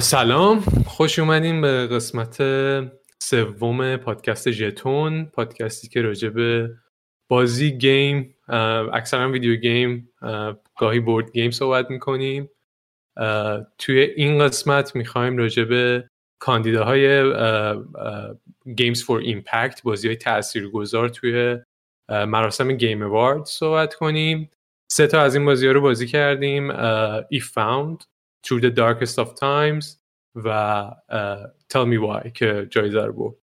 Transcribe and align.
سلام 0.00 0.60
خوش 0.86 1.18
اومدیم 1.18 1.60
به 1.60 1.86
قسمت 1.86 2.42
سوم 3.22 3.96
پادکست 3.96 4.50
ژتون 4.50 5.24
پادکستی 5.24 5.88
که 5.88 6.02
راجع 6.02 6.28
به 6.28 6.70
بازی 7.28 7.78
game 7.78 8.34
اکثرا 8.92 9.30
video 9.30 9.56
game 9.56 10.12
گاهی 10.78 11.00
board 11.00 11.32
game 11.32 11.50
صحبت 11.50 11.90
می‌کنیم. 11.90 12.50
توی 13.78 14.00
این 14.00 14.38
قسمت 14.38 14.96
می‌خوایم 14.96 15.36
راجع 15.36 15.64
به 15.64 16.10
کاندیداهای 16.38 17.32
Games 18.76 19.04
for 19.04 19.20
Impact 19.20 19.82
بازی 19.82 20.08
های 20.08 20.16
تأثیر 20.16 20.70
توی 21.14 21.58
مراسم 22.10 22.72
Game 22.72 23.02
Award 23.02 23.44
صحبت 23.44 23.94
کنیم. 23.94 24.50
سه 24.90 25.06
تا 25.06 25.20
از 25.20 25.34
این 25.34 25.44
بازی 25.44 25.66
ها 25.66 25.72
رو 25.72 25.80
بازی 25.80 26.06
کردیم 26.06 26.70
ای 27.30 27.40
فاوند 27.40 28.04
Through 28.44 28.60
the 28.60 28.70
Darkest 28.70 29.24
of 29.24 29.28
Times 29.28 29.86
و 30.34 30.90
Tell 31.72 31.86
Me 31.86 31.98
Why 32.06 32.32
که 32.32 32.66
جایزه 32.70 33.04
رو 33.04 33.12
برد 33.12 33.34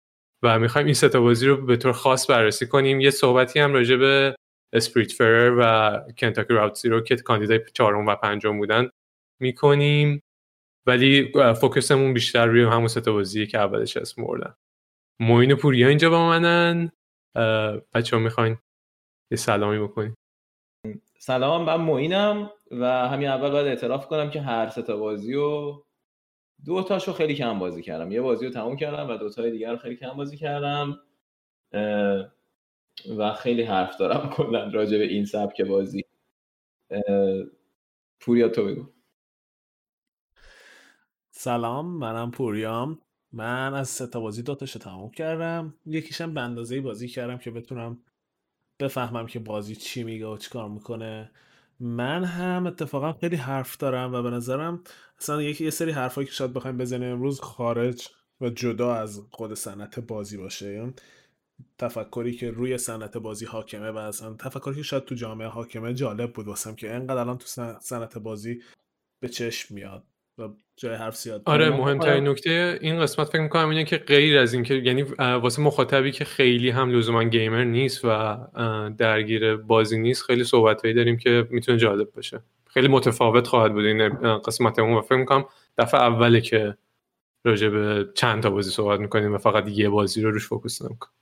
و 0.43 0.59
می‌خوایم 0.59 0.87
این 0.87 0.95
ستا 0.95 1.21
بازی 1.21 1.47
رو 1.47 1.67
به 1.67 1.77
طور 1.77 1.93
خاص 1.93 2.31
بررسی 2.31 2.67
کنیم. 2.67 3.01
یه 3.01 3.11
صحبتی 3.11 3.61
هم 3.61 3.73
راجع 3.73 3.97
به 3.97 4.37
اسپریت 4.73 5.13
فرر 5.13 5.57
و 5.59 6.01
کنتاکی 6.19 6.55
راوت 6.55 6.87
رو 6.87 7.01
که 7.01 7.17
کاندیدای 7.17 7.61
چهارم 7.75 8.07
و 8.07 8.15
پنجم 8.15 8.59
بودن 8.59 8.89
می‌کنیم. 9.41 10.23
ولی 10.87 11.33
فوکسمون 11.61 12.15
بیشتر 12.15 12.47
روی 12.47 12.63
همون 12.63 12.89
ستا 12.89 13.13
بازی 13.13 13.47
که 13.47 13.59
اولش 13.59 13.97
اسم 13.97 14.25
بردن 14.25 14.55
موین 15.21 15.55
پوریا 15.55 15.89
اینجا 15.89 16.11
با 16.11 16.29
منن. 16.29 16.91
بچه 17.95 18.17
ها 18.17 18.23
می‌خواین 18.23 18.59
یه 19.31 19.39
سلامی 19.39 19.79
بکنیم 19.79 20.15
سلام 21.25 21.65
من 21.65 21.77
موینم 21.77 22.51
و 22.71 23.09
همین 23.09 23.29
اول 23.29 23.51
باید 23.51 23.67
اعتراف 23.67 24.07
کنم 24.07 24.31
که 24.31 24.41
هر 24.41 24.69
سه 24.69 24.83
تا 24.83 24.97
بازی 24.97 25.35
و 25.35 25.75
دو 26.65 26.83
تاشو 26.83 27.13
خیلی 27.13 27.35
کم 27.35 27.59
بازی 27.59 27.83
کردم. 27.83 28.13
یه 28.13 28.21
بازی 28.21 28.47
رو 28.47 28.53
تموم 28.53 28.77
کردم 28.77 29.11
و 29.11 29.17
دو 29.17 29.31
تای 29.31 29.51
دیگر 29.51 29.71
رو 29.71 29.77
خیلی 29.77 29.97
کم 29.97 30.11
بازی 30.17 30.37
کردم. 30.37 30.99
و 33.19 33.35
خیلی 33.35 33.63
حرف 33.63 33.97
دارم 33.97 34.31
کلا 34.37 34.71
راجع 34.71 34.99
به 34.99 35.05
این 35.05 35.25
سبک 35.25 35.63
بازی. 35.63 36.05
پوریا 38.21 38.49
تو 38.49 38.65
بگو. 38.65 38.87
سلام 41.31 41.87
منم 41.87 42.31
پوریام 42.31 42.99
من 43.33 43.75
از 43.75 43.89
سه 43.89 44.07
تا 44.07 44.21
بازی 44.21 44.43
دو 44.43 44.55
تاشو 44.55 44.79
تموم 44.79 45.11
کردم. 45.11 45.75
یکیشم 45.87 46.35
به 46.35 46.41
اندازه 46.41 46.81
بازی 46.81 47.09
کردم 47.09 47.39
که 47.39 47.51
بتونم 47.51 48.03
بفهمم 48.83 49.27
که 49.27 49.39
بازی 49.39 49.77
چی 49.77 50.05
میگه 50.05 50.27
و 50.27 50.37
چیکار 50.37 50.69
می‌کنه. 50.69 51.31
من 51.81 52.25
هم 52.25 52.67
اتفاقا 52.67 53.13
خیلی 53.13 53.37
حرف 53.37 53.77
دارم 53.77 54.15
و 54.15 54.23
به 54.23 54.31
نظرم 54.31 54.85
اصلا 55.21 55.43
یکی 55.43 55.65
یه 55.65 55.71
سری 55.71 55.91
حرفایی 55.91 56.27
که 56.27 56.33
شاید 56.33 56.53
بخوایم 56.53 56.77
بزنیم 56.79 57.13
امروز 57.13 57.41
خارج 57.41 58.09
و 58.41 58.51
جدا 58.51 58.95
از 58.95 59.23
خود 59.31 59.55
صنعت 59.55 60.01
بازی 60.01 60.37
باشه. 60.37 60.93
تفکری 61.79 62.33
که 62.33 62.51
روی 62.51 62.79
صنعت 62.79 63.17
بازی 63.17 63.47
حاکمه 63.47 63.91
و 63.91 63.97
اصلا 63.97 64.35
تفکری 64.35 64.75
که 64.75 64.83
شاید 64.83 65.05
تو 65.05 65.15
جامعه 65.15 65.49
حاکمه 65.49 65.95
جالب 65.95 66.33
بود 66.33 66.47
واسم 66.47 66.75
که 66.75 66.95
انقدر 66.95 67.19
الان 67.19 67.39
تو 67.39 67.47
صنعت 67.81 68.19
بازی 68.19 68.63
به 69.21 69.29
چشم 69.29 69.75
میاد. 69.75 70.05
جای 70.77 70.95
حرف 70.95 71.17
زیاد 71.17 71.43
آره 71.45 71.71
مهمترین 71.71 72.29
نکته 72.29 72.79
این 72.81 73.01
قسمت 73.01 73.29
فکر 73.29 73.41
می‌کنم 73.41 73.69
اینه 73.69 73.85
که 73.85 73.97
غیر 73.97 74.39
از 74.39 74.55
اینکه 74.55 74.75
یعنی 74.75 75.03
واسه 75.19 75.63
مخاطبی 75.63 76.13
که 76.13 76.25
خیلی 76.25 76.71
هم 76.71 76.91
لزوما 76.91 77.25
گیمر 77.25 77.65
نیست 77.65 78.01
و 78.05 78.37
درگیر 78.99 79.57
بازی 79.57 79.99
نیست 79.99 80.23
خیلی 80.25 80.45
صحبتهایی 80.45 80.95
داریم 80.95 81.17
که 81.17 81.49
می‌تونه 81.51 81.79
جالب 81.79 82.13
باشه. 82.13 82.43
خیلی 82.67 82.89
متفاوت 82.89 83.47
خواهد 83.47 83.73
بود 83.73 83.85
این 83.85 84.09
قسمتمون 84.39 84.99
و 84.99 85.01
فکر 85.01 85.17
می‌کنم 85.19 85.45
دفعه 85.79 86.01
اوله 86.01 86.41
که 86.41 86.77
راجع 87.45 87.69
به 87.69 88.09
چند 88.15 88.43
تا 88.43 88.51
بازی 88.51 88.71
صحبت 88.71 89.01
می‌کنیم 89.01 89.35
و 89.35 89.39
فقط 89.39 89.69
یه 89.69 89.89
بازی 89.89 90.23
رو 90.23 90.31
روش 90.31 90.47
فوکوس 90.47 90.83
نمی‌کنیم. 90.83 91.13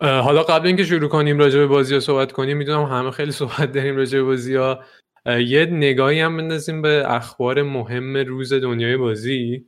حالا 0.00 0.42
قبل 0.42 0.66
اینکه 0.66 0.84
شروع 0.84 1.08
کنیم 1.08 1.38
راجع 1.38 1.58
به 1.58 1.66
بازی 1.66 1.94
ها 1.94 2.00
صحبت 2.00 2.32
کنیم 2.32 2.56
می‌دونم 2.56 2.82
همه 2.82 3.10
خیلی 3.10 3.32
صحبت 3.32 3.72
داریم 3.72 3.96
راجع 3.96 4.18
به 4.18 4.24
بازی 4.24 4.54
ها 4.54 4.84
یه 5.26 5.66
نگاهی 5.66 6.20
هم 6.20 6.36
بندازیم 6.36 6.82
به 6.82 7.02
اخبار 7.06 7.62
مهم 7.62 8.16
روز 8.16 8.52
دنیای 8.52 8.96
بازی. 8.96 9.66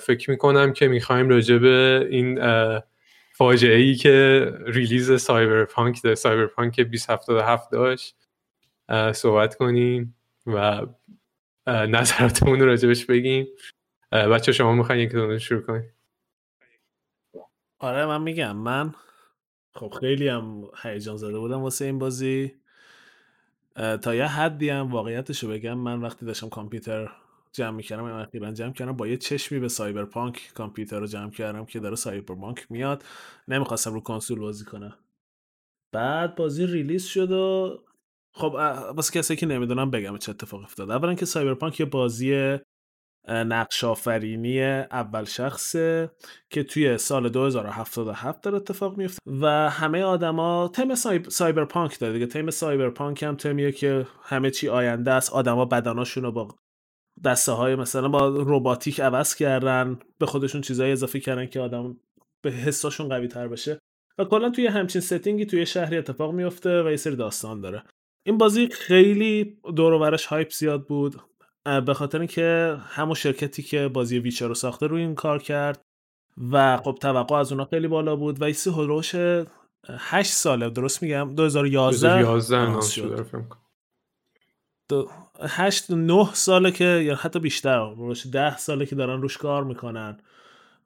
فکر 0.00 0.30
می‌کنم 0.30 0.72
که 0.72 0.88
می‌خوایم 0.88 1.28
راجع 1.28 1.58
به 1.58 2.08
این 2.10 2.40
فاجعه 3.32 3.76
ای 3.76 3.94
که 3.94 4.46
release 4.66 5.20
Cyberpunk 5.20 6.02
ده 6.02 6.14
Cyberpunk 6.14 6.80
2077 6.80 7.72
داشت 7.72 8.16
صحبت 9.12 9.54
کنیم 9.54 10.16
و 10.46 10.86
نظراتمون 11.66 12.60
راجبش 12.60 13.06
بگیم. 13.06 13.46
بچه 14.12 14.52
شما 14.52 14.72
می‌خواین 14.72 15.00
یک 15.00 15.38
شروع 15.38 15.62
کنیم؟ 15.62 15.92
آره 17.78 18.06
من 18.06 18.22
میگم. 18.22 18.56
من 18.56 18.94
خب 19.74 19.94
خیلی 20.00 20.28
هم 20.28 20.62
هیجان 20.82 21.16
زده 21.16 21.38
بودم 21.38 21.62
واسه 21.62 21.84
این 21.84 21.98
بازی. 21.98 22.54
تا 23.78 24.14
یه 24.14 24.26
حدی 24.26 24.68
هم 24.68 24.92
واقعیتش 24.92 25.44
رو 25.44 25.50
بگم 25.50 25.78
من 25.78 26.00
وقتی 26.00 26.26
داشتم 26.26 26.48
کامپیوتر 26.48 27.12
جمع 27.52 27.70
می‌کردم 27.70 28.04
اخیرا 28.04 28.52
جمع 28.52 28.72
کردم 28.72 28.92
با 28.92 29.06
یه 29.06 29.16
چشمی 29.16 29.58
به 29.58 29.68
Cyberpunk 29.68 30.52
کامپیوتر 30.54 31.00
رو 31.00 31.06
جمع 31.06 31.30
کردم 31.30 31.64
که 31.64 31.80
داره 31.80 31.96
Cyberpunk 31.96 32.66
میاد. 32.70 33.04
نمی‌خواستم 33.48 33.94
رو 33.94 34.00
کنسول 34.00 34.38
بازی 34.38 34.64
کنم. 34.64 34.94
بعد 35.92 36.36
بازی 36.36 36.66
release 36.66 37.04
شد 37.04 37.32
و 37.32 37.78
خب 38.32 38.52
واسه 38.96 39.18
کسی 39.18 39.36
که 39.36 39.46
نمی‌دونم 39.46 39.90
بگم 39.90 40.18
چه 40.18 40.30
اتفاق 40.30 40.62
افتاد. 40.62 40.90
اولا 40.90 41.14
که 41.14 41.26
Cyberpunk 41.26 41.80
یه 41.80 41.86
بازی 41.86 42.58
نقش 43.28 43.84
آفرینی 43.84 44.62
اول 44.62 45.24
شخصه 45.24 46.10
که 46.50 46.62
توی 46.62 46.98
سال 46.98 47.28
2077 47.28 48.42
داره 48.42 48.56
اتفاق 48.56 48.96
میفته 48.96 49.18
و 49.26 49.70
همه 49.70 50.02
آدما 50.02 50.70
تم 50.74 50.94
cyberpunk 51.28 51.98
داره 51.98 52.12
دیگه. 52.12 52.26
تم 52.26 52.50
cyberpunk 52.50 53.22
هم 53.22 53.36
تمیه 53.36 53.72
که 53.72 54.06
همه 54.22 54.50
چی 54.50 54.68
آینده 54.68 55.10
است. 55.10 55.32
آدما 55.32 55.64
بدناشون 55.64 56.22
رو 56.22 56.32
با 56.32 56.48
دست 57.24 57.52
های 57.52 57.74
مثلا 57.74 58.08
با 58.08 58.28
روباتیک 58.28 59.00
عوض 59.00 59.34
کردن 59.34 59.98
به 60.18 60.26
خودشون 60.26 60.60
چیزای 60.60 60.92
اضافه 60.92 61.20
کردن 61.20 61.46
که 61.46 61.60
آدم 61.60 61.96
به 62.42 62.50
حساشون 62.50 63.08
قوی 63.08 63.28
تر 63.28 63.48
بشه. 63.48 63.78
و 64.18 64.24
کلا 64.24 64.50
توی 64.50 64.66
همچین 64.66 65.00
setting 65.00 65.40
ی 65.40 65.46
توی 65.46 65.66
شهری 65.66 65.98
اتفاق 65.98 66.32
میفته 66.32 66.82
و 66.82 66.90
یه 66.90 66.96
سری 66.96 67.16
داستان 67.16 67.60
داره. 67.60 67.82
این 68.26 68.38
بازی 68.38 68.68
خیلی 68.68 69.58
دور 69.76 69.92
و 69.92 70.16
hype 70.28 70.50
زیاد 70.50 70.86
بود. 70.86 71.16
به 71.86 71.94
خاطر 71.94 72.18
اینکه 72.18 72.76
همون 72.88 73.14
شرکتی 73.14 73.62
که 73.62 73.88
بازی 73.88 74.18
Witcher 74.18 74.46
رو 74.48 74.54
ساخته 74.54 74.86
روی 74.86 75.00
این 75.02 75.14
کار 75.14 75.42
کرد 75.42 75.80
و 76.52 76.76
خب 76.76 76.98
توقع 77.00 77.36
از 77.36 77.52
اونا 77.52 77.64
خیلی 77.64 77.88
بالا 77.88 78.16
بود 78.16 78.40
و 78.40 78.44
ایسی 78.44 78.70
هلوش 78.70 79.14
8 79.88 80.32
ساله 80.32 80.70
درست 80.70 81.02
میگم؟ 81.02 81.34
2011 81.34 82.22
2011 82.22 83.44
8 85.40 85.90
9 85.90 86.28
ساله 86.32 86.70
که 86.70 86.84
یا 86.84 87.14
حتی 87.14 87.38
بیشتر 87.38 87.94
روش 87.94 88.26
10 88.32 88.56
ساله 88.56 88.86
که 88.86 88.96
دارن 88.96 89.22
روش 89.22 89.36
کار 89.36 89.64
می‌کنن. 89.64 90.18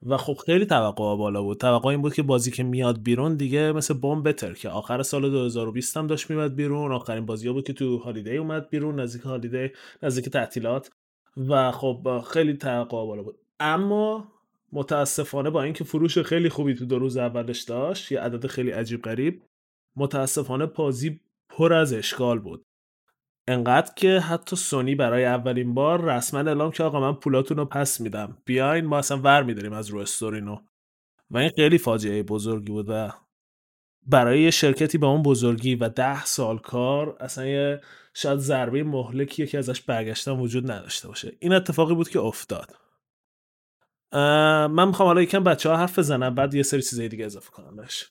و 0.05 0.17
خب 0.17 0.33
خیلی 0.45 0.65
توقع 0.65 1.17
بالا 1.17 1.43
بود. 1.43 1.57
توقع 1.57 1.89
این 1.89 2.01
بود 2.01 2.13
که 2.13 2.23
بازی 2.23 2.51
که 2.51 2.63
میاد 2.63 3.03
بیرون 3.03 3.35
دیگه 3.35 3.71
مثل 3.71 3.93
بوم 3.93 4.23
بتر 4.23 4.53
که 4.53 4.69
آخر 4.69 5.03
سال 5.03 5.29
2020 5.29 5.97
هم 5.97 6.07
داشت 6.07 6.29
میاد 6.29 6.55
بیرون 6.55 6.91
آخرین 6.91 7.25
بازی 7.25 7.49
بود 7.49 7.67
که 7.67 7.73
تو 7.73 7.97
هالیدی 7.97 8.37
اومد 8.37 8.69
بیرون 8.69 8.99
نزدیک 8.99 9.21
هالیدی 9.21 9.69
نزدیک 10.03 10.29
تعطیلات 10.29 10.91
و 11.37 11.71
خب 11.71 12.23
خیلی 12.31 12.53
توقع 12.53 13.05
بالا 13.05 13.23
بود. 13.23 13.37
اما 13.59 14.31
متاسفانه 14.71 15.49
با 15.49 15.63
اینکه 15.63 15.83
فروش 15.83 16.17
خیلی 16.17 16.49
خوبی 16.49 16.75
تو 16.75 16.85
دو 16.85 16.99
روز 16.99 17.17
اولش 17.17 17.61
داشت 17.61 18.11
یه 18.11 18.19
عدد 18.19 18.47
خیلی 18.47 18.71
عجیب 18.71 19.01
غریب 19.01 19.43
متاسفانه 19.95 20.65
بازی 20.65 21.19
پر 21.49 21.73
از 21.73 21.93
اشکال 21.93 22.39
بود. 22.39 22.65
انقدر 23.47 23.93
که 23.95 24.19
حتی 24.19 24.55
سونی 24.55 24.95
برای 24.95 25.25
اولین 25.25 25.73
بار 25.73 26.01
رسما 26.01 26.39
اعلام 26.39 26.71
که 26.71 26.83
آقا 26.83 26.99
من 26.99 27.13
پولاتون 27.13 27.57
رو 27.57 27.65
پس 27.65 28.01
میدم. 28.01 28.37
بیاین 28.45 28.85
ما 28.85 28.97
اصلا 28.97 29.17
ور 29.17 29.43
میداریم 29.43 29.73
از 29.73 29.89
رو 29.89 29.99
استورینو 29.99 30.57
و 31.31 31.37
این 31.37 31.51
خیلی 31.55 31.77
فاجعه 31.77 32.23
بزرگی 32.23 32.71
بود 32.71 32.85
و 32.89 33.11
برای 34.07 34.41
یه 34.41 34.51
شرکتی 34.51 34.97
با 34.97 35.07
اون 35.07 35.23
بزرگی 35.23 35.75
و 35.75 35.89
ده 35.89 36.25
سال 36.25 36.57
کار 36.57 37.17
اصلا 37.19 37.45
یه 37.45 37.81
شاید 38.13 38.39
ضربه 38.39 38.83
مهلکی 38.83 39.47
که 39.47 39.57
ازش 39.57 39.81
برگشتن 39.81 40.31
وجود 40.31 40.71
نداشته 40.71 41.07
باشه. 41.07 41.31
این 41.39 41.53
اتفاقی 41.53 41.95
بود 41.95 42.09
که 42.09 42.19
افتاد. 42.19 42.75
من 44.71 44.87
می‌خوام 44.87 45.07
حالا 45.07 45.21
یکم 45.21 45.43
بچه 45.43 45.69
ها 45.69 45.77
حرف 45.77 45.99
بزنم 45.99 46.35
بعد 46.35 46.53
یه 46.53 46.63
سری 46.63 46.81
چیزای 46.81 47.09
دیگه 47.09 47.25
اضافه 47.25 47.51
کنم 47.51 47.75
بهش. 47.75 48.09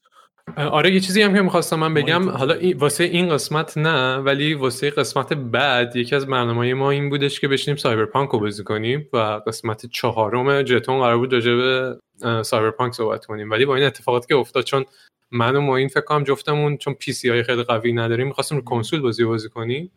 آره 0.57 0.95
یه 0.95 1.01
چیزی 1.01 1.23
هم 1.23 1.35
که 1.35 1.43
می‌خواستم 1.43 1.79
من 1.79 1.95
بگم 1.95 2.29
حالا 2.29 2.55
این 2.55 2.77
واسه 2.77 3.05
این 3.05 3.29
قسمت 3.29 3.79
نه 3.79 4.17
ولی 4.17 4.55
واسه 4.55 4.91
قسمت 4.91 5.33
بعد 5.33 5.97
یکی 5.97 6.15
از 6.15 6.27
برنامه 6.27 6.75
ما 6.75 6.91
این 6.91 7.11
بودش 7.11 7.41
که 7.41 7.49
بشینیم 7.49 7.77
Cyberpunk 7.77 8.31
رو 8.31 8.41
بازی 8.41 8.65
کنیم 8.65 9.09
و 9.13 9.19
قسمت 9.19 9.87
چهارم 9.87 10.63
ژتون 10.63 11.01
قرار 11.01 11.19
بود 11.19 11.33
راجع 11.33 11.55
به 11.55 11.99
Cyberpunk 12.43 12.95
صحبت 12.95 13.27
کنیم. 13.27 13.51
ولی 13.51 13.65
با 13.65 13.77
این 13.77 13.85
اتفاقاتی 13.85 14.27
که 14.27 14.35
افتاد 14.35 14.65
چون 14.65 14.85
من 15.31 15.57
و 15.57 15.61
ما 15.61 15.77
این 15.77 15.89
فکر 15.89 16.01
کنم 16.01 16.25
جفتمون 16.25 16.77
چون 16.77 16.95
PC 16.95 17.29
های 17.29 17.43
خیلی 17.43 17.63
قوی 17.63 17.93
نداریم 17.93 18.27
می‌خواستیم 18.27 18.59
رو 18.59 18.65
کنسول 18.65 19.01
بازی 19.01 19.25
بازی 19.25 19.49
کنیم 19.49 19.93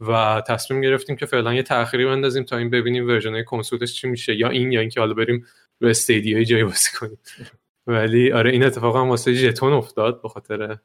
و 0.00 0.42
تصمیم 0.48 0.80
گرفتیم 0.80 1.16
که 1.16 1.26
فعلا 1.26 1.54
یه 1.54 1.62
تأخیری 1.62 2.06
بندازیم 2.06 2.44
تا 2.44 2.56
این 2.56 2.70
ببینیم 2.70 3.06
version 3.06 3.42
کنسولش 3.42 3.94
چی 3.94 4.08
میشه 4.08 4.34
یا 4.34 4.48
این 4.48 4.72
یا 4.72 4.80
اینکه 4.80 5.00
حالا 5.00 5.14
بریم 5.14 5.46
رو 5.80 5.88
Stadia 5.88 6.44
جایی 6.44 6.64
بازی 6.64 6.90
کنیم. 6.98 7.18
ولی 7.86 8.32
آره 8.32 8.50
این 8.50 8.64
اتفاق 8.64 8.96
هم 8.96 9.08
واسه 9.08 9.32
ژتون 9.32 9.72
افتاد 9.72 10.22
به 10.22 10.28
خاطر 10.28 10.78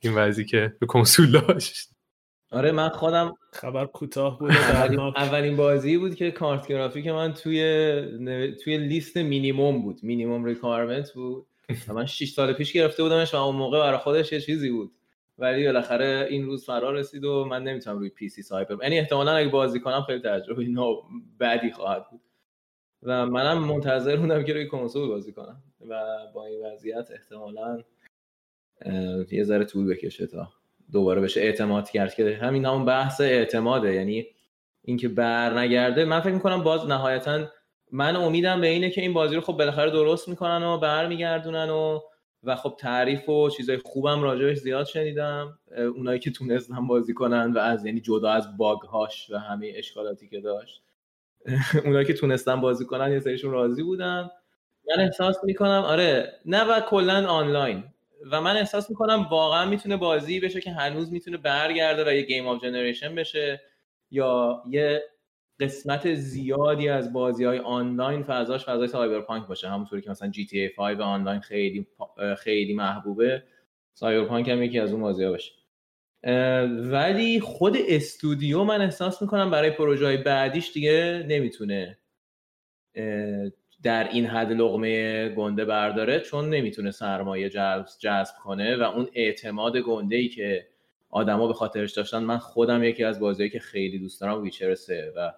این 0.00 0.14
وضعی 0.14 0.44
که 0.44 0.76
به 0.80 0.86
کنسول 0.86 1.30
داشت. 1.30 1.90
آره 2.50 2.72
من 2.72 2.88
خودم 2.88 3.34
خبر 3.52 3.86
کوتاه 3.86 4.38
بود 4.38 4.50
اولین, 4.50 5.00
اولین 5.00 5.56
بازی 5.56 5.98
بود 5.98 6.14
که 6.14 6.30
کارت 6.30 6.66
گرافیک 6.66 7.06
من 7.06 7.34
توی 7.34 7.60
توی 8.64 8.78
لیست 8.78 9.16
مینیمم 9.16 9.82
بود. 9.82 9.98
minimum 10.02 10.44
requirement 10.44 11.12
بود. 11.12 11.46
و 11.88 11.94
من 11.94 12.06
6 12.06 12.30
سال 12.30 12.52
پیش 12.52 12.72
گرفته 12.72 13.02
بودمش 13.02 13.34
و 13.34 13.36
اون 13.36 13.56
موقع 13.56 13.78
برای 13.78 13.98
خودش 13.98 14.32
یه 14.32 14.40
چیزی 14.40 14.70
بود. 14.70 14.92
ولی 15.38 15.64
بالاخره 15.64 16.26
این 16.30 16.46
روز 16.46 16.66
فرا 16.66 16.92
رسید 16.92 17.24
و 17.24 17.44
من 17.44 17.62
نمی‌تونم 17.62 17.98
روی 17.98 18.08
PC 18.08 18.28
Cyber 18.28 18.76
یعنی 18.82 18.98
احتمالاً 18.98 19.32
اگه 19.32 19.48
بازی 19.48 19.80
کنم 19.80 20.02
خیلی 20.02 20.18
تجربه 20.18 20.64
نو 20.64 21.02
بعدی 21.38 21.70
خواهد 21.70 22.10
بود. 22.10 22.20
و 23.02 23.26
منم 23.26 23.58
منتظر 23.58 24.16
بودم 24.16 24.44
که 24.44 24.52
روی 24.52 24.66
کنسول 24.68 25.08
بازی 25.08 25.32
کنم. 25.32 25.62
و 25.80 26.18
با 26.34 26.46
این 26.46 26.66
وضعیت 26.66 27.10
احتمالا 27.10 27.82
یه 29.32 29.44
ذره 29.44 29.64
طول 29.64 29.86
بکشه 29.86 30.26
تا 30.26 30.48
دوباره 30.92 31.20
بشه 31.20 31.40
اعتماد 31.40 31.90
کرد 31.90 32.14
که 32.14 32.38
همین 32.42 32.64
همون 32.64 32.84
بحث 32.84 33.20
اعتماده. 33.20 33.94
یعنی 33.94 34.26
اینکه 34.82 35.08
بر 35.08 35.58
نگرده 35.58 36.04
من 36.04 36.20
فکر 36.20 36.32
می‌کنم 36.32 36.62
باز 36.62 36.86
نهایتا 36.86 37.46
من 37.92 38.16
امیدم 38.16 38.60
به 38.60 38.66
اینه 38.66 38.90
که 38.90 39.00
این 39.00 39.12
بازی 39.12 39.34
رو 39.34 39.40
خب 39.40 39.52
بالاخره 39.52 39.90
درست 39.90 40.28
می‌کنن 40.28 40.62
و 40.62 40.78
برمیگردونن 40.78 41.70
و 41.70 42.00
و 42.44 42.56
خب 42.56 42.76
تعریف 42.78 43.28
و 43.28 43.50
چیزای 43.50 43.76
خوبم 43.84 44.22
راجبش 44.22 44.56
زیاد 44.56 44.86
شنیدم. 44.86 45.58
اونایی 45.76 46.18
که 46.18 46.30
تونستن 46.30 46.86
بازی 46.86 47.14
کنن 47.14 47.52
و 47.52 47.58
از 47.58 47.86
یعنی 47.86 48.00
جدا 48.00 48.30
از 48.30 48.56
باگ 48.56 48.80
هاش 48.80 49.30
و 49.30 49.38
همه 49.38 49.72
اشکالاتی 49.76 50.28
که 50.28 50.40
داشت. 50.40 50.82
اونایی 51.84 52.06
که 52.06 52.14
تونستن 52.14 52.60
بازی 52.60 52.84
کنن 52.84 53.12
یه 53.12 53.20
سریشون 53.20 53.50
راضی 53.50 53.82
بودن. 53.82 54.30
من 54.90 55.04
احساس 55.04 55.36
می‌کنم 55.44 55.82
آره 55.86 56.32
نه 56.46 56.64
و 56.64 56.80
کلا 56.80 57.26
آنلاین. 57.26 57.84
و 58.32 58.40
من 58.40 58.56
احساس 58.56 58.90
می‌کنم 58.90 59.26
واقعا 59.30 59.64
می‌تونه 59.64 59.96
بازی 59.96 60.40
بشه 60.40 60.60
که 60.60 60.70
هنوز 60.70 61.12
می‌تونه 61.12 61.36
برگرده 61.36 62.04
و 62.04 62.12
یه 62.12 62.22
game 62.22 62.46
of 62.46 62.62
generation 62.62 63.14
بشه 63.14 63.60
یا 64.10 64.62
یه 64.70 65.02
قسمت 65.60 66.14
زیادی 66.14 66.88
از 66.88 67.12
بازی 67.12 67.44
های 67.44 67.58
آنلاین 67.58 68.22
فضاش 68.22 68.64
فضای 68.64 68.88
Cyberpunk 68.88 69.46
باشه. 69.46 69.68
همونطوری 69.68 70.02
که 70.02 70.10
مثلا 70.10 70.32
GTA 70.52 70.68
5 70.68 71.00
آنلاین 71.00 71.40
خیلی 71.40 71.86
خیلی 72.38 72.74
محبوبه. 72.74 73.42
Cyberpunk 73.94 74.48
هم 74.48 74.62
یکی 74.62 74.80
از 74.80 74.92
اون 74.92 75.00
بازی 75.00 75.24
ها 75.24 75.30
باشه 75.30 75.52
ولی 76.68 77.40
خود 77.40 77.76
استودیو 77.88 78.64
من 78.64 78.80
احساس 78.80 79.22
می‌کنم 79.22 79.50
برای 79.50 79.70
پروژه 79.70 80.04
های 80.04 80.16
بعدیش 80.16 80.72
دیگه 80.72 81.24
نمی‌تونه 81.28 81.98
در 83.86 84.08
این 84.08 84.26
حد 84.26 84.52
لغمه 84.52 85.28
گنده 85.28 85.64
برداره 85.64 86.20
چون 86.20 86.50
نمی‌تونه 86.50 86.90
سرمایه 86.90 87.48
جذب, 87.48 87.86
جذب 87.98 88.34
کنه 88.44 88.76
و 88.76 88.82
اون 88.82 89.08
اعتماد 89.14 89.76
گنده 89.76 90.16
ای 90.16 90.28
که 90.28 90.66
آدما 91.10 91.46
به 91.46 91.52
خاطرش 91.52 91.92
داشتن 91.92 92.18
من 92.18 92.38
خودم 92.38 92.84
یکی 92.84 93.04
از 93.04 93.20
بازیهایی 93.20 93.50
که 93.50 93.58
خیلی 93.58 93.98
دوست 93.98 94.20
دارم 94.20 94.42
ویچر 94.42 94.76
و 95.16 95.32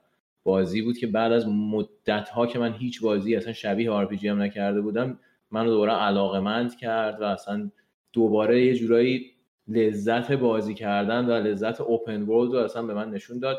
بازی 0.45 0.83
بود 0.83 0.99
که 0.99 1.07
بعد 1.07 1.33
از 1.33 1.49
مدت 1.49 2.29
ها 2.29 2.47
که 2.47 2.59
من 2.59 2.73
هیچ 2.73 3.03
بازی 3.03 3.37
اصلا 3.37 3.53
شبیه 3.53 3.91
آر 3.91 4.15
هم 4.15 4.43
نکرده 4.43 4.81
بودم 4.81 5.19
منو 5.51 5.71
دوباره 5.71 5.93
علاقمند 5.93 6.77
کرد 6.77 7.21
و 7.21 7.25
اصلا 7.25 7.71
دوباره 8.13 8.65
یه 8.65 8.75
جورایی 8.75 9.31
لذت 9.69 10.33
بازی 10.33 10.75
کردن 10.75 11.27
و 11.27 11.33
لذت 11.33 11.81
اوپن 11.81 12.23
ورلد 12.23 12.53
رو 12.53 12.59
اصلا 12.59 12.83
به 12.83 12.95
من 12.95 13.11
نشون 13.11 13.39
داد 13.39 13.59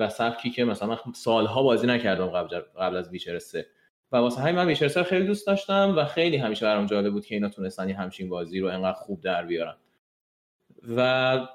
و 0.00 0.08
سبکی 0.08 0.50
که 0.50 0.64
مثلا 0.64 0.88
من 0.88 0.96
سالها 1.14 1.62
بازی 1.62 1.86
نکردم 1.86 2.26
قبل, 2.26 2.60
قبل 2.78 2.96
از 2.96 3.10
ویچر 3.10 3.38
3 3.38 3.66
و 4.12 4.16
واسه 4.16 4.40
همین 4.40 4.54
من 4.54 4.66
ویچر 4.66 5.02
خیلی 5.02 5.26
دوست 5.26 5.46
داشتم 5.46 5.94
و 5.96 6.04
خیلی 6.04 6.36
همیشه 6.36 6.66
برام 6.66 6.86
جالب 6.86 7.12
بود 7.12 7.26
که 7.26 7.34
اینا 7.34 7.48
تونستن 7.48 7.88
یه 7.88 7.96
همچین 7.96 8.28
بازی 8.28 8.60
رو 8.60 8.68
انقدر 8.68 8.98
خوب 8.98 9.20
در 9.20 9.46
بیارن. 9.46 9.76
و 10.96 11.48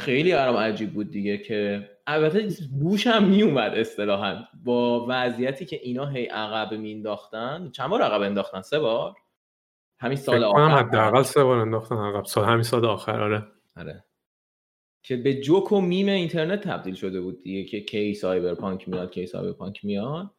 خیلی 0.00 0.32
برام 0.32 0.56
عجیب 0.56 0.92
بود 0.92 1.10
دیگه 1.10 1.38
که 1.38 1.90
البته 2.06 2.48
بوش 2.80 3.06
هم 3.06 3.24
می 3.24 3.42
اومد 3.42 3.74
اصطلاحا 3.74 4.44
با 4.64 5.06
وضعیتی 5.08 5.64
که 5.64 5.80
اینا 5.82 6.06
هی 6.06 6.26
عقب 6.26 6.74
مینداختن. 6.74 7.70
چند 7.70 7.90
بار 7.90 8.02
عقب 8.02 8.22
انداختن؟ 8.22 8.62
سه 8.62 8.78
بار؟ 8.78 9.14
همین 9.98 10.16
سال 10.16 10.44
آخر. 10.44 10.68
حداقل 10.68 11.22
سه 11.22 11.44
بار 11.44 11.58
انداختن 11.58 11.96
عقب 11.96 12.24
سال. 12.24 12.44
همین 12.44 12.62
سال 12.62 12.84
آخر 12.84 13.22
آره. 13.22 13.46
آره. 13.76 14.04
که 15.02 15.16
به 15.16 15.34
جوک 15.40 15.72
و 15.72 15.80
میم 15.80 16.08
اینترنت 16.08 16.60
تبدیل 16.60 16.94
شده 16.94 17.20
بود 17.20 17.42
دیگه 17.42 17.64
که 17.64 17.80
کی 17.80 18.14
Cyberpunk 18.14 18.88
میاد 18.88 19.10
کی 19.10 19.26
Cyberpunk 19.26 19.84
میاد. 19.84 20.30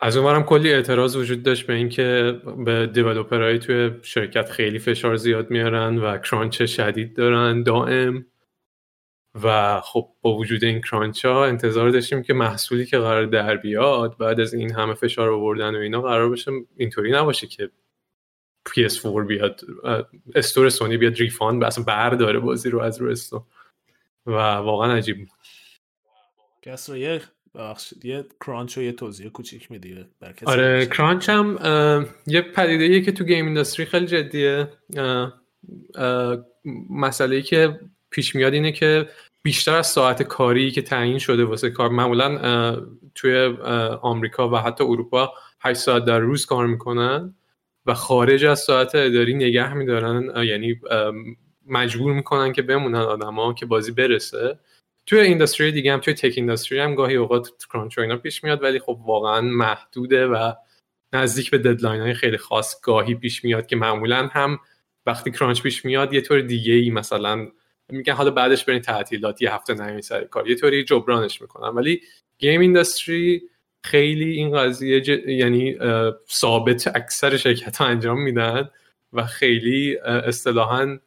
از 0.00 0.16
اونورم 0.16 0.42
کلی 0.42 0.72
اعتراض 0.72 1.16
وجود 1.16 1.42
داشت 1.42 1.66
به 1.66 1.74
اینکه 1.74 2.40
به 2.64 2.86
developer 2.86 3.45
های 3.45 3.58
توی 3.58 3.90
شرکت 4.02 4.50
خیلی 4.50 4.78
فشار 4.78 5.16
زیاد 5.16 5.50
میارن 5.50 5.98
و 5.98 6.18
crunch 6.18 6.62
شدید 6.62 7.16
دارن 7.16 7.62
دائم. 7.62 8.26
و 9.34 9.80
خب 9.80 10.12
با 10.20 10.36
وجود 10.36 10.64
این 10.64 10.80
crunch 10.80 11.24
ها 11.24 11.46
انتظار 11.46 11.90
داشتیم 11.90 12.22
که 12.22 12.34
محصولی 12.34 12.86
که 12.86 12.98
قرار 12.98 13.26
در 13.26 13.56
بیاد 13.56 14.18
بعد 14.18 14.40
از 14.40 14.54
این 14.54 14.72
همه 14.72 14.94
فشار 14.94 15.30
آوردن 15.30 15.74
و 15.74 15.78
اینا 15.78 16.00
قرار 16.00 16.28
باشه 16.28 16.50
اینطوری 16.76 17.12
نباشه 17.12 17.46
که 17.46 17.70
PS4 18.68 19.26
بیاد 19.26 19.60
store 20.34 20.68
سونی 20.68 20.96
بیاد 20.96 21.14
refund 21.14 21.64
اصلا 21.64 21.84
برداره 21.84 22.38
بازی 22.38 22.70
رو 22.70 22.80
از 22.80 23.00
رو 23.00 23.10
store. 23.10 23.42
و 24.26 24.32
واقعا 24.32 24.92
عجیب 24.92 25.18
بود. 25.18 25.28
کس 27.58 27.92
یه 28.04 28.14
یه 28.14 28.24
crunch 28.40 28.78
و 28.78 28.82
یه 28.82 28.92
توضیح 28.92 29.28
کوچیک 29.28 29.70
میدی 29.70 30.04
آره 30.46 30.86
crunch 30.86 31.28
هم 31.28 31.58
یه 32.26 32.40
پدیده 32.40 33.00
که 33.00 33.12
تو 33.12 33.24
game 33.24 33.46
industry 33.46 33.86
خیلی 33.86 34.06
جدیه. 34.06 34.68
مسئله 36.90 37.42
که 37.42 37.80
پیش 38.10 38.34
میاد 38.34 38.52
اینه 38.52 38.72
که 38.72 39.08
بیشتر 39.42 39.74
از 39.74 39.86
ساعت 39.86 40.22
کاری 40.22 40.70
که 40.70 40.82
تعیین 40.82 41.18
شده 41.18 41.44
واسه 41.44 41.70
کار 41.70 41.88
معمولا 41.88 42.76
توی 43.14 43.44
آمریکا 44.02 44.48
و 44.50 44.56
حتی 44.56 44.84
اروپا 44.84 45.32
8 45.60 45.80
ساعت 45.80 46.04
در 46.04 46.18
روز 46.18 46.46
کار 46.46 46.66
می‌کنن 46.66 47.34
و 47.86 47.94
خارج 47.94 48.44
از 48.44 48.60
ساعت 48.60 48.94
اداری 48.94 49.34
نگه 49.34 49.74
میدارن. 49.74 50.44
یعنی 50.44 50.80
مجبور 51.66 52.12
می‌کنن 52.12 52.52
که 52.52 52.62
بمونن 52.62 52.98
آدما 52.98 53.52
که 53.52 53.66
بازی 53.66 53.92
برسه. 53.92 54.58
توی 55.06 55.20
industry 55.20 55.72
دیگه 55.72 55.92
هم 55.92 56.00
توی 56.00 56.14
tech 56.14 56.32
industry 56.36 56.78
هم 56.78 56.94
گاهی 56.94 57.16
اوقات 57.16 57.50
crunch 57.72 57.98
اینا 57.98 58.16
پیش 58.16 58.44
میاد 58.44 58.62
ولی 58.62 58.78
خب 58.78 59.00
واقعا 59.06 59.40
محدوده 59.40 60.26
و 60.26 60.52
نزدیک 61.12 61.50
به 61.50 61.58
deadline 61.58 62.00
های 62.00 62.14
خیلی 62.14 62.36
خاص 62.36 62.80
گاهی 62.82 63.14
پیش 63.14 63.44
میاد 63.44 63.66
که 63.66 63.76
معمولا 63.76 64.26
هم 64.26 64.58
وقتی 65.06 65.30
crunch 65.30 65.62
پیش 65.62 65.84
میاد 65.84 66.12
یه 66.12 66.20
طور 66.20 66.40
دیگه 66.40 66.72
ای 66.72 66.90
مثلا 66.90 67.48
میگن 67.88 68.12
حالا 68.12 68.30
بعدش 68.30 68.64
برین 68.64 68.80
تعطیلات 68.80 69.42
یه 69.42 69.54
هفته 69.54 69.74
نمی 69.74 70.02
سر 70.02 70.24
کار 70.24 70.48
یه 70.48 70.56
طوری 70.56 70.84
جبرانش 70.84 71.42
می‌کنن. 71.42 71.68
ولی 71.68 72.00
گیم 72.38 72.60
اینداستری 72.60 73.42
خیلی 73.84 74.30
این 74.30 74.58
قضیه 74.58 75.02
یعنی 75.30 75.78
ثابت 76.30 76.86
اکثر 76.96 77.36
شرکت 77.36 77.76
ها 77.76 77.86
انجام 77.86 78.22
میدن 78.22 78.70
و 79.12 79.26
خیلی 79.26 79.98
اصطلاحا 79.98 80.98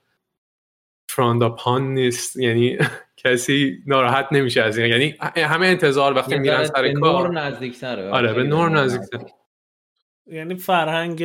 فرانداپان 1.10 1.94
نیست. 1.94 2.38
یعنی 2.38 2.78
کسی 3.26 3.84
ناراحت 3.86 4.28
نمیشه 4.32 4.62
از 4.62 4.78
این. 4.78 4.90
یعنی 4.90 5.16
همه 5.38 5.68
انتظار 5.68 6.14
وقتی 6.14 6.40
میرن 6.40 6.66
سر 6.66 6.94
کار. 6.94 7.32
نزدیک 7.32 7.84
آره 7.84 8.34
به 8.34 8.44
نور 8.44 8.70
نزدیک. 8.70 9.22
یعنی 10.28 10.56
فرهنگ 10.56 11.24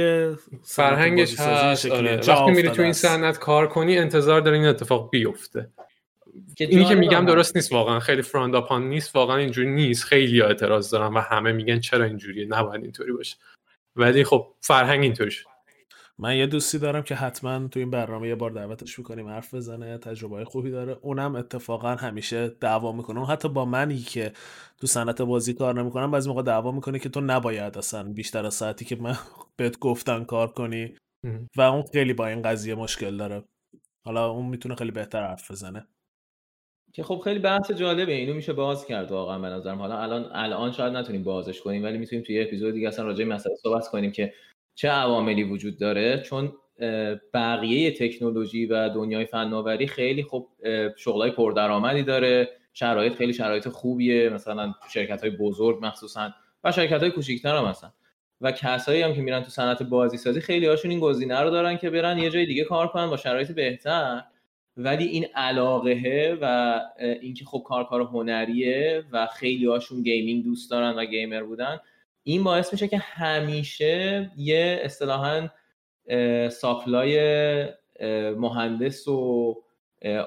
فرهنگش 0.62 1.40
هست. 1.40 1.86
آره. 1.86 2.20
وقتی 2.28 2.50
میری 2.50 2.68
تو 2.68 2.82
این. 2.82 2.92
صنعت 2.92 3.38
کار 3.38 3.68
کنی 3.68 3.98
انتظار 3.98 4.40
داری 4.40 4.56
این 4.56 4.66
اتفاق 4.66 5.10
بیفته. 5.10 5.68
اینی 6.58 6.84
که 6.84 6.94
میگم 6.94 7.26
درست 7.26 7.56
نیست 7.56 7.72
واقعا. 7.72 8.00
خیلی 8.00 8.22
فراند 8.22 8.54
اپان 8.54 8.88
نیست 8.88 9.16
واقعا 9.16 9.36
اینجوری 9.36 9.70
نیست. 9.70 10.04
خیلی 10.04 10.42
اعتراض 10.42 10.90
دارن 10.90 11.14
و 11.14 11.20
همه 11.20 11.52
میگن 11.52 11.80
چرا 11.80 12.04
اینجوریه؟ 12.04 12.46
نباید 12.46 12.82
اینطوری 12.82 13.12
باشه. 13.12 13.36
ولی 13.96 14.24
خب 14.24 14.54
فرهنگ 14.60 15.02
اینطوری 15.02 15.30
شد 15.30 15.49
من 16.22 16.36
یه 16.36 16.46
دوستی 16.46 16.78
دارم 16.78 17.02
که 17.02 17.14
حتما 17.14 17.68
تو 17.68 17.80
این 17.80 17.90
برنامه 17.90 18.28
یه 18.28 18.34
بار 18.34 18.50
دعوتش 18.50 18.98
می‌کنیم 18.98 19.28
حرف 19.28 19.54
بزنه 19.54 19.98
تجربه 19.98 20.36
های 20.36 20.44
خوبی 20.44 20.70
داره. 20.70 20.96
اونم 21.02 21.36
اتفاقا 21.36 21.88
همیشه 21.94 22.48
دعوا 22.48 22.92
می‌کنه. 22.92 23.18
اون 23.18 23.28
حتی 23.28 23.48
با 23.48 23.64
منی 23.64 23.98
که 23.98 24.32
تو 24.80 24.86
صنعت 24.86 25.22
بازی 25.22 25.54
کار 25.54 25.82
نمی‌کنم 25.82 26.10
بعضی 26.10 26.28
موقع 26.28 26.42
دعوا 26.42 26.72
می‌کنه 26.72 26.98
که 26.98 27.08
تو 27.08 27.20
نباید 27.20 27.78
اصلا 27.78 28.12
بیشتر 28.12 28.46
از 28.46 28.54
ساعتی 28.54 28.84
که 28.84 28.96
من 28.96 29.16
بهت 29.56 29.78
گفتن 29.78 30.24
کار 30.24 30.52
کنی. 30.52 30.94
و 31.56 31.60
اون 31.60 31.82
خیلی 31.92 32.12
با 32.12 32.26
این 32.26 32.42
قضیه 32.42 32.74
مشکل 32.74 33.16
داره. 33.16 33.44
حالا 34.06 34.30
اون 34.30 34.46
می‌تونه 34.46 34.74
خیلی 34.74 34.90
بهتر 34.90 35.26
حرف 35.26 35.50
بزنه. 35.50 35.86
که 36.92 37.02
خب 37.02 37.20
خیلی 37.24 37.38
بحث 37.38 37.70
جالبه. 37.70 38.12
اینو 38.12 38.34
میشه 38.34 38.52
باز 38.52 38.86
کرد 38.86 39.10
واقعا 39.10 39.38
به 39.38 39.48
نظرم. 39.48 39.78
حالا 39.78 39.98
الان 39.98 40.30
الان 40.32 40.72
شاید 40.72 40.92
نتونیم 40.92 41.24
بازش 41.24 41.60
کنیم 41.60 41.84
ولی 41.84 41.98
می‌تونیم 41.98 42.24
توی 42.24 42.34
یه 42.34 42.42
اپیزود 42.42 42.74
دیگه 42.74 42.88
اصلا 42.88 43.04
راجع 43.04 43.18
به 43.18 43.24
این 43.24 43.32
مسئله 43.32 43.54
صحبت 43.54 43.88
کنیم 43.88 44.12
که 44.12 44.34
چه 44.80 44.88
عواملی 44.88 45.42
وجود 45.44 45.78
داره؟ 45.78 46.22
چون 46.22 46.52
بقیه 47.34 47.90
تکنولوژی 47.90 48.66
و 48.66 48.88
دنیای 48.88 49.24
فناوری 49.24 49.86
خیلی 49.86 50.26
اه، 50.64 50.96
شغلای 50.96 51.30
پردرآمدی 51.30 52.02
داره. 52.02 52.48
شرایط 52.72 53.14
خیلی 53.14 53.32
شرایط 53.32 53.68
خوبیه. 53.68 54.28
مثلا 54.28 54.74
شرکت 54.92 55.20
های 55.20 55.30
بزرگ 55.30 55.78
مخصوصا 55.82 56.30
و 56.64 56.72
شرکت 56.72 57.00
های 57.00 57.10
کوچیک‌تر 57.10 57.56
هم 57.56 57.64
هستن. 57.64 57.92
و 58.40 58.52
کسایی 58.52 59.02
هم 59.02 59.14
که 59.14 59.20
میرن 59.20 59.42
تو 59.42 59.50
صنعت 59.50 59.82
بازی 59.82 60.16
سازی 60.16 60.40
خیلی 60.40 60.66
هاشون 60.66 60.90
این 60.90 61.00
گزینه 61.00 61.40
رو 61.40 61.50
دارن 61.50 61.76
که 61.76 61.90
برن 61.90 62.18
یه 62.18 62.30
جای 62.30 62.46
دیگه 62.46 62.64
کار 62.64 62.88
کنن 62.88 63.10
با 63.10 63.16
شرایط 63.16 63.50
بهتر. 63.50 64.22
ولی 64.76 65.04
این 65.04 65.26
علاقه 65.34 66.38
و 66.42 66.80
اینکه 67.20 67.44
خب 67.44 67.62
کار 67.66 67.84
کار 67.84 68.00
هنریه 68.00 69.04
و 69.12 69.26
خیلی 69.26 69.66
هاشون 69.66 70.02
gaming 70.02 70.44
دوست 70.44 70.70
دارن 70.70 70.90
و 70.90 71.04
gamer 71.04 71.42
بودن 71.42 71.80
این 72.22 72.44
باعث 72.44 72.72
میشه 72.72 72.88
که 72.88 72.98
همیشه 72.98 74.30
یه 74.36 74.80
اصطلاحا 74.82 75.48
supply 76.48 77.16
مهندس 78.36 79.08
و 79.08 79.56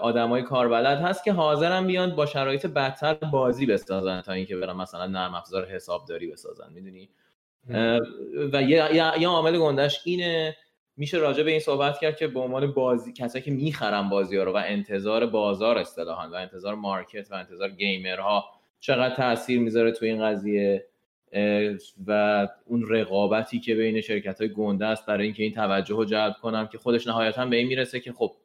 آدمای 0.02 0.44
کاربلد 0.44 0.98
هست 0.98 1.24
که 1.24 1.34
حاضرن 1.34 1.88
بیان 1.88 2.16
با 2.16 2.26
شرایط 2.26 2.66
بدتر 2.66 3.14
بازی 3.14 3.66
بسازن 3.66 4.22
تا 4.22 4.32
اینکه 4.32 4.56
برن 4.56 4.76
مثلا 4.76 5.08
نرم 5.08 5.34
افزار 5.34 5.66
حسابداری 5.66 6.28
بسازن 6.28 6.74
می‌دونی؟ 6.74 7.10
و 8.54 8.62
یه, 8.62 9.28
عامل 9.28 9.58
گندش 9.60 10.02
اینه 10.06 10.56
میشه 10.98 11.18
راجع 11.18 11.44
به 11.44 11.52
این 11.52 11.60
صحبت 11.60 12.00
کرد 12.00 12.18
که 12.18 12.28
به 12.28 12.40
عنوان 12.40 12.74
بازی 12.74 13.14
کسایی 13.14 13.44
که 13.44 13.52
می‌خرن 13.52 14.10
بازی 14.10 14.38
ها 14.38 14.44
رو 14.44 14.52
و 14.52 14.62
انتظار 14.66 15.26
بازار 15.26 15.78
اصطلاحا 15.78 16.30
و 16.30 16.36
انتظار 16.36 16.76
مارکت 16.76 17.32
و 17.32 17.36
انتظار 17.36 17.70
گیمرها 17.70 18.46
چقدر 18.80 19.16
تاثیر 19.16 19.60
می‌ذاره 19.60 19.92
تو 19.92 20.06
این 20.06 20.26
قضیه. 20.26 20.86
و 22.08 22.48
اون 22.66 22.86
رقابتی 22.90 23.60
که 23.60 23.76
بین 23.76 24.02
شرکت 24.02 24.42
های 24.42 24.50
گنده 24.50 24.86
است 24.86 25.06
برای 25.06 25.26
اینکه 25.26 25.44
این 25.44 25.54
توجه 25.54 25.96
رو 25.96 26.06
جلب 26.06 26.34
کنم 26.42 26.68
که 26.68 26.78
خودش 26.78 27.08
نهایتا 27.08 27.46
به 27.46 27.56
این 27.56 27.68
می‌رسه 27.68 28.00
که 28.00 28.14
خب 28.14 28.36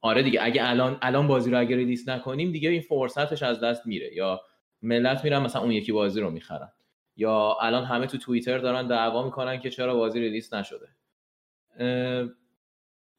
آره 0.00 0.22
دیگه 0.22 0.40
اگه 0.42 0.70
الان 0.70 0.98
الان 1.02 1.26
بازی 1.26 1.50
رو 1.50 1.60
اگه 1.60 1.76
ریلیس 1.76 2.08
نکنیم 2.08 2.52
دیگه 2.52 2.70
این 2.70 2.80
فرصتش 2.80 3.42
از 3.42 3.60
دست 3.60 3.86
میره. 3.86 4.14
یا 4.14 4.40
ملت 4.82 5.24
میرن 5.24 5.38
مثلا 5.38 5.62
اون 5.62 5.72
یکی 5.72 5.92
بازی 5.92 6.20
رو 6.20 6.30
می‌خرن. 6.30 6.72
یا 7.16 7.56
الان 7.60 7.84
همه 7.84 8.06
تو 8.06 8.18
توییتر 8.18 8.58
دارن 8.58 8.86
دعوا 8.86 9.24
می‌کنن 9.24 9.60
که 9.60 9.70
چرا 9.70 9.94
بازی 9.94 10.20
ریلیس 10.20 10.54
نشده. 10.54 10.88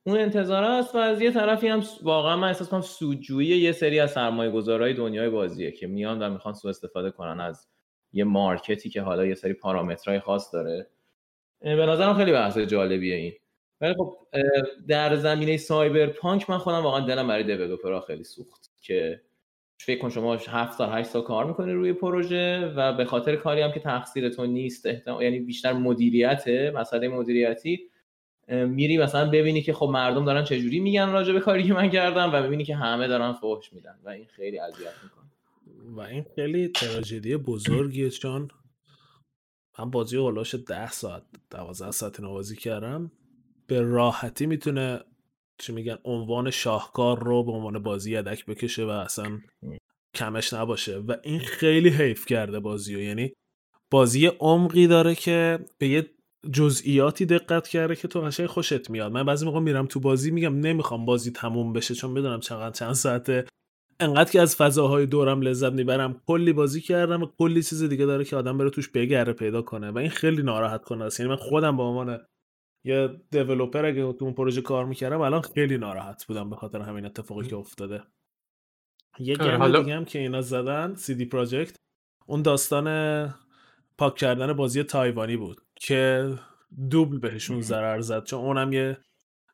اون 0.06 0.18
انتظار 0.18 0.64
است 0.64 0.96
و 0.96 0.98
از 0.98 1.22
یه 1.22 1.32
طرفی 1.32 1.68
هم 1.68 1.84
واقعا 2.02 2.38
من 2.38 2.48
احساس 2.48 2.70
کنم 2.70 2.82
سودجویی 2.82 3.58
یه 3.58 3.72
سری 3.72 4.00
از 4.00 4.12
سرمایه 4.12 4.52
گذارهای 4.52 4.94
دنیای 4.94 5.30
بازیه 5.30 5.72
که 5.72 5.88
میان 5.88 6.22
و 6.22 6.30
می‌خوان 6.30 6.54
سوء 6.54 6.70
استفاده 6.70 7.12
کنن 7.12 7.40
از 7.40 7.68
یه 8.14 8.24
مارکتی 8.24 8.90
که 8.90 9.02
حالا 9.02 9.26
یه 9.26 9.36
سری 9.36 9.54
پارامترهای 9.54 10.20
خاص 10.20 10.54
داره. 10.54 10.88
به 11.62 11.86
نظرم 11.86 12.14
خیلی 12.14 12.32
بحث 12.32 12.58
جالبیه 12.58 13.16
این. 13.16 13.34
ولی 13.82 13.94
خب 13.94 14.18
در 14.88 15.16
زمینه 15.16 15.58
سایبرپانک 15.58 16.50
من 16.50 16.58
خودم 16.58 16.84
واقعا 16.84 17.06
دلم 17.06 17.28
برای 17.28 17.44
دیولپرها 17.44 18.02
خیلی 18.02 18.24
سوخت 18.24 18.72
که 18.82 19.22
فکر 19.78 20.00
کن 20.02 20.10
شما 20.10 20.34
7 20.34 20.78
سال 20.78 20.90
8 20.90 21.10
سال 21.10 21.22
کار 21.22 21.46
می‌کنی 21.46 21.72
روی 21.74 21.94
پروژه 21.94 22.74
و 22.76 22.94
به 22.94 23.06
خاطر 23.06 23.36
کاری 23.36 23.62
هم 23.62 23.72
که 23.72 23.80
تقصیر 23.80 24.42
نیست 24.42 24.86
احتمال 24.86 25.24
یعنی 25.24 25.40
بیشتر 25.40 25.74
مدیریته 25.74 26.72
مسئله 26.76 27.08
مدیریتی 27.08 27.90
میری 28.48 28.98
مثلا 28.98 29.30
ببینی 29.30 29.62
که 29.62 29.74
خب 29.74 29.86
مردم 29.86 30.26
دارن 30.26 30.44
چجوری 30.44 30.80
میگن 30.80 31.12
راجع 31.12 31.34
به 31.34 31.40
کاری 31.40 31.64
که 31.64 31.74
من 31.74 31.90
کردم 31.90 32.30
و 32.34 32.42
می‌بینی 32.42 32.64
که 32.66 32.76
همه 32.76 33.08
دارن 33.08 33.34
فحش 33.34 33.74
میدن 33.74 34.00
و 34.04 34.10
این 34.10 34.26
خیلی 34.26 34.60
اذیت 34.60 34.94
می‌کنه. 35.04 35.23
و 35.84 36.00
این 36.00 36.26
خیلی 36.36 36.68
تراژدی 36.68 37.38
بزرگیه 37.38 38.10
چون 38.10 38.48
من 39.80 39.92
بازی 39.92 40.18
هلاش 40.18 40.56
ده 40.56 40.92
ساعت 40.92 41.24
دوازده 41.52 41.92
ساعت 41.92 42.20
اینو 42.20 42.34
بازی 42.34 42.56
کردم. 42.56 43.12
به 43.68 43.82
راحتی 43.82 44.46
می‌تونه 44.46 45.00
چی 45.58 45.74
میگن 45.74 45.98
عنوان 46.04 46.52
شاهکار 46.52 47.24
رو 47.24 47.44
به 47.44 47.52
عنوان 47.52 47.84
بازی 47.84 48.12
یدک 48.12 48.46
بکشه 48.46 48.86
و 48.86 48.90
اصلا 48.90 49.40
کمش 50.16 50.54
نباشه. 50.54 50.98
و 50.98 51.16
این 51.24 51.40
خیلی 51.40 51.90
حیف 51.90 52.26
کرده 52.26 52.60
بازی 52.60 52.96
رو 52.96 53.02
یعنی 53.02 53.34
بازی 53.92 54.28
عمقی 54.28 54.88
داره 54.88 55.16
که 55.16 55.60
به 55.78 55.88
یه 55.88 56.10
جزئیاتی 56.52 57.26
دقت 57.26 57.68
کرده 57.68 57.96
که 57.96 58.08
تو 58.08 58.22
قشنگ 58.22 58.48
خوشت 58.48 58.90
میاد. 58.90 59.12
من 59.12 59.24
بعضی 59.24 59.46
موقع 59.46 59.60
میرم 59.60 59.86
تو 59.86 60.00
بازی 60.00 60.32
میگم 60.32 60.60
نمی‌خوام 60.60 61.06
بازی 61.06 61.32
تموم 61.32 61.74
بشه 61.74 61.96
چون 61.96 62.12
می‌دونم 62.12 62.40
چقدر 62.40 62.72
چند 62.76 62.94
ساعته 62.94 63.46
انقدر 64.04 64.32
که 64.32 64.42
از 64.42 64.56
فضاهای 64.56 65.06
دورم 65.06 65.42
لذت 65.42 65.72
می‌برم. 65.74 66.22
کلی 66.28 66.54
بازی 66.54 66.82
کردم 66.82 67.24
و 67.24 67.28
کلی 67.38 67.64
چیز 67.64 67.84
دیگه 67.84 68.06
داره 68.06 68.26
که 68.26 68.36
آدم 68.36 68.58
بره 68.58 68.70
توش 68.70 68.90
بگره 68.90 69.34
پیدا 69.34 69.62
کنه. 69.62 69.92
و 69.92 69.98
این 69.98 70.10
خیلی 70.10 70.44
ناراحت 70.44 70.84
کنه 70.84 71.04
است. 71.04 71.20
یعنی 71.20 71.30
من 71.30 71.36
خودم 71.36 71.78
به 71.78 71.84
عنوان 71.84 72.20
یه 72.86 73.10
دیولپر 73.32 73.86
اگه 73.86 74.14
تو 74.14 74.26
اون 74.26 74.34
پروژه 74.34 74.62
کار 74.62 74.86
می‌کردم 74.86 75.22
الان 75.22 75.42
خیلی 75.42 75.78
ناراحت 75.78 76.26
بودم 76.26 76.50
به 76.50 76.56
خاطر 76.56 76.82
همین 76.82 77.06
اتفاقی 77.06 77.48
که 77.48 77.56
افتاده. 77.56 78.04
یه 79.20 79.38
آره، 79.40 79.58
گیم 79.58 79.82
دیگه 79.82 79.96
هم 79.96 80.06
که 80.06 80.20
اینا 80.20 80.42
زدن 80.42 80.96
سی 80.96 81.16
دی 81.16 81.26
پراجکت 81.26 81.76
اون 82.26 82.42
داستان 82.42 83.36
پاک 83.98 84.16
کردن 84.16 84.54
بازی 84.54 84.84
تایوانی 84.84 85.38
بود 85.38 85.62
که 85.76 86.30
دوبل 86.90 87.18
بهشون 87.20 87.62
ضرر 87.62 88.00
زد. 88.00 88.24
چون 88.24 88.40
اونم 88.40 88.74
یه 88.74 88.98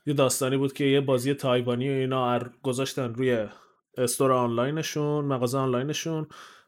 یه 0.05 0.13
داستانی 0.13 0.57
بود 0.57 0.73
که 0.73 0.83
یه 0.83 1.01
بازی 1.01 1.33
تایوانی 1.33 1.89
و 1.89 1.93
اینا 1.93 2.39
گذاشتن 2.63 3.13
روی 3.13 3.47
استور 3.99 4.31
آنلاینشون 4.31 5.25
مغازه 5.25 5.57
آنلاینشون. 5.57 6.27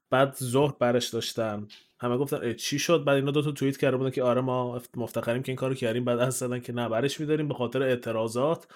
بعد 0.10 0.36
ظهر 0.44 0.74
برش 0.80 1.08
داشتن. 1.08 1.68
همه 2.00 2.18
گفتن 2.18 2.54
چی 2.54 2.80
شد؟ 2.80 3.04
بعد 3.04 3.16
اینا 3.16 3.32
دو 3.32 3.42
تا 3.42 3.52
توییت 3.52 3.78
کرده 3.78 3.98
بودن 3.98 4.10
که 4.10 4.24
آره 4.24 4.42
ما 4.42 4.82
مفتخریم 4.98 5.44
که 5.44 5.50
این 5.50 5.58
کارو 5.58 5.74
کردیم. 5.74 6.06
بعد 6.06 6.20
از 6.20 6.38
زدن 6.38 6.60
که 6.60 6.74
نه 6.74 6.90
برش 6.90 7.20
میداریم 7.20 7.48
به 7.48 7.54
خاطر 7.54 7.84
اعتراضات. 7.84 8.68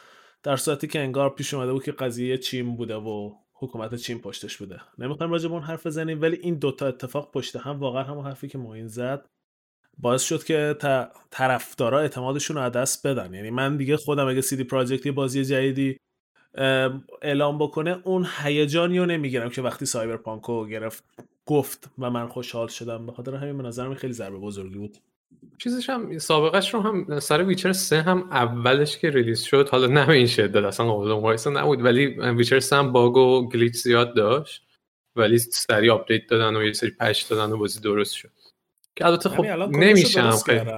در 0.43 0.55
صورتی 0.55 0.87
که 0.87 0.99
انگار 0.99 1.29
پیش 1.29 1.53
اومده 1.53 1.73
بود 1.73 1.83
که 1.83 1.91
قضیه 1.91 2.37
چین 2.37 2.75
بوده 2.75 2.95
و 2.95 3.31
حکومت 3.53 3.95
چین 3.95 4.21
پشتش 4.21 4.57
بوده. 4.57 4.81
نمی‌خوایم 4.97 5.31
راجع 5.31 5.47
به 5.47 5.53
اون 5.53 5.63
حرف 5.63 5.87
بزنیم 5.87 6.21
ولی 6.21 6.37
این 6.41 6.55
دوتا 6.55 6.87
اتفاق 6.87 7.31
پشت 7.31 7.55
هم 7.55 7.79
واقعا 7.79 8.03
همون 8.03 8.25
حرفی 8.25 8.47
که 8.47 8.57
معین 8.57 8.87
زد 8.87 9.25
باعث 9.97 10.23
شد 10.23 10.43
که 10.43 10.75
طرفدارا 11.31 11.99
اعتمادشون 11.99 12.57
رو 12.57 12.63
از 12.63 12.71
دست 12.71 13.07
بدن. 13.07 13.33
یعنی 13.33 13.49
من 13.49 13.77
دیگه 13.77 13.97
خودم 13.97 14.27
اگه 14.27 14.41
سیدی 14.41 14.67
یه 15.05 15.11
بازی 15.11 15.45
جدیدی 15.45 15.97
اعلام 17.21 17.57
بکنه 17.57 18.01
اون 18.03 18.27
هیجانی 18.43 18.99
رو 18.99 19.05
نمی‌گیرم 19.05 19.49
که 19.49 19.61
وقتی 19.61 19.85
سایبرپانک 19.85 20.43
رو 20.43 20.67
گرفت 20.67 21.03
گفت 21.45 21.89
و 21.99 22.09
من 22.09 22.27
خوشحال 22.27 22.67
شدم. 22.67 23.05
به 23.05 23.11
خاطر 23.11 23.35
همین 23.35 23.57
به 23.57 23.63
نظرم 23.63 23.93
خیلی 23.93 24.13
ضربه 24.13 24.37
بزرگی 24.37 24.77
بود. 24.77 24.97
چیزش 25.57 25.89
هم 25.89 26.17
سابقش 26.17 26.73
رو 26.73 26.81
هم 26.81 27.19
سر 27.19 27.43
Witcher 27.43 27.73
3 27.73 28.01
هم 28.01 28.27
اولش 28.31 28.97
که 28.97 29.09
release 29.09 29.41
شد 29.41 29.69
حالا 29.69 29.87
نه 29.87 30.09
این 30.09 30.27
شدت 30.27 30.63
اصلا 30.63 30.85
قابل 30.85 31.11
مقایسه 31.11 31.49
نبود 31.49 31.83
ولی 31.83 32.05
Witcher 32.07 32.59
3 32.59 32.75
هم 32.75 32.91
bug 32.91 33.17
و 33.17 33.49
glitch 33.49 33.73
زیاد 33.73 34.15
داشت 34.15 34.63
ولی 35.15 35.37
سریع 35.37 35.93
update 35.93 36.27
دادن 36.27 36.55
و 36.55 36.63
یه 36.63 36.73
سری 36.73 36.91
patch 36.91 37.29
دادن 37.29 37.51
و 37.51 37.57
بازی 37.57 37.79
درست 37.79 38.13
شد. 38.13 38.31
که 38.95 39.05
البته 39.05 39.29
خب 39.29 39.45
نمیشم 39.45 40.31
خیلی. 40.45 40.71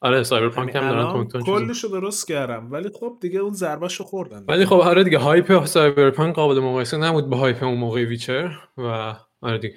آره 0.00 0.22
Cyberpunk 0.22 0.74
هم 0.76 0.80
دارن 0.80 0.98
الان 0.98 1.12
تون 1.12 1.28
تون 1.28 1.40
چیز 1.40 1.66
کلش 1.68 1.84
رو 1.84 1.90
درست 1.90 2.28
کردم 2.28 2.72
ولی 2.72 2.88
خب 3.00 3.18
دیگه 3.20 3.38
اون 3.40 3.52
ضربهش 3.52 3.94
رو 3.94 4.04
خوردن. 4.04 4.44
ولی 4.48 4.66
خب 4.66 4.74
آره 4.80 5.04
دیگه 5.04 5.18
hype 5.18 5.64
Cyberpunk 5.64 6.34
قابل 6.34 6.60
مقایسه 6.60 6.96
نبود 6.96 7.28
با 7.30 7.36
hype 7.36 7.62
اون 7.62 7.78
موقع 7.78 8.04
Witcher 8.04 8.58
و 8.78 9.14
آره 9.40 9.58
دیگه. 9.58 9.74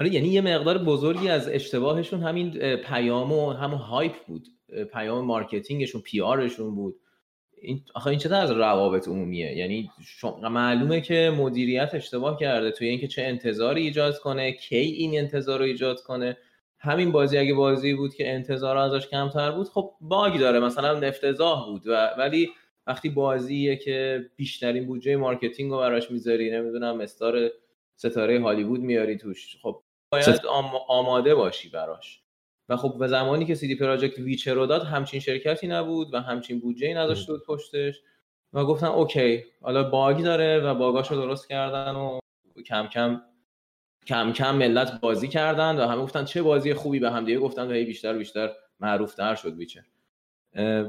آره 0.00 0.14
یعنی 0.14 0.28
یه 0.28 0.40
مقدار 0.40 0.78
بزرگی 0.78 1.28
از 1.28 1.48
اشتباهشون 1.48 2.20
همین 2.22 2.76
پیام 2.76 3.32
و 3.32 3.52
همون 3.52 3.78
هایپ 3.78 4.12
بود. 4.26 4.48
پیام 4.92 5.24
marketing 5.24 5.77
شون 5.77 6.00
PR 6.00 6.20
شون 6.20 6.74
بود. 6.74 6.94
این 7.62 7.84
آخه 7.94 8.06
این 8.10 8.18
چه 8.18 8.34
از 8.34 8.50
روابط 8.50 9.08
عمومیه؟ 9.08 9.56
یعنی 9.58 9.90
شما- 10.06 10.48
معلومه 10.48 11.00
که 11.00 11.32
مدیریت 11.38 11.90
اشتباه 11.94 12.38
کرده 12.38 12.70
توی 12.70 12.88
اینکه 12.88 13.08
چه 13.08 13.22
انتظاری 13.22 13.82
ایجاد 13.82 14.18
کنه 14.18 14.52
کی 14.52 14.76
این 14.76 15.18
انتظار 15.18 15.58
رو 15.58 15.64
ایجاد 15.64 16.00
کنه. 16.02 16.36
همین 16.84 17.12
بازی 17.12 17.38
اگه 17.38 17.54
بازی 17.54 17.94
بود 17.94 18.14
که 18.14 18.32
انتظار 18.32 18.76
ازش 18.76 19.08
کمتر 19.08 19.50
بود 19.50 19.68
خب 19.68 19.94
باگ 20.00 20.38
داره 20.40 20.60
مثلا 20.60 21.06
افتضاح 21.06 21.66
بود 21.66 21.86
و 21.86 22.10
ولی 22.18 22.50
وقتی 22.86 23.08
بازیه 23.08 23.76
که 23.76 24.26
بیشترین 24.36 24.86
بودجه 24.86 25.16
marketing 25.16 25.70
رو 25.70 25.78
براش 25.78 26.10
می‌ذاری 26.10 26.50
نمی‌دونم 26.50 27.00
star 27.00 27.50
ستاره 27.96 28.40
هالیوود 28.40 28.80
میاری 28.80 29.16
توش 29.16 29.56
خب 29.62 29.82
باید 30.12 30.40
آماده 30.88 31.34
باشی 31.34 31.68
براش. 31.68 32.20
و 32.68 32.76
خب 32.76 32.98
به 32.98 33.06
زمانی 33.06 33.46
که 33.46 33.54
سیدی 33.54 33.76
پراجکت 33.76 34.18
ویچر 34.18 34.54
رو 34.54 34.66
داد 34.66 34.82
همچین 34.82 35.20
شرکتی 35.20 35.66
نبود 35.66 36.14
و 36.14 36.20
همچین 36.20 36.60
بودجه 36.60 36.86
ای 36.86 36.94
نداشته 36.94 37.32
بود 37.32 37.46
پشتش 37.46 38.00
و 38.52 38.64
گفتن 38.64 38.86
okay 38.86 39.44
حالا 39.62 39.90
باگی 39.90 40.22
داره 40.22 40.60
و 40.60 40.74
باگاشو 40.74 41.14
درست 41.14 41.48
کردن 41.48 41.94
و 41.94 42.18
کم 42.66 42.86
کم 42.86 43.22
کم 44.06 44.32
کم 44.32 44.56
ملت 44.56 45.00
بازی 45.00 45.28
کردن 45.28 45.76
و 45.76 45.86
همه 45.86 46.02
گفتن 46.02 46.24
چه 46.24 46.42
بازی 46.42 46.74
خوبی 46.74 46.98
به 46.98 47.10
هم 47.10 47.24
دیگه 47.24 47.38
گفتن 47.38 47.68
و 47.68 47.72
هی 47.72 47.84
بیشتر 47.84 48.14
و 48.14 48.18
بیشتر 48.18 48.52
معروف 48.80 49.14
تر 49.14 49.34
شد 49.34 49.54
ویچر. 49.56 49.82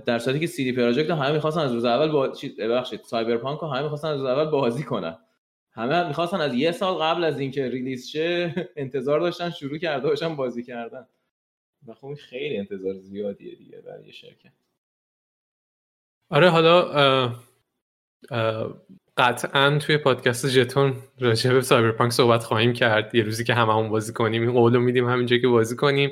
در 0.06 0.20
صورتی 0.20 0.40
که 0.40 0.48
سیدی 0.48 0.72
پراجکت 0.72 1.12
همه 1.12 1.32
می‌خواستن 1.32 1.60
از 1.62 1.74
روز 1.74 1.86
اول 1.86 2.12
با 2.12 2.34
ببخشید 2.60 3.04
سایبرپانک 3.04 3.60
همه 3.64 3.82
می‌خواستن 3.82 4.08
از 4.08 4.20
روز 4.20 4.30
اول 4.30 4.46
بازی 4.46 4.84
کنن. 4.84 5.18
همه 5.72 6.08
می‌خواستن 6.08 6.42
از 6.42 6.54
یه 6.54 6.72
سال 6.72 6.94
قبل 6.94 7.24
از 7.24 7.40
اینکه 7.40 7.70
release 7.70 8.08
شه 8.08 8.54
انتظار 8.76 9.20
داشتن 9.20 9.50
شروع 9.50 9.78
کرده 9.78 10.08
باشن 10.08 10.36
بازی 10.36 10.64
کردن. 10.64 11.08
و 11.88 11.94
خب 11.94 12.14
خیلی 12.14 12.58
انتظار 12.58 12.94
زیادیه 12.94 13.56
دیگه 13.56 13.82
برای 13.82 14.14
شرکت. 14.14 14.52
آره 16.30 16.50
حالا 16.50 17.36
قطعا 19.18 19.78
توی 19.78 19.98
پادکستتون 19.98 20.94
راجع 21.20 21.54
به 21.54 21.62
سایبرپانک 21.62 22.12
صحبت 22.12 22.44
خواهیم 22.44 22.74
کرد. 22.74 23.16
یه 23.16 23.24
روزی 23.24 23.44
که 23.44 23.54
هممون 23.54 23.90
بازی 23.90 24.14
کنیم 24.14 24.42
این 24.42 24.52
قولو 24.52 24.80
میدیم 24.80 25.10
همینجا 25.10 25.38
که 25.38 25.48
بازی 25.48 25.76
کنیم. 25.76 26.12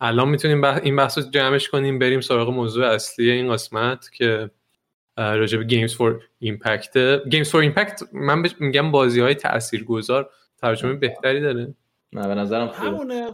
الان 0.00 0.28
می‌تونیم 0.28 0.64
این 0.64 0.96
بحث 0.96 1.18
رو 1.18 1.24
جمعش 1.30 1.68
کنیم 1.68 1.98
بریم 1.98 2.20
سراغ 2.20 2.50
موضوع 2.50 2.86
اصلی 2.86 3.30
این 3.30 3.52
قسمت 3.52 4.10
که 4.12 4.50
راجع 5.16 5.58
به 5.58 5.64
games 5.64 5.94
for 5.94 6.22
impact 6.38 7.22
games 7.28 7.50
for 7.50 7.60
impact 7.60 8.00
من 8.12 8.48
میگم 8.60 8.90
بازی 8.90 9.20
های 9.20 9.34
تاثیرگذار 9.34 10.30
ترجمه 10.58 10.94
بهتری 10.94 11.40
داره. 11.40 11.74
نه 12.12 12.28
به 12.28 12.34
نظرم 12.34 12.68
همونه. 12.68 13.32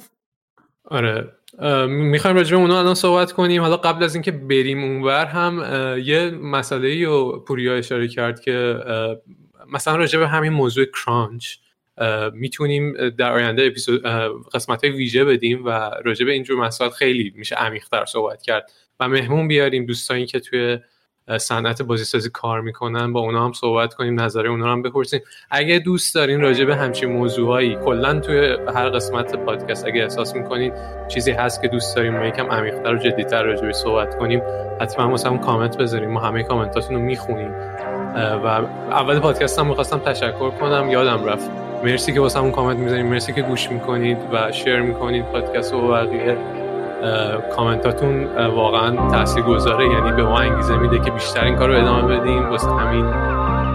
آره. 0.85 1.33
می‌خوایم 1.89 2.37
راجع 2.37 2.51
به 2.51 2.63
اونا 2.63 2.79
الان 2.79 2.95
صحبت 2.95 3.33
کنیم. 3.33 3.63
حالا 3.63 3.77
قبل 3.77 4.05
از 4.05 4.15
اینکه 4.15 4.31
بریم 4.31 4.85
اونور 4.85 5.25
هم 5.25 5.65
یه 6.05 6.31
مسئله 6.31 7.07
رو 7.07 7.45
پوریا 7.49 7.77
اشاره 7.77 8.09
کرد 8.09 8.41
که 8.41 8.77
مثلا 9.73 9.97
راجع 9.97 10.19
به 10.19 10.29
همین 10.29 10.53
موضوع 10.53 10.85
crunch 10.85 11.57
می‌تونیم 12.33 13.11
در 13.11 13.33
آینده 13.33 13.67
اپیزود 13.67 14.03
قسمت 14.55 14.85
های 14.85 14.93
ویژه 14.93 15.25
بدیم 15.25 15.65
و 15.65 15.91
راجع 16.05 16.27
به 16.27 16.33
اینجور 16.33 16.61
مسائل 16.61 16.91
خیلی 16.91 17.33
میشه 17.37 17.57
عمیق‌تر 17.57 18.05
صحبت 18.05 18.43
کرد. 18.43 18.71
و 19.01 19.09
مهمون 19.09 19.49
بیاریم 19.49 19.87
دوستانی 19.87 20.27
که 20.27 20.41
توی 20.41 20.79
صنعت 21.39 21.83
بازیسازی 21.83 22.31
کار 22.31 22.61
می‌کنن 22.61 23.13
با 23.13 23.21
اونا 23.21 23.45
هم 23.45 23.53
صحبت 23.53 23.95
کنیم 23.95 24.21
نظر 24.21 24.47
اونا 24.47 24.73
هم 24.73 24.83
بپرسیم. 24.83 25.21
اگه 25.51 25.79
دوست 25.79 26.15
دارین 26.15 26.41
راجع 26.41 26.65
به 26.65 26.77
همچین 26.77 27.13
موضوعایی 27.13 27.77
کلا 27.85 28.21
توی 28.21 28.57
هر 28.75 28.89
قسمت 28.89 29.37
پادکست 29.37 29.87
اگه 29.87 30.03
احساس 30.03 30.35
می‌کنین 30.35 30.73
چیزی 31.09 31.33
هست 31.33 31.63
که 31.63 31.69
دوست 31.69 31.97
داریم 31.97 32.17
ما 32.17 32.27
یکم 32.27 32.47
عمیق‌تر 32.47 32.95
و 32.95 32.99
جدیتر 32.99 33.43
راجع 33.43 33.67
به 33.67 33.73
صحبت 33.73 34.19
کنیم 34.19 34.43
حتما 34.81 35.11
واسه 35.11 35.39
کامنت 35.39 35.79
بذاریم. 35.79 36.11
ما 36.11 36.21
همه 36.21 36.43
کامنتاتون 36.43 36.97
رو 36.97 37.03
می‌خونیم. 37.03 37.51
و 38.45 38.47
اول 38.91 39.19
پادکست 39.19 39.59
هم 39.59 39.67
می‌خواستم 39.67 39.99
تشکر 39.99 40.51
کنم. 40.51 40.91
یادم 40.91 41.25
رفت. 41.25 41.51
مرسی 41.85 42.13
که 42.13 42.21
واسه 42.21 42.51
کامنت 42.51 42.77
می‌ذاریم 42.77 43.07
مرسی 43.07 43.33
که 43.33 43.43
گوش 43.43 43.71
می‌کنید 43.71 44.19
و 44.33 44.53
شیر 44.53 44.81
می‌کنید 44.81 45.25
پادکست 45.25 45.75
و 45.75 45.89
بقیه. 45.89 46.37
کامنتاتون 47.57 48.29
واقعا 48.55 49.11
تاثیر 49.11 49.43
گذاره 49.43 49.85
یعنی 49.89 50.13
به 50.13 50.23
ما 50.23 50.39
انگیزه 50.39 50.77
میده 50.77 50.99
که 50.99 51.11
بیشتر 51.11 51.45
این 51.45 51.57
کار 51.57 51.69
رو 51.69 51.81
ادامه 51.81 52.19
بدیم. 52.19 52.51
واسه 52.51 52.71
همین 52.71 53.05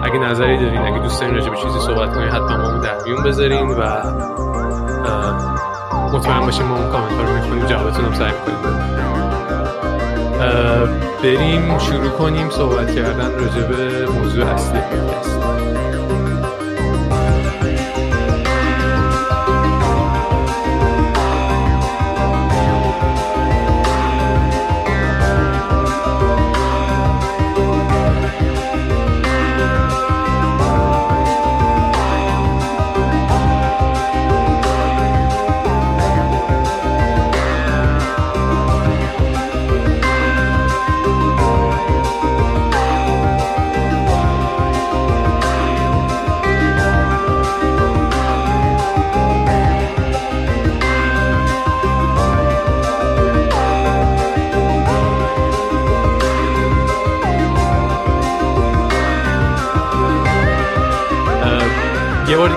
اگه 0.02 0.18
نظری 0.18 0.58
دارین 0.58 0.80
اگه 0.80 0.98
دوست 0.98 1.20
دارین 1.20 1.34
راجع 1.34 1.50
به 1.50 1.56
چیزی 1.56 1.78
صحبت 1.78 2.14
کنین 2.14 2.28
حتما 2.28 2.56
ما 2.56 2.78
در 2.78 2.94
میون 3.06 3.22
بذارین 3.22 3.70
و 3.70 3.82
مطمئن 6.12 6.40
باشیم 6.40 6.66
ما 6.66 6.76
اون 6.76 6.90
کامنت 6.90 7.12
ها 7.12 7.22
رو 7.22 7.32
می‌خونیم 7.34 7.66
جوابتون 7.66 8.04
هم 8.04 8.14
سعی 8.14 8.32
کنیم 8.32 8.56
بریم 11.22 11.78
شروع 11.78 12.08
کنیم 12.08 12.50
صحبت 12.50 12.94
کردن 12.94 13.30
راجع 13.32 13.66
به 13.68 14.06
موضوع 14.10 14.44
اصلی. 14.46 14.80
پادکست 14.80 15.40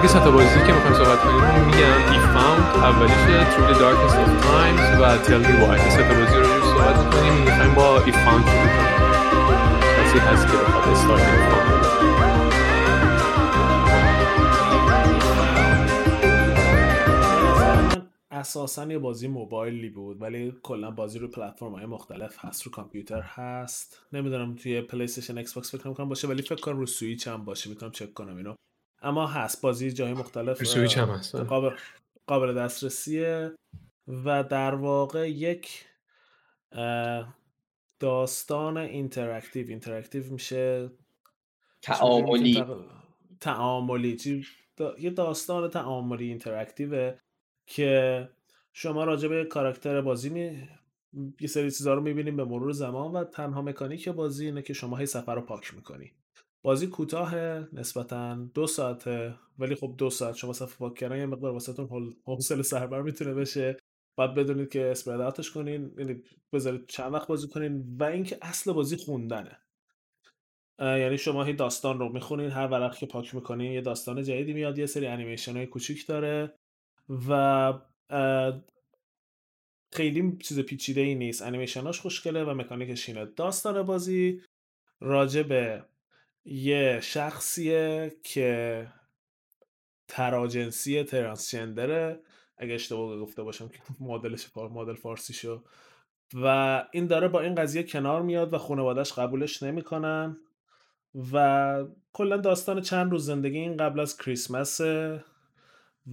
دیگه 0.01 0.13
ستا 0.13 0.31
بازی 0.31 0.59
که 0.67 0.73
می‌خوایم 0.73 0.95
صحبت 0.95 1.19
کنیم 1.19 1.41
رو 1.41 1.65
میگم 1.65 2.11
If 2.11 2.19
Found 2.19 2.61
اولیش 2.75 3.13
Through 3.51 3.67
the 3.71 3.77
Darkest 3.81 4.15
of 4.23 4.31
Times. 4.45 5.01
و 5.01 5.23
Tell 5.23 5.43
Me 5.45 5.53
Why. 5.61 5.89
ستا 5.89 6.13
بازی 6.19 6.35
رو 6.35 6.43
روش 6.43 6.63
صحبت 6.63 7.15
کنیم 7.15 7.33
می‌خوایم 7.33 7.73
با 7.73 8.03
If 8.03 8.11
Found 8.11 8.45
شروع 8.45 8.67
کنیم 8.67 8.99
کسی 10.03 10.19
هست 10.19 10.47
که 10.47 10.57
بخواد 10.57 10.87
استارت 10.87 11.49
اساسا 18.31 18.85
یه 18.85 18.97
بازی 18.99 19.27
موبایلی 19.27 19.89
بود 19.89 20.21
ولی 20.21 20.53
کلا 20.63 20.91
بازی 20.91 21.19
رو 21.19 21.27
پلتفرم 21.27 21.75
های 21.75 21.85
مختلف 21.85 22.45
هست 22.45 22.63
رو 22.63 22.71
کامپیوتر 22.71 23.21
هست. 23.21 24.01
نمی‌دونم 24.13 24.55
توی 24.55 24.81
پلی 24.81 25.03
استیشن 25.03 25.37
ایکس 25.37 25.53
باکس 25.53 25.75
فکر 25.75 25.93
کنم 25.93 26.09
باشه 26.09 26.27
ولی 26.27 26.41
فکر 26.41 26.61
کنم 26.61 26.77
رو 26.77 26.85
سویچ 26.85 27.27
هم 27.27 27.45
باشه. 27.45 27.69
می‌تونم 27.69 27.91
چک 27.91 28.13
کنم 28.13 28.37
اینو. 28.37 28.53
اما 29.01 29.27
هست. 29.27 29.61
بازی 29.61 29.91
جای 29.91 30.13
مختلف 30.13 30.63
سویچ 30.63 30.97
هم 30.97 31.09
هست. 31.09 31.35
قابل, 31.35 31.69
قابل 32.27 32.53
دسترسیه. 32.53 33.51
و 34.25 34.43
در 34.43 34.75
واقع 34.75 35.29
یک 35.29 35.85
داستان 37.99 38.77
interactive. 38.77 39.67
interactive 39.67 40.31
میشه 40.31 40.89
تعاملی. 41.81 42.63
تعاملی. 43.39 44.45
یه 44.99 45.09
داستان 45.09 45.69
تعاملی 45.69 46.27
interactive 46.27 47.08
ه 47.08 47.15
که 47.65 48.29
شما 48.73 49.03
راجع 49.03 49.27
به 49.27 49.45
کاراکتر 49.45 50.01
بازی 50.01 50.29
می 50.29 50.69
یه 51.39 51.47
سری 51.47 51.71
چیزا 51.71 51.93
رو 51.93 52.01
می‌بینیم 52.01 52.35
به 52.35 52.43
مرور 52.43 52.71
زمان 52.71 53.11
و 53.11 53.23
تنها 53.23 53.61
مکانیک 53.61 54.09
بازی 54.09 54.45
اینه 54.45 54.61
که 54.61 54.73
شما 54.73 54.97
هی 54.97 55.05
صفحه 55.05 55.35
رو 55.35 55.41
پاک 55.41 55.73
می‌کنی. 55.73 56.11
بازی 56.61 56.87
کوتاه 56.87 57.35
نسبتا 57.73 58.35
دو 58.53 58.67
ساعته 58.67 59.35
ولی 59.59 59.75
خب 59.75 59.95
دو 59.97 60.09
ساعت. 60.09 60.35
شما 60.35 60.53
صفحه 60.53 60.77
پاک 60.77 60.95
کردن 60.95 61.17
یه 61.17 61.25
مقدار 61.25 61.51
واسهتون 61.51 62.15
حوصله 62.25 62.63
سربر 62.63 63.01
می‌تونه 63.01 63.33
بشه. 63.33 63.77
بعد 64.17 64.33
بدونید 64.33 64.69
که 64.69 64.85
اسپرد 64.85 65.47
کنین 65.47 65.91
یعنی 65.97 66.23
بذارید 66.53 66.87
چند 66.87 67.13
وقت 67.13 67.27
بازی 67.27 67.47
کنین 67.47 67.97
و 67.99 68.03
اینکه 68.03 68.37
اصل 68.41 68.71
بازی 68.71 68.97
خوندنه. 68.97 69.57
یعنی 70.79 71.17
شما 71.17 71.43
هی 71.43 71.53
داستان 71.53 71.99
رو 71.99 72.09
می‌خونین 72.09 72.49
هر 72.49 72.67
ورق 72.67 72.95
که 72.95 73.05
پاک 73.05 73.35
می‌کنین 73.35 73.71
یه 73.71 73.81
داستان 73.81 74.23
جدیدی 74.23 74.53
میاد 74.53 74.77
یه 74.77 74.85
سری 74.85 75.07
انیمیشن 75.07 75.57
های 75.57 75.67
کوچیک 75.67 76.07
داره 76.07 76.53
و 77.29 77.73
خیلی 79.93 80.37
چیز 80.37 80.59
پیچیده 80.59 81.01
ای 81.01 81.15
نیست. 81.15 81.41
انیمیشناش 81.41 81.99
خوشگله 81.99 82.43
و 82.43 82.53
مکانیکش 82.53 83.09
اینه. 83.09 83.25
داستان 83.25 83.83
بازی 83.83 84.41
راجع 85.01 85.43
به 85.43 85.85
یه 86.49 86.99
شخصیه 87.01 88.11
که 88.23 88.87
تراجنسی 90.07 91.03
ترانسجندره 91.03 92.19
اگه 92.57 92.73
اشتباه 92.73 93.17
گفته 93.17 93.43
باشم 93.43 93.67
که 93.67 93.79
مدلش 93.99 94.47
مدل 94.57 94.93
فارسی 94.93 95.33
شو 95.33 95.63
و 96.33 96.83
این 96.91 97.07
داره 97.07 97.27
با 97.27 97.41
این 97.41 97.55
قضیه 97.55 97.83
کنار 97.83 98.21
میاد 98.21 98.53
و 98.53 98.57
خانوادهش 98.57 99.13
قبولش 99.13 99.63
نمی‌کنن 99.63 100.37
و 101.33 101.85
کلا 102.13 102.37
داستان 102.37 102.81
چند 102.81 103.11
روز 103.11 103.25
زندگی 103.25 103.57
این 103.57 103.77
قبل 103.77 103.99
از 103.99 104.17
کریسمس 104.17 104.81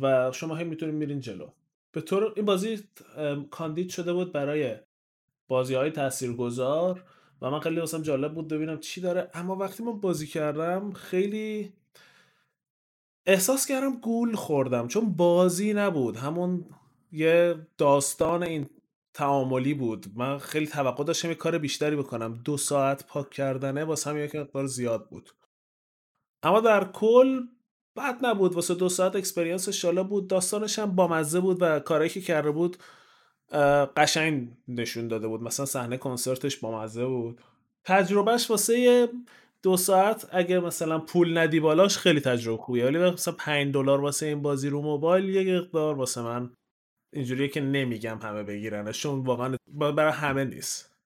و 0.00 0.32
شما 0.32 0.54
هم 0.54 0.66
می‌تونید 0.66 0.94
میرین 0.94 1.20
جلو. 1.20 1.48
به 1.92 2.00
طور 2.00 2.32
این 2.36 2.44
بازی 2.44 2.88
کاندید 3.50 3.90
شده 3.90 4.12
بود 4.12 4.32
برای 4.32 4.76
بازی 5.48 5.74
های 5.74 5.90
تاثیرگذار 5.90 7.04
و 7.42 7.50
من 7.50 7.60
خیلی 7.60 7.80
واسم 7.80 8.02
جالب 8.02 8.34
بود 8.34 8.48
ببینم 8.48 8.80
چی 8.80 9.00
داره. 9.00 9.30
اما 9.34 9.56
وقتی 9.56 9.82
من 9.82 10.00
بازی 10.00 10.26
کردم 10.26 10.92
خیلی 10.92 11.72
احساس 13.26 13.66
کردم 13.66 13.96
گول 13.96 14.34
خوردم 14.34 14.88
چون 14.88 15.12
بازی 15.12 15.74
نبود. 15.74 16.16
همون 16.16 16.64
یه 17.12 17.66
داستان 17.78 18.42
این 18.42 18.70
تعاملی 19.14 19.74
بود. 19.74 20.06
من 20.14 20.38
خیلی 20.38 20.66
توقع 20.66 21.04
داشتم 21.04 21.28
یه 21.28 21.34
کار 21.34 21.58
بیشتری 21.58 21.96
بکنم. 21.96 22.34
دو 22.44 22.56
ساعت 22.56 23.06
پاک 23.06 23.30
کردنه 23.30 23.84
واسه 23.84 24.10
هم 24.10 24.18
یک 24.18 24.34
مقدار 24.34 24.66
زیاد 24.66 25.08
بود. 25.08 25.30
اما 26.42 26.60
در 26.60 26.84
کل 26.84 27.40
بد 27.96 28.26
نبود. 28.26 28.54
واسه 28.54 28.74
دو 28.74 28.88
ساعت 28.88 29.16
اکسپریانس 29.16 29.68
شالا 29.68 30.04
بود. 30.04 30.28
داستانش 30.28 30.78
هم 30.78 30.96
بامزه 30.96 31.40
بود 31.40 31.58
و 31.60 31.80
کارایی 31.80 32.10
که 32.10 32.20
کرده 32.20 32.50
بود 32.50 32.76
قشنگ 33.96 34.48
نشون 34.68 35.08
داده 35.08 35.28
بود. 35.28 35.42
مثلا 35.42 35.66
صحنه 35.66 35.96
کنسرتش 35.96 36.56
بامزه 36.56 37.06
بود. 37.06 37.38
تجربهش 37.84 38.50
واسه 38.50 39.08
دو 39.62 39.76
ساعت 39.76 40.28
اگه 40.32 40.60
مثلا 40.60 40.98
پول 40.98 41.38
ندی 41.38 41.60
بالاش 41.60 41.98
خیلی 41.98 42.20
تجربه 42.20 42.62
خوبیه. 42.62 42.84
ولی 42.84 42.98
مثلا 42.98 43.34
5 43.38 43.74
دلار 43.74 44.00
واسه 44.00 44.26
این 44.26 44.42
بازی 44.42 44.68
رو 44.68 44.82
موبایل 44.82 45.28
یه 45.28 45.58
مقدار 45.58 45.94
واسه 45.94 46.22
من 46.22 46.50
اینجوریه 47.12 47.48
که 47.48 47.60
نمیگم 47.60 48.18
همه 48.22 48.42
بگیرنش. 48.42 49.02
چون 49.02 49.24
واقعا 49.24 49.56
برای 49.74 50.12
همه 50.12 50.44
نیست. 50.44 50.96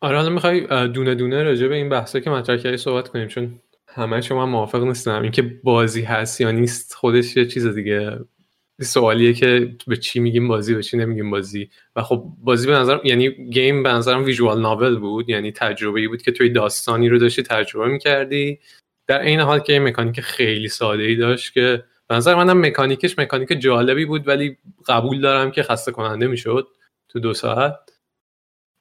آره 0.00 0.16
حالا 0.16 0.30
می‌خوای 0.30 0.88
دونه 0.88 1.14
دونه 1.14 1.42
راجع 1.42 1.68
به 1.68 1.74
این 1.74 1.88
بحثا 1.88 2.20
که 2.20 2.30
مطرح 2.30 2.56
کردی 2.56 2.76
صحبت 2.76 3.08
کنیم. 3.08 3.28
چون 3.28 3.60
همه 3.88 4.20
شما 4.20 4.46
موافق 4.46 4.82
نیستم 4.82 5.22
اینکه 5.22 5.42
بازی 5.42 6.02
هست 6.02 6.40
یا 6.40 6.50
نیست 6.50 6.94
خودش 6.94 7.36
یه 7.36 7.46
چیز 7.46 7.66
دیگه. 7.66 8.18
سوالیه 8.84 9.32
که 9.32 9.76
به 9.86 9.96
چی 9.96 10.20
میگیم 10.20 10.48
بازی 10.48 10.74
به 10.74 10.82
چی 10.82 10.96
نمیگیم 10.96 11.30
بازی. 11.30 11.70
و 11.96 12.02
خب 12.02 12.24
بازی 12.38 12.66
به 12.66 12.72
نظرم 12.72 13.00
یعنی 13.04 13.30
گیم 13.30 13.82
به 13.82 13.88
نظرم 13.88 14.24
ویژوال 14.24 14.60
ناول 14.62 14.98
بود. 14.98 15.28
یعنی 15.28 15.52
تجربه 15.52 16.00
ای 16.00 16.08
بود 16.08 16.22
که 16.22 16.32
توی 16.32 16.50
داستانی 16.50 17.08
رو 17.08 17.18
داشتی 17.18 17.42
تجربه 17.42 17.88
می‌کردی. 17.88 18.58
در 19.06 19.20
عین 19.20 19.40
حال 19.40 19.58
که 19.58 19.72
یه 19.72 19.78
مکانیک 19.78 20.20
خیلی 20.20 20.68
ساده 20.68 21.02
ای 21.02 21.16
داشت 21.16 21.52
که 21.54 21.84
به 22.08 22.14
نظر 22.14 22.34
منم 22.34 22.66
مکانیکش 22.66 23.18
مکانیک 23.18 23.60
جالبی 23.60 24.04
بود 24.04 24.28
ولی 24.28 24.58
قبول 24.88 25.20
دارم 25.20 25.50
که 25.50 25.62
خسته 25.62 25.92
کننده 25.92 26.26
می‌شد 26.26 26.68
تو 27.08 27.20
دو 27.20 27.34
ساعت. 27.34 27.91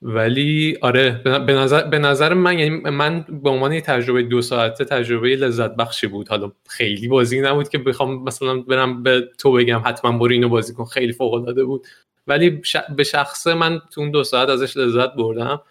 ولی 0.01 0.77
آره 0.81 1.21
به 1.23 1.53
نظر, 1.53 1.83
به 1.83 1.99
نظر 1.99 2.33
من 2.33 2.59
یعنی 2.59 2.69
من 2.69 3.25
به 3.43 3.49
عنوان 3.49 3.79
تجربه 3.79 4.23
دو 4.23 4.41
ساعته 4.41 4.85
تجربه 4.85 5.35
لذت 5.35 5.75
بخشی 5.75 6.07
بود. 6.07 6.27
حالا 6.27 6.51
خیلی 6.69 7.07
بازی 7.07 7.41
نبود 7.41 7.69
که 7.69 7.77
بخوام 7.77 8.23
مثلا 8.23 8.61
برم 8.61 9.03
به 9.03 9.29
تو 9.37 9.51
بگم 9.51 9.81
حتما 9.85 10.17
برو 10.17 10.31
اینو 10.31 10.49
بازی 10.49 10.73
کن. 10.73 10.85
خیلی 10.85 11.13
فوق 11.13 11.33
العاده 11.33 11.63
بود. 11.63 11.87
ولی 12.27 12.61
به 12.95 13.03
شخص 13.03 13.47
من 13.47 13.81
تو 13.91 14.01
اون 14.01 14.11
دو 14.11 14.23
ساعت 14.23 14.49
ازش 14.49 14.77
لذت 14.77 15.13
بردم. 15.13 15.61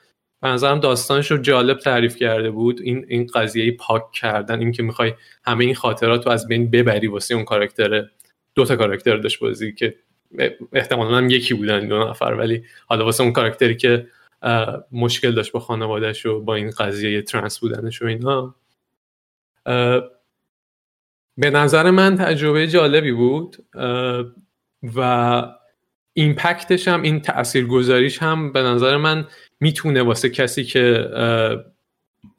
به 0.42 0.48
نظرم 0.48 0.80
داستانش 0.80 1.30
رو 1.30 1.38
جالب 1.38 1.78
تعریف 1.78 2.16
کرده 2.16 2.50
بود. 2.50 2.80
این 2.80 3.04
این 3.08 3.26
قضیه 3.34 3.72
پاک 3.72 4.12
کردن 4.12 4.58
این 4.58 4.72
که 4.72 4.82
می‌خوای 4.82 5.12
همه 5.44 5.64
این 5.64 5.74
خاطرات 5.74 6.26
رو 6.26 6.32
از 6.32 6.48
بین 6.48 6.70
ببری 6.70 7.06
واسه 7.06 7.34
اون 7.34 7.44
کاراکتر 7.44 8.04
دو 8.54 8.64
تا 8.64 8.76
کاراکتر 8.76 9.16
داشت 9.16 9.40
بازی 9.40 9.72
که 9.72 9.94
احتمالا 10.72 11.16
هم 11.16 11.30
یکی 11.30 11.54
بودن 11.54 11.88
دو 11.88 12.08
نفر. 12.08 12.34
ولی 12.34 12.62
حالا 12.86 13.04
واسه 13.04 13.22
اون 13.22 13.32
کاراکتری 13.32 13.76
که 13.76 14.06
مشکل 14.92 15.32
داشت 15.32 15.52
با 15.52 15.60
خانوادهش 15.60 16.26
و 16.26 16.40
با 16.40 16.54
این 16.54 16.70
قضیه 16.70 17.22
ترنس 17.22 17.58
بودنش 17.58 18.02
و 18.02 18.06
اینا. 18.06 18.54
به 21.36 21.50
نظر 21.50 21.90
من 21.90 22.16
تجربه 22.16 22.66
جالبی 22.68 23.12
بود. 23.12 23.56
و 24.96 25.42
ایمپکتش 26.12 26.88
هم 26.88 27.02
این 27.02 27.20
تأثیر 27.20 27.66
گذاریش 27.66 28.22
هم 28.22 28.52
به 28.52 28.62
نظر 28.62 28.96
من 28.96 29.26
می‌تونه 29.60 30.02
واسه 30.02 30.30
کسی 30.30 30.64
که 30.64 31.10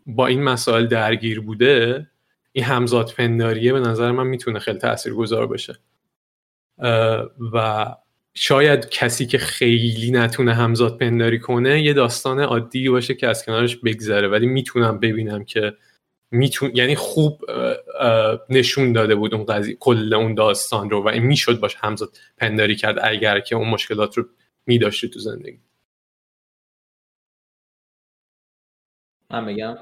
با 0.06 0.28
این 0.28 0.44
مسائل 0.44 0.88
درگیر 0.88 1.42
بوده 1.42 2.08
این 2.52 2.66
همزاد 2.66 3.14
پنداریه 3.18 3.74
به 3.74 3.80
نظر 3.80 4.12
من 4.12 4.28
می‌تونه 4.28 4.60
خیلی 4.60 4.80
تأثیر 4.80 5.14
گذار 5.14 5.48
بشه 5.48 5.80
و 7.54 7.86
شاید 8.34 8.90
کسی 8.90 9.26
که 9.26 9.38
خیلی 9.38 10.12
نتونه 10.12 10.54
همزاد 10.54 10.98
پنداری 10.98 11.40
کنه 11.40 11.82
یه 11.82 11.94
داستان 11.94 12.40
عادی 12.40 12.90
باشه 12.90 13.14
که 13.16 13.28
از 13.28 13.46
کنارش 13.46 13.76
بگذره. 13.76 14.28
ولی 14.28 14.48
می‌تونم 14.48 15.00
ببینم 15.00 15.44
که 15.44 15.74
میتون 16.32 16.72
یعنی 16.76 16.96
خوب 16.96 17.46
نشون 18.50 18.94
داده 18.94 19.16
بود 19.16 19.34
اون 19.34 19.46
قضیه 19.46 19.76
کل 19.76 20.14
اون 20.14 20.36
داستان 20.36 20.90
رو 20.90 21.04
و 21.04 21.08
این 21.08 21.24
می‌شد 21.24 21.60
باش 21.60 21.76
همزاد 21.76 22.18
پنداری 22.38 22.76
کرد 22.76 23.00
اگر 23.04 23.40
که 23.40 23.56
اون 23.56 23.70
مشکلات 23.70 24.18
رو 24.18 24.26
میداشتی 24.66 25.10
تو 25.10 25.20
زندگی. 25.20 25.60
من 29.30 29.46
بگم؟ 29.46 29.78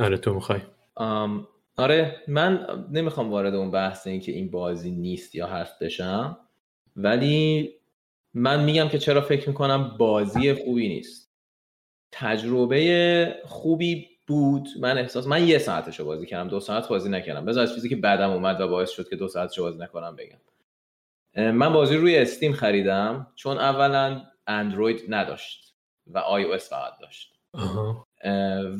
آره 0.00 0.16
تو 0.16 0.34
می‌خوای. 0.34 0.60
آره 1.76 2.22
من 2.28 2.66
نمی‌خوام 2.90 3.30
وارد 3.30 3.54
اون 3.54 3.70
بحث 3.70 4.06
این 4.06 4.20
که 4.20 4.32
این 4.32 4.50
بازی 4.50 4.90
نیست 4.90 5.34
یا 5.34 5.46
هست 5.46 5.78
بشم. 5.80 6.38
ولی 6.96 7.70
من 8.34 8.64
میگم 8.64 8.88
که 8.88 8.98
چرا 8.98 9.20
فکر 9.20 9.48
می‌کنم 9.48 9.96
بازی 9.98 10.52
خوبی 10.52 10.88
نیست. 10.88 11.30
تجربه 12.12 13.42
خوبی 13.44 14.06
بود. 14.26 14.68
من 14.80 14.98
احساس 14.98 15.26
من 15.26 15.48
یه 15.48 15.58
ساعتشو 15.58 16.04
بازی 16.04 16.26
کردم. 16.26 16.48
دو 16.48 16.60
ساعت 16.60 16.88
بازی 16.88 17.08
نکردم. 17.08 17.44
بذار 17.44 17.62
از 17.62 17.74
چیزی 17.74 17.88
که 17.88 17.96
بعدم 17.96 18.30
اومد 18.30 18.60
و 18.60 18.68
باعث 18.68 18.90
شد 18.90 19.08
که 19.08 19.16
دو 19.16 19.28
ساعتشو 19.28 19.62
بازی 19.62 19.78
نکنم 19.78 20.16
بگم. 20.16 20.38
من 21.50 21.72
بازی 21.72 21.96
روی 21.96 22.16
استیم 22.16 22.52
خریدم 22.52 23.26
چون 23.34 23.58
اولا 23.58 24.22
اندروید 24.46 25.04
نداشت 25.08 25.74
و 26.06 26.18
آی 26.18 26.44
او 26.44 26.58
فقط 26.58 26.92
داشت. 27.00 27.34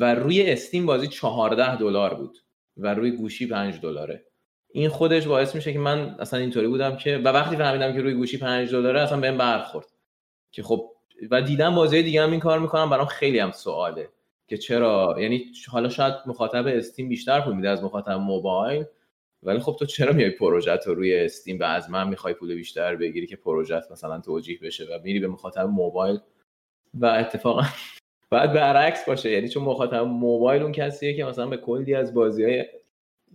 و 0.00 0.14
روی 0.14 0.50
استیم 0.52 0.86
بازی 0.86 1.08
14 1.08 1.76
دلار 1.76 2.14
بود 2.14 2.38
و 2.76 2.94
روی 2.94 3.10
گوشی 3.10 3.46
5 3.46 3.80
دلاره. 3.80 4.24
این 4.72 4.88
خودش 4.88 5.26
باعث 5.26 5.54
میشه 5.54 5.72
که 5.72 5.78
من 5.78 6.16
اصلا 6.18 6.40
اینطوری 6.40 6.68
بودم 6.68 6.96
که 6.96 7.16
و 7.16 7.28
وقتی 7.28 7.56
فهمیدم 7.56 7.92
که 7.92 8.00
روی 8.00 8.14
گوشی 8.14 8.38
5 8.38 8.70
دلاره 8.70 9.00
اصلا 9.00 9.20
بهم 9.20 9.38
برخورد. 9.38 9.86
که 10.52 10.62
خب 10.62 10.90
و 11.30 11.42
دیدم 11.42 11.74
بازی 11.74 12.02
دیگه 12.02 12.22
هم 12.22 12.30
این 12.30 12.40
کار 12.40 12.58
می‌کنم 12.58 12.90
برام 12.90 13.06
خیلی 13.06 13.38
هم 13.38 13.50
سواله. 13.50 14.08
که 14.48 14.58
چرا؟ 14.58 15.16
یعنی 15.18 15.44
حالا 15.68 15.88
شاید 15.88 16.14
مخاطب 16.26 16.66
استیم 16.66 17.08
بیشتر 17.08 17.40
پول 17.40 17.56
میده 17.56 17.68
از 17.68 17.84
مخاطب 17.84 18.12
موبایل 18.12 18.84
ولی 19.42 19.58
خب 19.58 19.76
تو 19.78 19.86
چرا 19.86 20.12
میای 20.12 20.30
پروژت 20.30 20.86
رو 20.86 20.94
روی 20.94 21.16
استیم 21.16 21.58
و 21.60 21.64
از 21.64 21.90
من 21.90 22.08
می‌خوای 22.08 22.34
پول 22.34 22.54
بیشتر 22.54 22.96
بگیری 22.96 23.26
که 23.26 23.36
پروژت 23.36 23.92
مثلا 23.92 24.20
توجیه 24.20 24.58
بشه 24.62 24.84
و 24.84 24.98
میری 25.04 25.20
به 25.20 25.28
مخاطب 25.28 25.66
موبایل؟ 25.66 26.18
و 26.94 27.06
اتفاقا 27.06 27.62
بعد 28.30 28.52
برعکس 28.52 29.04
باشه. 29.04 29.30
یعنی 29.30 29.48
چون 29.48 29.62
مخاطب 29.62 30.00
موبایل 30.00 30.62
اون 30.62 30.72
کسیه 30.72 31.14
که 31.14 31.24
مثلا 31.24 31.46
به 31.46 31.56
کلی 31.56 31.94
از 31.94 32.14
بازی 32.14 32.44
های 32.44 32.64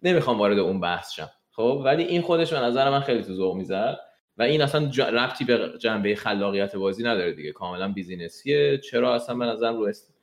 نمی‌خوام 0.03 0.39
وارد 0.39 0.59
اون 0.59 0.79
بحث 0.79 1.11
شم. 1.11 1.29
خب؟ 1.51 1.81
ولی 1.85 2.03
این 2.03 2.21
خودش 2.21 2.53
به 2.53 2.59
نظر 2.59 2.89
من 2.89 2.99
خیلی 2.99 3.23
تو 3.23 3.33
ذوق 3.33 3.55
می‌زد. 3.55 3.97
و 4.37 4.43
این 4.43 4.61
اصلا 4.61 4.91
ربطی 5.09 5.45
به 5.45 5.69
جنبه 5.79 6.15
خلاقیت 6.15 6.75
بازی 6.75 7.03
نداره 7.03 7.33
دیگه. 7.33 7.51
کاملا 7.51 7.91
بیزینسیه. 7.91 8.77
چرا 8.77 9.15
اصلا 9.15 9.35
به 9.35 9.45
نظرم 9.45 9.77
رو 9.77 9.83
استیم 9.83 10.15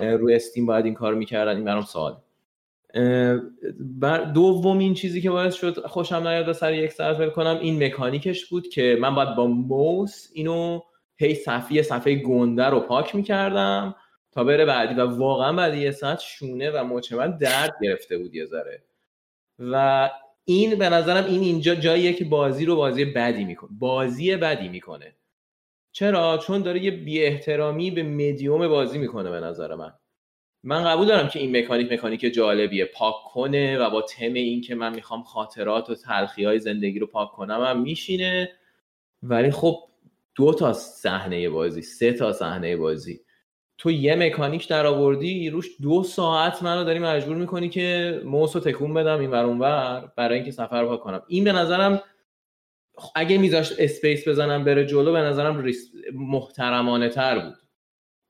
روی 0.00 0.34
استیم 0.34 0.66
باید 0.66 0.84
این 0.84 0.94
کار 0.94 1.14
می‌کردن؟ 1.14 1.56
این 1.56 1.64
برام 1.64 1.82
سوال 1.82 2.16
بر 3.80 4.18
دومین 4.18 4.94
چیزی 4.94 5.20
که 5.20 5.30
باعث 5.30 5.54
شد 5.54 5.86
خوشم 5.86 6.28
نیاد 6.28 6.52
سر 6.52 6.74
یک 6.74 6.92
ساعت 6.92 7.32
کنم 7.32 7.58
این 7.60 7.84
مکانیکش 7.84 8.46
بود 8.46 8.68
که 8.68 8.98
من 9.00 9.14
باید 9.14 9.34
با 9.34 9.46
موس 9.46 10.28
اینو 10.32 10.80
هی 11.16 11.34
صفحه 11.34 11.82
صفحه 11.82 12.14
گنده 12.14 12.64
رو 12.64 12.80
پاک 12.80 13.14
می‌کردم 13.14 13.94
تا 14.32 14.44
بره 14.44 14.64
بعدی. 14.64 14.94
و 14.94 15.06
واقعا 15.06 15.52
بعد 15.52 15.74
یه 15.74 15.90
ساعت 15.90 16.20
شونه 16.20 16.70
و 16.70 16.84
مچ 16.84 17.12
من 17.12 17.38
درد 17.38 17.74
گرفته 17.82 18.18
بود 18.18 18.34
یه 18.34 18.44
ذره. 18.44 18.82
و 19.58 20.10
این 20.44 20.74
به 20.74 20.88
نظرم 20.88 21.24
این 21.24 21.40
اینجا 21.40 21.74
جاییه 21.74 22.12
که 22.12 22.24
بازی 22.24 22.64
رو 22.64 22.76
بازی 22.76 23.04
بدی 23.04 23.44
می‌کنه. 23.44 23.70
بازی 23.78 24.36
بدی 24.36 24.68
می‌کنه. 24.68 25.16
چرا؟ 25.92 26.38
چون 26.38 26.62
داره 26.62 26.84
یه 26.84 26.90
بی 26.90 27.24
احترامی 27.24 27.90
به 27.90 28.02
مدیوم 28.02 28.68
بازی 28.68 28.98
می‌کنه 28.98 29.30
به 29.30 29.40
نظر 29.40 29.74
من. 29.74 29.92
من 30.64 30.84
قبول 30.84 31.06
دارم 31.06 31.28
که 31.28 31.38
این 31.38 31.56
مکانیک 31.56 31.92
مکانیک 31.92 32.20
جالبیه. 32.20 32.84
پاک 32.84 33.14
کنه 33.24 33.78
و 33.78 33.90
با 33.90 34.02
تم 34.02 34.32
این 34.34 34.60
که 34.60 34.74
من 34.74 34.94
می‌خوام 34.94 35.22
خاطرات 35.22 35.90
و 35.90 35.94
تلخی 35.94 36.44
های 36.44 36.58
زندگی 36.58 36.98
رو 36.98 37.06
پاک 37.06 37.32
کنم 37.32 37.64
هم 37.64 37.82
میشینه. 37.82 38.52
ولی 39.22 39.50
خب 39.50 39.78
دو 40.34 40.54
تا 40.54 40.72
صحنه 40.72 41.48
بازی 41.48 41.82
سه 41.82 42.12
تا 42.12 42.32
صحنه 42.32 42.76
بازی. 42.76 43.20
تو 43.82 43.90
یه 43.90 44.14
مکانیک 44.14 44.68
در 44.68 44.86
آوردی 44.86 45.50
روش 45.50 45.66
دو 45.82 46.02
ساعت 46.02 46.62
منو 46.62 46.84
داری 46.84 46.98
مجبور 46.98 47.36
می‌کنی 47.36 47.68
که 47.68 48.20
موس 48.24 48.52
تکون 48.52 48.94
بدم 48.94 49.20
این 49.20 49.30
ور 49.30 49.44
اونور 49.44 50.12
برای 50.16 50.34
اینکه 50.34 50.50
صفحه 50.50 50.86
پاک 50.86 51.00
کنم 51.00 51.22
این 51.28 51.44
به 51.44 51.52
نظرم 51.52 52.02
اگه 53.14 53.38
میذاشت 53.38 53.72
space 53.78 54.28
بزنم 54.28 54.64
بره 54.64 54.86
جلو 54.86 55.12
به 55.12 55.18
نظرم 55.18 55.70
محترمانه 56.14 57.08
تر 57.08 57.38
بود. 57.38 57.54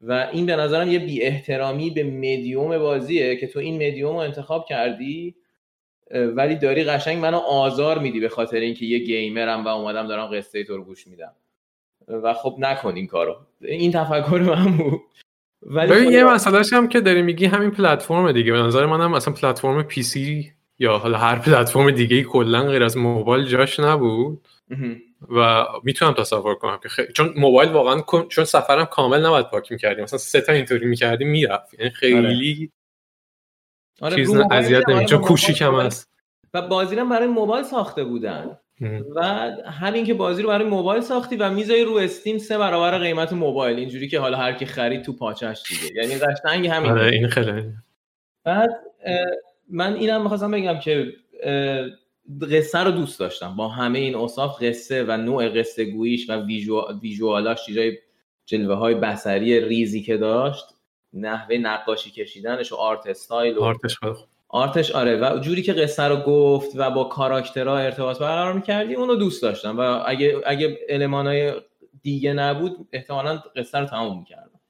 و 0.01 0.29
این 0.33 0.47
به 0.47 0.57
نظرم 0.57 0.91
یه 0.91 0.99
بی 0.99 1.23
احترامی 1.23 1.91
به 1.91 2.05
مدیوم 2.05 2.79
بازیه 2.79 3.37
که 3.37 3.47
تو 3.47 3.59
این 3.59 3.75
مدیوم 3.75 4.13
رو 4.13 4.19
انتخاب 4.19 4.67
کردی 4.69 5.35
ولی 6.11 6.55
داری 6.55 6.85
قشنگ 6.85 7.19
منو 7.19 7.37
آزار 7.37 7.99
میدی 7.99 8.21
به 8.21 8.29
خاطر 8.29 8.57
اینکه 8.57 8.87
یه 8.87 8.99
گیمرم 8.99 9.65
و 9.65 9.69
اومدم 9.69 10.07
دارم 10.07 10.27
قصه 10.27 10.65
تو 10.65 10.77
رو 10.77 10.85
گوش 10.85 11.07
میدم. 11.07 11.33
و 12.09 12.35
خب 12.35 12.57
نکن 12.59 12.97
این 12.97 13.07
کارو. 13.07 13.37
این 13.61 13.93
تفکر 13.93 14.39
من 14.39 14.77
بود. 14.77 15.01
ولی 15.63 15.91
ببین 15.93 16.05
خب- 16.05 16.13
یه 16.13 16.25
مسئلهش 16.25 16.73
هم 16.73 16.89
که 16.89 17.01
داری 17.01 17.23
میگی 17.23 17.47
همین 17.47 17.71
پلتفرم 17.71 18.33
دیگه. 18.33 18.53
به 18.53 18.59
نظر 18.59 18.87
منم 18.87 19.15
اصلا 19.15 19.35
پلتفرم 19.35 19.83
پی 19.83 20.03
سی 20.03 20.53
یا 20.79 20.99
حالا 20.99 21.19
هر 21.19 21.39
پلتفرم 21.39 21.91
دیگه 21.91 22.23
کلا 22.23 22.63
غیر 22.63 22.83
از 22.83 22.97
موبایل 22.97 23.47
جاش 23.47 23.81
نبود. 23.81 24.47
و 25.37 25.65
می‌تونم 25.83 26.13
تصور 26.13 26.55
کنم 26.55 26.79
که 26.83 26.89
خیلی 26.89 27.13
چون 27.13 27.35
موبایل 27.37 27.73
واقعا 27.73 28.03
چون 28.29 28.45
سفرم 28.45 28.85
کامل 28.85 29.27
نباید 29.27 29.47
پاک 29.47 29.73
می‌کردیم. 29.73 30.05
مثلا 30.05 30.19
سه 30.19 30.41
تا 30.41 30.53
اینطوری 30.53 30.87
می‌کردیم 30.87 31.29
می‌رفت. 31.29 31.75
یعنی 31.79 31.91
خیلی 31.91 32.73
آره، 34.01 34.17
چیز 34.17 34.31
نه 34.35 34.43
موبایل 34.43 34.63
اذیت 34.65 34.83
آره، 34.89 34.97
نمی 34.97 35.07
چون 35.07 35.19
کوچیک 35.21 35.63
هم 35.63 35.69
موبایل- 35.69 35.87
هست 35.87 36.11
و 36.55 36.63
بازی 36.63 36.97
برای 36.97 37.29
موبایل 37.29 37.65
ساخته 37.65 38.05
بودن. 38.05 38.59
و 39.15 39.23
همین 39.65 40.05
که 40.05 40.15
بازی 40.15 40.43
رو 40.43 40.49
برای 40.49 40.69
موبایل 40.69 41.03
ساختی 41.03 41.37
و 41.37 41.51
می‌ذاری 41.51 41.85
رو 41.85 41.95
استیم 41.95 42.39
سه 42.39 42.59
برابر 42.59 42.99
قیمت 42.99 43.33
موبایل. 43.33 43.79
اینجوری 43.79 44.09
که 44.09 44.21
حالا 44.21 44.37
هر 44.37 44.53
کی 44.53 44.67
خرید 44.67 45.03
تو 45.03 45.13
پاچش 45.13 45.63
دیگه. 45.69 46.03
یعنی 46.03 46.15
قشنگ 46.15 46.67
همین 46.67 46.91
آره 46.91 47.11
این 47.11 47.29
خیلی 47.29 47.73
بعد 48.45 48.71
من 49.69 49.95
اینم 49.95 50.23
می‌خواستم 50.23 50.51
بگم 50.51 50.79
که 50.79 51.13
قصه 52.53 52.79
رو 52.79 52.91
دوست 52.91 53.21
داشتم. 53.21 53.57
با 53.57 53.69
همه 53.69 53.99
این 53.99 54.15
اوصاف 54.15 54.63
قصه 54.63 55.05
و 55.05 55.17
نوع 55.17 55.49
قصه 55.49 55.85
گوییش 55.85 56.31
و 56.31 56.47
ویژو- 56.47 57.01
ویژوالاش 57.03 57.65
چیزای 57.67 57.99
جلوه 58.47 58.75
های 58.75 58.95
بصری 58.95 59.61
ریزی 59.61 60.03
که 60.03 60.17
داشت 60.17 60.65
نحوه 61.13 61.57
نقاشی 61.57 62.11
کشیدنش 62.11 62.73
و 62.73 62.77
آرت 62.77 63.07
استایل 63.07 63.59
و 63.59 63.63
آرتش 63.63 63.99
خوب. 63.99 64.17
آرتش 64.55 64.91
آره 64.91 65.17
و 65.17 65.39
جوری 65.39 65.63
که 65.63 65.73
قصه 65.73 66.03
رو 66.03 66.17
گفت 66.17 66.71
و 66.75 66.91
با 66.91 67.05
کاراکترها 67.05 67.79
ارتباط 67.79 68.19
برقرار 68.19 68.53
می‌کردی 68.53 68.95
اونو 68.95 69.17
دوست 69.17 69.43
داشتم 69.43 69.79
و 69.79 70.03
اگه 70.07 70.43
اگه 70.47 70.79
المانای 70.89 71.63
دیگه 72.03 72.33
نبود 72.33 72.89
احتمالا 72.93 73.37
قصه 73.57 73.79
رو 73.79 73.87
تموم 73.87 74.19
می‌کردم 74.19 74.61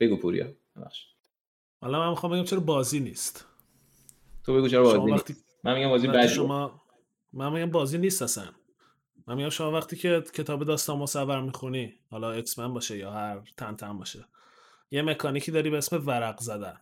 بگو 0.00 0.16
پوریا 0.16 0.46
ببخشید. 0.76 1.08
حالا 1.80 2.00
من 2.00 2.10
می‌خوام 2.10 2.32
بگم 2.32 2.44
چرا 2.44 2.60
بازی 2.60 3.00
نیست 3.00 3.46
تو 4.44 4.54
بگو 4.54 4.68
چرا 4.68 4.82
بازی 4.82 5.12
وقتی 5.12 5.32
نیست. 5.32 5.44
من 5.64 5.74
میگم 5.74 5.88
بازی 5.88 6.08
بدیه. 6.08 6.26
شما 6.26 6.80
من 7.32 7.52
میگم 7.52 7.70
بازی 7.70 7.98
نیست 7.98 8.22
اصلا 8.22 8.44
من 9.26 9.34
میگم 9.34 9.48
شما 9.48 9.72
وقتی 9.72 9.96
که 9.96 10.24
کتاب 10.34 10.64
داستان 10.64 10.98
مصور 10.98 11.40
می‌خونی 11.40 11.94
حالا 12.10 12.30
X-Men 12.30 12.74
باشه 12.74 12.98
یا 12.98 13.10
هر 13.10 13.40
تن 13.56 13.76
تن 13.76 13.98
باشه 13.98 14.24
یه 14.90 15.02
مکانیکی 15.02 15.52
داری 15.52 15.70
به 15.70 15.78
اسم 15.78 16.06
ورق 16.06 16.40
زدن 16.40 16.80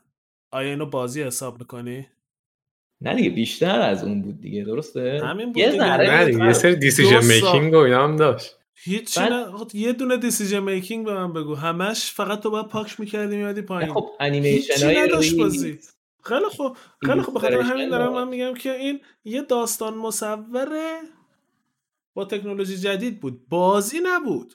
آیا 0.50 0.70
اینو 0.70 0.87
بازی 0.87 1.22
حساب 1.22 1.58
می‌کنی؟ 1.58 2.06
نه 3.00 3.14
دیگه 3.14 3.30
بیشتر 3.30 3.80
از 3.80 4.04
اون 4.04 4.22
بود 4.22 4.40
دیگه 4.40 4.64
درسته 4.64 5.20
همین 5.24 5.46
بود 5.46 5.56
یه 5.56 5.70
دیگه. 5.70 5.82
ذره 5.84 6.11
نه 6.11 6.24
دیگه 6.24 6.46
یه 6.46 6.52
سری 6.52 6.76
decision. 6.77 7.24
making 7.27 7.72
و 7.74 7.76
اینا 7.76 8.04
هم 8.04 8.16
داشت 8.16 8.54
بعد- 9.16 9.32
نه 9.32 9.66
یه 9.74 9.92
دونه 9.92 10.16
decision 10.16 10.59
making 10.61 11.07
به 11.06 11.14
من 11.14 11.32
بگو 11.32 11.54
همش 11.54 12.12
فقط 12.12 12.40
تو 12.40 12.50
باید 12.50 12.66
پاک 12.68 13.00
می‌کردی 13.00 13.37
میادی 13.37 13.62
پایین 13.62 13.92
خب 13.94 14.11
انیمیشن 14.20 14.87
های 14.87 14.96
نداشت. 15.00 15.37
بازی 15.37 15.78
خیلی 16.24 16.44
خوب 16.50 16.76
خیلی 17.06 17.20
خوب 17.22 17.34
بخاطر 17.34 17.61
همین 17.61 17.88
دارم. 17.88 18.12
من 18.12 18.28
میگم 18.28 18.54
که 18.54 18.72
این 18.74 19.00
یه 19.24 19.42
داستان 19.42 19.94
مصوره 19.94 20.98
با 22.14 22.24
تکنولوژی 22.24 22.76
جدید 22.76 23.20
بود 23.20 23.48
بازی 23.48 24.00
نبود 24.02 24.54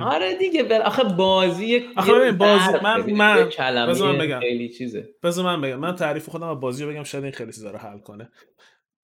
آره 0.00 0.34
دیگه 0.34 0.62
بل... 0.62 0.82
آخه 0.82 1.04
بازی 1.04 1.88
آخه 1.96 2.32
بازی-. 2.32 2.82
من- 2.82 3.12
من- 3.12 3.46
بذار 3.88 4.12
من 4.12 4.18
بگم. 4.18 4.40
خیلی 4.40 4.68
چیزه. 4.68 5.08
بذار 5.22 5.44
من 5.44 5.60
بگم. 5.60 5.76
من 5.76 5.96
تعریف 5.96 6.28
خودم 6.28 6.48
از 6.48 6.60
بازی 6.60 6.84
رو 6.84 6.90
بگم 6.90 7.02
شاید 7.02 7.24
این 7.24 7.32
خیلی 7.32 7.52
چیزا 7.52 7.70
رو 7.70 7.78
حل 7.78 7.98
کنه. 7.98 8.30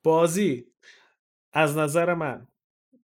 بازی 0.05 0.67
از 1.53 1.77
نظر 1.79 2.15
من 2.15 2.49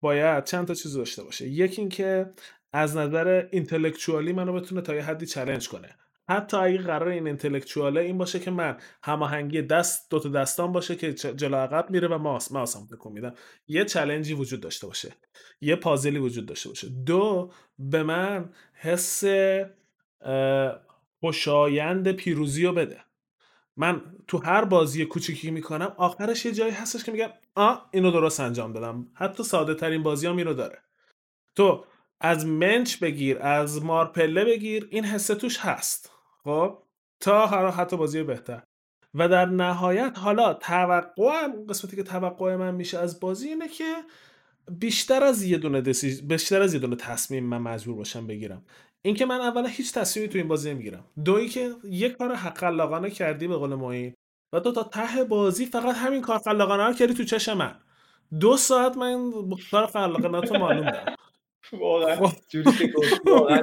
باید 0.01 0.45
چند 0.45 0.67
تا 0.67 0.75
چیز 0.75 0.97
داشته 0.97 1.23
باشه. 1.23 1.49
یکی 1.49 1.81
اینکه 1.81 2.31
از 2.73 2.97
نظر 2.97 3.49
اینتלקچوالی 3.51 4.33
منو 4.33 4.53
بتونه 4.53 4.81
تا 4.81 4.95
یه 4.95 5.03
حدی 5.03 5.27
چلنج 5.27 5.69
کنه. 5.69 5.97
حتی 6.31 6.57
اگه 6.57 6.79
قرار 6.79 7.09
این 7.09 7.27
اینتלקچواله 7.27 8.01
این 8.01 8.19
باشه 8.19 8.41
که 8.41 8.51
من 8.51 8.77
هماهنگی 9.03 9.63
دست 9.63 10.11
دو 10.11 10.19
تا 10.19 10.29
دستان 10.29 10.73
باشه 10.73 10.97
که 10.97 11.13
جلو 11.13 11.57
عقب 11.57 11.91
میره 11.91 12.09
و 12.09 12.19
ماس 12.19 12.53
ماسم 12.53 12.87
تکون 12.87 13.13
میدم. 13.13 13.35
یه 13.67 13.85
چلنجی 13.85 14.35
وجود 14.35 14.61
داشته 14.61 14.87
باشه. 14.87 15.13
یه 15.61 15.77
پازلی 15.77 16.19
وجود 16.19 16.47
داشته 16.47 16.69
باشه. 16.69 16.89
دو 16.89 17.53
به 17.79 18.03
من 18.03 18.51
حس 18.75 19.25
خوشایند 21.21 22.13
پیروزی 22.13 22.67
رو 22.67 22.73
بده. 22.73 23.01
من 23.77 24.03
تو 24.29 24.39
هر 24.39 24.65
بازی 24.65 25.05
کوچیکی 25.05 25.51
می‌کنم 25.51 25.95
آخرش 25.97 26.47
یه 26.47 26.53
جایی 26.53 26.73
هستش 26.73 27.05
که 27.05 27.13
میگم 27.13 27.31
آ 27.55 27.75
اینو 27.91 28.11
درست 28.11 28.41
انجام 28.41 28.73
دادم. 28.73 29.07
حتی 29.15 29.43
ساده 29.43 29.75
ترین 29.75 30.03
بازی 30.03 30.27
هم 30.27 30.37
اینو 30.37 30.55
داره. 30.55 30.79
تو 31.57 31.85
از 32.21 32.47
منچ 32.47 32.99
بگیر 32.99 33.39
از 33.39 33.85
مارپله 33.85 34.45
بگیر 34.45 34.89
این 34.91 35.05
حسه 35.05 35.35
توش 35.35 35.59
هست. 35.59 36.10
خب 36.45 36.79
تا 37.21 37.47
هر 37.47 37.71
حتی 37.71 37.97
بازی 37.97 38.23
بهتر. 38.23 38.63
و 39.15 39.29
در 39.29 39.47
نهایت 39.47 40.19
حالا 40.19 40.55
توقعم 40.55 41.67
قسمتی 41.69 41.97
که 41.97 42.03
توقع 42.03 42.57
من 42.57 42.75
میشه 42.75 42.99
از 42.99 43.21
بازی 43.21 43.49
اینه 43.49 43.69
که 43.69 43.95
بیشتر 44.71 45.25
از 45.25 45.43
یه 45.43 45.59
دونه 45.59 45.81
دسیژ... 45.81 46.21
بیشتر 46.21 46.63
از 46.63 46.75
یه 46.75 46.81
دونه 46.81 46.97
تصمیم 46.97 47.45
من 47.45 47.59
مجبور 47.59 47.97
باشم 47.97 48.27
بگیرم. 48.27 48.65
اینکه 49.03 49.27
من 49.27 49.41
اولا 49.41 49.69
هیچ 49.69 49.95
تصمیمی 49.95 50.29
تو 50.29 50.39
این 50.39 50.49
بازی 50.49 50.71
نمی‌گیرم. 50.71 51.05
دویی 51.25 51.49
که 51.49 51.75
یه 51.85 52.09
کار 52.09 52.35
حق 52.35 52.59
خلاقانه 52.59 53.11
کردی 53.11 53.49
به 53.49 53.57
قول 53.57 53.75
معین. 53.75 54.15
و 54.53 54.61
دو 54.61 54.73
تا 54.73 54.83
ته 54.83 55.25
بازی 55.25 55.67
فقط 55.67 55.97
همین 55.97 56.21
کار 56.21 56.39
خلاقانه 56.39 56.87
رو 56.87 56.93
کردی 56.93 57.15
تو 57.15 57.25
چشم 57.25 57.57
من. 57.57 57.75
دو 58.41 58.57
ساعت 58.57 58.97
من 58.97 59.33
کار 59.71 59.87
خلاقانه 59.87 60.41
تو 60.41 60.55
معلوم 60.55 60.93
واقعا. 61.73 62.17
خب. 62.17 62.33
جوری 62.49 62.73
که 62.73 62.93
واقعا 63.31 63.61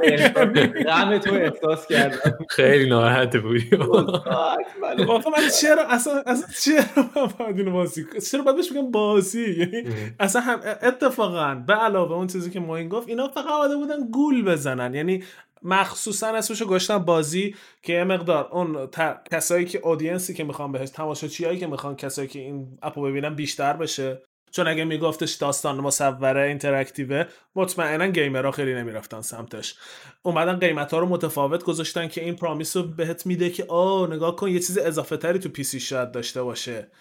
غم 0.86 1.17
تو 1.17 1.33
احساس 1.33 1.88
کردم. 1.88 2.38
خیلی 2.49 2.89
ناراحت 2.89 3.38
بودی. 3.38 3.69
آخه 5.10 5.29
من 5.29 5.49
چرا 5.62 5.88
اصلا 5.89 6.23
اصلا 6.25 6.47
چرا 6.62 7.03
من 7.15 7.27
باید 7.39 7.57
اینو 7.60 7.71
بازی؟ 7.71 8.05
چرا 8.31 8.41
باید 8.43 8.57
بهش 8.57 8.71
بگم 8.71 8.91
بازی؟ 8.91 9.55
یعنی 9.60 9.89
اصلا 10.19 10.41
هم 10.41 10.60
اتفاقا 10.81 11.55
به 11.67 11.73
علاوه 11.73 12.13
اون 12.15 12.27
چیزی 12.27 12.49
که 12.51 12.60
معین 12.60 12.89
گفت 12.89 13.10
اینا 13.10 13.27
فقط 13.27 13.45
آمده 13.47 13.75
بودن 13.75 14.12
گول 14.12 14.45
بزنن. 14.45 14.93
یعنی 14.95 15.23
مخصوصا 15.63 16.27
اسمشو 16.27 16.65
گذاشتن 16.65 16.97
بازی 16.97 17.55
که 17.81 17.93
یه 17.93 18.03
مقدار 18.03 18.49
اون 18.51 18.88
ت- 18.88 19.29
کسایی 19.33 19.65
که 19.65 19.79
اودینسی 19.79 20.33
که 20.33 20.43
می‌خوان 20.43 20.71
بهش 20.71 20.89
تماشاچیایی 20.89 21.60
که 21.60 21.67
می‌خوان 21.67 21.95
کسایی 21.95 22.27
که 22.27 22.39
این 22.39 22.77
اپو 22.81 23.01
ببینن 23.01 23.36
بیشتر 23.36 23.73
بشه. 23.73 24.21
چون 24.51 24.67
اگه 24.67 24.86
میگفتش 24.86 25.33
داستان 25.33 25.77
مصوره 25.77 26.41
اینتراکتیوه 26.41 27.25
مطمئنا 27.55 28.07
گیمرها 28.07 28.51
خیلی 28.51 28.75
نمی‌رفتن 28.75 29.21
سمتش. 29.21 29.75
اومدن 30.23 30.60
قیمت 30.60 30.93
ها 30.93 30.99
رو 30.99 31.05
متفاوت 31.05 31.63
گذاشتن 31.63 32.07
که 32.07 32.23
این 32.23 32.36
پرامیس 32.36 32.77
رو 32.77 32.83
بهت 32.83 33.25
میده 33.25 33.49
که 33.49 33.65
آه 33.65 34.13
نگاه 34.13 34.36
کن 34.36 34.49
یه 34.49 34.60
چیز 34.60 34.77
اضافه 34.77 35.17
تری 35.17 35.39
تو 35.39 35.49
پیسی 35.49 35.79
شاید 35.79 36.12
داشته 36.12 36.43
باشه. 36.43 36.91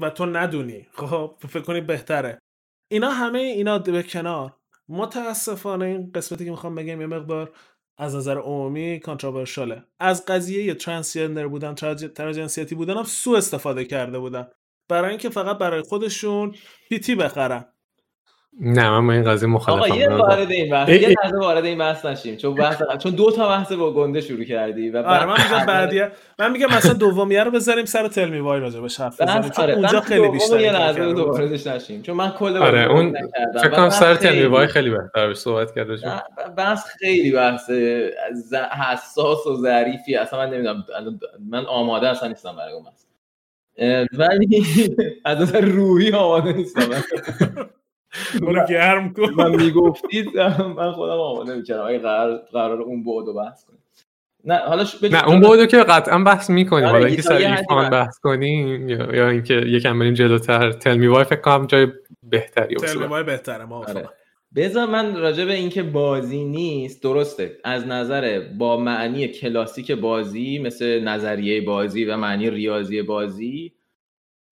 و 0.00 0.10
تو 0.10 0.26
ندونی. 0.26 0.86
خب 0.92 1.34
فکر 1.48 1.62
کنی 1.62 1.80
بهتره. 1.80 2.38
اینا 2.90 3.10
همه 3.10 3.38
اینا 3.38 3.78
به 3.78 4.02
کنار. 4.02 4.56
متاسفانه 4.88 5.84
این 5.84 6.12
قسمتی 6.14 6.44
که 6.44 6.50
می‌خوام 6.50 6.74
بگم 6.74 7.00
یه 7.00 7.06
مقدار 7.06 7.52
از 7.98 8.16
نظر 8.16 8.38
عمومی 8.38 9.00
کانتروورشاله 9.00 9.84
از 9.98 10.24
قضیه 10.24 10.74
ترانسجندر 10.74 11.46
بودن 11.46 11.74
تراجنسیتی 12.14 12.74
بودن 12.74 12.96
هم 12.96 13.04
سو 13.04 13.30
استفاده 13.30 13.84
کرده 13.84 14.18
بودن. 14.18 14.48
برای 14.90 15.10
اینکه 15.10 15.28
فقط 15.30 15.58
برای 15.58 15.82
خودشون 15.82 16.54
پیتی 16.88 17.14
بخرن. 17.14 17.64
نه 18.60 18.90
من 18.90 19.06
با 19.06 19.12
این 19.12 19.24
قضیه 19.24 19.48
آقا 19.48 19.88
یه 19.88 20.08
مخالفم 20.08 20.20
وارد 20.20 20.50
این 20.50 20.70
بحث 20.70 20.88
یه 20.88 21.08
لحظه 21.24 21.36
وارد 21.40 21.64
این 21.64 21.78
بحث 21.78 22.04
نشیم 22.04 22.36
چون 22.36 22.54
بحث 22.54 22.82
چون 23.02 23.12
دو 23.14 23.30
تا 23.30 23.48
بحث 23.48 23.72
با 23.72 23.92
گنده 23.92 24.20
شروع 24.20 24.44
کردی 24.44 24.90
و 24.90 24.96
آره 24.98 25.26
من 25.26 25.32
میگم 25.32 25.50
بعد- 25.56 25.66
بعدیه. 25.66 26.12
من 26.38 26.52
میگم 26.52 26.66
مثلا 26.66 26.92
دومیه 26.92 27.44
رو 27.44 27.50
بذاریم 27.50 27.84
سر 27.84 28.08
تلمی 28.08 28.38
وای 28.38 28.60
راجع 28.60 28.80
بهش 28.80 29.00
حرف 29.00 29.20
بزنیم 29.20 29.42
چون 29.50 29.64
آره 29.64 29.74
اونجا 29.74 30.00
خیلی 30.00 30.28
بیشتر 30.28 30.60
یه 30.60 30.72
لحظه 30.72 30.98
کرده 30.98 31.12
دو 31.12 31.24
بود. 31.24 31.34
واردش 31.40 31.66
نشیم 31.66 32.02
چون 32.02 32.16
من 32.16 32.30
کل 32.30 32.56
آره 32.56 32.90
اون 32.90 33.06
نکردم. 33.06 33.60
فکر 33.62 33.70
کنم 33.70 33.90
سر 33.90 34.14
خیلی- 34.14 34.30
تلمیوای 34.30 34.66
خیلی 34.66 34.90
بهتر 34.90 35.26
بهش 35.26 35.36
صحبت 35.36 35.74
کرده 35.74 35.96
شد 35.96 36.06
نه، 36.06 36.22
بحث 36.56 36.84
خیلی 36.98 37.32
بحث 37.32 37.70
حساس 38.80 39.46
و 39.46 39.56
ظریفی 39.56 40.16
اصلا 40.16 40.38
من 40.38 40.50
نمی‌دونم 40.54 40.84
من 41.50 41.66
آماده 41.66 42.08
اصلا 42.08 42.28
نیستم 42.28 42.56
برای 42.56 42.72
اون 42.72 42.84
بحث. 42.84 43.04
ولی 44.18 44.64
از 45.24 45.40
نظر 45.40 45.60
روحی 45.60 46.12
آماده 46.12 46.52
نیستم. 46.52 46.88
من- 46.90 47.02
برو 48.40 48.66
گرم 48.68 49.12
کن. 49.12 49.30
من 49.36 49.56
می‌گفتید 49.56 50.36
من 50.76 50.92
خودم 50.92 51.12
آماده 51.12 51.54
می‌کردم. 51.56 51.86
اگه 51.86 51.98
قرار 51.98 52.36
قرار 52.52 52.82
اون 52.82 53.04
بعد 53.04 53.26
رو 53.26 53.34
بحث 53.34 53.64
کنیم. 53.64 53.78
نه 54.44 54.56
حالا 54.56 54.84
نه 55.10 55.28
اون 55.28 55.40
بودو 55.40 55.66
که 55.66 55.76
قطعا 55.76 56.18
بحث 56.18 56.50
می‌کنیم. 56.50 56.84
آره، 56.84 56.92
حالا 56.92 57.06
اینکه 57.06 57.22
سر 57.22 57.34
ایفان 57.34 57.90
بحث. 57.90 58.18
کنیم 58.18 58.88
یا, 58.88 59.14
یا 59.16 59.28
اینکه 59.28 59.54
یکم 59.54 59.98
بریم 59.98 60.14
جلوتر. 60.14 60.72
تلمی 60.72 61.06
وای 61.06 61.24
فکر 61.24 61.40
کنم 61.40 61.66
جای 61.66 61.86
بهتری 62.22 62.74
تلمی 62.74 62.94
واسه 62.94 63.06
وای 63.06 63.22
بهتره 63.22 63.64
ما. 63.64 63.84
بذار 64.56 64.86
من 64.86 65.16
راجع 65.16 65.44
به 65.44 65.52
اینکه 65.52 65.82
بازی 65.82 66.44
نیست 66.44 67.02
درسته. 67.02 67.58
از 67.64 67.86
نظر 67.86 68.40
با 68.58 68.76
معنی 68.76 69.28
کلاسیک 69.28 69.92
بازی 69.92 70.58
مثل 70.58 71.00
نظریه 71.00 71.60
بازی 71.60 72.04
و 72.04 72.16
معنی 72.16 72.50
ریاضی 72.50 73.02
بازی 73.02 73.72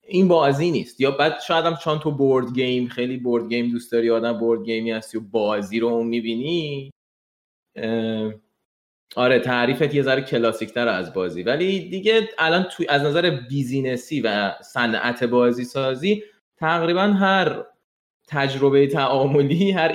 این 0.02 0.28
بازی 0.28 0.70
نیست. 0.70 1.00
یا 1.00 1.10
بعد 1.10 1.40
شاید 1.40 1.64
هم 1.64 1.76
چون 1.76 1.98
تو 1.98 2.10
board 2.10 2.54
game 2.54 2.88
خیلی 2.88 3.16
board 3.16 3.48
game 3.48 3.70
دوست 3.70 3.92
داری 3.92 4.10
آدم 4.10 4.32
board 4.32 4.64
game 4.64 4.85
ی 4.85 4.90
هستی 4.90 5.18
و 5.18 5.20
بازی 5.20 5.80
رو 5.80 6.04
می‌بینی 6.04 6.90
آره 9.16 9.38
تعریفت 9.38 9.94
یه 9.94 10.02
ذره 10.02 10.22
کلاسیک 10.22 10.70
تر 10.74 10.88
از 10.88 11.14
بازی. 11.14 11.42
ولی 11.42 11.88
دیگه 11.88 12.28
الان 12.38 12.62
توی 12.62 12.86
از 12.88 13.02
نظر 13.02 13.30
business 13.30 14.10
ی 14.10 14.20
و 14.20 14.54
صنعت 14.62 15.24
بازی 15.24 15.64
سازی 15.64 16.22
تقریبا 16.56 17.02
هر 17.02 17.64
تجربه 18.28 18.86
تعاملی 18.86 19.70
هر 19.70 19.92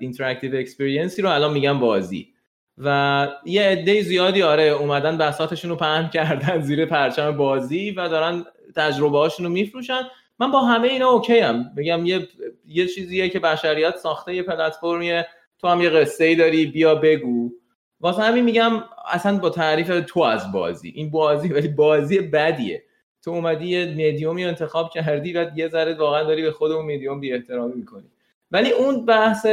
interactive 0.00 0.56
experience 0.56 1.16
ی 1.16 1.22
رو 1.22 1.30
الان 1.30 1.52
میگن 1.52 1.78
بازی. 1.78 2.28
و 2.78 3.28
یه 3.44 3.62
عده 3.62 4.02
زیادی 4.02 4.42
آره 4.42 4.64
اومدن 4.64 5.18
بساطشون 5.18 5.70
رو 5.70 5.76
پهن 5.76 6.08
کردن 6.08 6.60
زیر 6.60 6.86
پرچم 6.86 7.36
بازی 7.36 7.90
و 7.90 8.08
دارن 8.08 8.44
تجربه 8.76 9.18
هاشون 9.18 9.46
رو 9.46 9.52
میفروشن. 9.52 10.00
من 10.38 10.50
با 10.50 10.60
همه 10.60 10.88
اینا 10.88 11.08
okay 11.08 11.38
م 11.38 11.74
بگم 11.76 12.06
یه 12.06 12.28
یه 12.66 12.86
چیزیه 12.86 13.28
که 13.28 13.40
بشریت 13.40 13.96
ساخته 13.96 14.34
یه 14.34 14.42
پلتفرمیه. 14.42 15.26
تو 15.58 15.68
هم 15.68 15.80
یه 15.80 15.90
قصه 15.90 16.24
ای 16.24 16.34
داری 16.34 16.66
بیا 16.66 16.94
بگو. 16.94 17.50
واسه 18.00 18.22
همین 18.22 18.44
میگم 18.44 18.84
اصلا 19.12 19.38
با 19.38 19.50
تعریف 19.50 20.02
تو 20.06 20.20
از 20.20 20.52
بازی. 20.52 20.92
این 20.96 21.10
بازی 21.10 21.48
ولی 21.48 21.68
بازی 21.68 22.20
بدیه. 22.20 22.82
تو 23.24 23.30
اومدی 23.30 23.66
یه 23.66 23.86
مدیومی 23.86 24.44
انتخاب 24.44 24.90
کردی 24.90 25.32
و 25.32 25.50
یه 25.56 25.68
ذره 25.68 25.94
واقعا 25.94 26.22
داری 26.22 26.42
به 26.42 26.50
خود 26.50 26.70
اون 26.72 26.94
مدیوم 26.94 27.20
بی 27.20 27.32
احترامی 27.32 27.74
می‌کنی. 27.74 28.10
ولی 28.50 28.70
اون 28.70 29.06
بحث 29.06 29.46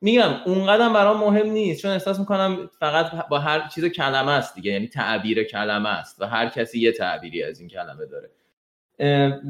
میگم 0.00 0.30
اونقدر 0.46 0.88
برام 0.88 1.20
مهم 1.20 1.46
نیست 1.46 1.82
چون 1.82 1.90
احساس 1.90 2.18
می‌کنم 2.18 2.70
فقط 2.80 3.28
با 3.28 3.38
هر 3.38 3.68
چیز 3.68 3.84
کلمه 3.84 4.32
است 4.32 4.54
دیگه 4.54 4.72
یعنی 4.72 4.88
تعبیر 4.88 5.44
کلمه 5.44 5.88
است 5.88 6.22
و 6.22 6.26
هر 6.26 6.48
کسی 6.48 6.80
یه 6.80 6.92
تعبیری 6.92 7.42
از 7.42 7.60
این 7.60 7.68
کلمه 7.68 8.06
داره. 8.06 8.30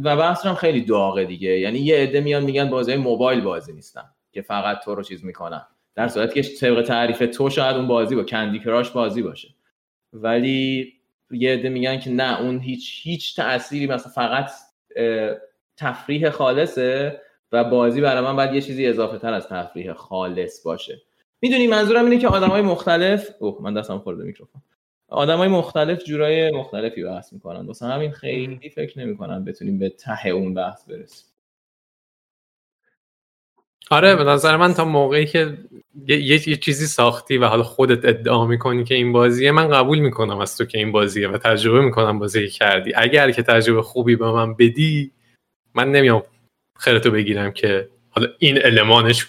و 0.04 0.16
بحثش 0.16 0.46
هم 0.46 0.54
خیلی 0.54 0.80
داغه 0.80 1.24
دیگه. 1.24 1.58
یعنی 1.58 1.78
یه 1.78 1.96
عده 1.96 2.20
میان 2.20 2.42
میگن 2.42 2.70
بازی 2.70 2.96
موبایل 2.96 3.40
بازی 3.40 3.72
نیستن 3.72 4.04
که 4.32 4.42
فقط 4.42 4.80
تو 4.84 4.94
رو 4.94 5.02
چیز 5.02 5.24
می‌کنن. 5.24 5.66
در 5.94 6.08
صورتی 6.08 6.42
که 6.42 6.56
طبق 6.56 6.82
تعریف 6.82 7.18
تو 7.18 7.50
شاید 7.50 7.76
اون 7.76 7.86
بازی 7.86 8.16
با 8.16 8.22
کندی 8.22 8.58
کراش 8.58 8.90
بازی 8.90 9.22
باشه. 9.22 9.48
ولی 10.12 10.92
یه 11.30 11.52
عده 11.52 11.68
میگن 11.68 11.98
که 11.98 12.10
نه 12.10 12.40
اون 12.40 12.58
هیچ 12.58 13.00
هیچ 13.02 13.36
تأثیری 13.36 13.86
مثلا 13.86 14.12
فقط 14.12 14.50
تفریح 15.76 16.30
خالصه 16.30 17.20
و 17.52 17.64
بازی 17.64 18.00
برای 18.00 18.22
من 18.22 18.36
باید 18.36 18.54
یه 18.54 18.60
چیزی 18.60 18.86
اضافه 18.86 19.18
تر 19.18 19.32
از 19.32 19.48
تفریح 19.48 19.92
خالص 19.92 20.62
باشه. 20.62 21.02
می‌دونی 21.40 21.66
منظورم 21.66 22.04
اینه 22.04 22.18
که 22.18 22.28
آدمای 22.28 22.62
مختلف 22.62 23.30
اوه 23.38 23.62
من 23.62 23.74
دستم 23.74 23.98
خورده 23.98 24.24
میکروفون. 24.24 24.62
آدمای 25.08 25.48
مختلف 25.48 26.04
جورای 26.04 26.50
مختلفی 26.50 27.04
بحث 27.04 27.32
می‌کنن. 27.32 27.66
واسه 27.66 27.86
همین 27.86 28.10
خیلی 28.10 28.70
فکر 28.70 28.98
نمی‌کنم 28.98 29.44
بتونیم 29.44 29.78
به 29.78 29.88
ته 29.88 30.28
اون 30.28 30.54
بحث 30.54 30.88
برسیم. 30.90 31.26
آره 33.90 34.16
به 34.16 34.24
نظر 34.24 34.56
من 34.56 34.74
تا 34.74 34.84
موقعی 34.84 35.26
که 35.26 35.58
یه, 36.06 36.48
یه،, 36.48 36.56
چیزی 36.56 36.86
ساختی 36.86 37.38
و 37.38 37.46
حالا 37.46 37.62
خودت 37.62 38.04
ادعا 38.04 38.46
می‌کنی 38.46 38.84
که 38.84 38.94
این 38.94 39.12
بازیه 39.12 39.52
من 39.52 39.68
قبول 39.68 39.98
می‌کنم 39.98 40.38
از 40.38 40.56
تو 40.56 40.64
که 40.64 40.78
این 40.78 40.92
بازیه 40.92 41.28
و 41.28 41.38
تجربه 41.38 41.80
می‌کنم 41.80 42.18
بازی 42.18 42.48
کردی. 42.48 42.92
اگر 42.94 43.30
که 43.30 43.42
تجربه 43.42 43.82
خوبی 43.82 44.16
به 44.16 44.32
من 44.32 44.54
بدی 44.54 45.12
من 45.74 45.92
نمیام 45.92 46.22
خیرتو 46.78 47.10
بگیرم 47.10 47.52
که 47.52 47.88
حالا 48.10 48.28
این 48.38 48.58
المانش 48.64 49.26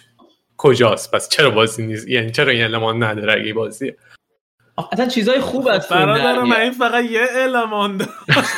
کجاست؟ 0.56 1.14
پس 1.14 1.28
چرا 1.28 1.50
بازی 1.50 1.86
نیست؟ 1.86 2.08
یعنی 2.08 2.30
چرا 2.30 2.52
این 2.52 2.62
المان 2.62 3.02
نداره 3.02 3.40
اگه 3.42 3.54
بازیه؟ 3.54 3.96
اصلا 4.92 5.06
چیزای 5.06 5.40
خوب 5.40 5.68
از 5.68 5.88
برادر 5.88 6.42
من 6.42 6.56
این 6.56 6.72
فقط 6.72 7.04
یه 7.04 7.20
المان 7.32 7.96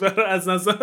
داره 0.01 0.29
از 0.35 0.49
نظر 0.49 0.75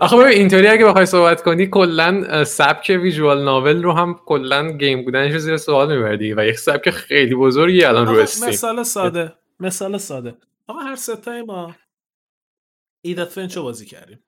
آخه 0.00 0.16
ببین 0.16 0.32
اینطوری 0.32 0.68
اگه 0.68 0.84
بخوای 0.84 1.06
صحبت 1.06 1.42
کنی 1.42 1.66
کلا 1.66 2.44
سبک 2.44 2.98
ویژوال 3.02 3.44
ناول 3.44 3.82
رو 3.82 3.92
هم 3.92 4.20
کلا 4.26 4.72
گیم 4.72 5.04
بودنش 5.04 5.32
رو 5.32 5.38
زیر 5.38 5.56
سوال 5.56 5.96
میبردی 5.96 6.34
و 6.34 6.44
یک 6.44 6.58
سبک 6.58 6.90
خیلی 6.90 7.34
بزرگی 7.34 7.84
الان 7.84 8.06
رو 8.06 8.18
استیم. 8.18 8.48
مثال 8.48 8.82
ساده 8.82 9.32
مثال 9.60 9.98
ساده. 9.98 10.34
آقا 10.66 10.80
هر 10.80 10.96
ستای 10.96 11.42
ما 11.42 11.74
ایدت 13.02 13.28
فنچ 13.28 13.56
رو 13.56 13.62
بازی 13.62 13.86
کردیم. 13.86 14.24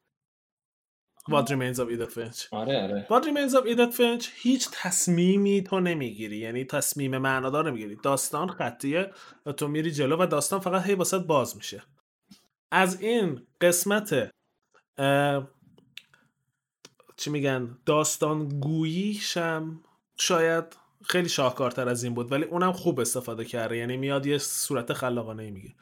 What 1.30 1.44
Remains 1.44 1.78
of 1.78 1.88
Edith 1.88 2.14
Finch 2.14 2.46
آره 2.50 2.82
آره. 2.82 3.06
What 3.10 3.24
Remains 3.24 3.54
of 3.54 3.66
Edith 3.66 3.96
Finch 3.96 4.28
هیچ 4.34 4.68
تصمیمی 4.72 5.62
تو 5.62 5.80
نمی‌گیری. 5.80 6.36
یعنی 6.36 6.64
تصمیم 6.64 7.18
معنادار 7.18 7.70
نمی‌گیری. 7.70 7.96
داستان 8.02 8.48
خطیه 8.48 9.10
و 9.46 9.52
تو 9.52 9.68
میری 9.68 9.90
جلو 9.90 10.16
و 10.22 10.26
داستان 10.26 10.60
فقط 10.60 10.86
هی 10.86 10.94
واسه 10.94 11.18
باز 11.18 11.56
میشه. 11.56 11.82
از 12.70 13.00
این 13.00 13.46
قسمت 13.60 14.30
چی 17.16 17.30
میگن 17.30 17.78
داستان 17.86 18.48
گوییشم 18.48 19.80
شاید 20.18 20.64
خیلی 21.04 21.28
شاهکارتر 21.28 21.88
از 21.88 22.04
این 22.04 22.14
بود 22.14 22.32
ولی 22.32 22.44
اونم 22.44 22.72
خوب 22.72 23.00
استفاده 23.00 23.44
کرده. 23.44 23.76
یعنی 23.76 23.96
میاد 23.96 24.26
یه 24.26 24.38
صورت 24.38 24.92
خلاقانه 24.92 25.50
میگه. 25.50 25.74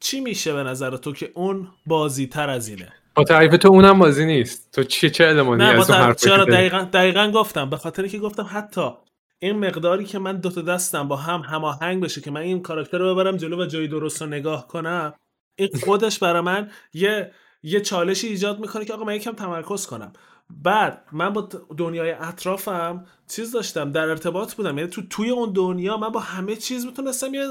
چی 0.00 0.20
میشه 0.20 0.52
به 0.52 0.62
نظر 0.62 0.96
تو 0.96 1.12
که 1.12 1.32
اون 1.34 1.68
بازی 1.86 2.26
تر 2.26 2.50
از 2.50 2.68
اینه؟ 2.68 2.92
با 3.16 3.24
تعریف 3.24 3.56
تو 3.56 3.68
اونم 3.68 3.98
بازی 3.98 4.26
نیست. 4.26 4.72
تو 4.72 4.84
چی 4.84 5.10
چه 5.10 5.24
المانی 5.24 5.64
نه 5.64 5.68
از 5.68 5.90
اون 5.90 6.14
چرا؟ 6.14 6.44
دقیقا, 6.44 6.88
دقیقا 6.92 7.30
گفتم. 7.34 7.70
به 7.70 7.76
خاطر 7.76 8.06
که 8.06 8.18
گفتم 8.18 8.46
حتی 8.50 8.90
این 9.38 9.58
مقداری 9.58 10.04
که 10.04 10.18
من 10.18 10.36
دوتا 10.36 10.60
دستم 10.62 11.08
با 11.08 11.16
هم 11.16 11.40
هماهنگ 11.40 12.02
بشه 12.02 12.20
که 12.20 12.30
من 12.30 12.40
این 12.40 12.62
کاراکتر 12.62 12.98
رو 12.98 13.14
ببرم 13.14 13.36
جلو 13.36 13.62
و 13.62 13.66
جای 13.66 13.88
درست 13.88 14.22
رو 14.22 14.28
نگاه 14.28 14.68
کنم 14.68 15.14
این 15.58 15.68
خودش 15.84 16.18
برای 16.18 16.40
من 16.40 16.70
یه 16.94 17.30
یه 17.62 17.80
چالشی 17.80 18.26
ایجاد 18.26 18.60
می‌کنه 18.60 18.84
که 18.84 18.92
آقا 18.92 19.04
من 19.04 19.14
یکم 19.14 19.32
تمرکز 19.32 19.86
کنم. 19.86 20.12
بعد 20.50 21.02
من 21.12 21.32
با 21.32 21.48
دنیای 21.76 22.10
اطرافم 22.10 23.06
چیز 23.28 23.52
داشتم 23.52 23.92
در 23.92 24.08
ارتباط 24.08 24.54
بودم. 24.54 24.78
یعنی 24.78 24.90
تو 24.90 25.02
توی 25.10 25.30
اون 25.30 25.52
دنیا 25.52 25.96
من 25.96 26.08
با 26.08 26.20
همه 26.20 26.56
چیز 26.56 26.86
می‌تونستم 26.86 27.34
یه 27.34 27.46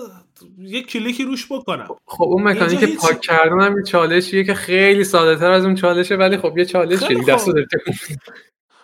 یه 0.57 0.83
کلیکی 0.83 1.23
روش 1.23 1.51
بکنم. 1.51 1.87
خب 2.05 2.23
اون 2.23 2.43
مکانیک 2.43 2.83
هیچ... 2.83 2.99
پاک 2.99 3.21
کردن 3.21 3.61
هم 3.61 3.77
یه 3.77 3.83
چالشیه 3.83 4.43
که 4.43 4.53
خیلی 4.53 5.03
ساده 5.03 5.39
تر 5.39 5.51
از 5.51 5.65
اون 5.65 5.75
چالشه 5.75 6.15
ولی 6.15 6.37
خب 6.37 6.57
یه 6.57 6.65
چالش 6.65 7.03
دستو 7.27 7.53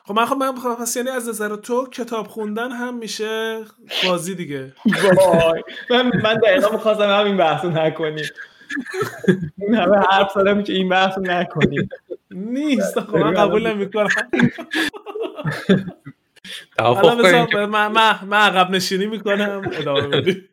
خب 0.04 0.14
من 0.14 0.26
خب 0.26 0.36
من 0.36 0.76
پس 0.76 0.96
یعنی 0.96 1.10
از 1.10 1.30
نظر 1.30 1.56
تو 1.56 1.88
کتاب 1.88 2.28
خوندن 2.28 2.72
هم 2.72 2.98
میشه 2.98 3.62
بازی 4.04 4.36
دیگه. 4.36 4.74
من 5.90 6.12
من 6.24 6.36
دقیقا 6.44 6.72
می‌خواستم 6.72 7.10
همین 7.10 7.38
بحثو 7.38 7.70
نکنیم 7.70 8.26
این 9.58 9.76
همه 9.76 9.98
حرف 9.98 10.32
زدم 10.32 10.64
که 10.64 10.74
این 10.74 10.90
بحثو 10.90 11.22
نکنیم. 11.22 11.90
نیست 12.32 13.00
خب 13.00 13.16
من 13.18 13.34
قبول 13.34 13.74
نمی‌کنم. 13.74 14.08
توافق 16.78 17.56
من 17.56 17.88
من 18.26 18.38
عقب 18.38 18.72
نشینی 18.72 19.06
می‌کنم 19.06 19.62
ادامه 19.74 20.08
بدیم. 20.08 20.50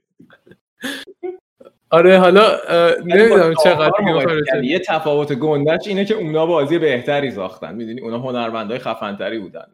آره 1.91 2.19
حالا 2.19 2.59
نمی‌دونم 3.05 3.55
چقدر 3.65 4.65
یه 4.65 4.79
تفاوت 4.79 5.33
گندش 5.33 5.89
اینه 5.89 6.05
که 6.05 6.15
اونا 6.15 6.47
بازی 6.47 6.79
بهتری 6.79 7.31
ساختن. 7.31 7.75
می‌دونی؟ 7.75 8.01
اونا 8.01 8.19
هنرمندای 8.19 8.79
خفنتری 8.79 9.39
بودن. 9.39 9.67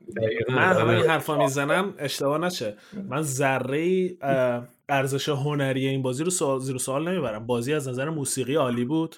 من 0.48 0.58
همه 0.58 0.88
این 0.88 1.06
حرفا 1.06 1.38
می‌زنم 1.38 1.94
اشتباه 1.98 2.38
نشه. 2.38 2.76
من 3.08 3.22
ذره 3.22 4.10
ارزش 4.88 5.28
هنری 5.28 5.86
این 5.86 6.02
بازی 6.02 6.24
رو 6.24 6.58
زیر 6.58 6.78
سوال 6.78 7.08
نمی‌برم. 7.08 7.46
بازی 7.46 7.74
از 7.74 7.88
نظر 7.88 8.10
موسیقی 8.10 8.54
عالی 8.54 8.84
بود. 8.84 9.16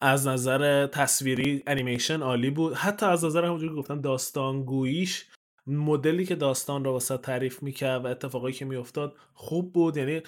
از 0.00 0.26
نظر 0.26 0.86
تصویری 0.86 1.62
انیمیشن 1.66 2.20
عالی 2.20 2.50
بود. 2.50 2.74
حتی 2.74 3.06
از 3.06 3.24
نظر 3.24 3.44
همونجوری 3.44 3.74
گفتم 3.74 4.00
داستان 4.00 4.64
گوییش 4.64 5.26
مدلی 5.66 6.26
که 6.26 6.34
داستان 6.34 6.84
رو 6.84 6.92
واسه 6.92 7.16
تعریف 7.16 7.62
می‌کرد 7.62 8.04
و 8.04 8.08
اتفاقایی 8.08 8.54
که 8.54 8.64
میافتاد 8.64 9.14
خوب 9.34 9.72
بود. 9.72 9.96
یعنی 9.96 10.22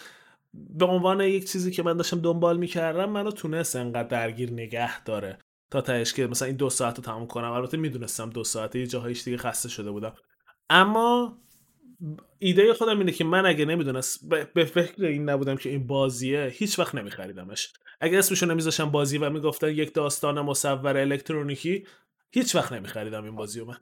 به 0.54 0.86
عنوان 0.86 1.20
یک 1.20 1.50
چیزی 1.52 1.70
که 1.70 1.82
من 1.82 1.96
داشتم 1.96 2.20
دنبال 2.20 2.58
می‌کردم 2.58 3.10
منو 3.10 3.30
تونست 3.30 3.76
انقدر 3.76 4.08
درگیر 4.08 4.52
نگه 4.52 5.04
داره. 5.04 5.38
تا 5.70 5.80
تهش 5.80 6.12
که 6.12 6.26
مثلا 6.26 6.48
این 6.48 6.56
دو 6.56 6.70
ساعت 6.70 6.96
رو 6.96 7.04
تموم 7.04 7.26
کنم. 7.26 7.52
البته 7.52 7.76
می‌دونستم 7.76 8.30
دو 8.30 8.44
ساعته 8.44 8.78
یه 8.78 8.86
جاهایش 8.86 9.24
دیگه 9.24 9.36
خسته 9.36 9.68
شده 9.68 9.90
بودم. 9.90 10.14
اما 10.70 11.38
ایده 12.38 12.74
خودم 12.74 12.98
اینه 12.98 13.12
که 13.12 13.24
من 13.24 13.46
اگه 13.46 13.64
نمی‌دونست 13.64 14.28
به 14.54 14.64
فکر 14.64 15.04
این 15.04 15.30
نبودم 15.30 15.56
که 15.56 15.70
این 15.70 15.86
بازیه 15.86 16.46
هیچ 16.52 16.78
وقت 16.78 16.94
نمیخریدمش. 16.94 17.72
اگه 18.00 18.18
اسمشو 18.18 18.46
نمیذاشم 18.46 18.90
بازی 18.90 19.18
و 19.18 19.30
می‌گفتن 19.30 19.68
یک 19.68 19.94
داستان 19.94 20.40
مصور 20.40 20.96
الکترونیکی 20.96 21.86
هیچ 22.30 22.54
وقت 22.54 22.72
نمیخریدم 22.72 23.24
این 23.24 23.36
بازی 23.36 23.64
من. 23.64 23.76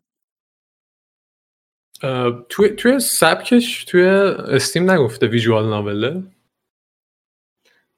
توی 2.49 2.68
توی 2.68 3.01
سبکش 3.01 3.85
توی 3.85 4.05
استیم 4.05 4.91
نگفته 4.91 5.27
ویژوال 5.27 5.71
ناوله؟ 5.71 6.23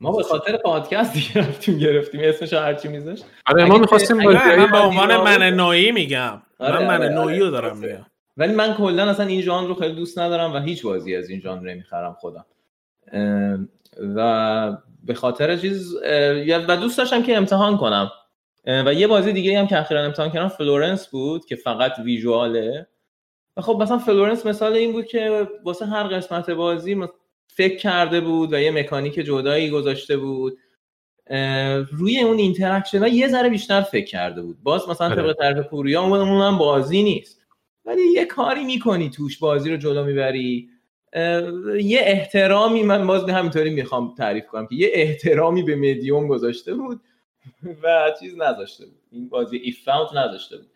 ما 0.03 0.13
به 0.13 0.23
خاطر 0.23 0.57
پادکست 0.57 1.13
دیگه 1.15 1.49
رفتیم 1.49 1.79
گرفتیم. 1.79 2.21
اسمش 2.25 2.53
هرچی 2.53 2.89
میذاشت. 2.89 3.25
آره 3.47 3.65
ما 3.65 3.79
می‌خواستیم 3.79 4.17
من 4.17 4.71
به 4.71 4.79
عنوان 4.79 5.17
من 5.17 5.43
نوعی 5.43 5.93
میگم. 5.93 6.43
آره 6.59 6.79
من 6.79 6.87
من 6.87 6.97
آره. 6.97 7.09
نوعی 7.09 7.39
رو 7.39 7.51
دارم 7.51 7.79
میگم. 7.79 8.07
ولی 8.37 8.55
من 8.55 8.75
کلا 8.75 9.11
اصلا 9.11 9.27
این 9.27 9.43
ژانر 9.43 9.69
رو 9.69 9.75
خیلی 9.75 9.95
دوست 9.95 10.19
ندارم 10.19 10.53
و 10.53 10.59
هیچ 10.59 10.83
بازی 10.83 11.17
از 11.17 11.31
این 11.31 11.41
ژانر 11.41 11.71
نمی‌خرم 11.71 12.17
خودم. 12.21 12.45
و 14.17 14.77
به 15.05 15.15
خاطر 15.15 15.57
چیز 15.57 15.95
و 16.69 16.77
دوست 16.77 16.99
داشتم 16.99 17.23
که 17.23 17.37
امتحان 17.37 17.77
کنم. 17.77 18.11
و 18.67 18.95
یه 18.95 19.07
بازی 19.07 19.33
دیگه 19.33 19.59
هم 19.59 19.67
که 19.67 19.81
اخیرا 19.81 20.01
امتحان 20.01 20.31
کردم 20.31 20.49
فلورنس 20.49 21.09
بود 21.09 21.47
که 21.47 21.57
فقط 21.57 21.93
visual 22.05 22.66
ه. 22.66 22.87
و 23.57 23.61
خب 23.61 23.79
مثلا 23.83 23.99
فلورنس 23.99 24.47
مثال 24.47 24.73
این 24.73 24.93
بود 24.93 25.07
که 25.07 25.49
واسه 25.65 25.87
هر 25.87 26.03
قسمت 26.03 26.51
بازی 26.51 26.95
فکر 27.55 27.77
کرده 27.77 28.21
بود 28.21 28.53
و 28.53 28.61
یه 28.61 28.71
مکانیک 28.71 29.15
جدایی 29.15 29.71
گذاشته 29.71 30.17
بود. 30.17 30.59
روی 31.91 32.21
اون 32.21 32.39
interaction 32.39 32.99
ها 32.99 33.09
یه 33.09 33.29
ذره 33.29 33.49
بیشتر 33.49 33.83
فکر 33.83 34.07
کرده 34.07 34.43
بود. 34.43 34.63
باز 34.63 34.89
مثلا 34.89 35.07
آره. 35.07 35.17
طبق 35.17 35.33
تعریف 35.33 35.67
پوریا 35.67 36.03
اون 36.03 36.59
بازی 36.59 37.03
نیست. 37.03 37.43
ولی 37.85 38.03
یه 38.15 38.25
کاری 38.25 38.65
می‌کنی 38.65 39.11
توش 39.11 39.39
بازی 39.39 39.71
رو 39.71 39.77
جلو 39.77 40.05
می‌بری. 40.05 40.69
یه 41.81 42.01
احترامی 42.03 42.83
من 42.83 43.07
باز 43.07 43.29
همینطوری 43.29 43.71
می‌خوام 43.71 44.15
تعریف 44.15 44.47
کنم 44.47 44.67
که 44.67 44.75
یه 44.75 44.91
احترامی 44.93 45.63
به 45.63 45.77
مدیوم 45.77 46.27
گذاشته 46.27 46.75
بود 46.75 47.01
و 47.83 48.11
چیز 48.21 48.37
نذاشته 48.37 48.87
بود. 48.87 49.01
این 49.13 49.29
بازی 49.29 49.57
If 49.57 49.74
Found 49.74 50.17
نذاشته 50.17 50.57
بود. 50.57 50.67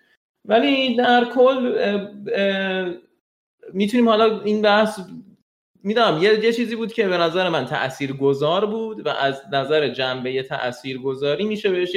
ولی 0.44 0.96
در 0.96 1.24
کل 1.34 1.74
می‌تونیم 3.72 4.08
حالا 4.08 4.40
این 4.40 4.62
بحث 4.62 5.00
می‌دونم 5.86 6.22
یه،, 6.22 6.44
یه 6.44 6.52
چیزی 6.52 6.76
بود 6.76 6.92
که 6.92 7.08
به 7.08 7.16
نظر 7.16 7.48
من 7.48 7.66
تأثیر 7.66 8.12
گذار 8.12 8.66
بود 8.66 9.06
و 9.06 9.08
از 9.08 9.42
نظر 9.52 9.88
جنبه 9.88 10.42
تأثیر 10.42 10.98
گذاری 10.98 11.44
میشه 11.44 11.70
بهش 11.70 11.96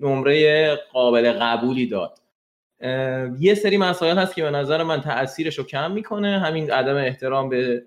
نمره 0.00 0.74
قابل 0.92 1.32
قبولی 1.32 1.86
داد. 1.86 2.18
یه 3.38 3.54
سری 3.54 3.76
مسائل 3.76 4.18
هست 4.18 4.34
که 4.34 4.42
به 4.42 4.50
نظر 4.50 4.82
من 4.82 5.00
تاثیرش 5.00 5.58
رو 5.58 5.64
کم 5.64 5.90
می‌کنه. 5.90 6.38
همین 6.38 6.70
عدم 6.70 6.96
احترام 6.96 7.48
به 7.48 7.82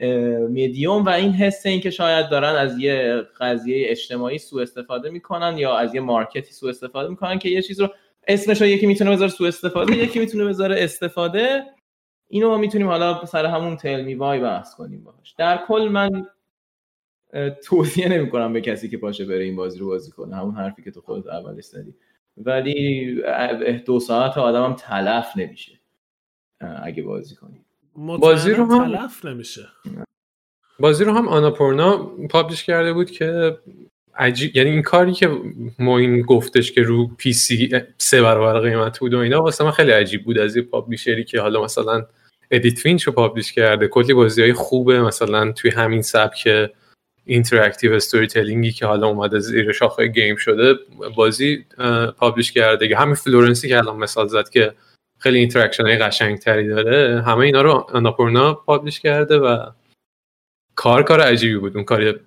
میدیوم 0.48 1.04
و 1.04 1.08
این 1.08 1.32
حس 1.32 1.66
این 1.66 1.80
که 1.80 1.90
شاید 1.90 2.28
دارن 2.28 2.54
از 2.54 2.78
یه 2.78 3.22
قضیه 3.40 3.90
اجتماعی 3.90 4.38
سوء 4.38 4.62
استفاده 4.62 5.10
می‌کنن 5.10 5.58
یا 5.58 5.76
از 5.76 5.94
یه 5.94 6.00
مارکتی 6.00 6.52
سوء 6.52 6.70
استفاده 6.70 7.08
می‌کنن 7.08 7.38
که 7.38 7.48
یه 7.48 7.62
چیز 7.62 7.80
رو 7.80 7.88
اسمش 8.26 8.60
رو 8.60 8.66
یکی 8.66 8.86
می‌تونه 8.86 9.10
بذاره 9.10 9.30
سوء 9.30 9.48
استفاده 9.48 9.96
یکی 9.96 10.18
می‌تونه 10.18 10.44
بذاره 10.44 10.84
استفاده. 10.84 11.64
اینو 12.28 12.48
ما 12.48 12.58
می‌تونیم 12.58 12.86
حالا 12.86 13.24
سر 13.24 13.46
همون 13.46 13.76
تلمی 13.76 14.14
وای 14.14 14.40
بحث 14.40 14.74
کنیم 14.74 15.04
باش 15.04 15.34
در 15.38 15.60
کل 15.68 15.88
من 15.92 16.26
توصیه 17.64 18.08
نمی‌کنم 18.08 18.52
به 18.52 18.60
کسی 18.60 18.88
که 18.88 18.98
پاشه 18.98 19.24
بره 19.24 19.44
این 19.44 19.56
بازی 19.56 19.78
رو 19.78 19.86
بازی 19.86 20.10
کنه. 20.10 20.36
همون 20.36 20.54
حرفی 20.54 20.82
که 20.82 20.90
تو 20.90 21.00
خودت 21.00 21.26
اولش 21.26 21.64
زدی. 21.64 21.94
ولی 22.36 23.22
دو 23.86 24.00
ساعت 24.00 24.38
آدمم 24.38 24.74
تلف 24.74 25.32
نمیشه 25.36 25.72
اگه 26.82 27.02
بازی 27.02 27.34
کنی. 27.34 27.64
بازی 28.18 28.50
رو 28.50 28.64
هم 28.64 28.96
تلف 28.96 29.24
نمیشه. 29.24 29.68
بازی 30.80 31.04
رو 31.04 31.12
هم 31.12 31.28
Annapurna 31.28 31.96
publish 32.30 32.64
کرده 32.64 32.92
بود 32.92 33.10
که 33.10 33.58
عجیب 34.14 34.56
یعنی 34.56 34.70
این 34.70 34.82
کاری 34.82 35.12
که 35.12 35.30
ما 35.78 35.98
این 35.98 36.22
گفتش 36.22 36.72
که 36.72 36.82
رو 36.82 37.08
PC 37.08 37.70
سه 37.98 38.22
برابر 38.22 38.60
قیمت 38.60 38.98
بود 38.98 39.14
و 39.14 39.18
اینا 39.18 39.42
واسه 39.42 39.64
من 39.64 39.70
خیلی 39.70 39.90
عجیب 39.90 40.24
بود 40.24 40.38
از 40.38 40.56
یه 40.56 40.62
publisher 40.62 41.18
ی 41.18 41.24
که 41.24 41.40
حالا 41.40 41.64
مثلا 41.64 42.06
Edith 42.50 42.78
Finch 42.78 43.02
رو 43.02 43.12
publish 43.12 43.52
کرده. 43.52 43.88
کلی 43.88 44.14
بازی 44.14 44.42
های 44.42 44.52
خوبه 44.52 45.02
مثلا 45.02 45.52
توی 45.52 45.70
همین 45.70 46.02
سبک 46.02 46.70
interactive 47.24 47.92
storytelling 47.92 48.26
ی 48.26 48.72
که 48.72 48.86
حالا 48.86 49.06
اومده 49.06 49.38
زیر 49.38 49.72
شاخه 49.72 50.06
game 50.06 50.36
شده 50.36 50.74
بازی 51.16 51.64
publish 52.16 52.52
کرده. 52.52 52.96
همین 52.96 53.14
Florence 53.14 53.62
ی 53.62 53.68
که 53.68 53.78
الان 53.78 53.96
مثال 53.96 54.28
زد 54.28 54.48
که 54.48 54.72
خیلی 55.18 55.38
interaction 55.38 55.86
های 55.86 55.98
قشنگ 55.98 56.38
تری 56.38 56.68
داره 56.68 57.22
همه 57.22 57.38
اینا 57.38 57.62
رو 57.62 57.70
Annapurna 57.70 58.54
publish 58.54 59.00
کرده 59.00 59.38
و 59.38 59.66
کار 60.74 61.02
کار 61.02 61.20
عجیبی 61.20 61.56
بود. 61.56 61.76
اون 61.76 61.84
کار 61.84 62.20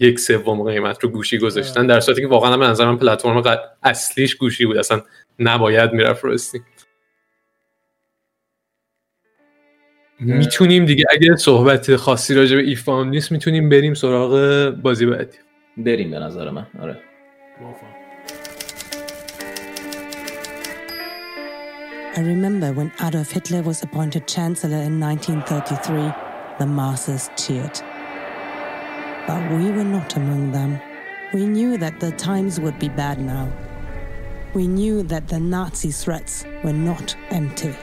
یک 0.00 0.20
سوم 0.20 0.62
قیمت 0.70 1.04
رو 1.04 1.08
گوشی 1.08 1.38
گذاشتن 1.38 1.86
در 1.86 2.00
صورتی 2.00 2.20
که 2.20 2.26
واقعا 2.26 2.56
به 2.56 2.66
نظر 2.66 2.86
من 2.86 2.96
پلتفرم 2.96 3.58
اصلیش 3.82 4.34
گوشی 4.34 4.66
بود. 4.66 4.76
اصلا 4.76 5.02
نباید 5.38 5.92
می‌رفت 5.92 6.24
راستی. 6.24 6.60
می‌تونیم 10.20 10.84
دیگه 10.84 11.04
اگه 11.10 11.36
صحبت 11.36 11.96
خاصی 11.96 12.34
راجع 12.34 12.56
به 12.56 12.62
ایفان 12.62 13.10
نیست 13.10 13.32
می‌تونیم 13.32 13.68
بریم 13.68 13.94
سراغ 13.94 14.70
بازی 14.70 15.06
بعدی 15.06 15.38
بریم 15.76 16.10
به 16.10 16.18
نظر 16.18 16.50
من 16.50 16.66
آره 16.80 16.96
I 22.16 22.20
remember 22.20 22.72
when 22.72 22.90
Adolf 22.98 23.30
Hitler 23.32 23.62
was 23.62 23.82
appointed 23.82 24.26
Chancellor 24.26 24.82
in 24.88 24.98
1933, 24.98 26.14
the 26.58 26.64
masses 26.64 27.28
cheered. 27.36 27.78
But 29.26 29.42
we 29.52 29.70
were 29.70 29.84
not 29.84 30.16
among 30.16 30.52
them. 30.52 30.80
We 31.34 31.44
knew 31.44 31.76
that 31.76 32.00
the 32.00 32.12
times 32.12 32.58
would 32.58 32.78
be 32.78 32.88
bad 32.88 33.20
now. 33.20 33.52
We 34.54 34.66
knew 34.66 35.02
that 35.02 35.28
the 35.28 35.40
Nazi 35.40 35.90
threats 35.90 36.46
were 36.64 36.72
not 36.72 37.14
empty. 37.30 37.74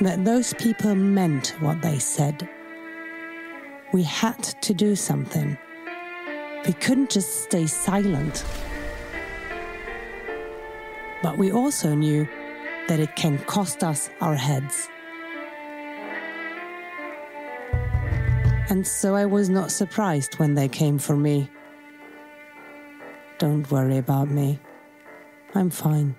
That 0.00 0.24
those 0.24 0.54
people 0.54 0.94
meant 0.94 1.54
what 1.60 1.82
they 1.82 1.98
said. 1.98 2.48
We 3.92 4.02
had 4.02 4.42
to 4.42 4.72
do 4.72 4.96
something. 4.96 5.58
We 6.66 6.72
couldn't 6.72 7.10
just 7.10 7.42
stay 7.42 7.66
silent. 7.66 8.44
But 11.22 11.36
we 11.36 11.52
also 11.52 11.94
knew 11.94 12.26
that 12.88 12.98
it 12.98 13.14
can 13.14 13.38
cost 13.40 13.84
us 13.84 14.08
our 14.20 14.34
heads. 14.34 14.88
And 18.70 18.86
so 18.86 19.14
I 19.14 19.26
was 19.26 19.50
not 19.50 19.70
surprised 19.70 20.38
when 20.38 20.54
they 20.54 20.68
came 20.68 20.98
for 20.98 21.16
me. 21.16 21.50
Don't 23.38 23.70
worry 23.70 23.98
about 23.98 24.30
me. 24.30 24.60
I'm 25.54 25.70
fine. 25.70 26.14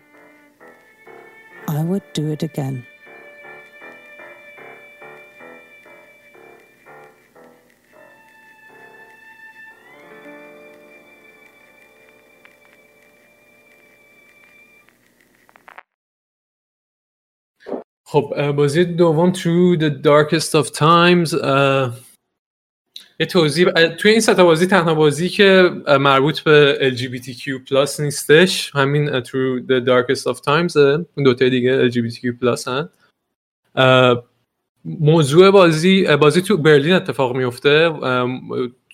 I 1.68 1.84
would 1.84 2.04
do 2.14 2.32
it 2.32 2.44
again. 2.44 2.86
خب 18.12 18.52
بازی 18.52 18.86
دوم 18.86 19.34
Through 19.34 19.80
the 19.80 19.90
Darkest 20.04 20.64
of 20.64 20.68
Times 20.78 21.34
یه 23.20 23.26
توضیح 23.26 23.72
توی 23.72 24.12
این 24.12 24.20
ستا 24.20 24.44
بازی 24.46 24.68
تنها 24.68 24.96
بازی 24.96 25.30
که 25.30 25.70
مربوط 26.00 26.40
به 26.40 26.78
LGBTQ+ 26.96 28.00
نیستش 28.00 28.72
همین 28.76 29.22
Through 29.22 29.68
the 29.68 29.86
Darkest 29.86 30.34
of 30.34 30.38
Times 30.38 30.78
اون 30.78 31.24
دوتا 31.24 31.50
دیگه 31.50 31.90
LGBTQ+ 31.90 32.68
هن. 32.68 32.90
موضوع 34.86 35.52
بازی 35.52 36.16
بازی 36.16 36.42
تو 36.42 36.58
برلین 36.58 36.94
اتفاق 36.94 37.36
میفته 37.36 37.94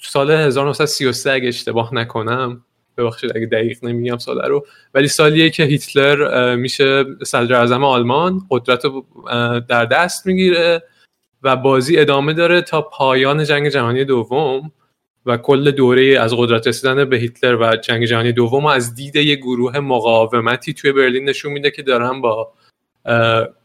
سال 0.01 0.32
1933 0.32 1.32
اگه 1.32 1.47
اشتباه 1.47 1.93
نکنم. 1.93 2.63
ببخشید 2.97 3.37
اگه 3.37 3.45
دقیق 3.45 3.85
نمیگم 3.85 4.17
ساله 4.17 4.47
رو. 4.47 4.65
ولی 4.93 5.07
سالیه 5.07 5.49
که 5.49 5.63
هیتلر 5.63 6.55
میشه 6.55 7.05
صدر 7.25 7.55
اعظم 7.55 7.83
آلمان 7.83 8.41
قدرت 8.49 8.85
رو 8.85 9.05
در 9.69 9.85
دست 9.85 10.25
می‌گیره 10.25 10.83
و 11.43 11.55
بازی 11.55 11.97
ادامه 11.97 12.33
داره 12.33 12.61
تا 12.61 12.81
پایان 12.81 13.43
جنگ 13.43 13.69
جهانی 13.69 14.05
دوم 14.05 14.71
و 15.25 15.37
کل 15.37 15.71
دوره 15.71 16.19
از 16.19 16.33
قدرت 16.37 16.67
رسیدن 16.67 17.05
به 17.05 17.17
هیتلر 17.17 17.55
و 17.61 17.75
جنگ 17.75 18.05
جهانی 18.05 18.31
دوم 18.31 18.65
از 18.65 18.95
دید 18.95 19.15
یه 19.15 19.35
گروه 19.35 19.79
مقاومتی 19.79 20.73
توی 20.73 20.91
برلین 20.91 21.29
نشون 21.29 21.51
میده 21.51 21.71
که 21.71 21.81
دارن 21.83 22.21
با 22.21 22.53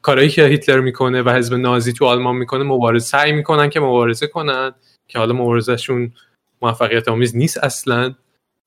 کارهایی 0.03 0.28
که 0.30 0.45
هیتلر 0.45 0.80
می‌کنه 0.80 1.22
و 1.22 1.30
حزب 1.30 1.55
نازی 1.55 1.93
تو 1.93 2.05
آلمان 2.05 2.37
می‌کنه 2.37 2.64
مبارزه 2.64 3.07
سعی 3.07 3.33
می‌کنن 3.33 3.70
که 3.70 3.80
مبارزه 3.80 4.26
کنن 4.26 4.72
که 5.09 5.18
حالا 5.18 5.35
مبارزهشون 5.35 6.12
موفقیت 6.62 7.09
آمیز 7.09 7.37
نیست 7.37 7.64
اصلا. 7.64 8.14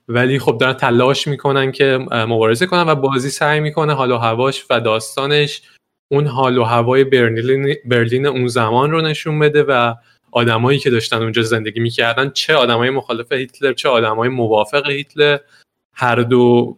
ولی 0.07 0.39
خب 0.39 0.57
دارن 0.57 0.73
تلاش 0.73 1.27
می‌کنن 1.27 1.71
که 1.71 1.97
مبارزه 2.11 2.65
کنن 2.65 2.81
و 2.81 2.95
بازی 2.95 3.29
سعی 3.29 3.59
می‌کنه 3.59 3.93
حال 3.93 4.11
و 4.11 4.17
هواش 4.17 4.65
و 4.69 4.81
داستانش 4.81 5.61
اون 6.11 6.27
حال 6.27 6.57
و 6.57 6.63
هوای 6.63 7.03
برلین, 7.03 7.75
برلین 7.85 8.25
اون 8.25 8.47
زمان 8.47 8.91
رو 8.91 9.01
نشون 9.01 9.39
بده 9.39 9.63
و 9.63 9.93
آدمایی 10.31 10.79
که 10.79 10.89
داشتن 10.89 11.21
اونجا 11.21 11.41
زندگی 11.41 11.79
می‌کردن 11.79 12.29
چه 12.29 12.55
آدمای 12.55 12.89
مخالف 12.89 13.31
هیتلر 13.31 13.73
چه 13.73 13.89
آدمای 13.89 14.29
موافق 14.29 14.89
هیتلر. 14.89 15.37
هر 15.93 16.15
دو 16.15 16.77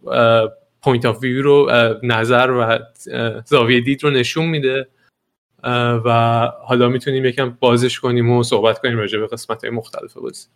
point 0.82 1.06
of 1.06 1.22
view 1.22 1.42
رو 1.42 1.72
نظر 2.04 2.52
و 2.52 2.80
زاویه 3.46 3.82
دید 3.82 4.04
رو 4.04 4.10
نشون 4.10 4.46
میده. 4.46 4.88
و 6.06 6.10
حالا 6.64 6.90
می‌تونیم 6.90 7.26
یکم 7.26 7.58
بازش 7.60 8.00
کنیم 8.00 8.32
و 8.32 8.44
صحبت 8.44 8.80
کنیم 8.80 8.98
راجع 8.98 9.20
به 9.20 9.28
قسمت 9.28 9.64
های 9.64 9.74
مختلف 9.74 10.14
بازی. 10.14 10.48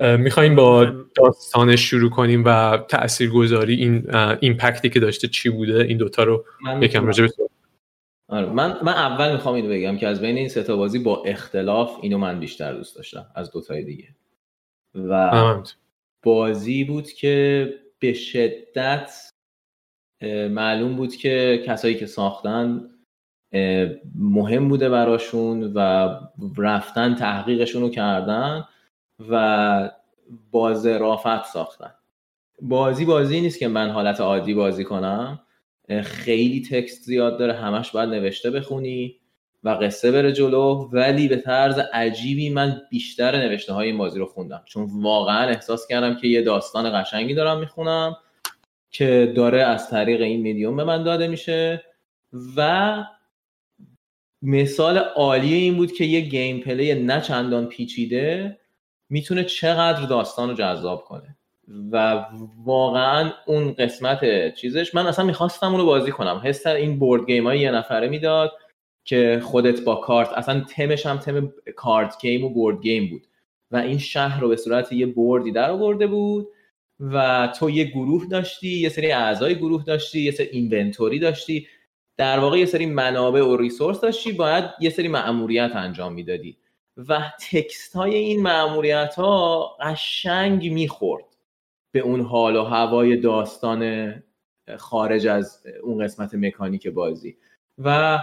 می‌خوایم 0.00 0.56
با 0.56 0.84
داستانش 1.14 1.90
شروع 1.90 2.10
کنیم 2.10 2.44
و 2.46 2.78
تاثیرگذاری 2.88 3.74
این 3.74 4.14
impact 4.40 4.83
ی 4.83 4.90
که 4.90 5.00
داشته 5.00 5.28
چی 5.28 5.50
بوده؟ 5.50 5.84
این 5.84 5.98
دوتا 5.98 6.24
رو 6.24 6.44
یکم 6.80 7.06
راجع 7.06 7.26
آره 8.28 8.46
من 8.46 8.76
من 8.82 8.92
اول 8.92 9.32
می‌خوام 9.32 9.54
اینو 9.54 9.68
بگم 9.68 9.96
که 9.96 10.08
از 10.08 10.20
بین 10.20 10.36
این 10.36 10.48
سه 10.48 10.74
بازی 10.74 10.98
با 10.98 11.22
اختلاف 11.24 11.98
اینو 12.02 12.18
من 12.18 12.40
بیشتر 12.40 12.72
دوست 12.72 12.96
داشتم 12.96 13.26
از 13.34 13.50
دوتای 13.50 13.84
دیگه. 13.84 14.08
و 14.94 15.62
بازی 16.22 16.84
بود 16.84 17.12
که 17.12 17.74
به 17.98 18.12
شدت 18.12 19.12
معلوم 20.50 20.96
بود 20.96 21.16
که 21.16 21.62
کسایی 21.66 21.94
که 21.94 22.06
ساختن 22.06 22.90
مهم 24.14 24.68
بوده 24.68 24.88
براشون 24.88 25.72
و 25.74 26.08
رفتن 26.58 27.14
تحقیقشون 27.14 27.82
رو 27.82 27.88
کردن. 27.88 28.64
و 29.28 29.90
با 30.50 30.74
ظرافت 30.74 31.44
ساختن. 31.44 31.94
بازی 32.62 33.04
بازی 33.04 33.40
نیست 33.40 33.58
که 33.58 33.68
من 33.68 33.90
حالت 33.90 34.20
عادی 34.20 34.54
بازی 34.54 34.84
کنم. 34.84 35.40
خیلی 36.02 36.62
تکست 36.70 37.02
زیاد 37.02 37.38
داره 37.38 37.52
همش 37.52 37.90
باید 37.90 38.08
نوشته 38.08 38.50
بخونی 38.50 39.16
و 39.64 39.68
قصه 39.68 40.12
بره 40.12 40.32
جلو. 40.32 40.88
ولی 40.92 41.28
به 41.28 41.36
طرز 41.36 41.78
عجیبی 41.78 42.50
من 42.50 42.82
بیشتر 42.90 43.36
نوشته 43.36 43.72
های 43.72 43.88
این 43.88 43.98
بازی 43.98 44.18
رو 44.18 44.26
خوندم. 44.26 44.62
چون 44.64 44.86
واقعا 45.02 45.48
احساس 45.48 45.86
کردم 45.86 46.16
که 46.16 46.28
یه 46.28 46.42
داستان 46.42 47.02
قشنگی 47.02 47.34
دارم 47.34 47.60
می‌خونم 47.60 48.16
که 48.90 49.32
داره 49.36 49.62
از 49.62 49.90
طریق 49.90 50.20
این 50.20 50.40
میدیوم 50.40 50.76
به 50.76 50.84
من 50.84 51.02
داده 51.02 51.28
میشه. 51.28 51.82
و 52.56 53.04
مثال 54.42 54.98
عالی 54.98 55.54
این 55.54 55.76
بود 55.76 55.92
که 55.92 56.04
یه 56.04 56.20
گیم 56.20 56.60
پلی 56.60 56.94
نه 56.94 57.20
چندان 57.20 57.66
پیچیده 57.66 58.59
می‌تونه 59.10 59.44
چقدر 59.44 60.06
داستان 60.06 60.48
رو 60.48 60.54
جذاب 60.54 61.04
کنه. 61.04 61.36
و 61.92 62.24
واقعا 62.64 63.32
اون 63.46 63.72
قسمت 63.72 64.54
چیزش 64.54 64.94
من 64.94 65.06
اصلا 65.06 65.24
می‌خواستم 65.24 65.72
اونو 65.72 65.84
بازی 65.86 66.10
کنم. 66.10 66.40
حس 66.44 66.66
این 66.66 66.98
board 66.98 67.26
game 67.26 67.46
های 67.46 67.60
یه 67.60 67.70
نفره 67.70 68.08
می‌داد 68.08 68.52
که 69.04 69.40
خودت 69.44 69.80
با 69.80 69.94
کارت 69.94 70.32
اصلا 70.32 70.60
تمش 70.60 71.06
هم 71.06 71.18
theme 71.18 71.52
card 71.76 72.20
game 72.20 72.44
و 72.44 72.48
board 72.48 72.80
game 72.80 73.10
بود. 73.10 73.26
و 73.70 73.76
این 73.76 73.98
شهر 73.98 74.40
رو 74.40 74.48
به 74.48 74.56
صورت 74.56 74.92
یه 74.92 75.06
board 75.06 75.44
ی 75.44 75.52
در 75.52 75.70
آورده 75.70 76.06
بود 76.06 76.48
و 77.00 77.48
تو 77.58 77.70
یه 77.70 77.84
گروه 77.84 78.26
داشتی 78.26 78.68
یه 78.68 78.88
سری 78.88 79.12
اعضای 79.12 79.54
گروه 79.54 79.84
داشتی 79.84 80.20
یه 80.20 80.30
سری 80.30 80.46
inventory 80.46 81.18
داشتی. 81.18 81.66
در 82.16 82.38
واقع 82.38 82.58
یه 82.58 82.66
سری 82.66 82.86
منابع 82.86 83.42
و 83.42 83.56
resource 83.56 84.00
داشتی 84.00 84.32
باید 84.32 84.64
یه 84.80 84.90
سری 84.90 85.08
مأموریت 85.08 85.70
انجام 85.74 86.12
می‌دادی. 86.12 86.56
و 87.08 87.32
text 87.50 87.96
های 87.96 88.14
این 88.14 88.42
مأموریت 88.42 89.14
ها 89.14 89.66
قشنگ 89.80 90.72
می‌خورد 90.72 91.24
به 91.92 92.00
اون 92.00 92.20
حال 92.20 92.56
و 92.56 92.62
هوای 92.62 93.16
داستان 93.16 94.14
خارج 94.78 95.26
از 95.26 95.62
اون 95.82 96.04
قسمت 96.04 96.34
مکانیک 96.34 96.88
بازی. 96.88 97.36
و 97.78 98.18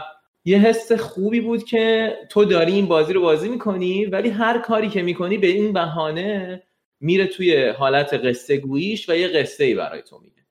یه 0.45 0.57
حس 0.57 0.91
خوبی 0.91 1.41
بود 1.41 1.63
که 1.63 2.13
تو 2.29 2.45
داری 2.45 2.71
این 2.71 2.85
بازی 2.85 3.13
رو 3.13 3.21
بازی 3.21 3.49
می‌کنی 3.49 4.05
ولی 4.05 4.29
هر 4.29 4.59
کاری 4.59 4.89
که 4.89 5.01
می‌کنی 5.01 5.37
به 5.37 5.47
این 5.47 5.73
بهانه 5.73 6.63
میره 6.99 7.27
توی 7.27 7.67
حالت 7.67 8.13
قصه 8.13 8.57
گوییش 8.57 9.09
و 9.09 9.15
یه 9.15 9.27
قصه 9.27 9.63
ای 9.63 9.75
برای 9.75 10.01
تو 10.01 10.19
میگه. 10.19 10.45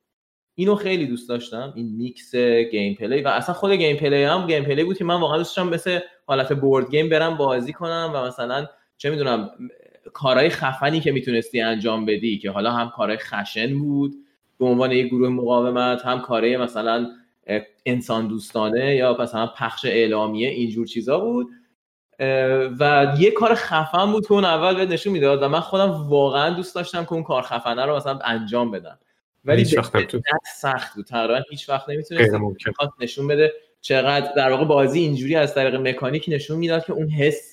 اینو 0.55 0.75
خیلی 0.75 1.07
دوست 1.07 1.29
داشتم 1.29 1.73
این 1.75 1.95
mix 1.95 2.35
gameplay 2.71 3.21
و 3.21 3.27
اصلا 3.27 3.55
خود 3.55 3.71
gameplay 3.71 4.23
هم 4.23 4.47
gameplay 4.47 4.83
بود 4.83 4.97
که 4.97 5.03
من 5.03 5.21
واقعا 5.21 5.37
دوست 5.37 5.57
داشتم 5.57 5.73
مثل 5.73 5.99
حالت 6.27 6.53
بورد 6.53 6.89
گیم 6.89 7.09
برم 7.09 7.37
بازی 7.37 7.73
کنم 7.73 8.11
و 8.13 8.23
مثلا 8.25 8.67
چه 8.97 9.09
می‌دونم 9.09 9.49
کارهای 10.13 10.49
خفنی 10.49 10.99
که 10.99 11.11
می‌تونستی 11.11 11.61
انجام 11.61 12.05
بدی 12.05 12.37
که 12.37 12.51
حالا 12.51 12.71
هم 12.71 12.89
کارهای 12.89 13.17
خشن 13.17 13.79
بود 13.79 14.15
به 14.59 14.65
عنوان 14.65 14.91
یک 14.91 15.07
گروه 15.07 15.29
مقاومت 15.29 16.05
هم 16.05 16.21
کارهای 16.21 16.57
مثلا 16.57 17.07
انسان 17.85 18.27
دوستانه 18.27 18.95
یا 18.95 19.17
مثلا 19.19 19.47
پخش 19.47 19.85
اعلامیه 19.85 20.49
اینجور 20.49 20.87
چیزا 20.87 21.19
بود. 21.19 21.47
و 22.79 23.13
یه 23.19 23.31
کار 23.31 23.55
خفن 23.55 24.11
بود 24.11 24.27
که 24.27 24.33
اون 24.33 24.45
اول 24.45 24.75
به 24.75 24.85
نشون 24.85 25.13
می‌داد 25.13 25.43
و 25.43 25.49
من 25.49 25.59
خودم 25.59 25.89
واقعا 26.09 26.49
دوست 26.49 26.75
داشتم 26.75 27.03
که 27.03 27.13
اون 27.13 27.23
کار 27.23 27.41
خفنه 27.41 27.85
رو 27.85 27.95
مثلا 27.95 28.19
انجام 28.23 28.71
بدم. 28.71 28.99
ولی 29.45 29.65
سخت 29.65 30.95
بود. 30.95 31.05
تقریبا 31.05 31.41
هیچ 31.49 31.69
وقت 31.69 31.89
نمی‌تونست 31.89 32.31
نشون 32.99 33.27
بده 33.27 33.53
چقدر 33.87 34.33
در 34.35 34.51
واقع 34.51 34.65
بازی 34.65 34.99
اینجوری 34.99 35.35
از 35.35 35.55
طریق 35.55 35.75
مکانیک 35.75 36.25
نشون 36.27 36.57
می‌داد 36.57 36.85
که 36.85 36.93
اون 36.93 37.09
حس 37.09 37.51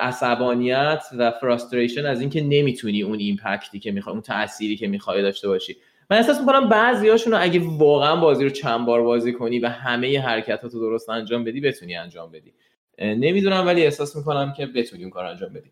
عصبانیت 0.00 1.02
و 1.18 1.30
فراستریشن 1.30 2.06
از 2.06 2.20
اینکه 2.20 2.40
نمی‌تونی 2.40 3.02
اون 3.02 3.18
ایمپکتی 3.18 3.78
که 3.78 3.92
می‌خوای 3.92 4.12
اون 4.12 4.22
تأثیری 4.22 4.76
که 4.76 4.88
می‌خوای 4.88 5.22
داشته 5.22 5.48
باشی. 5.48 5.76
من 6.10 6.16
احساس 6.16 6.40
می‌کنم 6.40 6.68
بعضیاشون 6.68 7.32
رو 7.32 7.42
اگه 7.42 7.60
واقعا 7.64 8.16
بازی 8.16 8.44
رو 8.44 8.50
چند 8.50 8.86
بار 8.86 9.02
بازی 9.02 9.32
کنی 9.32 9.58
و 9.58 9.68
همه 9.68 10.20
حرکتاتو 10.20 10.80
درست 10.80 11.10
انجام 11.10 11.44
بدی 11.44 11.60
بتونی 11.60 11.96
انجام 11.96 12.32
بدی. 12.32 12.52
نمی‌دونم 12.98 13.66
ولی 13.66 13.82
احساس 13.84 14.16
می‌کنم 14.16 14.52
که 14.56 14.66
بتونی 14.66 15.02
اون 15.02 15.10
کار 15.10 15.24
انجام 15.24 15.52
بدی. 15.52 15.70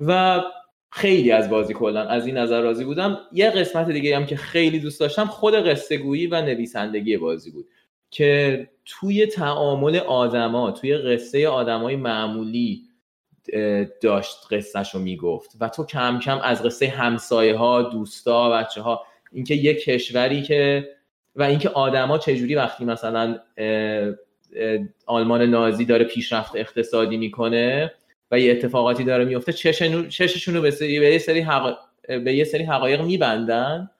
و 0.00 0.42
خیلی 0.90 1.30
از 1.30 1.50
بازی 1.50 1.74
کلا 1.74 2.02
از 2.04 2.26
این 2.26 2.36
نظر 2.36 2.60
راضی 2.60 2.84
بودم. 2.84 3.18
یه 3.32 3.50
قسمت 3.50 3.90
دیگه 3.90 4.16
هم 4.16 4.26
که 4.26 4.36
خیلی 4.36 4.78
دوست 4.78 5.00
داشتم 5.00 5.26
خود 5.26 5.54
قصه 5.54 5.96
گویی 5.96 6.26
و 6.26 6.42
نویسندگی 6.42 7.16
بازی 7.16 7.50
بود. 7.50 7.66
که 8.10 8.68
توی 8.84 9.26
تعامل 9.26 9.96
آدما 9.96 10.70
توی 10.70 10.96
قصه 10.96 11.48
آدمای 11.48 11.96
معمولی 11.96 12.82
داشت 14.00 14.36
قصهش 14.50 14.94
رو 14.94 15.00
می‌گفت. 15.00 15.50
و 15.60 15.68
تو 15.68 15.84
کم 15.86 16.18
کم 16.18 16.38
از 16.38 16.62
قصه 16.62 16.88
همسایه 16.88 17.56
ها 17.56 17.82
دوستا 17.82 18.50
بچه 18.50 18.82
ها 18.82 19.02
اینکه 19.32 19.54
یه 19.54 19.74
کشوری 19.74 20.42
که 20.42 20.88
و 21.36 21.42
اینکه 21.42 21.68
آدما 21.68 22.18
چجوری 22.18 22.54
وقتی 22.54 22.84
مثلا 22.84 23.38
آلمان 25.06 25.42
نازی 25.42 25.84
داره 25.84 26.04
پیشرفت 26.04 26.56
اقتصادی 26.56 27.16
می‌کنه 27.16 27.92
و 28.30 28.40
یه 28.40 28.52
اتفاقاتی 28.52 29.04
داره 29.04 29.24
میفته 29.24 29.52
چششون 30.08 30.54
رو 30.54 30.62
به 30.62 30.70
سری 30.70 31.00
به 31.00 32.34
یه 32.34 32.44
سری 32.44 32.62
حقایق 32.62 33.02
میبندن. 33.02 33.90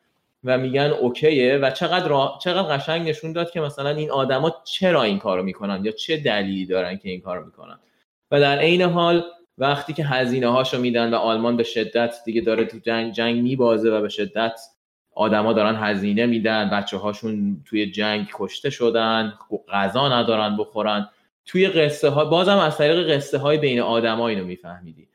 و 0.44 0.58
میگن 0.58 0.90
اوکیه 1.00 1.56
و 1.56 1.70
چقدر 1.70 2.28
چقدر 2.40 2.76
قشنگ 2.76 3.08
نشون 3.08 3.32
داد 3.32 3.50
که 3.50 3.60
مثلا 3.60 3.90
این 3.90 4.10
آدما 4.10 4.54
چرا 4.64 5.02
این 5.02 5.18
کارو 5.18 5.42
می‌کنن 5.42 5.84
یا 5.84 5.92
چه 5.92 6.16
دلیلی 6.16 6.66
دارن 6.66 6.96
که 6.96 7.10
این 7.10 7.20
کارو 7.20 7.44
می‌کنن. 7.44 7.78
و 8.30 8.40
در 8.40 8.58
عین 8.58 8.82
حال 8.82 9.24
وقتی 9.58 9.92
که 9.92 10.04
هزینه 10.04 10.48
هاشو 10.48 10.80
میدن 10.80 11.14
و 11.14 11.16
آلمان 11.16 11.56
به 11.56 11.62
شدت 11.62 12.14
دیگه 12.24 12.40
داره 12.40 12.64
تو 12.64 12.78
جنگ 12.78 13.12
جنگ 13.12 13.42
میبازه 13.42 13.90
و 13.90 14.00
به 14.00 14.08
شدت 14.08 14.60
آدما 15.14 15.52
دارن 15.52 15.76
هزینه 15.76 16.26
میدن 16.26 16.70
بچه 16.70 16.96
هاشون 16.96 17.62
توی 17.66 17.90
جنگ 17.90 18.28
کشته 18.34 18.70
شدن 18.70 19.34
غذا 19.68 20.20
ندارن 20.20 20.56
بخورن. 20.56 21.08
توی 21.46 21.68
قصه 21.68 22.08
ها 22.08 22.24
بازم 22.24 22.58
از 22.58 22.78
طریق 22.78 23.16
قصه 23.16 23.38
های 23.38 23.58
بین 23.58 23.80
آدما 23.80 24.28
اینو 24.28 24.44
میفهمیدی. 24.44 25.08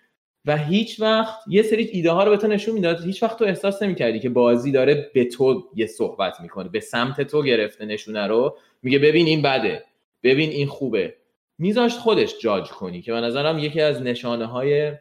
و 0.46 0.58
هیچ 0.58 1.02
وقت 1.02 1.40
یه 1.48 1.64
سری 1.64 1.84
ایده 1.84 2.12
ها 2.12 2.24
رو 2.24 2.32
به 2.32 2.38
تو 2.38 2.48
نشون 2.48 2.74
می‌داد. 2.74 3.06
هیچ 3.06 3.24
وقت 3.24 3.40
تو 3.40 3.46
احساس 3.46 3.84
نمی‌کردی 3.84 4.20
که 4.20 4.30
بازی 4.30 4.72
داره 4.72 5.12
به 5.14 5.26
تو 5.26 5.64
یه 5.76 5.88
صحبت 5.88 6.42
می‌کنه 6.42 6.70
به 6.70 6.80
سمت 6.80 7.22
تو 7.22 7.44
گرفته 7.44 7.86
نشونه 7.86 8.28
رو. 8.28 8.58
میگه 8.84 9.00
ببین 9.00 9.28
این 9.28 9.42
بده 9.42 9.84
ببین 10.24 10.50
این 10.50 10.68
خوبه. 10.68 11.16
میذاشت 11.58 12.00
خودش 12.00 12.40
جاج 12.40 12.70
کنی 12.70 13.02
که 13.02 13.14
به 13.14 13.22
نظرم 13.22 13.60
یکی 13.60 13.82
از 13.82 14.02
نشانه 14.02 14.46
های 14.46 14.92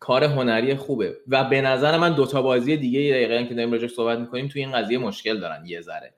کار 0.00 0.24
هنری 0.24 0.74
خوبه. 0.74 1.16
و 1.28 1.44
به 1.44 1.60
نظر 1.60 1.96
من 1.96 2.14
دوتا 2.14 2.42
بازی 2.42 2.76
دیگه 2.76 3.10
دقیقا 3.10 3.42
که 3.42 3.54
داریم 3.54 3.72
راجع 3.72 3.86
صحبت 3.86 4.18
می‌کنیم 4.18 4.48
توی 4.48 4.62
این 4.62 4.72
قضیه 4.72 4.98
مشکل 4.98 5.40
دارن 5.40 5.66
یه 5.66 5.80
ذره. 5.80 6.14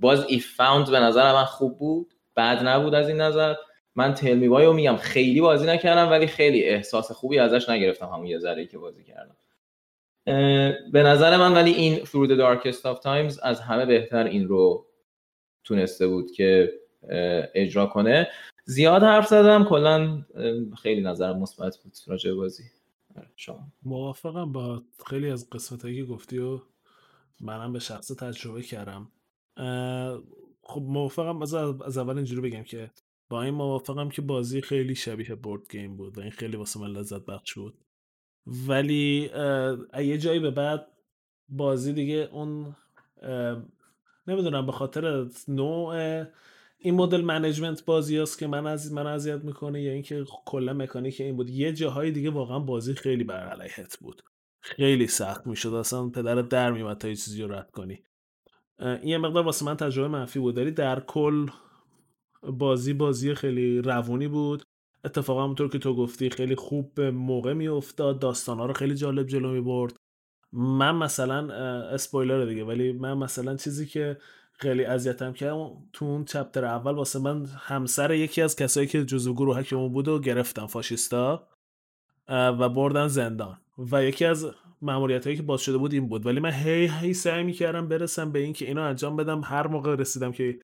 باز 0.00 0.24
ایف 0.28 0.54
فاوند 0.56 0.90
به 0.90 1.00
نظر 1.00 1.32
من 1.32 1.44
خوب 1.44 1.78
بود 1.78 2.14
بد 2.36 2.66
نبود 2.66 2.94
از 2.94 3.08
این 3.08 3.20
نظر. 3.20 3.54
من 3.96 4.14
تلمی 4.14 4.46
رو 4.46 4.72
میگم. 4.72 4.96
خیلی 4.96 5.40
بازی 5.40 5.66
نکردم 5.66 6.10
ولی 6.10 6.26
خیلی 6.26 6.64
احساس 6.64 7.12
خوبی 7.12 7.38
ازش 7.38 7.68
نگرفتم 7.68 8.06
همون 8.06 8.26
یه 8.26 8.38
ذره 8.38 8.66
که 8.66 8.78
بازی 8.78 9.04
کردم. 9.04 9.36
به 10.92 11.02
نظر 11.02 11.36
من 11.36 11.54
ولی 11.54 11.70
این 11.70 12.04
the 12.04 12.38
Darkest 12.38 12.80
of 12.80 13.02
Times 13.02 13.38
از 13.42 13.60
همه 13.60 13.86
بهتر 13.86 14.24
این 14.24 14.48
رو 14.48 14.86
تونسته 15.64 16.06
بود 16.06 16.30
که 16.30 16.72
اجرا 17.54 17.86
کنه. 17.86 18.28
زیاد 18.64 19.02
حرف 19.02 19.26
زدم 19.26 19.64
کلا 19.64 20.24
خیلی 20.82 21.00
نظرم 21.00 21.38
مثبت 21.38 21.78
بود 21.78 21.96
راجع 22.06 22.32
بازی. 22.32 22.62
آره، 23.16 23.28
شما. 23.36 23.60
موافقم 23.82 24.52
با 24.52 24.82
خیلی 25.06 25.30
از 25.30 25.50
قسمت 25.50 25.82
که 25.82 26.04
گفتی 26.04 26.38
و 26.38 26.60
منم 27.40 27.72
به 27.72 27.78
شخص 27.78 28.08
تجربه 28.08 28.62
کردم. 28.62 29.08
خب 30.62 30.82
موافقم 30.82 31.42
از, 31.42 31.54
از 31.54 31.98
اول 31.98 32.16
اینجوری 32.16 32.50
بگم 32.50 32.62
که 32.62 32.90
با 33.28 33.42
این 33.42 33.54
موافقم 33.54 34.08
که 34.08 34.22
بازی 34.22 34.60
خیلی 34.60 34.94
شبیه 34.94 35.34
board 35.34 35.70
game 35.70 35.96
بود 35.96 36.18
و 36.18 36.20
این 36.20 36.30
خیلی 36.30 36.56
واسه 36.56 36.80
من 36.80 36.90
لذت 36.90 37.24
بخش 37.24 37.54
بود. 37.54 37.78
ولی 38.46 39.30
یه 39.98 40.18
جایی 40.18 40.40
به 40.40 40.50
بعد 40.50 40.86
بازی 41.48 41.92
دیگه 41.92 42.28
اون 42.32 42.76
نمی‌دونم 44.26 44.66
به 44.66 44.72
خاطر 44.72 45.26
نوع 45.48 46.24
این 46.78 46.94
مدل 46.94 47.20
management 47.20 47.84
بازی 47.84 48.18
است 48.18 48.38
که 48.38 48.46
من 48.46 48.66
از 48.66 48.92
من 48.92 49.06
اذیت 49.06 49.44
می‌کنه 49.44 49.82
یا 49.82 49.92
اینکه 49.92 50.24
کلا 50.44 50.72
مکانیک 50.72 51.20
این 51.20 51.36
بود. 51.36 51.50
یه 51.50 51.72
جاهای 51.72 52.10
دیگه 52.10 52.30
واقعا 52.30 52.58
بازی 52.58 52.94
خیلی 52.94 53.24
بر 53.24 53.48
علیهت 53.48 53.98
بود. 54.00 54.22
خیلی 54.60 55.06
سخت 55.06 55.46
می‌شد. 55.46 55.74
اصلا 55.74 56.08
پدرت 56.08 56.48
در 56.48 56.72
میومد 56.72 56.98
تا 56.98 57.08
یه 57.08 57.16
چیزی 57.16 57.42
رو 57.42 57.52
رد 57.52 57.70
کنی. 57.70 58.02
این 58.80 59.08
یه 59.08 59.18
مقدار 59.18 59.44
واسه 59.44 59.66
من 59.66 59.76
تجربه 59.76 60.08
منفی 60.08 60.38
بود. 60.38 60.54
داری 60.54 60.70
در 60.70 61.00
کل 61.00 61.46
بازی 62.50 62.92
بازی 62.92 63.34
خیلی 63.34 63.78
روونی 63.78 64.28
بود. 64.28 64.62
اتفاقا 65.04 65.42
همونطور 65.44 65.68
که 65.68 65.78
تو 65.78 65.94
گفتی 65.94 66.30
خیلی 66.30 66.54
خوب 66.54 66.94
به 66.94 67.10
موقع 67.10 67.52
میافتاد. 67.52 68.18
داستانا 68.18 68.66
رو 68.66 68.72
خیلی 68.72 68.94
جالب 68.94 69.26
جلو 69.26 69.52
می 69.52 69.60
برد 69.60 69.96
من 70.52 70.96
مثلا 70.96 71.52
اسپویلر 71.84 72.44
دیگه 72.44 72.64
ولی 72.64 72.92
من 72.92 73.14
مثلا 73.14 73.56
چیزی 73.56 73.86
که 73.86 74.16
خیلی 74.52 74.84
اذیتم 74.84 75.32
کردم 75.32 75.70
تو 75.92 76.04
اون 76.04 76.24
چپتر 76.24 76.64
اول 76.64 76.92
واسه 76.92 77.18
من 77.18 77.46
همسر 77.46 78.14
یکی 78.14 78.42
از 78.42 78.56
کسایی 78.56 78.86
که 78.86 79.04
جزو 79.04 79.34
گروه 79.34 79.64
اون 79.72 79.92
بود 79.92 80.08
و 80.08 80.20
گرفتم 80.20 80.66
فاشیستا 80.66 81.46
و 82.28 82.68
بردن 82.68 83.08
زندان. 83.08 83.58
و 83.92 84.04
یکی 84.04 84.24
از 84.24 84.46
معمولیت 84.82 85.24
هایی 85.24 85.36
که 85.36 85.42
باز 85.42 85.60
شده 85.60 85.78
بود 85.78 85.92
این 85.92 86.08
بود. 86.08 86.26
ولی 86.26 86.40
من 86.40 86.52
هی 86.52 86.90
هی 87.00 87.14
سعی 87.14 87.42
می‌کردم 87.42 87.88
برسم 87.88 88.32
به 88.32 88.38
اینکه 88.38 88.66
اینو 88.66 88.82
انجام 88.82 89.16
بدم. 89.16 89.40
هر 89.44 89.66
موقع 89.66 89.96
رسیدم 89.96 90.32
که 90.32 90.60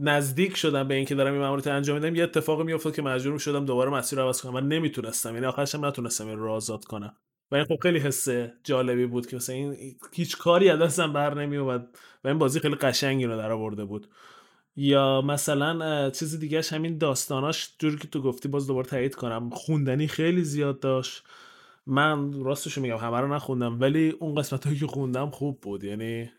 نزدیک 0.00 0.56
شدم 0.56 0.88
به 0.88 0.94
اینکه 0.94 1.14
دارم 1.14 1.32
این 1.32 1.42
ماموریت 1.42 1.66
انجام 1.66 1.96
میدم 1.96 2.16
یه 2.16 2.22
اتفاقی 2.22 2.64
میافتاد 2.64 2.94
که 2.94 3.02
مجبور 3.02 3.38
شدم 3.38 3.64
دوباره 3.64 3.90
مسیر 3.90 4.18
رو 4.18 4.24
عوض 4.24 4.42
کنم. 4.42 4.52
من 4.52 4.68
نمی‌تونستم 4.68 5.34
یعنی 5.34 5.46
آخرش 5.46 5.74
هم 5.74 5.84
نتونستم 5.84 6.28
این 6.28 6.38
رو 6.38 6.52
آزاد 6.52 6.84
کنم. 6.84 7.16
و 7.50 7.54
این 7.54 7.64
خب 7.64 7.76
خیلی 7.82 7.98
حس 7.98 8.28
جالبی 8.64 9.06
بود 9.06 9.26
که 9.26 9.36
مثلا 9.36 9.56
این 9.56 9.96
هیچ 10.12 10.36
کاری 10.36 10.70
از 10.70 10.78
دستم 10.78 11.12
بر 11.12 11.34
نمی 11.34 11.56
و 11.56 11.80
این 12.24 12.38
بازی 12.38 12.60
خیلی 12.60 12.74
قشنگی 12.74 13.24
رو 13.24 13.36
در 13.36 13.52
آورده 13.52 13.84
بود. 13.84 14.08
یا 14.76 15.20
مثلا 15.20 16.10
چیز 16.10 16.40
دیگه 16.40 16.62
همین 16.70 16.98
داستاناش 16.98 17.74
جوری 17.78 17.96
که 17.96 18.08
تو 18.08 18.22
گفتی 18.22 18.48
باز 18.48 18.66
دوباره 18.66 18.86
تایید 18.86 19.14
کنم 19.14 19.50
خوندنی 19.50 20.08
خیلی 20.08 20.44
زیاد 20.44 20.80
داشت. 20.80 21.24
من 21.86 22.42
راستشو 22.44 22.80
میگم 22.80 22.96
همه 22.96 23.20
رو 23.20 23.34
نخوندم 23.34 23.80
ولی 23.80 24.10
اون 24.10 24.34
قسمت 24.34 24.66
هایی 24.66 24.78
که 24.78 24.86
خوندم 24.86 25.30
خوب 25.30 25.60
بود. 25.60 25.84
یعنی 25.84 26.30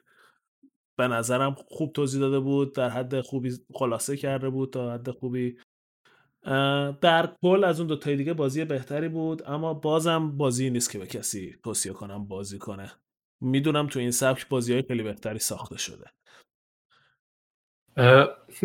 به 1.00 1.08
نظرم 1.08 1.56
خوب 1.68 1.94
توضیح 1.94 2.22
داده 2.22 2.40
بود 2.40 2.76
در 2.76 2.90
حد 2.90 3.22
خوبی 3.22 3.52
خلاصه 3.74 4.18
کرده 4.18 4.50
بود 4.50 4.74
تا 4.74 4.94
حد 4.94 5.12
خوبی. 5.12 5.58
در 7.02 7.30
کل 7.42 7.64
از 7.64 7.80
اون 7.80 7.88
دو 7.88 7.96
تای 7.96 8.16
دیگه 8.16 8.34
بازی 8.34 8.66
بهتری 8.66 9.10
بود 9.10 9.42
اما 9.46 9.74
بازم 9.74 10.38
بازی 10.38 10.70
نیست 10.70 10.92
که 10.92 11.00
به 11.00 11.08
کسی 11.08 11.56
توصیه 11.64 11.94
کنم 11.94 12.26
بازی 12.28 12.58
کنه. 12.58 12.92
می‌دونم 13.42 13.88
تو 13.88 14.00
این 14.00 14.12
سبک 14.12 14.50
بازی 14.50 14.74
های 14.74 14.82
خیلی 14.82 15.04
بهتری 15.04 15.40
ساخته 15.40 15.78
شده. 15.78 16.06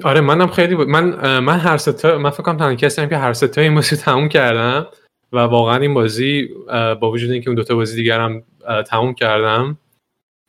آره 0.05 0.21
منم 0.21 0.47
خیلی 0.47 0.75
بود 0.75 0.89
من 0.89 1.39
من 1.39 1.59
هر 1.59 1.77
ستا 1.77 2.19
من 2.19 2.31
فکر 2.31 2.43
کنم 2.43 2.57
تنها 2.57 2.75
کسی 2.75 3.03
هم 3.03 3.09
که 3.09 3.17
هر 3.17 3.33
ستا 3.33 3.61
این 3.61 3.75
بازی 3.75 3.97
تموم 3.97 4.29
کردم 4.29 4.87
و 5.33 5.39
واقعا 5.39 5.77
این 5.77 5.95
بازی 5.95 6.49
با 7.01 7.11
وجود 7.11 7.31
اینکه 7.31 7.51
اون 7.51 7.57
دوتا 7.57 7.75
بازی 7.75 7.97
دیگرم 7.97 8.43
تموم 8.87 9.15
کردم 9.15 9.79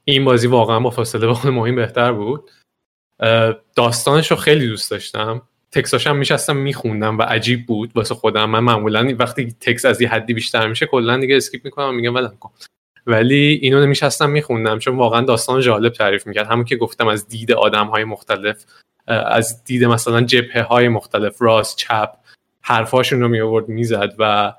این 0.06 0.26
بازی 0.26 0.48
واقعا 0.48 0.80
با 0.80 0.90
فاصله 0.90 1.28
به 1.44 1.52
مهم 1.52 1.76
بهتر 1.76 2.12
بود. 2.12 2.52
داستانش 3.76 4.32
رو 4.32 4.38
خیلی 4.38 4.68
دوست 4.68 4.92
داشتم. 4.92 5.42
تکساش 5.72 6.08
هم 6.08 6.18
میشستم 6.18 6.56
میخوندم 6.56 7.18
و 7.18 7.22
عجیب 7.22 7.66
بود. 7.66 7.92
واسه 7.96 8.16
خودم. 8.16 8.50
من 8.50 8.60
معمولا 8.60 9.16
وقتی 9.20 9.56
تکس 9.60 9.86
از 9.86 10.02
یه 10.02 10.10
حدی 10.10 10.34
بیشتر 10.34 10.68
میشه 10.68 10.86
کلا 10.86 11.18
دیگه 11.18 11.38
اسکیپ 11.38 11.66
می‌کنم 11.66 11.96
میگم 11.96 12.16
ولم 12.16 12.38
کن. 12.40 12.52
ولی 13.08 13.60
اینو 13.62 13.86
نمیشستم 13.86 14.30
میخوندم. 14.30 14.80
چون 14.80 14.96
واقعا 14.96 15.22
داستان 15.22 15.62
جالب 15.62 15.94
تعریف 15.94 16.28
می‌کرد. 16.28 16.48
همون 16.48 16.66
که 16.66 16.76
گفتم 16.76 17.08
از 17.08 17.28
دید 17.28 17.52
آدم 17.52 17.88
های 17.88 18.04
مختلف 18.04 18.66
از 19.08 19.64
دید 19.64 19.84
مثلا 19.84 20.22
جبهه 20.22 20.62
های 20.62 20.88
مختلف 20.88 21.42
راست 21.42 21.78
چپ 21.78 22.10
حرفاشون 22.62 23.22
رو 23.22 23.28
می 23.28 23.42
آورد 23.42 23.70
می‌زد 23.70 24.16
و 24.20 24.54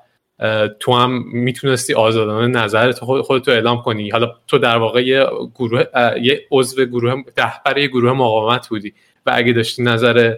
تو 0.79 0.93
هم 0.93 1.23
می‌تونستی 1.27 1.93
آزادانه 1.93 2.47
نظرت 2.47 2.99
خود 2.99 3.21
خودتو 3.21 3.51
اعلام 3.51 3.81
کنی. 3.81 4.09
حالا 4.09 4.35
تو 4.47 4.57
در 4.57 4.77
واقع 4.77 5.03
یه 5.03 5.27
گروه 5.55 5.83
یه 6.21 6.47
عضو 6.51 6.85
گروه 6.85 7.23
رهبر 7.37 7.77
یه 7.77 7.87
گروه 7.87 8.13
مقاومت 8.13 8.67
بودی 8.67 8.93
و 9.25 9.31
اگه 9.35 9.53
داشتی 9.53 9.83
نظر 9.83 10.35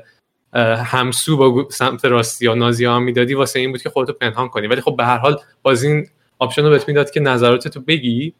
همسو 0.77 1.37
با 1.37 1.69
سمت 1.69 2.05
راستی 2.05 2.45
یا 2.45 2.53
نازی 2.53 2.85
ها 2.85 2.99
می‌دادی 2.99 3.33
واسه 3.33 3.59
این 3.59 3.71
بود 3.71 3.81
که 3.81 3.89
خودتو 3.89 4.13
پنهان 4.13 4.47
کنی. 4.47 4.67
ولی 4.67 4.81
خب 4.81 4.95
به 4.97 5.05
هر 5.05 5.17
حال 5.17 5.37
باز 5.61 5.83
این 5.83 6.07
آپشن 6.39 6.63
رو 6.63 6.69
بهت 6.69 6.87
می‌داد 6.87 7.11
که 7.11 7.19
نظراتتو 7.19 7.81
بگی. 7.81 8.33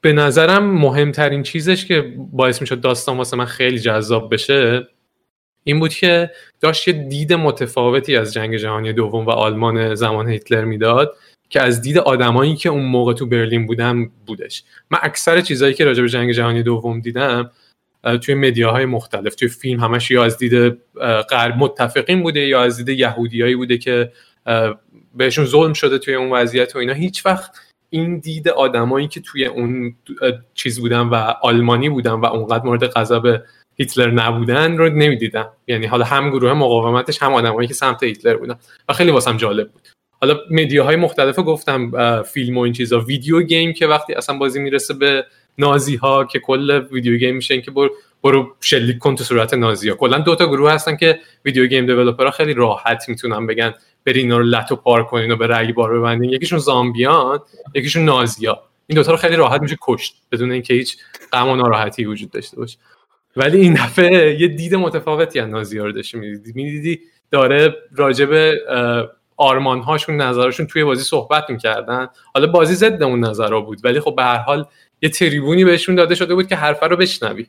به 0.00 0.12
نظرم 0.12 0.64
مهمترین 0.64 1.42
چیزش 1.42 1.86
که 1.86 2.14
باعث 2.32 2.60
می‌شد 2.60 2.80
داستان 2.80 3.16
واسه 3.16 3.36
من 3.36 3.44
خیلی 3.44 3.78
جذاب 3.78 4.32
بشه 4.32 4.88
این 5.64 5.80
بود 5.80 5.94
که 5.94 6.30
داشت 6.60 6.88
یه 6.88 6.94
دید 6.94 7.32
متفاوتی 7.32 8.16
از 8.16 8.32
جنگ 8.32 8.56
جهانی 8.56 8.92
دوم 8.92 9.26
و 9.26 9.30
آلمان 9.30 9.94
زمان 9.94 10.28
هیتلر 10.28 10.64
می‌داد 10.64 11.16
که 11.50 11.60
از 11.60 11.82
دید 11.82 11.98
آدمایی 11.98 12.56
که 12.56 12.68
اون 12.68 12.84
موقع 12.84 13.12
تو 13.12 13.26
برلین 13.26 13.66
بودن 13.66 14.10
بودش. 14.26 14.64
من 14.90 14.98
اکثر 15.02 15.40
چیزهایی 15.40 15.74
که 15.74 15.84
راجع 15.84 16.02
به 16.02 16.08
جنگ 16.08 16.32
جهانی 16.32 16.62
دوم 16.62 17.00
دیدم 17.00 17.50
توی 18.22 18.34
مدیاهای 18.34 18.84
مختلف 18.84 19.34
توی 19.34 19.48
فیلم 19.48 19.80
همش 19.80 20.10
یا 20.10 20.24
از 20.24 20.38
دید 20.38 20.76
غرب 21.30 21.56
متفقین 21.58 22.22
بوده 22.22 22.40
یا 22.40 22.62
از 22.62 22.76
دید 22.76 22.98
یهودیایی 22.98 23.56
بوده 23.56 23.78
که 23.78 24.12
بهشون 25.14 25.44
ظلم 25.44 25.72
شده 25.72 25.98
توی 25.98 26.14
اون 26.14 26.32
وضعیت 26.32 26.76
و 26.76 26.78
اینا. 26.78 26.92
هیچ 26.92 27.26
وقت 27.26 27.50
این 27.90 28.18
دید 28.18 28.48
آدمایی 28.48 29.08
که 29.08 29.20
توی 29.20 29.46
اون 29.46 29.96
چیز 30.54 30.80
بودن 30.80 31.00
و 31.00 31.14
آلمانی 31.42 31.88
بودن 31.88 32.12
و 32.12 32.26
اونقدر 32.26 32.64
مورد 32.64 32.86
غضب 32.86 33.42
هیتلر 33.76 34.10
نبودن 34.10 34.76
رو 34.76 34.88
نمی‌دیدم. 34.88 35.48
یعنی 35.66 35.86
حالا 35.86 36.04
هم 36.04 36.30
گروه 36.30 36.52
مقاومتش 36.52 37.22
هم 37.22 37.34
آدمایی 37.34 37.68
که 37.68 37.74
سمت 37.74 38.02
هیتلر 38.02 38.36
بودن. 38.36 38.58
و 38.88 38.92
خیلی 38.92 39.10
واسم 39.10 39.36
جالب 39.36 39.70
بود. 39.72 39.88
حالا 40.20 40.38
media 40.50 40.83
های 40.83 40.96
مختلف 40.96 41.38
گفتم 41.38 42.22
فیلم 42.22 42.58
و 42.58 42.60
این 42.60 42.72
چیزا. 42.72 43.00
video 43.00 43.42
game 43.42 43.72
که 43.72 43.86
وقتی 43.86 44.14
اصلا 44.14 44.38
بازی 44.38 44.60
می‌رسه 44.60 44.94
به 44.94 45.24
نازی 45.58 45.96
ها 45.96 46.24
که 46.24 46.38
کل 46.38 46.86
video 46.92 47.16
game 47.16 47.36
میشه 47.36 47.60
که 47.60 47.70
برو 47.70 47.90
برو 48.22 48.54
شلیک 48.60 48.98
کن 48.98 49.14
تو 49.14 49.24
صورت 49.24 49.54
نازی 49.54 49.88
ها 49.88 49.96
کلا 49.96 50.18
دو 50.18 50.34
تا 50.34 50.46
گروه 50.46 50.72
هستن 50.72 50.96
که 50.96 51.18
video 51.44 51.66
game 51.66 51.86
developer 51.86 52.26
ها 52.26 52.30
خیلی 52.30 52.54
راحت 52.54 53.08
می‌تونن 53.08 53.46
بگن 53.46 53.74
برین 54.04 54.22
اینا 54.22 54.38
رو 54.38 54.44
لت 54.44 54.65
و 54.65 54.76
پار 54.76 55.04
کنین 55.04 55.30
و 55.30 55.36
به 55.36 55.46
رگبار 55.46 55.98
ببندین. 55.98 56.30
یکیشون 56.30 56.58
زامبیان 56.58 57.40
یکیشون 57.74 58.04
نازیا 58.04 58.62
این 58.86 58.96
دوتا 58.96 59.10
رو 59.10 59.16
خیلی 59.16 59.36
راحت 59.36 59.60
میشه 59.60 59.76
کشت 59.82 60.14
بدون 60.32 60.52
اینکه 60.52 60.74
هیچ 60.74 60.96
غم 61.32 61.48
و 61.48 61.56
ناراحتی 61.56 62.04
وجود 62.04 62.30
داشته 62.30 62.56
باشه. 62.56 62.78
ولی 63.36 63.60
این 63.60 63.74
دفعه 63.74 64.40
یه 64.40 64.48
دید 64.48 64.74
متفاوتی 64.74 65.40
از 65.40 65.74
رو 65.74 65.92
داشتی. 65.92 66.18
می‌دیدی 66.18 66.52
می‌دیدی 66.54 67.00
داره 67.30 67.74
راجب 67.96 68.54
آرمان 69.36 69.80
هاشون 69.80 70.16
نظرشون 70.16 70.66
توی 70.66 70.84
بازی 70.84 71.02
صحبت 71.02 71.50
می‌کردن. 71.50 72.08
حالا 72.34 72.46
بازی 72.46 72.74
ضد 72.74 73.02
اون 73.02 73.24
نظرها 73.24 73.60
بود 73.60 73.78
ولی 73.84 74.00
خب 74.00 74.14
به 74.16 74.22
هر 74.22 74.38
حال 74.38 74.66
یه 75.02 75.08
تریبونی 75.08 75.64
بهشون 75.64 75.94
داده 75.94 76.14
شده 76.14 76.34
بود 76.34 76.48
که 76.48 76.56
حرفه 76.56 76.86
رو 76.86 76.96
بشنوی. 76.96 77.46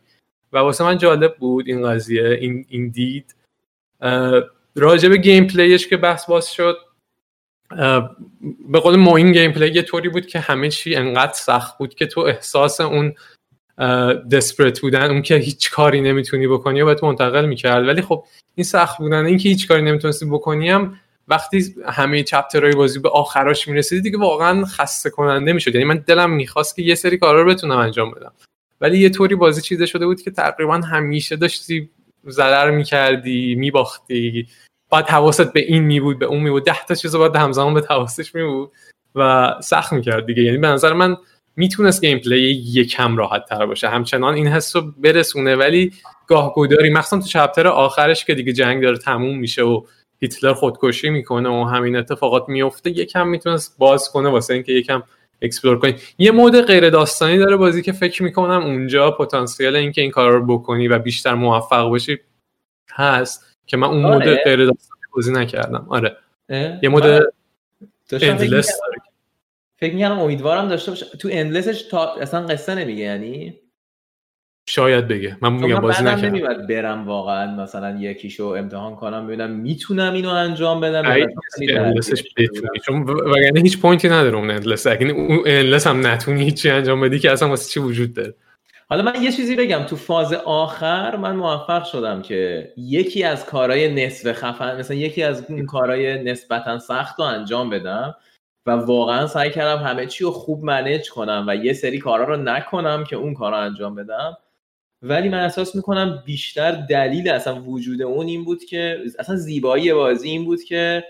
و 0.53 0.57
واسه 0.57 0.83
من 0.83 0.97
جالب 0.97 1.35
بود 1.37 1.67
این 1.67 1.89
قضیه 1.89 2.29
این, 2.29 2.65
این 2.69 2.89
دید. 2.89 3.35
راجب 4.75 5.13
گیم 5.13 5.47
پلیش 5.47 5.87
که 5.87 5.97
بحث 5.97 6.25
باز 6.25 6.53
شد 6.53 6.77
به 8.69 8.79
قول 8.79 8.95
ما 8.95 9.17
این 9.17 9.31
گیم 9.31 9.51
پلی 9.51 9.75
یه 9.75 9.81
طوری 9.81 10.09
بود 10.09 10.25
که 10.25 10.39
همه 10.39 10.69
چی 10.69 10.95
انقدر 10.95 11.33
سخت 11.33 11.77
بود 11.77 11.95
که 11.95 12.05
تو 12.05 12.21
احساس 12.21 12.81
اون 12.81 13.13
دسپرت 14.31 14.79
بودن 14.79 15.11
اون 15.11 15.21
که 15.21 15.35
هیچ 15.35 15.71
کاری 15.71 16.01
نمی‌تونی 16.01 16.47
بکنی 16.47 16.81
و 16.81 16.93
تو 16.93 17.05
منتقل 17.07 17.45
می‌کرد. 17.45 17.87
ولی 17.87 18.01
خب 18.01 18.23
این 18.55 18.63
سخت 18.63 18.97
بودن 18.97 19.25
این 19.25 19.37
که 19.37 19.49
هیچ 19.49 19.67
کاری 19.67 19.81
نمی‌تونستی 19.81 20.25
بکنی 20.25 20.69
هم 20.69 20.99
وقتی 21.27 21.75
همه 21.85 22.23
چپترهای 22.23 22.73
بازی 22.73 22.99
به 22.99 23.09
آخراش 23.09 23.67
می‌رسید 23.67 24.03
دیگه 24.03 24.17
واقعا 24.17 24.65
خسته 24.65 25.09
کننده 25.09 25.53
می‌شد. 25.53 25.75
یعنی 25.75 25.85
من 25.85 26.03
دلم 26.07 26.29
می‌خواست 26.29 26.75
که 26.75 26.81
یه 26.81 26.95
سری 26.95 27.17
کارا 27.17 27.41
رو 27.41 27.49
بتونم 27.49 27.77
انجام 27.77 28.11
بدم. 28.11 28.31
ولی 28.81 28.97
یه 28.97 29.09
طوری 29.09 29.35
بازی 29.35 29.61
چیده 29.61 29.85
شده 29.85 30.05
بود 30.05 30.21
که 30.21 30.31
تقریبا 30.31 30.77
همیشه 30.77 31.35
داشتی 31.35 31.89
ضرر 32.29 32.71
می‌کردی 32.71 33.55
میباختی. 33.55 34.47
بعد 34.91 35.09
حواست 35.09 35.53
به 35.53 35.59
این 35.59 35.83
می 35.83 35.99
بود 35.99 36.19
به 36.19 36.25
اون 36.25 36.43
می 36.43 36.49
بود 36.49 36.65
ده 36.65 36.85
تا 36.85 36.95
چیز 36.95 37.15
باید 37.15 37.35
همزمان 37.35 37.73
به 37.73 37.85
حواسش 37.89 38.35
می 38.35 38.43
بود 38.43 38.71
و 39.15 39.53
سخت 39.63 39.93
می‌کرد 39.93 40.25
دیگه. 40.25 40.43
یعنی 40.43 40.57
به 40.57 40.67
نظر 40.67 40.93
من 40.93 41.17
می‌تونست 41.55 42.05
gameplay 42.05 42.63
یکم 42.73 43.17
راحت 43.17 43.45
تر 43.45 43.65
باشه. 43.65 43.89
همچنان 43.89 44.33
این 44.33 44.47
حس 44.47 44.75
رو 44.75 44.81
برسونه 44.97 45.55
ولی 45.55 45.93
گاه 46.27 46.53
گداری 46.55 46.89
مخصوصا 46.89 47.17
تو 47.17 47.27
chapter 47.27 47.67
آخرش 47.67 48.25
که 48.25 48.35
دیگه 48.35 48.53
جنگ 48.53 48.83
داره 48.83 48.97
تموم 48.97 49.39
میشه 49.39 49.63
و 49.63 49.81
هیتلر 50.19 50.53
خودکشی 50.53 51.09
می‌کنه 51.09 51.49
و 51.49 51.63
همین 51.63 51.95
اتفاقات 51.95 52.49
میفته 52.49 52.89
یکم 52.89 53.27
می‌تونست 53.27 53.77
باز 53.77 54.09
کنه 54.09 54.29
واسه 54.29 54.53
اینکه 54.53 54.71
یکم 54.71 55.03
explore 55.41 55.79
کنی 55.79 55.95
یه 56.17 56.31
mode 56.31 56.61
غیر 56.61 56.89
داستانی 56.89 57.37
داره 57.37 57.55
بازی 57.55 57.81
که 57.81 57.91
فکر 57.91 58.23
می‌کنم 58.23 58.63
اونجا 58.63 59.11
پتانسیل 59.11 59.75
اینکه 59.75 60.01
این 60.01 60.11
کار 60.11 60.31
رو 60.31 60.45
بکنی 60.45 60.87
و 60.87 60.99
بیشتر 60.99 61.33
موفق 61.33 61.89
باشی 61.89 62.19
هست 62.91 63.55
که 63.67 63.77
من 63.77 63.87
اون 63.87 64.05
آره. 64.05 64.15
mode 64.15 64.37
غیر 64.43 64.65
داستانی 64.65 65.01
بازی 65.15 65.31
نکردم. 65.31 65.85
آره. 65.89 66.17
یه 66.81 66.89
mode 66.89 67.03
endless 68.11 68.71
فکر 69.85 69.95
می‌کنم 69.95 70.19
امیدوارم 70.19 70.67
داشته 70.67 70.91
باشه. 70.91 71.05
تو 71.05 71.29
endless 71.31 71.70
ش 71.70 71.81
تا 71.81 72.13
اصلا 72.13 72.45
قصه 72.45 72.75
نمیگه 72.75 73.03
یعنی؟ 73.03 73.59
شاید 74.69 75.07
بگه. 75.07 75.37
من 75.41 75.53
میگم 75.53 75.79
بازی 75.79 76.03
نکردم. 76.03 76.25
نمیاد 76.25 76.67
برم 76.67 77.07
واقعا 77.07 77.55
مثلا 77.63 77.99
یکیشو 77.99 78.43
امتحان 78.43 78.95
کنم 78.95 79.27
ببینم 79.27 79.49
می‌تونم 79.49 80.13
اینو 80.13 80.29
انجام 80.29 80.81
بدم 80.81 81.05
endless 81.69 82.11
ش 82.11 82.23
بتونی 82.37 82.79
چون 82.85 83.03
وگرنه 83.03 83.61
هیچ 83.61 83.79
point 83.79 84.04
ی 84.04 84.09
نداره 84.09 84.37
اون 84.37 84.51
endless 84.51 84.87
اگه 84.87 85.07
اون 85.07 85.43
endless 85.45 85.87
هم 85.87 86.07
نتونی 86.07 86.43
هیچی 86.43 86.69
انجام 86.69 87.01
بدی 87.01 87.19
که 87.19 87.31
اصلا 87.31 87.49
واسه 87.49 87.71
چی 87.71 87.79
وجود 87.79 88.13
داره؟ 88.13 88.35
حالا 88.89 89.01
من 89.03 89.23
یه 89.23 89.31
چیزی 89.31 89.55
بگم. 89.55 89.83
تو 89.83 89.95
فاز 89.95 90.33
آخر 90.33 91.15
من 91.15 91.35
موفق 91.35 91.83
شدم 91.83 92.21
که 92.21 92.73
یکی 92.77 93.23
از 93.23 93.45
کارهای 93.45 94.05
نصف 94.05 94.31
خفن 94.31 94.79
مثلا 94.79 94.97
یکی 94.97 95.23
از 95.23 95.45
اون 95.49 95.65
کارهای 95.65 96.23
نسبتا 96.23 96.79
سخت 96.79 97.19
رو 97.19 97.25
انجام 97.25 97.69
بدم. 97.69 98.15
و 98.65 98.71
واقعا 98.71 99.27
سعی 99.27 99.51
کردم 99.51 99.83
همه 99.83 100.05
چی 100.05 100.23
رو 100.23 100.31
خوب 100.31 100.63
منیج 100.63 101.09
کنم 101.09 101.45
و 101.47 101.55
یه 101.55 101.73
سری 101.73 101.99
کارا 101.99 102.23
رو 102.23 102.37
نکنم 102.37 103.03
که 103.03 103.15
اون 103.15 103.33
کارا 103.33 103.57
انجام 103.57 103.95
بدم. 103.95 104.37
ولی 105.01 105.29
من 105.29 105.43
احساس 105.43 105.75
می‌کنم 105.75 106.23
بیشتر 106.25 106.71
دلیل 106.71 107.29
اصلا 107.29 107.61
وجود 107.61 108.01
اون 108.01 108.27
این 108.27 108.45
بود 108.45 108.63
که 108.63 109.01
اصلا 109.19 109.35
زیبایی 109.35 109.93
بازی 109.93 110.29
این 110.29 110.45
بود 110.45 110.63
که 110.63 111.03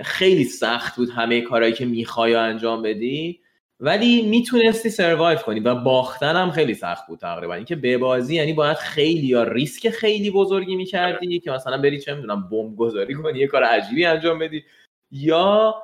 خیلی 0.00 0.44
سخت 0.44 0.96
بود 0.96 1.10
همه 1.10 1.40
کارهایی 1.40 1.74
که 1.74 1.86
می‌خوای 1.86 2.34
انجام 2.34 2.82
بدی. 2.82 3.40
ولی 3.80 4.22
می‌تونستی 4.22 4.90
سروایو 4.90 5.38
کنی 5.38 5.60
و 5.60 5.74
باختن 5.74 6.36
هم 6.36 6.50
خیلی 6.50 6.74
سخت 6.74 7.06
بود 7.06 7.18
تقریبا. 7.18 7.54
اینکه 7.54 7.76
به 7.76 7.98
بازی 7.98 8.34
یعنی 8.34 8.52
باید 8.52 8.76
خیلی 8.76 9.26
یا 9.26 9.42
ریسک 9.42 9.90
خیلی 9.90 10.30
بزرگی 10.30 10.76
می‌کردی 10.76 11.40
که 11.40 11.50
مثلا 11.50 11.78
بری 11.78 12.00
چه 12.00 12.14
می‌دونم 12.14 12.48
بمب 12.48 12.76
گذاری 12.76 13.14
کنی 13.14 13.38
یه 13.38 13.46
کار 13.46 13.64
عجیبی 13.64 14.04
انجام 14.04 14.38
بدی. 14.38 14.64
یا 15.10 15.74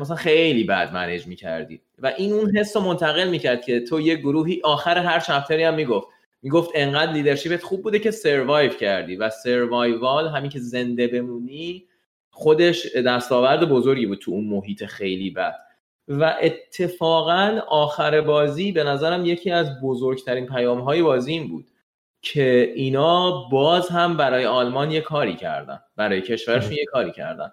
مثلا 0.00 0.16
خیلی 0.16 0.64
بد 0.64 0.92
منیج 0.94 1.26
می‌کردی. 1.26 1.80
و 1.98 2.12
این 2.16 2.32
اون 2.32 2.56
حس 2.56 2.76
رو 2.76 2.82
منتقل 2.82 3.28
می‌کرد 3.28 3.64
که 3.64 3.80
تو 3.80 4.00
یه 4.00 4.14
گروهی 4.14 4.60
آخر 4.64 4.98
هر 4.98 5.20
چپتری 5.20 5.62
هم 5.62 5.74
می‌گفت. 5.74 6.08
می‌گفت 6.42 6.70
انقدر 6.74 7.12
لیدرشیپت 7.12 7.62
خوب 7.62 7.82
بوده 7.82 7.98
که 7.98 8.10
سروایو 8.10 8.70
کردی 8.70 9.16
و 9.16 9.30
سروایوال 9.30 10.28
همین 10.28 10.50
که 10.50 10.58
زنده 10.58 11.06
بمونی 11.06 11.84
خودش 12.30 12.96
دستاورد 12.96 13.68
بزرگی 13.68 14.06
بود 14.06 14.18
تو 14.18 14.30
اون 14.30 14.44
محیط 14.44 14.84
خیلی 14.84 15.30
بد. 15.30 15.54
و 16.08 16.36
اتفاقا 16.42 17.60
آخر 17.68 18.20
بازی 18.20 18.72
به 18.72 18.84
نظرم 18.84 19.26
یکی 19.26 19.50
از 19.50 19.80
بزرگترین 19.82 20.46
پیام 20.46 20.80
های 20.80 21.02
بازی 21.02 21.32
این 21.32 21.48
بود 21.48 21.66
که 22.22 22.72
اینا 22.74 23.48
باز 23.48 23.88
هم 23.88 24.16
برای 24.16 24.46
آلمان 24.46 24.90
یه 24.90 25.00
کاری 25.00 25.36
کردن. 25.36 25.80
برای 25.96 26.22
کشورشون 26.22 26.72
یه 26.72 26.84
کاری 26.84 27.12
کردن. 27.12 27.52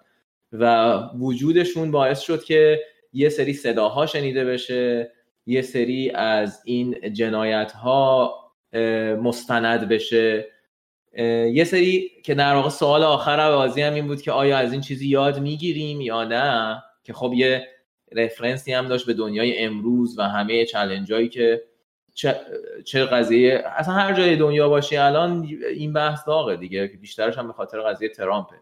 و 0.58 0.94
وجودشون 1.18 1.90
باعث 1.90 2.20
شد 2.20 2.44
که 2.44 2.80
یه 3.12 3.28
سری 3.28 3.52
صداها 3.52 4.06
شنیده 4.06 4.44
بشه 4.44 5.12
یه 5.46 5.62
سری 5.62 6.10
از 6.10 6.62
این 6.64 7.12
جنایت 7.12 7.72
ها 7.72 8.34
مستند 9.22 9.88
بشه. 9.88 10.46
یه 11.52 11.64
سری 11.64 12.10
که 12.24 12.34
در 12.34 12.54
واقع 12.54 12.68
سوال 12.68 13.02
آخر 13.02 13.50
بازی 13.50 13.82
هم 13.82 13.94
این 13.94 14.06
بود 14.06 14.22
که 14.22 14.32
آیا 14.32 14.58
از 14.58 14.72
این 14.72 14.80
چیزی 14.80 15.08
یاد 15.08 15.40
می‌گیریم 15.40 16.00
یا 16.00 16.24
نه؟ 16.24 16.82
که 17.04 17.12
خب 17.12 17.32
یه 17.36 17.68
رفرنسی 18.12 18.72
هم 18.72 18.88
داشت 18.88 19.06
به 19.06 19.14
دنیای 19.14 19.58
امروز 19.58 20.18
و 20.18 20.22
همه 20.22 20.64
چلنج 20.64 21.30
که 21.30 21.62
چه, 22.14 22.40
چه 22.84 23.04
قضیه 23.04 23.64
اصلا 23.76 23.94
هر 23.94 24.12
جای 24.14 24.36
دنیا 24.36 24.68
باشی 24.68 24.96
الان 24.96 25.48
این 25.74 25.92
بحث 25.92 26.26
داغه 26.26 26.56
دیگه 26.56 26.86
بیشترش 26.86 27.38
هم 27.38 27.46
به 27.46 27.52
خاطر 27.52 27.80
قضیه 27.80 28.08
ترامپه 28.08 28.56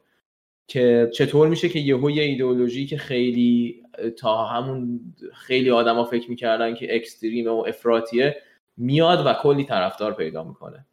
که 0.73 1.11
چطور 1.15 1.49
میشه 1.49 1.69
که 1.69 1.79
یهو 1.79 2.11
یه 2.11 2.23
ایدئولوژی 2.23 2.87
که 2.87 2.97
خیلی 2.97 3.83
تا 4.19 4.45
همون 4.45 5.01
خیلی 5.35 5.71
آدما 5.71 6.05
فکر 6.05 6.31
می‌کردن 6.31 6.75
که 6.75 6.97
اکستریم 6.97 7.49
و 7.49 7.65
افراطیه 7.69 8.37
میاد 8.77 9.27
و 9.27 9.35
کلی 9.43 9.65
طرفدار 9.65 10.15
پیدا 10.15 10.45
می‌کنه. 10.45 10.87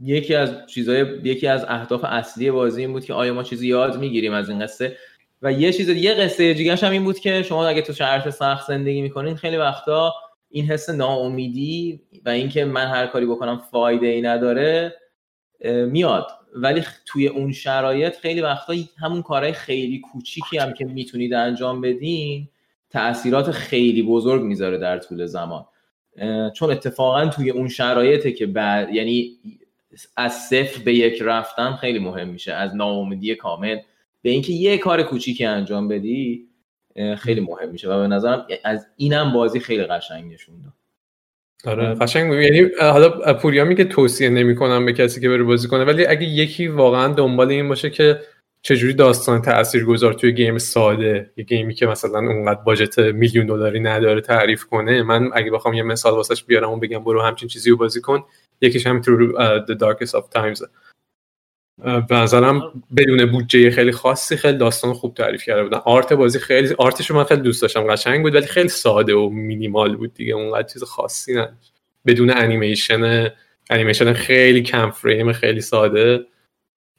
یکی 0.00 0.34
از 0.34 0.66
چیزای 0.66 1.00
یکی 1.24 1.46
از 1.46 1.64
اهداف 1.68 2.04
اصلی 2.04 2.50
بازی 2.50 2.80
این 2.80 2.92
بود 2.92 3.04
که 3.04 3.14
آیا 3.14 3.34
ما 3.34 3.42
چیزی 3.42 3.68
یاد 3.68 3.98
می‌گیریم 3.98 4.32
از 4.32 4.50
این 4.50 4.58
قصه؟ 4.58 4.96
و 5.42 5.52
یه 5.52 5.72
چیز 5.72 5.88
یه 5.88 6.14
قصه 6.14 6.54
دیگه 6.54 6.76
هم 6.76 6.92
این 6.92 7.04
بود 7.04 7.18
که 7.18 7.42
شما 7.42 7.66
اگه 7.66 7.82
تو 7.82 7.92
شرط 7.92 8.28
سخت 8.28 8.68
زندگی 8.68 9.02
می‌کنین 9.02 9.36
خیلی 9.36 9.56
وقتا 9.56 10.14
این 10.50 10.64
حس 10.64 10.90
ناامیدی 10.90 12.00
و 12.24 12.28
اینکه 12.28 12.64
من 12.64 12.86
هر 12.86 13.06
کاری 13.06 13.26
بکنم 13.26 13.58
فایده 13.70 14.06
ای 14.06 14.22
نداره 14.22 14.94
میاد. 15.86 16.26
ولی 16.52 16.84
توی 17.06 17.28
اون 17.28 17.52
شرایط 17.52 18.16
خیلی 18.16 18.40
وقتا 18.40 18.74
همون 18.98 19.22
کارهای 19.22 19.52
خیلی 19.52 19.98
کوچیکی 19.98 20.58
هم 20.58 20.72
که 20.72 20.84
می‌تونید 20.84 21.34
انجام 21.34 21.80
بدین 21.80 22.48
تاثیرات 22.90 23.50
خیلی 23.50 24.02
بزرگ 24.02 24.42
می‌ذاره 24.42 24.78
در 24.78 24.98
طول 24.98 25.26
زمان. 25.26 25.64
چون 26.54 26.70
اتفاقا 26.70 27.26
توی 27.26 27.50
اون 27.50 27.68
شرایطه 27.68 28.32
که 28.32 28.46
بعد 28.46 28.94
یعنی 28.94 29.38
از 30.16 30.32
صفر 30.32 30.82
به 30.82 30.94
یک 30.94 31.22
رفتن 31.22 31.72
خیلی 31.72 31.98
مهم 31.98 32.28
میشه 32.28 32.52
از 32.52 32.76
ناامیدی 32.76 33.34
کامل. 33.34 33.78
به 34.22 34.30
اینکه 34.30 34.52
یه 34.52 34.78
کار 34.78 35.02
کوچیکی 35.02 35.44
انجام 35.44 35.88
بدی 35.88 36.48
خیلی 37.18 37.40
مهم 37.40 37.68
میشه 37.68 37.88
و 37.88 38.00
به 38.00 38.06
نظرم 38.06 38.46
از 38.64 38.86
اینم 38.96 39.32
بازی 39.32 39.60
خیلی 39.60 39.84
قشنگ 39.84 40.32
نشون 40.32 40.54
داد. 40.62 40.72
آره. 41.66 41.94
قشنگ 41.94 42.32
یعنی 42.32 42.70
حالا 42.80 43.34
پوریامی 43.34 43.74
که 43.74 43.84
توصیه 43.84 44.28
نمی‌کنم 44.28 44.86
به 44.86 44.92
کسی 44.92 45.20
که 45.20 45.28
بره 45.28 45.42
بازی 45.42 45.68
کنه 45.68 45.84
ولی 45.84 46.06
اگه 46.06 46.24
یکی 46.24 46.68
واقعا 46.68 47.08
دنبال 47.08 47.50
این 47.50 47.68
باشه 47.68 47.90
که 47.90 48.20
چجوری 48.62 48.94
داستان 48.94 49.42
تأثیر 49.42 49.84
گذار 49.84 50.12
توی 50.12 50.32
گیم 50.32 50.58
ساده 50.58 51.30
یه 51.36 51.44
گیمی 51.44 51.74
که 51.74 51.86
مثلا 51.86 52.18
اونقدر 52.18 52.60
باجت 52.60 52.98
میلیون 52.98 53.46
دلاری 53.46 53.80
نداره 53.80 54.20
تعریف 54.20 54.64
کنه 54.64 55.02
من 55.02 55.30
اگه 55.34 55.50
بخوام 55.50 55.74
یه 55.74 55.82
مثال 55.82 56.12
واسش 56.14 56.44
بیارم 56.44 56.70
و 56.70 56.76
بگم 56.76 57.04
برو 57.04 57.22
همچین 57.22 57.48
چیزی 57.48 57.70
رو 57.70 57.76
بازی 57.76 58.00
کن 58.00 58.24
یکیش 58.60 58.86
هم 58.86 59.00
تو 59.00 59.32
The 59.66 59.78
Darkest 59.78 60.12
of 60.12 60.24
Times. 60.34 60.62
به 61.78 62.14
نظرم 62.14 62.82
بدون 62.96 63.32
بودجه 63.32 63.70
خیلی 63.70 63.92
خاصی 63.92 64.36
خیلی 64.36 64.58
داستان 64.58 64.92
خوب 64.92 65.14
تعریف 65.14 65.44
کرده 65.44 65.62
بودن. 65.62 65.78
آرت 65.84 66.12
بازی 66.12 66.38
خیلی 66.38 66.74
آرتش 66.78 67.10
من 67.10 67.24
خیلی 67.24 67.42
دوست 67.42 67.62
داشتم 67.62 67.86
قشنگ 67.86 68.22
بود 68.22 68.34
ولی 68.34 68.46
خیلی 68.46 68.68
ساده 68.68 69.14
و 69.14 69.28
مینیمال 69.28 69.96
بود 69.96 70.14
دیگه 70.14 70.34
اونقدر 70.34 70.68
چیز 70.68 70.82
خاصی 70.82 71.32
نداشت. 71.32 71.72
بدون 72.06 72.30
انیمیشن 72.30 73.30
انیمیشن 73.70 74.12
خیلی 74.12 74.62
کم 74.62 74.90
فریم 74.90 75.32
خیلی 75.32 75.60
ساده 75.60 76.26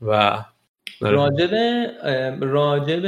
و 0.01 0.43
راجب 1.01 1.53
راجب 2.41 3.05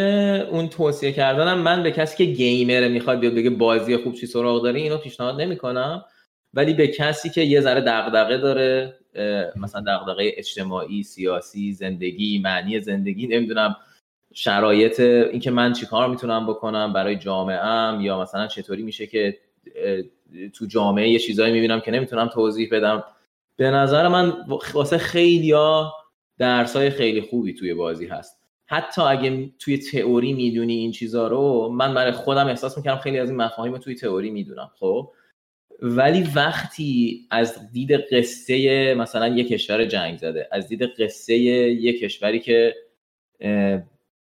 اون 0.52 0.70
توصیه 0.70 1.12
کردنم 1.12 1.58
من 1.60 1.84
به 1.84 1.92
کسی 1.92 2.18
که 2.18 2.32
گیمره 2.32 2.88
می‌خواد 2.88 3.20
بیاد 3.20 3.34
بگه 3.34 3.50
بازی 3.50 3.98
خوب 3.98 4.14
چی 4.14 4.28
سراغ 4.28 4.64
داره 4.64 4.80
اینو 4.80 4.98
پیشنهاد 4.98 5.42
نمی‌کنم. 5.42 6.06
ولی 6.56 6.74
به 6.74 6.88
کسی 6.88 7.30
که 7.30 7.42
یه 7.42 7.62
ذره 7.62 7.82
دغدغه 7.82 8.38
داره 8.38 8.94
مثلا 9.56 9.82
دغدغه 9.88 10.32
اجتماعی 10.38 11.04
سیاسی 11.04 11.74
زندگی 11.74 12.40
معنی 12.40 12.82
زندگی 12.82 13.28
نمی‌دونم 13.28 13.76
شرایط 14.34 15.00
اینکه 15.00 15.52
من 15.52 15.74
چیکار 15.74 16.10
می‌تونم 16.10 16.48
بکنم 16.48 16.94
برای 16.94 17.16
جامعه 17.16 18.04
یا 18.04 18.22
مثلا 18.22 18.48
چطوری 18.48 18.84
میشه 18.84 19.08
که 19.08 19.38
تو 20.54 20.66
جامعه 20.66 21.10
یه 21.10 21.20
چیزایی 21.20 21.54
می‌بینم 21.54 21.80
که 21.80 21.92
نمی‌تونم 21.92 22.28
توضیح 22.28 22.70
بدم. 22.72 23.04
به 23.58 23.72
نظر 23.72 24.08
من 24.08 24.34
واسه 24.74 24.98
خیلیا 24.98 25.94
درسای 26.38 26.90
خیلی 26.90 27.22
خوبی 27.22 27.54
توی 27.54 27.74
بازی 27.74 28.06
هست. 28.08 28.42
حتی 28.66 29.02
اگه 29.02 29.50
توی 29.60 29.78
تئوری 29.78 30.34
می‌دونی 30.34 30.74
این 30.74 30.92
چیزا 30.92 31.28
رو 31.28 31.70
من 31.70 31.94
برای 31.94 32.12
خودم 32.12 32.48
احساس 32.48 32.78
می‌کردم 32.78 33.02
خیلی 33.02 33.20
از 33.20 33.30
این 33.30 33.42
مفاهیم 33.42 33.78
توی 33.78 33.96
تئوری 33.96 34.30
می‌دونم 34.30 34.72
خب؟ 34.80 35.12
ولی 35.82 36.24
وقتی 36.36 37.22
از 37.32 37.72
دید 37.72 37.92
قصه 37.92 38.96
مثلا 38.98 39.28
یک 39.28 39.48
کشور 39.48 39.86
جنگ 39.86 40.18
زده 40.18 40.48
از 40.52 40.68
دید 40.68 40.84
قصه 40.84 41.36
یک 41.38 42.00
کشوری 42.00 42.40
که 42.40 42.76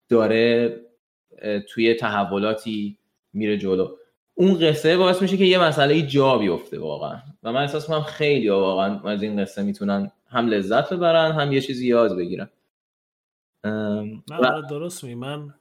داره 0.09 0.77
توی 1.69 1.95
تحولاتی 1.95 2.99
میره 3.33 3.59
جلو 3.59 3.97
اون 4.35 4.59
قصه 4.59 4.97
باعث 4.97 5.23
میشه 5.23 5.37
که 5.37 5.45
یه 5.45 5.59
مسئله 5.59 6.03
جا 6.03 6.39
بیفته 6.39 6.79
واقعا. 6.79 7.19
و 7.43 7.53
من 7.53 7.61
احساس 7.61 7.91
می‌کنم 7.91 8.05
خیلی 8.05 8.49
واقعا 8.49 9.01
از 9.01 9.23
این 9.23 9.43
قصه 9.43 9.63
می‌تونن 9.63 10.13
هم 10.29 10.47
لذت 10.47 10.93
ببرن 10.93 11.33
هم 11.33 11.53
یه 11.53 11.61
چیزی 11.61 11.89
یاد 11.89 12.17
بگیرن. 12.17 12.51
من 13.65 14.63
درست 14.71 15.05
می 15.05 15.15
من 15.15 15.55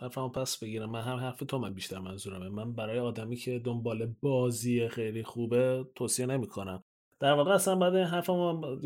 حرفمو 0.00 0.28
پس 0.28 0.58
بگیرم. 0.58 0.90
من 0.90 1.00
هم 1.00 1.16
حرف 1.16 1.42
تو 1.48 1.58
من 1.58 1.74
بیشتر 1.74 1.98
منظورمه. 1.98 2.48
من 2.48 2.72
برای 2.72 2.98
آدمی 2.98 3.36
که 3.36 3.58
دنبال 3.58 4.14
بازی 4.22 4.88
خیلی 4.88 5.22
خوبه 5.22 5.86
توصیه 5.94 6.26
نمی‌کنم. 6.26 6.84
در 7.20 7.32
واقع 7.32 7.50
اصلا 7.50 7.76
بعد 7.76 7.94
این 7.94 8.04
حرفمو 8.04 8.76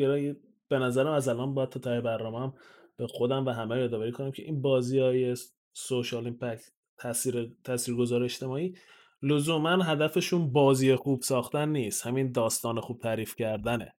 به 0.68 0.78
نظرم 0.78 1.12
از 1.12 1.28
الان 1.28 1.54
باید 1.54 1.68
تا 1.68 1.80
تای 1.80 2.00
برنامه 2.00 2.52
به 2.96 3.06
خودم 3.06 3.46
و 3.46 3.50
همه 3.50 3.78
یادآوری 3.78 4.12
کنم 4.12 4.30
که 4.30 4.42
این 4.42 4.62
بازی 4.62 4.98
های 4.98 5.34
سوشال 5.72 6.24
ایمپکت 6.24 6.70
تاثیر 6.98 7.52
تاثیرگذار 7.64 8.22
اجتماعی 8.22 8.74
لزوما 9.22 9.82
هدفشون 9.82 10.52
بازی 10.52 10.96
خوب 10.96 11.22
ساختن 11.22 11.68
نیست. 11.68 12.06
همین 12.06 12.32
داستان 12.32 12.80
خوب 12.80 13.00
تعریف 13.00 13.36
کردنه. 13.36 13.94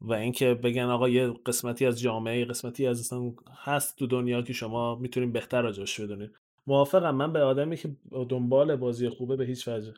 و 0.00 0.12
اینکه 0.12 0.54
بگن 0.54 0.84
آقا 0.84 1.08
یه 1.08 1.32
قسمتی 1.46 1.86
از 1.86 2.00
جامعه 2.00 2.44
قسمتی 2.44 2.86
از 2.86 3.00
اصلا 3.00 3.32
هست 3.64 3.98
تو 3.98 4.06
دنیا 4.06 4.42
که 4.42 4.52
شما 4.52 4.94
می‌تونین 4.94 5.32
بهتر 5.32 5.62
راجعش 5.62 6.00
بدونید 6.00 6.30
موافقم. 6.66 7.14
من 7.14 7.32
به 7.32 7.40
آدمی 7.42 7.76
که 7.76 7.88
دنبال 8.28 8.76
بازی 8.76 9.08
خوبه 9.08 9.36
به 9.36 9.44
هیچ 9.44 9.68
وجه 9.68 9.92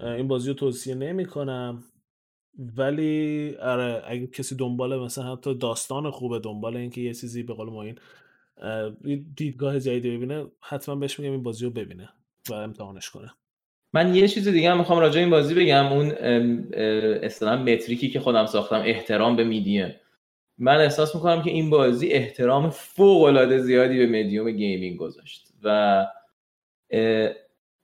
این 0.00 0.28
بازی 0.28 0.48
رو 0.48 0.54
توصیه 0.54 0.94
نمی 0.94 1.26
کنم 1.26 1.84
ولی 2.76 3.54
آره 3.56 4.02
اگه 4.06 4.26
کسی 4.26 4.56
دنبال 4.56 5.00
مثلا 5.00 5.32
حتی 5.32 5.54
داستان 5.54 6.10
خوبه 6.10 6.38
دنبال 6.38 6.76
اینکه 6.76 7.00
یه 7.00 7.14
چیزی 7.14 7.42
به 7.42 7.54
قول 7.54 7.94
این 9.04 9.26
دیدگاه 9.36 9.80
جدیدی 9.80 10.16
ببینه 10.16 10.46
حتما 10.60 10.94
بهش 10.94 11.20
میگم 11.20 11.32
این 11.32 11.42
بازی 11.42 11.64
رو 11.64 11.70
ببینه 11.70 12.08
و 12.50 12.54
امتحانش 12.54 13.10
کنه. 13.10 13.30
من 13.92 14.14
یه 14.14 14.28
چیز 14.28 14.48
دیگه 14.48 14.70
هم 14.70 14.78
می‌خوام 14.78 14.98
راجع 14.98 15.20
این 15.20 15.30
بازی 15.30 15.54
بگم. 15.54 15.86
اون 15.86 16.10
اصطلاحا 17.22 17.56
metric 17.56 18.02
ی 18.02 18.10
که 18.10 18.20
خودم 18.20 18.46
ساختم 18.46 18.82
احترام 18.84 19.36
به 19.36 19.44
میدیم 19.44 19.94
من 20.58 20.76
احساس 20.76 21.14
می‌کنم 21.14 21.42
که 21.42 21.50
این 21.50 21.70
بازی 21.70 22.08
احترام 22.08 22.70
فوق 22.70 23.22
العاده 23.22 23.58
زیادی 23.58 23.98
به 23.98 24.06
medium 24.06 24.50
gaming 24.50 24.98
گذاشت. 24.98 25.53
و 25.64 26.06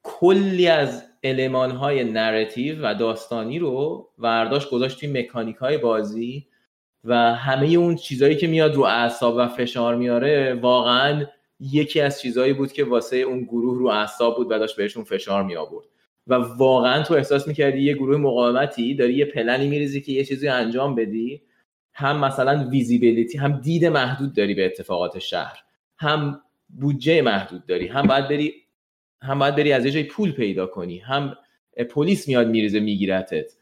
کلی 0.03 0.69
از 0.69 1.03
المان 1.25 1.71
های 1.71 2.05
narrative 2.05 2.79
و 2.83 2.95
داستانی 2.95 3.59
رو 3.59 4.09
ورداشت 4.19 4.71
گذاشت 4.71 5.01
توی 5.01 5.23
مکانیک 5.23 5.57
های 5.57 5.79
بازی 5.79 6.47
و 7.05 7.35
همه 7.35 7.67
اون 7.67 7.97
چیزایی 7.97 8.37
که 8.37 8.47
میاد 8.47 8.75
رو 8.75 8.83
اعصاب 8.83 9.35
و 9.37 9.49
فشار 9.49 9.97
میاره 9.97 10.55
واقعا 10.55 11.27
یکی 11.61 12.01
از 12.01 12.21
چیزایی 12.21 12.53
بود 12.53 12.73
که 12.73 12.85
واسه 12.85 13.17
اون 13.17 13.45
گروه 13.45 13.79
رو 13.79 13.87
اعصاب 13.87 14.37
بود 14.37 14.51
و 14.51 14.59
داشت 14.59 14.77
بهشون 14.77 15.05
فشار 15.05 15.43
می 15.43 15.57
آورد 15.57 15.87
و 16.27 16.35
واقعا 16.35 17.03
تو 17.03 17.15
احساس 17.15 17.49
می‌کردی 17.49 17.83
یه 17.83 17.95
گروه 17.95 18.17
مقاومتی 18.17 18.95
داری 18.95 19.15
یه 19.15 19.25
پلنی 19.25 19.69
میریزی 19.69 20.01
که 20.01 20.13
یه 20.13 20.25
چیزی 20.25 20.49
انجام 20.49 20.95
بدی 20.95 21.43
هم 21.93 22.25
مثلا 22.25 22.69
ویزیبیلیتی 22.69 23.39
هم 23.39 23.61
دید 23.61 23.87
محدود 23.87 24.35
داری 24.35 24.55
به 24.55 24.67
اتفاقات 24.67 25.19
شهر 25.19 25.59
هم 25.99 26.41
بودجه 26.79 27.23
محدود 27.23 27.67
داری. 27.67 27.87
هم 27.87 28.07
باید 28.07 28.29
بری 28.29 28.55
هم 29.23 29.39
باید 29.39 29.57
بری 29.57 29.73
از 29.73 29.85
یه 29.85 29.91
جای 29.91 30.03
پول 30.03 30.33
پیدا 30.33 30.67
کنی. 30.67 30.99
هم 30.99 31.37
پلیس 31.91 32.29
میاد 32.29 32.49
میریزه 32.49 32.81
میگیرتت. 32.81 33.53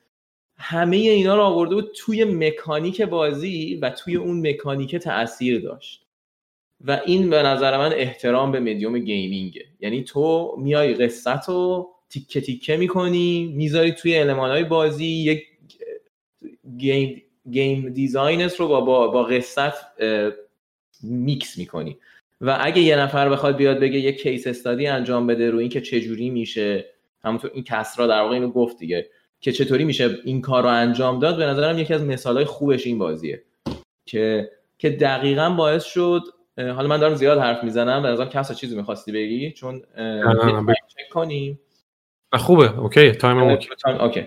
همه 0.57 0.97
اینا 0.97 1.37
رو 1.37 1.43
آورده 1.43 1.75
بود 1.75 1.91
توی 1.97 2.25
مکانیک 2.25 3.03
بازی 3.03 3.75
و 3.83 3.91
توی 3.91 4.17
اون 4.17 4.49
مکانیک 4.49 4.97
تاثیر 4.97 5.61
داشت. 5.61 6.05
و 6.81 7.01
این 7.07 7.31
به 7.31 7.43
نظر 7.43 7.79
من 7.79 7.93
احترام 7.93 8.53
به 8.53 8.61
medium 8.61 8.99
gaming 8.99 9.48
ه. 9.48 9.65
یعنی 9.81 10.05
تو 10.05 10.55
میای 10.59 10.95
قصت 10.95 11.49
رو 11.49 11.91
تیکه 12.11 12.41
تیکه 12.41 12.77
می‌کنی 12.77 13.53
می‌ذاری 13.57 13.93
توی 13.93 14.19
های 14.19 14.65
بازی 14.65 15.07
یک 15.07 15.47
game, 16.77 17.23
game 17.51 17.89
design 17.89 18.47
ت 18.47 18.57
رو 18.61 18.69
با, 18.69 18.81
با, 18.81 19.09
با 19.09 19.25
قصت 19.25 19.75
میکس 21.03 21.59
می‌کنی. 21.59 21.99
و 22.41 22.59
اگه 22.61 22.83
یه 22.83 22.97
نفر 22.97 23.29
بخواد 23.29 23.57
بیاد 23.57 23.79
بگه 23.79 23.99
یه 23.99 24.13
case 24.13 24.47
study 24.47 24.87
انجام 24.87 25.27
بده 25.27 25.51
رو 25.51 25.59
اینکه 25.59 25.81
چجوری 25.81 26.31
میشه 26.31 26.85
همونطور 27.25 27.51
این 27.55 27.65
کسرا 27.65 28.07
در 28.07 28.21
واقع 28.21 28.35
اینو 28.35 28.51
گفت 28.51 28.79
دیگه 28.79 29.11
که 29.41 29.53
چطوری 29.53 29.85
میشه 29.85 30.19
این 30.25 30.41
کار 30.41 30.63
رو 30.63 30.69
انجام 30.69 31.19
داد 31.19 31.37
به 31.37 31.47
نظرم 31.47 31.79
یکی 31.79 31.95
از 31.95 32.03
مثالهای 32.03 32.45
خوبش 32.45 32.87
این 32.87 32.99
بازیه 32.99 33.43
که 34.07 34.51
که 34.79 34.91
دقیقا 34.91 35.51
باعث 35.51 35.85
شد 35.85 36.23
حالا 36.59 36.89
من 36.89 37.01
دارم 37.01 37.15
زیاد 37.15 37.39
حرف 37.39 37.65
می‌زنم 37.65 38.03
به 38.03 38.09
نظرم 38.09 38.29
کسا 38.29 38.55
چیزی 38.55 38.77
می‌خواستی 38.77 39.13
بگی؟ 39.13 39.53
چون 39.53 39.83
چک 40.89 41.09
کنیم. 41.13 41.61
خوبه 42.33 42.79
okay 42.79 43.13
time 43.13 43.39
okay. 43.39 43.69
okay. 44.01 44.27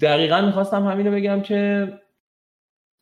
دقیقا 0.00 0.40
می‌خواستم 0.40 0.86
همینو 0.86 1.10
بگم 1.10 1.42
که 1.42 1.92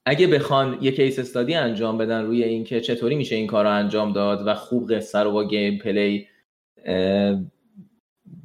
اگه 0.06 0.26
بخوان 0.26 0.78
یه 0.80 0.92
case 0.92 1.18
study 1.18 1.54
انجام 1.54 1.98
بدن 1.98 2.24
روی 2.24 2.44
اینکه 2.44 2.80
چطوری 2.80 3.14
میشه 3.14 3.36
این 3.36 3.46
کار 3.46 3.64
رو 3.64 3.70
انجام 3.70 4.12
داد 4.12 4.46
و 4.46 4.54
خوب 4.54 4.92
قصه 4.92 5.18
رو 5.18 5.32
با 5.32 5.44
gameplay 5.44 6.28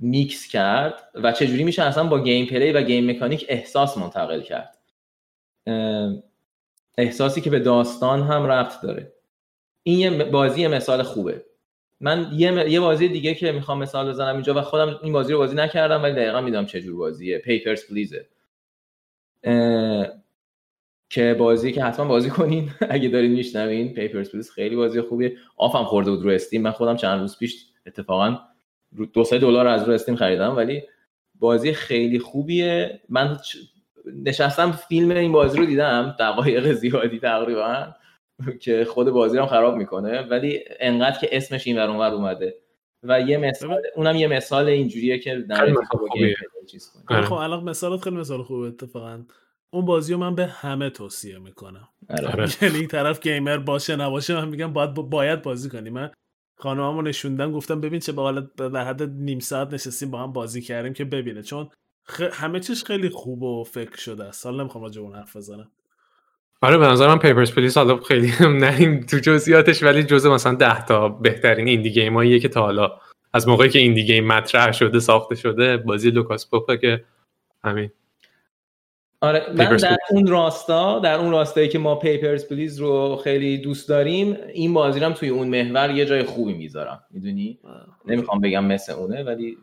میکس 0.01 0.47
کرد 0.47 0.93
و 1.15 1.31
چجوری 1.31 1.63
میشه 1.63 1.83
اصلا 1.83 2.03
با 2.03 2.23
gameplay 2.23 2.71
و 2.71 2.81
game 2.81 3.11
mechanic 3.11 3.45
احساس 3.49 3.97
منتقل 3.97 4.41
کرد. 4.41 4.77
احساسی 6.97 7.41
که 7.41 7.49
به 7.49 7.59
داستان 7.59 8.21
هم 8.21 8.43
ربط 8.43 8.81
داره. 8.81 9.13
این 9.83 9.99
یه 9.99 10.23
بازی 10.23 10.67
مثال 10.67 11.03
خوبه. 11.03 11.45
من 11.99 12.31
یه, 12.33 12.71
یه 12.71 12.79
بازی 12.79 13.07
دیگه 13.07 13.33
که 13.33 13.51
می‌خوام 13.51 13.79
مثال 13.79 14.09
بزنم 14.09 14.33
اینجا 14.33 14.53
و 14.53 14.61
خودم 14.61 14.99
این 15.03 15.13
بازی 15.13 15.33
رو 15.33 15.39
بازی 15.39 15.55
نکردم 15.55 16.03
ولی 16.03 16.13
دقیقا 16.13 16.41
می‌دونم 16.41 16.65
چه 16.65 16.81
جور 16.81 16.97
بازیه. 16.97 17.37
Papers, 17.37 17.87
Please 17.87 18.21
ه 18.21 18.27
که 21.09 21.35
بازی 21.39 21.71
که 21.71 21.83
حتما 21.83 22.05
بازی 22.05 22.29
کنین. 22.29 22.71
اگه 22.89 23.09
دارین 23.09 23.31
میشنوین 23.31 23.93
Papers, 23.93 24.31
Please 24.31 24.51
خیلی 24.51 24.75
بازی 24.75 25.01
خوبیه. 25.01 25.37
off 25.57 25.77
م 25.77 25.83
خورده 25.83 26.11
بود 26.11 26.23
رو 26.23 26.31
Steam. 26.31 26.61
من 26.61 26.71
خودم 26.71 26.95
چند 26.95 27.19
روز 27.19 27.37
پیش 27.37 27.65
اتفاقا 27.85 28.39
دو 29.13 29.23
سه 29.23 29.37
دلار 29.39 29.67
از 29.67 29.83
رو 29.83 29.93
استیم 29.93 30.15
خریدم. 30.15 30.55
ولی 30.55 30.83
بازی 31.39 31.73
خیلی 31.73 32.19
خوبیه. 32.19 33.01
من 33.09 33.37
نشستم 34.25 34.71
فیلم 34.71 35.11
این 35.11 35.31
بازی 35.31 35.57
رو 35.57 35.65
دیدم. 35.65 36.15
دقایق 36.19 36.71
زیادی 36.71 37.19
تقریبا. 37.19 37.87
که 38.59 38.85
خود 38.85 39.09
بازی 39.09 39.37
رو 39.37 39.45
خراب 39.45 39.75
می‌کنه. 39.75 40.21
ولی 40.21 40.63
انقدر 40.79 41.19
که 41.19 41.29
اسمش 41.31 41.67
این 41.67 41.77
ور 41.77 41.89
اونور 41.89 42.13
اومده. 42.13 42.55
و 43.03 43.21
یه 43.21 43.37
مثال 43.37 43.81
اونم 43.95 44.15
یه 44.15 44.27
مثال 44.27 44.67
اینجوریه 44.67 45.19
که 45.19 45.35
در 45.49 45.73
چیز 46.67 46.91
کنه 47.07 47.21
خب 47.21 47.33
الان 47.33 47.63
مثالات 47.63 48.01
خیلی 48.01 48.15
مثال 48.15 48.43
خوبه 48.43 48.67
اتفاقا. 48.67 49.23
اون 49.69 49.85
بازی 49.85 50.13
رو 50.13 50.19
من 50.19 50.35
به 50.35 50.45
همه 50.45 50.89
توصیه 50.89 51.39
می‌کنم. 51.39 51.87
آره. 52.09 52.49
یعنی 52.61 52.87
طرف 52.87 53.19
گیمر 53.19 53.57
باشه 53.57 53.95
نباشه 53.95 54.35
من 54.35 54.47
میگم 54.47 54.73
باید 54.73 54.93
باید 54.93 55.41
بازی 55.41 55.69
کنی. 55.69 55.89
من 55.89 56.11
خانممو 56.59 57.01
نشوندم 57.01 57.51
گفتم 57.51 57.81
ببین 57.81 57.99
چه 57.99 58.11
به 58.11 58.21
حالت 58.21 58.55
در 58.55 58.87
حد 58.87 59.03
نیم 59.03 59.39
ساعت 59.39 59.73
نشستیم 59.73 60.11
با 60.11 60.23
هم 60.23 60.33
بازی 60.33 60.61
کردیم 60.61 60.93
که 60.93 61.05
ببینه. 61.05 61.41
چون 61.43 61.69
همه 62.33 62.59
چیز 62.59 62.83
خیلی 62.83 63.09
خوب 63.09 63.43
و 63.43 63.63
فکر 63.63 63.97
شده 63.97 64.23
است. 64.23 64.45
حالا 64.45 64.63
نمی‌خوام 64.63 64.83
راجع 64.83 65.01
اون 65.01 65.15
حرف 65.15 65.35
بزنم. 65.35 65.71
آره 66.61 66.77
به 66.77 66.87
نظر 66.87 67.07
من 67.07 67.19
Papers, 67.19 67.55
Please 67.55 67.77
حالا 67.77 67.97
خیلی 67.97 68.31
نریم 68.41 69.01
تو 69.01 69.17
جزئیاتش 69.17 69.83
ولی 69.83 70.03
جزء 70.03 70.33
مثلا 70.33 70.53
10 70.53 70.85
تا 70.85 71.09
بهترین 71.09 71.67
indie 71.67 71.91
game 71.91 72.19
اییه 72.19 72.39
که 72.39 72.49
تا 72.49 72.61
حالا 72.61 72.99
از 73.33 73.47
موقعی 73.47 73.69
که 73.69 73.79
indie 73.79 74.05
game 74.05 74.27
مطرح 74.27 74.71
شده 74.71 74.99
ساخته 74.99 75.35
شده 75.35 75.77
بازی 75.77 76.11
لوکاس 76.11 76.49
پوپه 76.49 76.77
که 76.77 77.03
همین. 77.63 77.91
آره 79.21 79.45
من 79.55 79.75
در 79.75 79.97
اون 80.09 80.27
راستا 80.27 80.99
در 80.99 81.15
اون 81.15 81.31
راستایی 81.31 81.67
که 81.67 81.79
ما 81.79 81.95
Papers, 81.95 82.47
Please 82.47 82.79
رو 82.79 83.15
خیلی 83.23 83.57
دوست 83.57 83.89
داریم 83.89 84.37
این 84.53 84.73
بازی 84.73 84.99
هم 84.99 85.13
توی 85.13 85.29
اون 85.29 85.47
محور 85.47 85.91
یه 85.91 86.05
جای 86.05 86.23
خوبی 86.23 86.53
می‌ذارم. 86.53 87.03
می‌دونی؟ 87.11 87.59
نمی‌خوام 88.05 88.41
بگم 88.41 88.65
مثل 88.65 88.93
اونه 88.93 89.23
ولی 89.23 89.57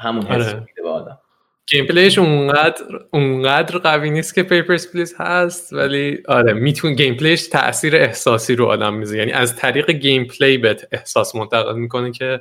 همون 0.00 0.26
حس 0.26 0.48
آره. 0.48 0.60
میده 0.60 0.82
به 0.82 0.88
آدم. 0.88 1.18
gameplay 1.66 1.86
ش 1.86 2.18
اونقدر 2.18 2.82
اونقدر 3.10 3.78
قوی 3.78 4.10
نیست 4.10 4.34
که 4.34 4.42
Papers, 4.42 4.92
Please 4.92 5.14
هست 5.18 5.72
ولی 5.72 6.22
آره 6.28 6.52
میتون 6.52 6.94
gameplay 6.94 7.14
ش 7.14 7.48
تاثیر 7.48 7.96
احساسی 7.96 8.54
رو 8.54 8.66
آدم 8.66 8.94
می‌ذاره. 8.94 9.18
یعنی 9.18 9.32
از 9.32 9.56
طریق 9.56 9.90
gameplay 9.90 10.58
بهت 10.58 10.88
احساس 10.92 11.34
منتقل 11.34 11.78
می‌کنه 11.78 12.12
که 12.12 12.40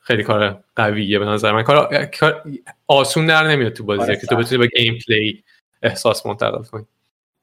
خیلی 0.00 0.22
کار 0.22 0.64
قویه 0.76 1.18
به 1.18 1.24
نظر 1.24 1.52
من. 1.52 1.62
کار, 1.62 2.42
آسون 2.86 3.26
در 3.26 3.48
نمیاد 3.48 3.72
تو 3.72 3.84
بازی 3.84 4.02
آره 4.02 4.16
که 4.16 4.26
تو 4.26 4.36
بتونی 4.36 4.58
با 4.58 4.66
gameplay 4.76 5.44
احساس 5.82 6.26
منتقل 6.26 6.62
کنی. 6.62 6.84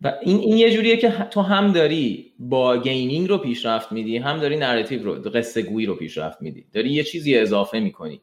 و 0.02 0.14
این 0.22 0.40
این 0.40 0.58
یه 0.58 0.72
جوریه 0.72 0.98
که 0.98 1.10
تو 1.10 1.42
هم 1.42 1.72
داری 1.72 2.34
با 2.40 2.78
gaming 2.78 3.30
رو 3.30 3.38
پیشرفت 3.38 3.92
میدی 3.92 4.18
هم 4.18 4.40
داری 4.40 4.58
narrative 4.58 5.04
رو 5.04 5.14
قصه 5.14 5.62
گویی 5.62 5.86
رو 5.86 5.96
پیشرفت 5.96 6.42
میدی. 6.42 6.66
داری 6.74 6.90
یه 6.90 7.04
چیزی 7.04 7.38
اضافه 7.38 7.80
می‌کنی. 7.80 8.22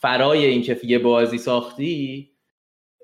فرای 0.00 0.46
اینکه 0.46 0.80
یه 0.84 0.98
بازی 0.98 1.38
ساختی 1.38 2.30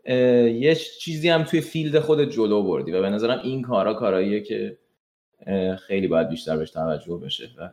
یه 0.06 0.74
چیزی 1.00 1.28
هم 1.28 1.42
توی 1.44 1.60
فیلد 1.60 1.98
خود 1.98 2.30
جلو 2.30 2.62
بردی 2.62 2.92
و 2.92 3.02
به 3.02 3.10
نظرم 3.10 3.40
این 3.44 3.62
کارا 3.62 3.94
کاراییه 3.94 4.40
که 4.40 4.78
خیلی 5.86 6.06
باید 6.08 6.28
بیشتر 6.28 6.56
بهش 6.56 6.70
توجه 6.70 7.20
بشه 7.24 7.50
و 7.58 7.70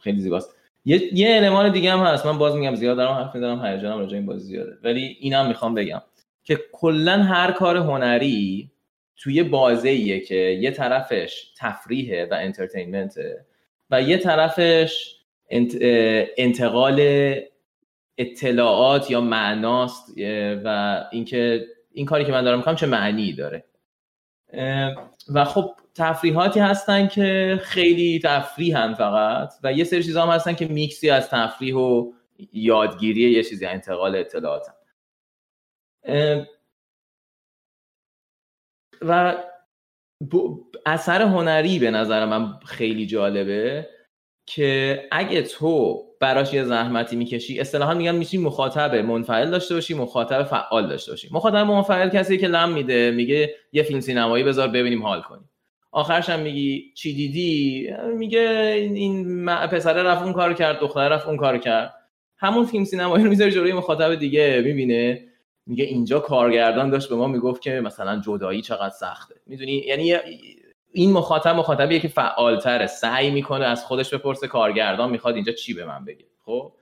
خیلی 0.00 0.20
زیباست. 0.20 0.54
یه 0.84 1.14
یه 1.14 1.36
المان 1.36 1.72
دیگه 1.72 1.92
هم 1.92 1.98
هست. 1.98 2.26
من 2.26 2.38
باز 2.38 2.54
میگم 2.54 2.74
زیاد 2.74 2.96
دارم 2.96 3.12
حرف 3.12 3.34
می‌زنم 3.34 3.64
هیجانم 3.66 3.98
راجع 3.98 4.16
این 4.16 4.26
بازی 4.26 4.46
زیاده. 4.46 4.78
ولی 4.82 5.16
اینم 5.20 5.48
می‌خوام 5.48 5.74
بگم. 5.74 6.02
که 6.48 6.60
کلا 6.72 7.22
هر 7.22 7.52
کار 7.52 7.76
هنری 7.76 8.70
توی 9.16 9.42
بازه 9.42 10.20
که 10.20 10.34
یه 10.34 10.70
طرفش 10.70 11.52
تفریحه 11.58 12.28
و 12.30 12.34
انترتینمنته 12.34 13.46
و 13.90 14.02
یه 14.02 14.18
طرفش 14.18 15.16
انتقال 16.36 17.00
اطلاعات 18.18 19.10
یا 19.10 19.20
معناست 19.20 20.12
و 20.64 21.00
اینکه 21.12 21.66
این 21.92 22.06
کاری 22.06 22.24
که 22.24 22.32
من 22.32 22.44
دارم 22.44 22.58
می‌کنم 22.58 22.76
چه 22.76 22.86
معنی 22.86 23.32
داره. 23.32 23.64
و 25.34 25.44
خب 25.44 25.74
تفریحاتی 25.94 26.60
هستن 26.60 27.08
که 27.08 27.58
خیلی 27.62 28.20
تفریح 28.24 28.78
هم 28.78 28.94
فقط 28.94 29.52
و 29.62 29.72
یه 29.72 29.84
سری 29.84 30.02
چیزا 30.02 30.22
هم 30.22 30.28
هستن 30.28 30.54
که 30.54 30.66
میکسی 30.66 31.10
از 31.10 31.30
تفریح 31.30 31.74
و 31.74 32.12
یادگیری 32.52 33.30
یه 33.30 33.42
چیزی 33.42 33.66
انتقال 33.66 34.16
اطلاعات 34.16 34.77
و 39.02 39.36
اثر 40.86 41.22
هنری 41.22 41.78
به 41.78 41.90
نظر 41.90 42.24
من 42.24 42.58
خیلی 42.66 43.06
جالبه 43.06 43.88
که 44.46 45.02
اگه 45.12 45.42
تو 45.42 46.04
براش 46.20 46.54
یه 46.54 46.64
زحمتی 46.64 47.16
می‌کشی 47.16 47.60
اصطلاحا 47.60 47.94
میگن 47.94 48.14
میشی 48.14 48.38
مخاطب 48.38 48.94
منفعل 48.94 49.50
داشته 49.50 49.74
باشی 49.74 49.94
مخاطب 49.94 50.42
فعال 50.42 50.88
داشته 50.88 51.12
باشی. 51.12 51.28
مخاطب 51.30 51.56
منفعل 51.56 52.08
کسی 52.08 52.38
که 52.38 52.48
لم 52.48 52.72
میده 52.72 53.10
میگه 53.10 53.54
یه 53.72 53.82
فیلم 53.82 54.00
سینمایی 54.00 54.44
بذار 54.44 54.68
ببینیم 54.68 55.02
حال 55.02 55.22
کنیم. 55.22 55.50
آخرش 55.92 56.30
هم 56.30 56.40
میگی 56.40 56.92
چی 56.96 57.14
دیدی؟ 57.14 57.88
میگه 58.16 58.40
این 58.94 59.46
پسره 59.46 60.02
رفت 60.02 60.22
اون 60.22 60.32
کار 60.32 60.54
کرد 60.54 60.78
دختر 60.78 61.08
رفت 61.08 61.26
اون 61.26 61.36
کار 61.36 61.58
کرد. 61.58 61.94
همون 62.38 62.66
فیلم 62.66 62.84
سینمایی 62.84 63.24
رو 63.24 63.30
می‌ذاری 63.30 63.50
جلوی 63.50 63.72
مخاطب 63.72 64.14
دیگه 64.14 64.62
می‌بینه. 64.64 65.27
میگه 65.68 65.84
اینجا 65.84 66.20
کارگردان 66.20 66.90
داشت 66.90 67.08
به 67.08 67.16
ما 67.16 67.26
می‌گفت 67.26 67.62
که 67.62 67.80
مثلا 67.80 68.20
جدایی 68.20 68.62
چقدر 68.62 68.94
سخته. 68.94 69.34
می‌دونی؟ 69.46 69.72
یعنی 69.72 70.14
این 70.92 71.12
مخاطب 71.12 71.56
مخاطبیه 71.56 72.00
که 72.00 72.08
فعالتره. 72.08 72.86
سعی 72.86 73.30
می‌کنه 73.30 73.64
از 73.64 73.84
خودش 73.84 74.14
بپرسه 74.14 74.48
کارگردان 74.48 75.10
می‌خواد 75.10 75.34
اینجا 75.34 75.52
چی 75.52 75.74
به 75.74 75.84
من 75.84 76.04
بگه. 76.04 76.24
خب؟ 76.44 76.72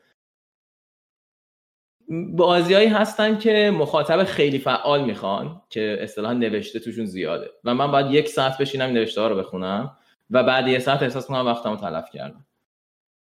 بازیهایی 2.36 2.88
هستن 2.88 3.38
که 3.38 3.72
مخاطب 3.74 4.24
خیلی 4.24 4.58
فعال 4.58 5.04
می‌خوان 5.04 5.62
که 5.70 5.98
اصطلاحا 6.00 6.34
نوشته 6.34 6.80
توشون 6.80 7.04
زیاده. 7.06 7.50
و 7.64 7.74
من 7.74 7.90
باید 7.90 8.10
یک 8.10 8.28
ساعت 8.28 8.58
بشینم 8.58 8.90
نوشته 8.90 9.20
ها 9.20 9.28
رو 9.28 9.36
بخونم 9.36 9.96
و 10.30 10.42
بعد 10.42 10.68
یه 10.68 10.78
ساعت 10.78 11.02
احساس 11.02 11.26
کنم 11.26 11.46
وقتم 11.46 11.70
رو 11.70 11.76
تلف 11.76 12.10
کردم. 12.10 12.46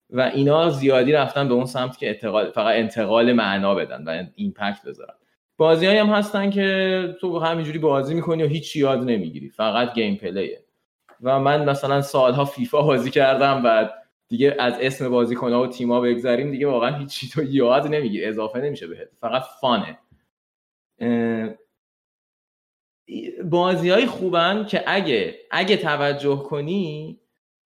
و 0.09 0.21
اینا 0.21 0.69
زیادی 0.69 1.11
رفتن 1.11 1.47
به 1.47 1.53
اون 1.53 1.65
سمت 1.65 1.97
که 1.97 2.19
فقط 2.55 2.75
انتقال 2.75 3.33
معنا 3.33 3.75
بدن 3.75 4.03
و 4.03 4.25
ایمپکت 4.35 4.85
بذارن. 4.85 5.15
بازی 5.57 5.85
هم 5.85 6.07
هستن 6.07 6.49
که 6.49 7.07
تو 7.21 7.39
همینجوری 7.39 7.79
بازی 7.79 8.13
می‌کنی 8.13 8.43
و 8.43 8.47
هیچ 8.47 8.75
یاد 8.75 8.99
نمی‌گیری. 8.99 9.49
فقط 9.49 9.93
گیم 9.93 10.15
پلیه. 10.15 10.61
و 11.21 11.39
من 11.39 11.69
مثلا 11.69 12.01
سالها 12.01 12.45
فیفا 12.45 12.81
بازی 12.81 13.11
کردم 13.11 13.61
و 13.65 13.89
دیگه 14.27 14.55
از 14.59 14.73
اسم 14.81 15.09
بازیکن‌ها 15.09 15.61
و 15.61 15.67
تیم‌ها 15.67 16.01
بگذریم 16.01 16.51
دیگه 16.51 16.67
واقعا 16.67 16.97
هیچ 16.97 17.33
تو 17.33 17.43
یاد 17.43 17.87
نمی‌گیری. 17.87 18.25
اضافه 18.25 18.59
نمیشه 18.59 18.87
بهت. 18.87 19.09
فقط 19.21 19.43
فانه. 19.61 19.99
بازی 23.43 23.89
های 23.89 24.05
خوبن 24.05 24.65
که 24.65 24.83
اگه 24.87 25.35
اگه 25.51 25.77
توجه 25.77 26.35
کنی 26.35 27.19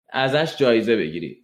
ازش 0.09 0.57
جایزه 0.57 0.97
بگیری. 0.97 1.43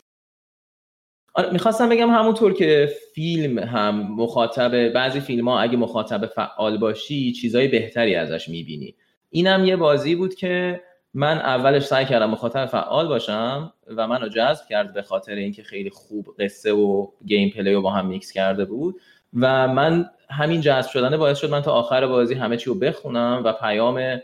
می‌خواستم 1.53 1.89
بگم 1.89 2.11
همونطور 2.11 2.53
که 2.53 2.93
فیلم 3.14 3.59
هم 3.59 4.14
مخاطب 4.14 4.89
بعضی 4.89 5.20
فیلم 5.20 5.49
ها 5.49 5.61
اگه 5.61 5.76
مخاطب 5.76 6.26
فعال 6.26 6.78
باشی 6.78 7.33
چیزای 7.33 7.68
بهتری 7.68 8.14
ازش 8.14 8.49
می‌بینی. 8.49 8.95
اینم 9.30 9.64
یه 9.64 9.76
بازی 9.76 10.14
بود 10.14 10.35
که 10.35 10.83
من 11.14 11.39
اولش 11.39 11.83
سعی 11.83 12.05
کردم 12.05 12.30
مخاطب 12.30 12.66
فعال 12.66 13.09
باشم 13.09 13.72
و 13.87 14.09
منو 14.09 14.28
جذب 14.28 14.66
کرد 14.68 14.95
به 14.95 15.03
خاطر 15.03 15.35
اینکه 15.35 15.62
خیلی 15.62 15.91
خوب 15.91 16.26
قصه 16.39 16.72
و 16.72 17.07
gameplay 17.26 17.72
رو 17.72 17.83
با 17.83 17.91
هم 17.91 18.07
میکس 18.07 18.33
کرده 18.33 18.64
بود 18.64 19.01
و 19.35 19.68
من 19.68 20.11
همین 20.30 20.61
جذب 20.61 20.91
شدن 20.91 21.16
باعث 21.16 21.39
شد 21.39 21.51
من 21.51 21.61
تا 21.61 21.72
آخر 21.72 22.07
بازی 22.07 22.35
همه 22.35 22.57
چی 22.57 22.66
رو 22.66 22.74
بخونم 22.74 23.43
و 23.45 23.53
پیام 23.53 24.20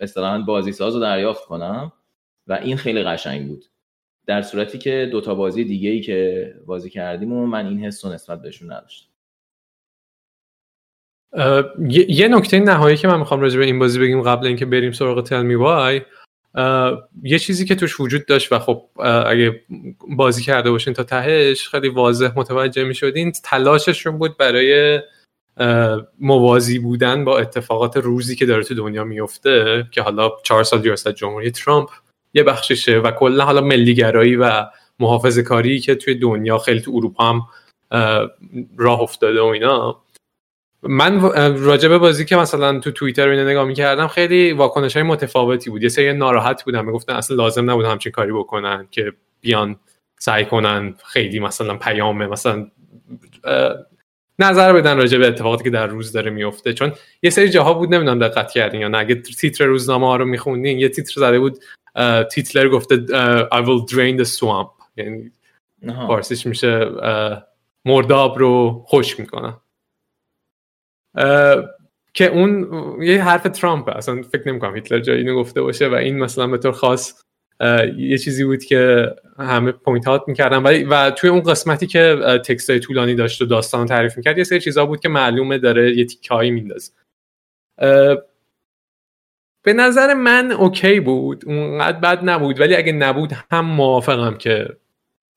اصطلاحا 0.00 0.38
بازی 0.38 0.72
ساز 0.72 0.94
رو 0.94 1.00
دریافت 1.00 1.44
کنم 1.44 1.92
و 2.46 2.52
این 2.52 2.76
خیلی 2.76 3.02
قشنگ 3.02 3.48
بود. 3.48 3.64
در 4.26 4.42
صورتی 4.42 4.78
که 4.78 5.08
دوتا 5.12 5.34
بازی 5.34 5.64
دیگه 5.64 5.90
ای 5.90 6.00
که 6.00 6.54
بازی 6.66 6.90
کردیم 6.90 7.32
و 7.32 7.46
من 7.46 7.66
این 7.66 7.84
حس 7.84 8.04
رو 8.04 8.12
نسبت 8.12 8.42
بهشون 8.42 8.72
نداشتم. 8.72 9.10
یه 11.88 12.28
نکته 12.28 12.60
نهایی 12.60 12.96
که 12.96 13.08
من 13.08 13.18
می‌خوام 13.18 13.40
راجع 13.40 13.58
به 13.58 13.64
این 13.64 13.78
بازی 13.78 13.98
بگیم 13.98 14.22
قبل 14.22 14.46
اینکه 14.46 14.66
بریم 14.66 14.92
سراغ 14.92 15.22
تل 15.22 15.42
می 15.42 15.54
وای 15.54 16.02
یه 17.22 17.38
چیزی 17.38 17.64
که 17.64 17.74
توش 17.74 18.00
وجود 18.00 18.26
داشت 18.26 18.52
و 18.52 18.58
خب 18.58 18.86
اگه 19.26 19.62
بازی 20.16 20.42
کرده 20.42 20.70
باشین 20.70 20.94
تا 20.94 21.02
تهش 21.02 21.68
خیلی 21.68 21.88
واضح 21.88 22.32
متوجه 22.36 22.84
می‌شدین 22.84 23.32
تلاششون 23.44 24.18
بود 24.18 24.36
برای 24.36 25.00
موازی 26.20 26.78
بودن 26.78 27.24
با 27.24 27.38
اتفاقات 27.38 27.96
روزی 27.96 28.36
که 28.36 28.46
داره 28.46 28.64
تو 28.64 28.74
دنیا 28.74 29.04
میفته 29.04 29.84
که 29.90 30.02
حالا 30.02 30.30
چهار 30.44 30.64
سال 30.64 30.82
ریاست 30.82 31.08
جمهوری 31.08 31.50
ترامپ 31.50 31.88
یه 32.34 32.42
بخششه 32.42 32.98
و 32.98 33.10
کلا 33.10 33.44
حالا 33.44 33.60
ملیگرایی 33.60 34.36
و 34.36 34.66
محافظه 34.98 35.42
کاری 35.42 35.80
که 35.80 35.94
توی 35.94 36.14
دنیا 36.14 36.58
خیلی 36.58 36.80
تو 36.80 36.92
اروپا 36.94 37.24
هم 37.24 37.42
راه 38.76 39.00
افتاده 39.00 39.40
و 39.40 39.44
اینا. 39.44 40.02
من 40.82 41.20
راجبه 41.58 41.98
بازی 41.98 42.24
که 42.24 42.36
مثلا 42.36 42.78
تو 42.78 42.90
توییتر 42.90 43.26
رو 43.26 43.48
نگاه 43.48 43.64
می‌کردم 43.64 44.06
خیلی 44.06 44.52
واکنش 44.52 44.94
های 44.94 45.02
متفاوتی 45.02 45.70
بود. 45.70 45.82
یه 45.82 45.88
سری 45.88 46.12
ناراحت 46.12 46.64
بودن 46.64 46.84
می‌گفتن 46.84 47.12
اصلا 47.12 47.36
لازم 47.36 47.70
نبود 47.70 47.84
همچین 47.84 48.12
کاری 48.12 48.32
بکنن 48.32 48.88
که 48.90 49.12
بیان 49.40 49.76
سعی 50.18 50.44
کنن 50.44 50.94
خیلی 51.04 51.38
مثلا 51.38 51.76
پیامه 51.76 52.26
مثلا 52.26 52.66
نظر 54.38 54.72
بدن 54.72 54.96
راجع 54.96 55.18
به 55.18 55.26
اتفاقاتی 55.26 55.64
که 55.64 55.70
در 55.70 55.86
روز 55.86 56.12
داره 56.12 56.30
میفته 56.30 56.72
چون 56.72 56.92
یه 57.22 57.30
سری 57.30 57.48
جاها 57.48 57.74
بود 57.74 57.94
نمی‌دونم 57.94 58.18
دقت 58.18 58.50
کردین 58.50 58.80
یا 58.80 58.88
نه 58.88 58.98
اگه 58.98 59.14
تیتر 59.14 59.64
روزنامه 59.64 60.06
ها 60.06 60.16
رو 60.16 60.24
میخوندین 60.24 60.78
یه 60.78 60.88
تیتر 60.88 61.20
زده 61.20 61.38
بود 61.38 61.58
هیتلر 62.30 62.68
گفته 62.68 62.96
I 63.46 63.62
will 63.64 63.92
drain 63.92 64.24
the 64.24 64.28
swamp. 64.38 64.70
یعنی 64.96 65.30
فارسیش 65.86 66.46
میشه 66.46 66.86
مرداب 67.84 68.38
رو 68.38 68.82
خشک 68.86 69.18
می‌کنم 69.18 69.60
که 72.14 72.26
اون 72.26 72.68
یه 73.02 73.24
حرف 73.24 73.42
ترامپ 73.42 73.88
اصلا 73.88 74.22
فکر 74.22 74.48
نمی‌کنم 74.48 74.74
هیتلر 74.74 75.00
جایی 75.00 75.18
اینو 75.18 75.36
گفته 75.36 75.62
باشه 75.62 75.88
و 75.88 75.94
این 75.94 76.18
مثلا 76.18 76.46
به 76.46 76.58
طور 76.58 76.72
خاص 76.72 77.22
یه 77.96 78.18
چیزی 78.18 78.44
بود 78.44 78.64
که 78.64 79.14
همه 79.38 79.72
point 79.72 80.06
out 80.06 80.22
می‌کردن. 80.26 80.62
ولی 80.62 80.84
و 80.84 81.10
توی 81.10 81.30
اون 81.30 81.40
قسمتی 81.40 81.86
که 81.86 82.18
تکست 82.46 82.70
های 82.70 82.80
طولانی 82.80 83.14
داشت 83.14 83.42
و 83.42 83.46
داستان 83.46 83.86
تعریف 83.86 84.16
می‌کرد 84.16 84.38
یه 84.38 84.44
سری 84.44 84.60
چیزا 84.60 84.86
بود 84.86 85.00
که 85.00 85.08
معلومه 85.08 85.58
داره 85.58 85.96
یه 85.96 86.04
تیکایی 86.04 86.50
میندازه. 86.50 86.92
به 89.62 89.72
نظر 89.72 90.14
من 90.14 90.52
اوکی 90.52 91.00
بود. 91.00 91.42
اونقدر 91.46 91.98
بد 91.98 92.18
نبود. 92.22 92.60
ولی 92.60 92.76
اگه 92.76 92.92
نبود 92.92 93.32
هم 93.52 93.64
موافقم 93.64 94.36
که 94.36 94.68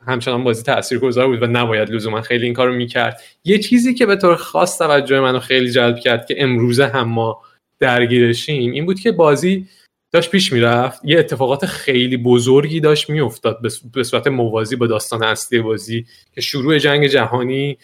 همچنان 0.07 0.43
بازی 0.43 0.63
تاثیرگذار 0.63 1.28
بود 1.28 1.43
و 1.43 1.47
نباید 1.47 1.89
لزوما 1.89 2.21
خیلی 2.21 2.45
این 2.45 2.53
کارو 2.53 2.74
می‌کرد. 2.74 3.21
یه 3.43 3.59
چیزی 3.59 3.93
که 3.93 4.05
به 4.05 4.15
طور 4.15 4.36
خاص 4.36 4.78
توجه 4.78 5.19
منو 5.19 5.39
خیلی 5.39 5.71
جلب 5.71 5.99
کرد 5.99 6.26
که 6.26 6.36
امروزه 6.38 6.88
هم 6.88 7.09
ما 7.09 7.41
درگیرشیم 7.80 8.71
این 8.71 8.86
بود 8.86 8.99
که 8.99 9.11
بازی 9.11 9.67
داشت 10.11 10.32
پیش 10.32 10.53
می‌رفت. 10.53 11.01
یه 11.05 11.19
اتفاقات 11.19 11.65
خیلی 11.65 12.17
بزرگی 12.17 12.80
داشت 12.80 13.09
میافتاد 13.09 13.59
به 13.93 14.03
صورت 14.03 14.28
موازی 14.28 14.76
با 14.76 14.88
داستان 14.88 15.24
اصلی 15.24 15.59
بازی 15.59 16.05
که 16.36 16.41
شروع 16.41 16.78
جنگ 16.78 17.07
جهانی 17.07 17.78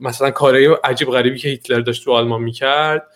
مثلا 0.00 0.30
کارهای 0.30 0.76
عجیب 0.84 1.08
غریبی 1.10 1.38
که 1.38 1.48
هیتلر 1.48 1.80
داشت 1.80 2.04
تو 2.04 2.12
آلمان 2.12 2.42
می‌کرد. 2.42 3.06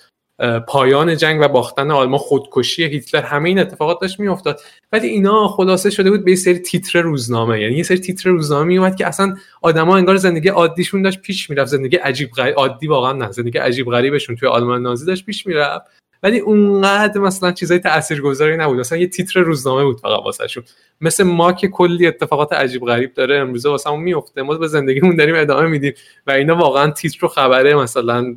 پایان 0.68 1.16
جنگ 1.16 1.40
و 1.40 1.48
باختن 1.48 1.90
آلمان 1.90 2.18
خودکشی 2.18 2.84
هیتلر 2.84 3.22
همه 3.22 3.48
این 3.48 3.58
اتفاقات 3.58 4.00
داشت 4.00 4.20
میافتاد. 4.20 4.60
ولی 4.92 5.08
اینا 5.08 5.48
خلاصه 5.48 5.90
شده 5.90 6.10
بود 6.10 6.24
به 6.24 6.30
یه 6.30 6.36
سری 6.36 6.58
تیتر 6.58 7.00
روزنامه. 7.00 7.60
یعنی 7.60 7.74
یه 7.74 7.82
سری 7.82 7.98
تیتر 7.98 8.30
روزنامه 8.30 8.64
میومد 8.64 8.96
که 8.96 9.06
اصلا 9.06 9.36
آدما 9.62 9.96
انگار 9.96 10.16
زندگی 10.16 10.48
عادیشون 10.48 11.02
داشت 11.02 11.20
پیش 11.20 11.50
می‌رفت. 11.50 11.70
زندگی 11.70 11.96
عجیب 11.96 12.30
غریب 12.30 12.54
عادی 12.56 12.86
واقعا 12.86 13.12
نه. 13.12 13.32
زندگی 13.32 13.58
عجیب 13.58 13.90
غریبشون 13.90 14.36
توی 14.36 14.48
آلمان 14.48 14.82
نازی 14.82 15.06
داشت 15.06 15.26
پیش 15.26 15.46
می‌رفت. 15.46 16.03
ولی 16.24 16.38
اونقدر 16.38 17.20
مثلا 17.20 17.52
چیزای 17.52 17.78
تاثیرگذاری 17.78 18.56
نبود. 18.56 18.78
مثلا 18.78 18.98
یه 18.98 19.06
تیتر 19.06 19.40
روزنامه 19.40 19.84
بود 19.84 20.00
فقط 20.00 20.20
واسهشون. 20.24 20.64
مثل 21.00 21.24
ما 21.24 21.52
که 21.52 21.68
کلی 21.68 22.06
اتفاقات 22.06 22.52
عجیب 22.52 22.84
غریب 22.84 23.14
داره 23.14 23.38
امروزه 23.38 23.68
واسمون 23.68 24.00
میفته. 24.00 24.42
ما 24.42 24.54
به 24.54 24.66
زندگیمون 24.66 25.16
داریم 25.16 25.34
ادامه 25.36 25.68
میدیم 25.68 25.92
و 26.26 26.30
اینا 26.30 26.56
واقعا 26.56 26.90
تیتر 26.90 27.24
و 27.24 27.28
خبره 27.28 27.74
مثلا 27.74 28.36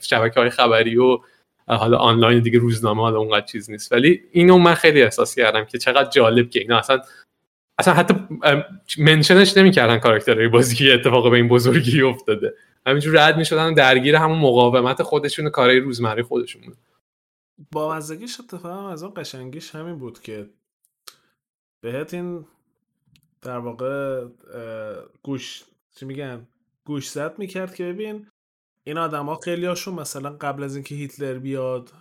شبکه 0.00 0.40
های 0.40 0.50
خبری 0.50 0.96
و 0.96 1.18
حالا 1.66 1.96
آنلاین 1.96 2.40
دیگه 2.40 2.58
روزنامه 2.58 3.02
حالا 3.02 3.18
اونقدر 3.18 3.46
چیز 3.46 3.70
نیست. 3.70 3.92
ولی 3.92 4.20
اینو 4.32 4.58
من 4.58 4.74
خیلی 4.74 5.02
احساس 5.02 5.34
کردم 5.34 5.64
که 5.64 5.78
چقدر 5.78 6.10
جالب 6.10 6.50
که 6.50 6.60
اینا 6.60 6.78
اصلا 6.78 7.00
اصلا 7.78 7.94
حتی 7.94 8.14
منشنش 8.98 9.56
نمی‌کردن 9.56 9.98
کاراکترهای 9.98 10.48
بازی 10.48 10.76
که 10.76 10.94
اتفاق 10.94 11.30
به 11.30 11.36
این 11.36 11.48
بزرگی 11.48 12.02
افتاده. 12.02 12.54
همینجور 12.86 13.26
رد 13.26 13.36
می‌شدن 13.36 13.74
درگیر 13.74 14.16
همون 14.16 14.38
مقاومت 14.38 15.02
خودشون 15.02 15.46
و 15.46 15.50
کارهای 15.50 15.80
روزمره 15.80 16.22
خودشون 16.22 16.62
بود. 16.62 16.76
با 17.72 17.94
مزدگیش 17.94 18.40
اتفاقا 18.40 18.88
از 18.88 19.02
اون 19.02 19.12
قشنگیش 19.16 19.74
همین 19.74 19.98
بود 19.98 20.20
که 20.20 20.50
بهت 21.80 22.14
این 22.14 22.46
در 23.42 23.58
واقع 23.58 24.26
گوش 25.22 25.64
چی 25.96 26.06
میگن؟ 26.06 26.48
گوش 26.84 27.10
زد 27.10 27.38
می‌کرد 27.38 27.74
که 27.74 27.84
ببین 27.84 28.26
این 28.84 28.98
آدما 28.98 29.36
خیلی 29.36 29.66
هاشون 29.66 29.94
مثلا 29.94 30.30
قبل 30.30 30.62
از 30.62 30.74
اینکه 30.74 30.94
هیتلر 30.94 31.38
بیاد 31.38 31.92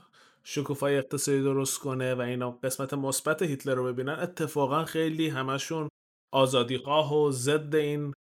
شکوفای 0.43 0.97
اقتصادی 0.97 1.41
درست 1.41 1.79
کنه 1.79 2.15
و 2.15 2.21
اینا 2.21 2.51
قسمت 2.51 2.93
مثبت 2.93 3.41
هیتلر 3.41 3.73
رو 3.75 3.83
ببینن 3.83 4.19
اتفاقا 4.19 4.85
خیلی 4.85 5.29
همشون 5.29 5.89
آزادیخواه 6.33 7.15
و 7.15 7.31
ضد 7.31 7.75
این 7.75 8.13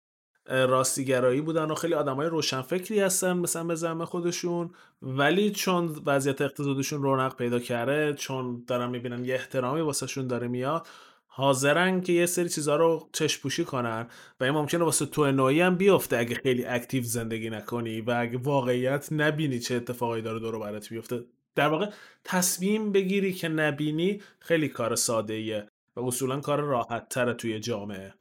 راستیگرایی 0.49 1.41
بودن 1.41 1.71
و 1.71 1.75
خیلی 1.75 1.95
آدمای 1.95 2.27
روشنفکری 2.27 3.01
هستن 3.01 3.33
مثلا 3.33 3.65
به 3.65 3.75
زعم 3.75 4.05
خودشون. 4.05 4.71
ولی 5.03 5.51
چون 5.51 5.97
وضعیت 6.07 6.41
اقتصادشون 6.41 7.03
رونق 7.03 7.37
پیدا 7.37 7.59
کرده 7.59 8.15
چون 8.15 8.65
دارن 8.67 8.91
می‌بینن 8.91 9.25
یه 9.25 9.35
احترامی 9.35 9.81
واسهشون 9.81 10.27
داره 10.27 10.49
میاد 10.49 10.87
حاضرن 11.27 12.01
که 12.01 12.13
یه 12.13 12.27
سری 12.27 12.49
چیزها 12.49 12.77
رو 12.77 13.09
چشم 13.13 13.43
پوشی 13.43 13.65
کنن. 13.65 14.07
و 14.41 14.45
این 14.45 14.53
ممکنه 14.53 14.85
واسه 14.85 15.07
تو 15.07 15.33
نوعی 15.33 15.61
هم 15.61 15.77
بیفته 15.77 16.17
اگه 16.17 16.35
خیلی 16.35 16.65
اکتیو 16.65 17.03
زندگی 17.03 17.51
نکنی 17.51 18.01
و 18.01 18.15
اگه 18.19 18.39
واقعیت 18.39 19.09
نبینی 19.13 19.59
چه 19.59 19.75
اتفاقایی 19.75 20.23
داره 20.23 20.39
دور 20.39 20.59
برات 20.59 20.89
بیفته 20.89 21.25
در 21.55 21.69
واقع 21.69 21.91
تصمیم 22.25 22.93
بگیری 22.93 23.33
که 23.33 23.49
نبینی 23.49 24.23
خیلی 24.39 24.69
کار 24.69 24.95
ساده 24.97 25.35
ایه 25.35 25.69
و 25.97 26.01
اصولا 26.01 26.41
کار 26.41 26.61
راحت 26.61 27.09
تره 27.09 27.35
توی 27.35 27.61
جامعه. 27.61 28.15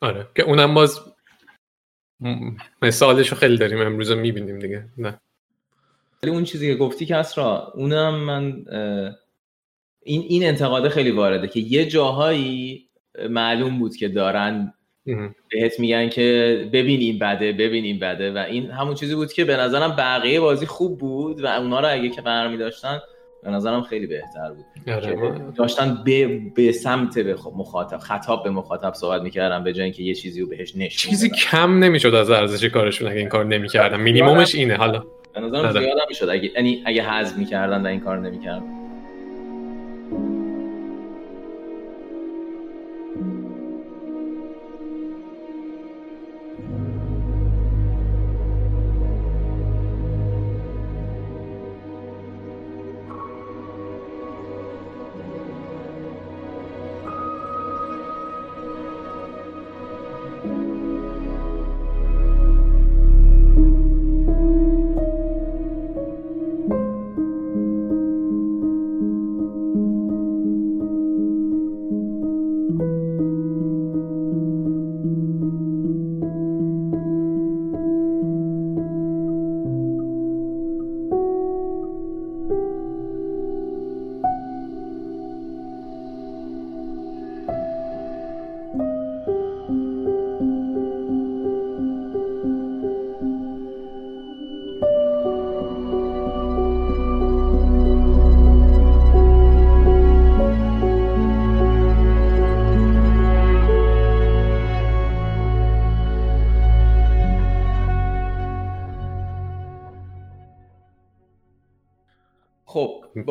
آره. 0.00 0.28
که 0.36 0.42
اونم 0.42 0.74
باز 0.74 1.00
مثالش 2.82 3.28
رو 3.28 3.36
خیلی 3.36 3.56
داریم 3.56 3.80
امروز 3.80 4.12
می‌بینیم 4.12 4.58
دیگه. 4.58 4.84
نه. 4.98 5.20
ولی 6.22 6.32
اون 6.32 6.44
چیزی 6.44 6.72
که 6.72 6.74
گفتی 6.74 7.06
کس 7.06 7.38
را 7.38 7.72
اونم 7.74 8.14
من 8.14 8.64
این 10.02 10.22
این 10.28 10.44
انتقاده 10.44 10.88
خیلی 10.88 11.10
وارده 11.10 11.48
که 11.48 11.60
یه 11.60 11.86
جاهایی 11.86 12.88
معلوم 13.30 13.78
بود 13.78 13.96
که 13.96 14.08
دارن. 14.08 14.74
بهت 15.50 15.80
میگن 15.80 16.08
که 16.08 16.68
ببین 16.72 17.00
این 17.00 17.18
بده 17.18 17.52
ببین 17.52 17.84
این 17.84 17.98
بده 17.98 18.32
و 18.32 18.38
این 18.38 18.70
همون 18.70 18.94
چیزی 18.94 19.14
بود 19.14 19.32
که 19.32 19.44
به 19.44 19.56
نظرم 19.56 19.96
بقیه 19.96 20.40
بازی 20.40 20.66
خوب 20.66 20.98
بود 20.98 21.44
و 21.44 21.46
اونا 21.46 21.80
رو 21.80 21.88
اگه 21.90 22.08
که 22.08 22.20
قرار 22.20 22.48
میداشتن 22.48 23.00
به 23.42 23.50
نظرم 23.50 23.82
خیلی 23.82 24.06
بهتر 24.06 24.52
بود. 24.52 24.94
آره، 24.94 25.38
داشتن 25.56 26.02
به, 26.04 26.40
به 26.54 26.72
سمت 26.72 27.18
به 27.18 27.36
مخاطب 27.56 27.98
خطاب 27.98 28.44
به 28.44 28.50
مخاطب 28.50 28.94
صحبت 28.94 29.22
می‌کردن 29.22 29.64
به 29.64 29.72
جای 29.72 29.84
اینکه 29.84 30.02
یه 30.02 30.14
چیزی 30.14 30.40
رو 30.40 30.46
بهش 30.46 30.76
نشون 30.76 31.10
چیزی. 31.10 31.30
کم 31.30 31.78
نمی‌شد 31.78 32.14
از 32.14 32.30
ارزش 32.30 32.64
کارشون 32.64 33.08
اگه 33.08 33.18
این 33.18 33.28
کار 33.28 33.44
نمی‌کردن. 33.44 34.00
مینیمومش 34.00 34.54
اینه 34.54 34.74
حالا. 34.74 35.04
به 35.34 35.40
نظرم 35.40 35.64
آره. 35.64 35.80
زیاد 35.80 35.98
هم 35.98 36.06
می‌شد. 36.08 36.28
اگه 36.28 36.50
یعنی 36.54 36.82
اگه 36.86 37.02
حذف 37.02 37.36
می‌کردن 37.36 37.82
و 37.82 37.86
این 37.86 38.00
کار 38.00 38.18
نمی‌کردن. 38.18 38.77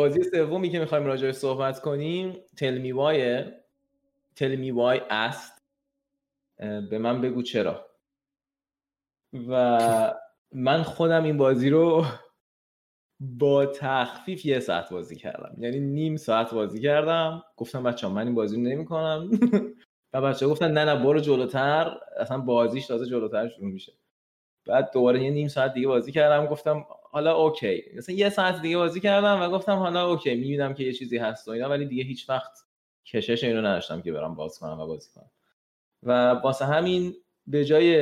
بازی 0.07 0.23
سومی 0.23 0.69
که 0.69 0.79
می‌خوایم 0.79 1.05
راجعش 1.05 1.35
صحبت 1.35 1.81
کنیم 1.81 2.37
تلمی 2.57 2.91
وای 2.91 3.45
تلمی 4.35 4.71
وای 4.71 5.01
است. 5.09 5.61
به 6.59 6.97
من 6.97 7.21
بگو 7.21 7.41
چرا. 7.41 7.85
و 9.49 10.13
من 10.51 10.83
خودم 10.83 11.23
این 11.23 11.37
بازی 11.37 11.69
رو 11.69 12.05
با 13.19 13.65
تخفیف 13.65 14.45
یه 14.45 14.59
ساعت 14.59 14.89
بازی 14.89 15.15
کردم. 15.15 15.55
یعنی 15.57 15.79
نیم 15.79 16.17
ساعت 16.17 16.53
بازی 16.53 16.81
کردم. 16.81 17.43
گفتم 17.57 17.83
بچه 17.83 18.07
من 18.07 18.25
این 18.25 18.35
بازی 18.35 18.55
رو 18.55 18.61
نمی 18.61 18.85
کنم 18.85 19.29
و 20.13 20.21
بچه 20.21 20.47
گفتن 20.47 20.71
نه 20.71 20.85
نه 20.85 21.03
برو 21.03 21.19
جلوتر. 21.19 21.97
اصلا 22.17 22.37
بازیش 22.37 22.87
تازه 22.87 23.05
جلوتر 23.05 23.47
شروع 23.47 23.71
میشه. 23.71 23.93
بعد 24.65 24.91
دوباره 24.93 25.23
یه 25.23 25.29
نیم 25.29 25.47
ساعت 25.47 25.73
دیگه 25.73 25.87
بازی 25.87 26.11
کردم. 26.11 26.45
گفتم 26.45 26.85
حالا 27.17 27.35
اوکی. 27.35 27.83
مثلا 27.95 28.15
یه 28.15 28.29
ساعت 28.29 28.61
دیگه 28.61 28.77
بازی 28.77 28.99
کردم 28.99 29.41
و 29.41 29.49
گفتم 29.49 29.75
حالا 29.75 30.09
اوکی 30.09 30.35
می‌بینم 30.35 30.73
که 30.73 30.83
یه 30.83 30.93
چیزی 30.93 31.17
هست 31.17 31.47
و 31.47 31.51
اینا 31.51 31.69
ولی 31.69 31.85
دیگه 31.85 32.03
هیچ 32.03 32.29
وقت 32.29 32.51
کشش 33.05 33.43
اینو 33.43 33.61
نداشتم 33.61 34.01
که 34.01 34.11
برم 34.11 34.35
باز 34.35 34.59
کنم 34.59 34.79
و 34.79 34.87
بازی 34.87 35.09
کنم. 35.15 35.31
و 36.03 36.11
واسه 36.31 36.65
همین 36.65 37.13
به 37.47 37.65
جای 37.65 37.95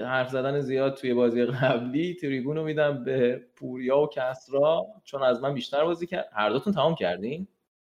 حرف 0.00 0.30
زدن 0.30 0.60
زیاد 0.60 0.94
توی 0.94 1.14
بازی 1.14 1.44
قبلی 1.44 2.14
تریبون 2.14 2.56
رو 2.56 2.64
میدم 2.64 3.04
به 3.04 3.46
پوریا 3.56 3.98
و 3.98 4.08
کسرا 4.08 4.86
چون 5.04 5.22
از 5.22 5.42
من 5.42 5.54
بیشتر 5.54 5.84
بازی 5.84 6.06
کرد 6.06 6.28
هر 6.32 6.50
دوتون 6.50 6.72
تمام 6.72 6.94
کردین؟ 6.94 7.48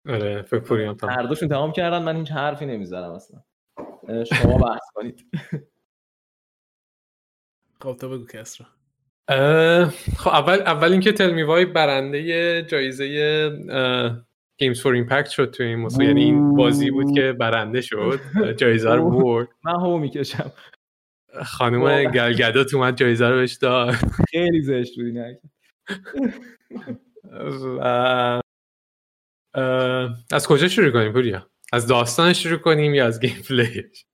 آره 0.09 0.41
فکر 0.41 0.59
پوریم 0.59 0.93
تمام. 0.93 1.13
هر 1.13 1.23
دوشون 1.23 1.49
تمام 1.49 1.71
کردن 1.71 2.03
من 2.03 2.17
هیچ 2.17 2.31
حرفی 2.31 2.65
نمی‌زنم 2.65 3.11
اصلا. 3.11 3.43
شما 4.23 4.57
بحث 4.57 4.91
کنید. 4.93 5.25
خب 7.81 7.97
تو 7.99 8.09
بگو 8.09 8.25
کسرا. 8.25 8.67
خب 10.17 10.29
اول 10.29 10.53
اول 10.53 10.91
اینکه 10.91 11.11
Tell 11.11 11.33
Me 11.33 11.43
Why 11.43 11.65
برنده 11.65 12.63
جایزه 12.63 13.05
Games 14.57 14.81
for 14.81 14.93
Impact 14.93 15.29
شد 15.29 15.51
توی 15.51 15.65
این 15.65 15.79
موضوع 15.79 16.05
یعنی 16.05 16.23
این 16.23 16.55
بازی 16.55 16.91
بود 16.91 17.15
که 17.15 17.31
برنده 17.31 17.81
شد 17.81 18.19
جایزه 18.57 18.95
رو 18.95 19.09
برد. 19.09 19.47
من 19.63 19.75
هو 19.75 19.97
می‌کشم. 19.97 20.51
خانم. 21.45 22.11
گل 22.11 22.32
گدوت 22.32 22.73
اومد 22.73 22.97
جایزه 22.97 23.29
رو 23.29 23.35
بهش 23.35 23.53
داد. 23.53 23.95
خیلی 24.31 24.61
زشت 24.61 24.95
بود. 24.95 25.15
و 27.79 28.41
از 30.31 30.47
کجا 30.47 30.67
شروع 30.67 30.91
کنیم 30.91 31.13
پوریا؟ 31.13 31.47
از 31.73 31.87
داستان 31.87 32.33
شروع 32.33 32.57
کنیم 32.57 32.93
یا 32.93 33.05
از 33.05 33.19
gameplay 33.19 33.41
ش 33.49 34.05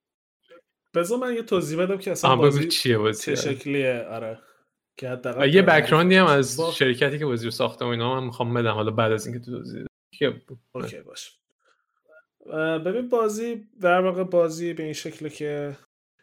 بذار 0.96 1.20
من 1.20 1.34
یه 1.34 1.44
توضیح 1.44 1.80
بدم 1.80 1.98
که 1.98 2.12
اصلا 2.12 2.36
بازی 2.36 2.68
چیه 2.68 2.98
بازی 2.98 3.24
چه 3.24 3.36
شکلیه. 3.36 4.06
آره. 4.10 4.40
که 5.00 5.20
یه 5.52 5.62
بکراندی 5.62 6.16
هم 6.16 6.26
از 6.26 6.58
با- 6.58 6.72
شرکتی 6.72 7.20
که 7.20 7.26
بازی 7.26 7.46
رو 7.46 7.52
ساخته 7.52 7.86
و 7.86 7.88
اینا 7.88 8.16
من 8.16 8.24
می‌خوام 8.26 8.54
بدم. 8.54 8.74
حالا 8.74 8.92
بعد 8.92 9.12
از 9.12 9.28
اینکه 9.28 9.46
تو 9.46 9.52
توضیح؟ 9.52 9.86
اوکی 10.72 11.00
باش. 11.02 11.40
ببین 12.86 13.10
بازی 13.10 13.68
در 13.82 14.02
واقع 14.02 14.24
بازی 14.24 14.74
به 14.74 14.84
این 14.84 14.94
شکله 14.94 15.30
که 15.30 15.78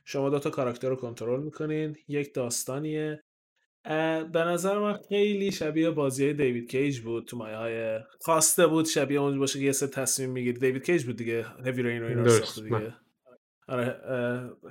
شما 0.05 0.31
دو 0.31 0.39
تا 0.39 0.51
کاراکتر 0.51 0.89
رو 0.89 0.97
کنترل 0.97 1.41
می‌کنین. 1.41 1.97
یک 2.09 2.35
داستانیه. 2.35 3.21
به 4.33 4.45
نظر 4.47 4.79
من 4.79 4.99
خیلی 5.09 5.53
شبیه 5.53 5.91
بازی 5.91 6.33
دیوید 6.33 6.71
کیج 6.71 7.01
بود. 7.01 7.25
تو 7.25 7.37
مایه 7.37 7.57
های 7.57 8.01
خواسته 8.21 8.67
بود 8.67 8.85
شبیه 8.85 9.21
اون 9.21 9.39
باشه 9.39 9.59
که 9.59 9.65
یه 9.65 9.73
سه 9.73 9.87
تصمیم 9.87 10.31
می‌گیری. 10.31 10.59
دیوید 10.59 10.85
کیج 10.87 11.05
بود 11.05 11.17
دیگه. 11.17 11.47
هیوی 11.65 11.83
رین 11.83 12.03
و 12.03 12.07
اینا 12.07 12.23
رو 12.23 12.31
ساخته 12.31 12.63
دیگه. 12.63 12.95
آره 13.69 14.01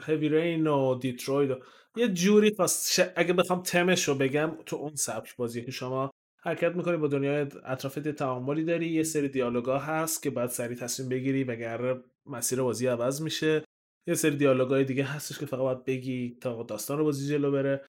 Heavy 0.05 0.29
Rain 0.29 0.67
و 0.67 0.95
Detroit 0.95 1.51
و 1.51 1.59
یه 1.97 2.07
جوری 2.07 2.55
ش- 2.69 2.99
اگه 3.15 3.33
بخوام 3.33 3.61
تمش 3.63 4.07
رو 4.07 4.15
بگم 4.15 4.51
تو 4.65 4.75
اون 4.75 4.95
سبک 4.95 5.35
بازی 5.35 5.61
که 5.65 5.71
شما 5.71 6.11
حرکت 6.41 6.75
می‌کنی 6.75 6.97
با 6.97 7.07
دنیای 7.07 7.47
اطرافت 7.65 8.07
تعاملی 8.09 8.63
داری 8.63 8.87
یه 8.87 9.03
سری 9.03 9.29
دیالوگا 9.29 9.79
هست 9.79 10.23
که 10.23 10.29
بعد 10.29 10.49
سریع 10.49 10.77
تصمیم 10.77 11.09
بگیری 11.09 11.43
وگرنه 11.43 12.01
مسیر 12.25 12.61
بازی 12.61 12.87
عوض 12.87 13.21
میشه. 13.21 13.63
یه 14.07 14.13
سری 14.15 14.35
دیالوگای 14.35 14.83
دیگه 14.83 15.03
هستش 15.03 15.39
که 15.39 15.45
فقط 15.45 15.59
باید 15.59 15.85
بگی 15.85 16.37
تا 16.41 16.63
داستان 16.63 16.97
رو 16.97 17.03
بازی 17.03 17.29
جلو 17.29 17.51
بره. 17.51 17.85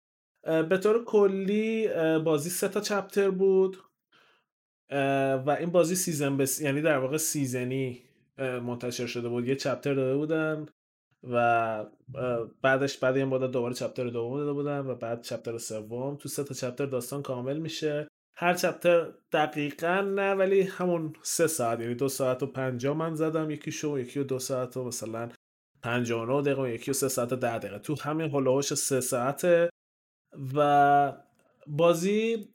به 0.68 0.78
طور 0.78 1.04
کلی 1.04 1.88
بازی 2.24 2.50
سه 2.50 2.68
تا 2.68 2.80
chapter 2.80 3.30
بود. 3.30 3.76
و 5.46 5.56
این 5.60 5.70
بازی 5.70 5.94
season 5.96 6.36
based 6.36 6.60
یعنی 6.60 6.82
در 6.82 6.98
واقع 6.98 7.16
season 7.16 7.90
ی 7.90 8.02
منتشر 8.38 9.06
شده 9.06 9.28
بود. 9.28 9.48
یه 9.48 9.56
چپتر 9.56 9.94
داده 9.94 10.16
بودن. 10.16 10.66
و 11.30 11.86
بعدش 12.62 12.98
بعد 12.98 13.16
این 13.16 13.24
مدت 13.24 13.50
دوباره 13.50 13.74
چپتر 13.74 14.08
دوم 14.08 14.38
داده 14.38 14.52
بودن 14.52 14.78
و 14.78 14.94
بعد 14.94 15.22
چپتر 15.22 15.58
سوم. 15.58 16.16
تو 16.16 16.28
سه 16.28 16.44
تا 16.44 16.54
چپتر 16.54 16.86
داستان 16.86 17.22
کامل 17.22 17.58
میشه. 17.58 18.08
هر 18.36 18.54
چپتر 18.54 19.12
دقیقا 19.32 20.00
نه 20.00 20.34
ولی 20.34 20.62
همون 20.62 21.12
سه 21.22 21.46
ساعت 21.46 21.80
یعنی 21.80 21.94
دو 21.94 22.08
ساعت 22.08 22.42
و 22.42 22.46
پنجاه 22.46 22.96
من 22.96 23.14
زدم 23.14 23.50
یکی 23.50 23.72
شو 23.72 23.98
یکی 23.98 24.20
و 24.20 24.24
دو 24.24 24.38
ساعت 24.38 24.76
و 24.76 24.84
مثلا 24.84 25.28
پنجاه 25.82 26.38
و 26.38 26.40
دقیقه 26.42 26.62
و 26.62 26.68
یکی 26.68 26.90
و 26.90 26.94
سه 26.94 27.08
ساعت 27.08 27.32
و 27.32 27.36
ده 27.36 27.58
دقیقه. 27.58 27.78
تو 27.78 27.96
همین 28.02 28.30
هلوهاش 28.30 28.74
سه 28.74 29.00
ساعته. 29.00 29.70
و 30.54 31.12
بازی 31.66 32.48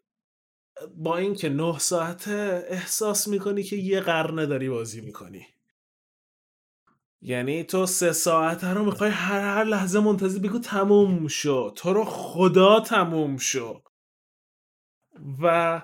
با 0.95 1.18
اینکه 1.18 1.49
نه 1.49 1.80
ساعته 1.80 2.65
احساس 2.69 3.27
می‌کنی 3.27 3.64
که 3.64 3.76
یه 3.76 3.99
قرنه 3.99 4.45
داری 4.45 4.69
بازی 4.69 5.02
می‌کنی. 5.02 5.45
یعنی 7.22 7.64
تو 7.64 7.85
سه 7.85 8.11
ساعته 8.11 8.68
رو 8.73 8.85
می‌خوای 8.85 9.10
هر 9.10 9.41
هر 9.41 9.64
لحظه 9.64 9.99
منتظر 9.99 10.39
بگو 10.39 10.60
تموم 10.60 11.27
شو. 11.27 11.69
تو 11.69 11.93
رو 11.93 12.03
خدا 12.03 12.80
تموم 12.80 13.38
شو. 13.38 13.81
و 15.41 15.81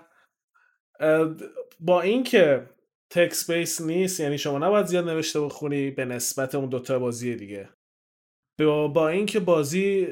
با 1.80 2.02
اینکه 2.02 2.70
تکس 3.10 3.52
بیس 3.52 3.82
نیست 3.82 4.20
یعنی 4.20 4.38
شما 4.38 4.58
نباید 4.58 4.86
زیاد 4.86 5.10
نوشته 5.10 5.42
بخونی 5.42 5.92
به 5.92 6.06
نسبت 6.06 6.56
اون 6.56 6.70
دوتا 6.70 7.00
بازی 7.00 7.36
دیگه. 7.36 7.70
با, 8.60 8.88
با 8.88 9.10
اینکه 9.10 9.40
بازی 9.40 10.08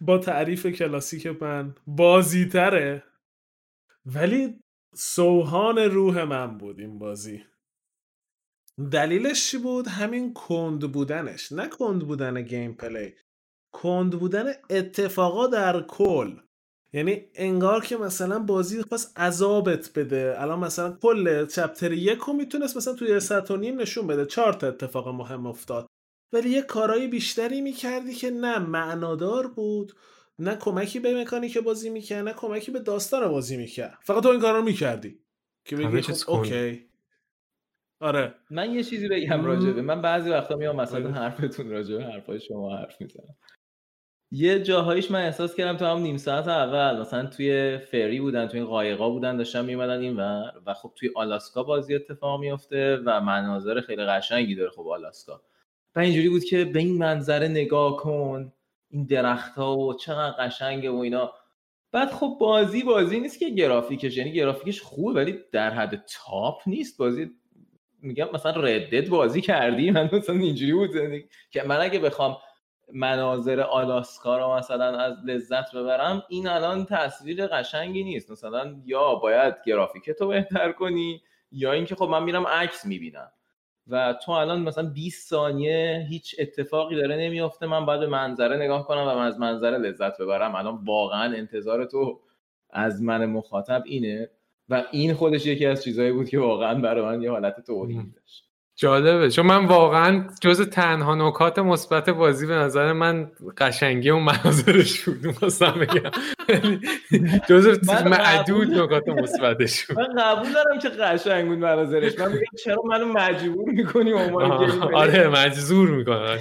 با 0.00 0.18
تعریف 0.18 0.66
کلاسیک 0.66 1.26
من 1.26 1.74
بازی 1.86 2.48
تره 2.48 3.04
ولی 4.06 4.60
سوهان 4.94 5.78
روح 5.78 6.24
من 6.24 6.58
بود 6.58 6.80
این 6.80 6.98
بازی. 6.98 7.44
دلیلش 8.92 9.50
چی 9.50 9.58
بود؟ 9.58 9.88
همین 9.88 10.34
کند 10.34 10.92
بودنش 10.92 11.52
نه 11.52 11.68
کند 11.68 12.06
بودن 12.06 12.42
گیم 12.42 12.74
پلی. 12.74 13.14
کند 13.72 14.18
بودن 14.18 14.52
اتفاقا 14.70 15.46
در 15.46 15.82
کل. 15.82 16.32
یعنی 16.92 17.24
انگار 17.34 17.84
که 17.84 17.96
مثلا 17.96 18.38
بازی 18.38 18.82
خواست 18.82 19.18
عذابت 19.18 19.90
بده. 19.94 20.34
الان 20.38 20.58
مثلا 20.58 20.98
کل 21.02 21.46
چپتر 21.46 21.92
یک 21.92 22.18
رو 22.18 22.32
می‌تونست 22.32 22.76
مثلا 22.76 22.94
توی 22.94 23.20
ساعت 23.20 23.50
و 23.50 23.56
نیم 23.56 23.80
نشون 23.80 24.06
بده. 24.06 24.26
چهار 24.26 24.52
تا 24.52 24.68
اتفاق 24.68 25.08
مهم 25.08 25.46
افتاد. 25.46 25.86
ولی 26.32 26.50
یه 26.50 26.62
کارایی 26.62 27.06
بیشتری 27.06 27.60
می‌کردی 27.60 28.14
که 28.14 28.30
نه 28.30 28.58
معنادار 28.58 29.46
بود 29.46 29.92
نه 30.38 30.56
کمکی 30.56 31.00
به 31.00 31.22
مکانیک 31.22 31.58
بازی 31.58 31.90
می‌کرد 31.90 32.24
نه 32.24 32.32
کمکی 32.32 32.70
به 32.70 32.78
داستان 32.78 33.28
بازی 33.28 33.56
می‌کرد. 33.56 33.98
فقط 34.02 34.22
تو 34.22 34.28
این 34.28 34.40
کارا 34.40 34.58
رو 34.58 34.64
می‌کردی. 34.64 35.18
که 35.64 35.76
بگی 35.76 36.00
خب 36.00 36.30
اوکی. 36.30 36.91
آره. 38.02 38.34
من 38.50 38.74
یه 38.74 38.82
چیزی 38.84 39.08
بگم 39.08 39.44
راجبه 39.44 39.82
من 39.82 40.02
بعضی 40.02 40.30
وقتا 40.30 40.56
میام 40.56 40.76
مثلا 40.76 41.00
بگو. 41.00 41.12
حرفتون 41.12 41.70
راجبه 41.70 42.04
حرفای 42.04 42.40
شما 42.40 42.76
حرف 42.76 43.00
می‌زنم. 43.00 43.36
یه 44.34 44.62
جاهایش 44.62 45.10
من 45.10 45.24
احساس 45.24 45.54
کردم 45.56 45.76
تو 45.76 45.84
هم 45.84 45.98
نیم 45.98 46.16
ساعت 46.16 46.48
اول 46.48 47.00
مثلا 47.00 47.26
توی 47.26 47.78
فری 47.78 48.20
بودن 48.20 48.48
توی 48.48 48.62
قایقا 48.62 49.10
بودن 49.10 49.36
داشتن 49.36 49.64
میومدن 49.64 50.00
این 50.00 50.16
و 50.16 50.50
و 50.66 50.74
خب 50.74 50.92
توی 50.96 51.10
آلاسکا 51.14 51.62
بازی 51.62 51.94
اتفاق 51.94 52.40
میفته 52.40 52.96
و 53.06 53.20
مناظر 53.20 53.80
خیلی 53.80 54.04
قشنگی 54.04 54.54
داره 54.54 54.70
خب 54.70 54.88
آلاسکا. 54.88 55.42
و 55.96 56.00
اینجوری 56.00 56.28
بود 56.28 56.44
که 56.44 56.64
به 56.64 56.78
این 56.78 56.98
منظره 56.98 57.48
نگاه 57.48 57.96
کن 57.96 58.52
این 58.90 59.06
درخت 59.06 59.54
ها 59.54 59.78
و 59.78 59.94
چقدر 59.94 60.36
قشنگه 60.46 60.90
و 60.90 60.96
اینا. 60.96 61.32
بعد 61.92 62.10
خب 62.10 62.36
بازی 62.40 62.82
بازی 62.82 63.20
نیست 63.20 63.38
که 63.38 63.50
گرافیکش 63.50 64.16
یعنی 64.16 64.32
گرافیکش 64.32 64.82
خوبه 64.82 65.20
ولی 65.20 65.38
در 65.52 65.70
حد 65.70 66.04
تاپ 66.06 66.62
نیست. 66.66 66.98
بازی 66.98 67.30
میگم 68.02 68.28
مثلا 68.34 68.62
ردد 68.62 69.08
بازی 69.08 69.40
کردی؟ 69.40 69.90
من 69.90 70.10
مثلا 70.12 70.36
اینجوری 70.36 70.72
بود 70.72 70.90
که 71.50 71.62
من 71.62 71.80
اگه 71.80 71.98
بخوام 71.98 72.36
مناظر 72.92 73.60
آلاسکا 73.60 74.38
رو 74.38 74.54
مثلا 74.58 74.98
از 74.98 75.16
لذت 75.24 75.74
ببرم 75.74 76.22
این 76.28 76.48
الان 76.48 76.84
تصویر 76.84 77.46
قشنگی 77.46 78.04
نیست. 78.04 78.30
مثلا 78.30 78.76
یا 78.84 79.14
باید 79.14 79.54
گرافیک 79.66 80.10
تو 80.10 80.28
بهتر 80.28 80.72
کنی 80.72 81.22
یا 81.52 81.72
اینکه 81.72 81.94
خب 81.94 82.04
من 82.04 82.22
میرم 82.22 82.46
عکس 82.46 82.86
می‌بینم. 82.86 83.32
و 83.88 84.14
تو 84.24 84.32
الان 84.32 84.62
مثلا 84.62 84.88
20 84.88 85.30
ثانیه 85.30 86.06
هیچ 86.08 86.36
اتفاقی 86.38 86.96
داره 86.96 87.16
نمیافته 87.16 87.66
من 87.66 87.86
باید 87.86 88.00
به 88.00 88.06
منظره 88.06 88.56
نگاه 88.56 88.86
کنم 88.86 89.02
و 89.02 89.14
من 89.14 89.26
از 89.26 89.40
منظره 89.40 89.78
لذت 89.78 90.20
ببرم. 90.20 90.54
الان 90.54 90.80
واقعا 90.84 91.36
انتظار 91.36 91.84
تو 91.84 92.20
از 92.70 93.02
من 93.02 93.26
مخاطب 93.26 93.82
اینه. 93.86 94.30
و 94.68 94.84
این 94.92 95.14
خودش 95.14 95.46
یکی 95.46 95.66
از 95.66 95.84
چیزهایی 95.84 96.12
بود 96.12 96.28
که 96.28 96.38
واقعا 96.38 96.80
برای 96.80 97.04
من 97.04 97.22
یه 97.22 97.30
حالت 97.30 97.60
توهین 97.60 98.14
داشت. 98.16 98.51
جالبه. 98.76 99.30
چون 99.30 99.46
من 99.46 99.64
واقعا 99.64 100.26
جز 100.40 100.70
تنها 100.70 101.14
نکات 101.14 101.58
مثبت 101.58 102.10
بازی 102.10 102.46
به 102.46 102.54
نظر 102.54 102.92
من 102.92 103.30
قشنگی 103.58 104.10
اون 104.10 104.22
مناظرش 104.22 105.00
بود. 105.00 105.26
می‌خواستم 105.26 105.72
بگم 105.72 106.10
جز 107.48 107.88
من 107.88 108.08
معدود 108.08 108.74
نکات 108.74 109.08
مثبتش 109.08 109.86
بود. 109.86 109.98
من 109.98 110.22
قبول 110.22 110.52
دارم 110.52 110.78
که 110.78 110.88
قشنگ 110.88 111.48
بود 111.48 111.58
مناظرش. 111.58 112.18
من 112.18 112.32
میگم 112.32 112.44
چرا 112.64 112.82
منو 112.84 113.06
مجبور 113.06 113.70
می‌کنی 113.70 114.12
آره 114.94 115.28
مجزور 115.28 115.88
می‌کنه 115.88 116.38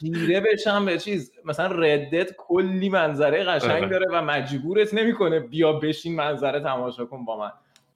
خیره 0.00 0.40
بشم 0.40 0.84
به 0.84 0.98
چیز. 0.98 1.32
مثلا 1.44 1.66
ردت 1.66 2.30
کلی 2.38 2.88
منظره 2.88 3.44
قشنگ 3.44 3.70
آره. 3.70 3.88
داره 3.88 4.06
و 4.12 4.22
مجبورت 4.22 4.94
نمی‌کنه 4.94 5.40
بیا 5.40 5.72
بشین 5.72 6.16
منظره 6.16 6.60
تماشا 6.60 7.04
کن 7.04 7.24
با 7.24 7.38
من. 7.38 7.50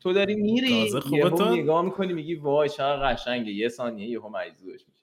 تو 0.08 0.14
داری 0.14 0.34
میری 0.34 0.90
خوبه 1.00 1.16
یهو 1.16 1.30
تو- 1.30 1.56
نگاه 1.56 1.84
می‌کنی 1.84 2.12
میگی 2.12 2.34
وای 2.34 2.68
چقدر 2.68 3.12
قشنگه 3.12 3.52
یه 3.52 3.68
ثانیه 3.68 4.08
یهو 4.08 4.28
مجذوبش 4.28 4.80
میشی 4.88 5.02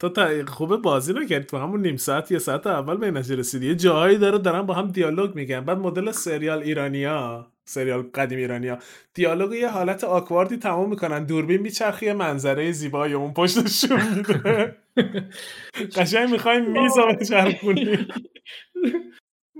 تو 0.00 0.08
تا 0.08 0.44
خوبه 0.46 0.76
بازی 0.76 1.12
رو 1.12 1.24
کردی 1.26 1.44
تو 1.44 1.56
همون 1.56 1.80
نیم 1.82 1.96
ساعت 1.96 2.30
یه 2.32 2.38
ساعت 2.38 2.66
اول 2.66 2.96
به 2.96 3.10
نتیجه 3.10 3.36
رسیدی. 3.36 3.66
یه 3.66 3.74
جاهایی 3.74 4.18
داره 4.18 4.38
دارن 4.38 4.62
با 4.62 4.74
هم 4.74 4.88
دیالوگ 4.90 5.34
میگن 5.34 5.60
بعد 5.60 5.78
مدل 5.78 6.10
سریال 6.10 6.62
ایرانیا 6.62 7.46
سریال 7.64 8.02
قدیم 8.02 8.38
ایرانیا 8.38 8.78
دیالوگ 9.14 9.52
یه 9.52 9.68
حالت 9.68 10.04
awkward 10.04 10.49
ی 10.49 10.56
تمام 10.56 10.90
می‌کنن. 10.90 11.24
دوربین 11.24 11.60
میچرخی 11.60 12.06
یه 12.06 12.12
منظره 12.12 12.72
زیبایی 12.72 13.14
اون 13.14 13.32
پشتشون 13.34 14.00
میده. 14.16 14.76
قشنگ 15.96 16.30
می‌خوایم 16.30 16.70
میز 16.70 16.98
رو 16.98 17.06
بچرخونی 17.20 17.98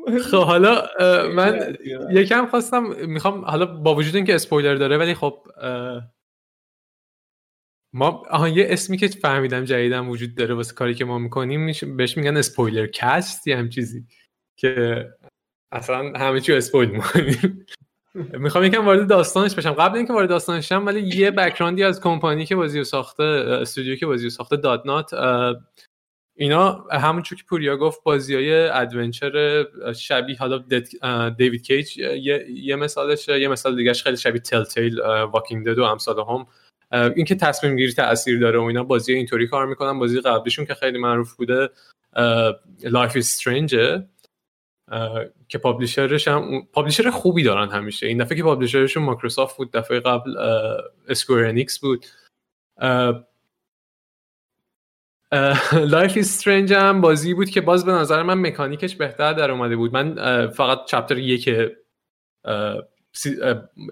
خب 0.30 0.42
حالا 0.42 0.86
من 1.34 1.76
یکم 2.10 2.46
خواستم 2.46 2.84
می‌خوام 3.06 3.44
حالا 3.44 3.66
با 3.66 3.94
وجود 3.94 4.16
اینکه 4.16 4.34
اسپویلر 4.34 4.74
داره 4.74 4.98
ولی 4.98 5.14
خب 5.14 5.46
ما 7.94 8.22
آها 8.30 8.48
یه 8.48 8.66
اسمی 8.68 8.96
که 8.96 9.08
فهمیدم 9.08 9.64
جدیدم 9.64 10.08
وجود 10.08 10.34
داره 10.34 10.54
واسه 10.54 10.74
کاری 10.74 10.94
که 10.94 11.04
ما 11.04 11.18
می‌کنیم 11.18 11.72
بهش 11.96 12.16
میگن 12.16 12.36
spoiler 12.36 12.86
cast 12.86 13.46
یه 13.46 13.56
هم 13.56 13.68
چیزی 13.68 14.06
که 14.56 15.06
اصلا 15.72 16.12
همه 16.18 16.40
چی 16.40 16.52
spoil 16.52 16.90
می‌کنیم. 16.90 17.66
می‌خوام 18.44 18.64
یکم 18.64 18.84
وارد 18.84 19.08
داستانش 19.08 19.54
بشم. 19.54 19.72
قبل 19.72 19.96
اینکه 19.96 20.12
وارد 20.12 20.28
داستانش 20.28 20.68
شم 20.68 20.86
ولی 20.86 21.00
یه 21.16 21.30
background 21.30 21.79
ی 21.79 21.84
از 21.84 22.00
کمپانی 22.00 22.46
که 22.46 22.56
بازی 22.56 22.78
رو 22.78 22.84
ساخته 22.84 23.22
استودیو 23.22 23.96
که 23.96 24.06
بازی 24.06 24.24
رو 24.24 24.30
ساخته 24.30 24.56
Dontnod 24.56 25.14
اینا 26.38 26.72
همونجور 26.90 27.38
که 27.38 27.44
پوریا 27.48 27.76
گفت 27.76 28.02
بازی 28.02 28.34
های 28.34 28.68
adventure 28.68 29.66
شبیه 29.92 30.38
حالا 30.38 30.64
دیوید 31.28 31.62
کیج 31.62 31.98
یه, 31.98 32.46
یه 32.50 32.76
مثالشه 32.76 33.40
یه 33.40 33.48
مثال 33.48 33.76
دیگهش 33.76 34.02
خیلی 34.02 34.16
شبیه 34.16 34.40
Telltale 34.40 35.00
Walking 35.32 35.66
Dead 35.66 35.78
و 35.78 35.82
امثال 35.82 36.16
هم. 36.28 36.46
این 37.16 37.24
که 37.24 37.34
تصمیم 37.34 37.76
گیری 37.76 37.92
تاثیر 37.92 38.40
داره 38.40 38.58
و 38.58 38.62
اینا 38.62 38.82
بازی 38.82 39.14
اینطوری 39.14 39.46
کار 39.46 39.66
می‌کنن. 39.66 39.98
بازی 39.98 40.20
قبلیشون 40.20 40.64
که 40.64 40.74
خیلی 40.74 40.98
معروف 40.98 41.34
بوده 41.34 41.68
Life 42.84 43.18
is 43.18 43.40
Strange 43.40 44.02
که 45.48 45.58
publisher 45.58 46.15
ش 46.15 46.28
هم 46.28 46.62
publisher 46.72 47.10
خوبی 47.10 47.42
دارن 47.42 47.68
همیشه. 47.68 48.06
این 48.06 48.22
دفعه 48.22 48.36
که 48.36 48.42
publisher 48.42 48.84
شون 48.84 49.02
مایکروسافت 49.02 49.56
بود 49.56 49.72
دفعه 49.72 50.00
قبل 50.00 50.36
Square 51.08 51.64
بود. 51.82 52.06
Life 55.72 56.40
Strange 56.40 56.72
هم 56.72 57.00
بازی 57.00 57.34
بود 57.34 57.50
که 57.50 57.60
باز 57.60 57.86
به 57.86 57.92
نظر 57.92 58.22
من 58.22 58.40
mechanic 58.40 58.85
ش 58.85 58.96
بهتر 58.96 59.32
در 59.32 59.50
اومده 59.50 59.76
بود. 59.76 59.92
من 59.92 60.14
فقط 60.50 60.84
chapter 60.86 61.18
یک 61.18 61.48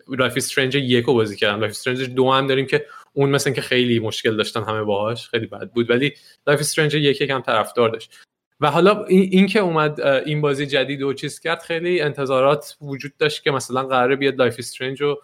Life 0.08 0.38
Strange 0.38 0.74
یک 0.74 1.04
رو 1.04 1.14
بازی 1.14 1.36
کردم. 1.36 1.60
Life 1.60 1.72
Strange 1.72 2.08
دو 2.08 2.32
هم 2.32 2.46
داریم 2.46 2.66
که 2.66 2.86
اون 3.12 3.30
مثلا 3.30 3.52
که 3.52 3.60
خیلی 3.60 3.98
مشکل 3.98 4.36
داشتن 4.36 4.62
همه 4.62 4.82
باهاش 4.82 5.28
خیلی 5.28 5.46
بد 5.46 5.70
بود. 5.70 5.90
ولی 5.90 6.14
Life 6.46 6.62
Strange 6.62 6.94
یک 6.94 7.20
یکم 7.20 7.40
طرفدار 7.40 7.88
داشت. 7.88 8.20
و 8.60 8.70
حالا 8.70 9.04
این, 9.04 9.28
این 9.32 9.46
که 9.46 9.58
اومد 9.58 10.00
این 10.00 10.40
بازی 10.40 10.66
جدید 10.66 11.02
و 11.02 11.12
چیز 11.12 11.40
کرد 11.40 11.62
خیلی 11.62 12.00
انتظارات 12.00 12.76
وجود 12.80 13.16
داشت 13.18 13.42
که 13.42 13.50
مثلا 13.50 13.82
قراره 13.82 14.16
بیاد 14.16 14.38
Life 14.38 14.60
Strange 14.60 15.00
رو 15.00 15.22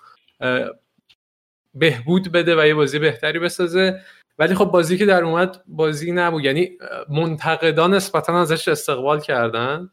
بهبود 1.74 2.32
بده 2.32 2.62
و 2.62 2.66
یه 2.66 2.74
بازی 2.74 2.98
بهتری 2.98 3.38
بسازه. 3.38 4.00
ولی 4.38 4.54
خب 4.54 4.64
بازی 4.64 4.98
که 4.98 5.06
در 5.06 5.24
اومد 5.24 5.62
بازی 5.66 6.12
نبود. 6.12 6.44
یعنی 6.44 6.78
منتقدان 7.08 7.94
نسبتا 7.94 8.40
ازش 8.40 8.68
استقبال 8.68 9.20
کردن 9.20 9.90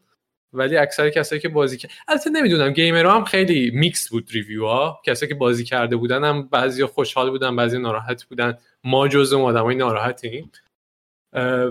ولی 0.53 0.77
اکثر 0.77 1.09
کسایی 1.09 1.41
که 1.41 1.49
بازی 1.49 1.77
کرد 1.77 1.91
البته 2.07 2.30
نمی‌دونم 2.30 2.73
gamer 2.74 3.09
ها 3.09 3.15
هم 3.15 3.23
خیلی 3.23 3.72
میکس 3.73 4.09
بود 4.09 4.30
review 4.32 4.65
ها 4.65 5.01
کسایی 5.05 5.30
که 5.30 5.35
بازی 5.35 5.64
کرده 5.64 5.95
بودن 5.95 6.23
هم 6.23 6.47
بعضی 6.47 6.85
خوشحال 6.85 7.30
بودن 7.30 7.55
بعضی 7.55 7.77
ناراحت 7.77 8.23
بودن. 8.23 8.57
ما 8.84 9.07
جز 9.07 9.34
اون 9.34 9.45
آدمای 9.45 9.76
ناراحتیم. 9.76 10.51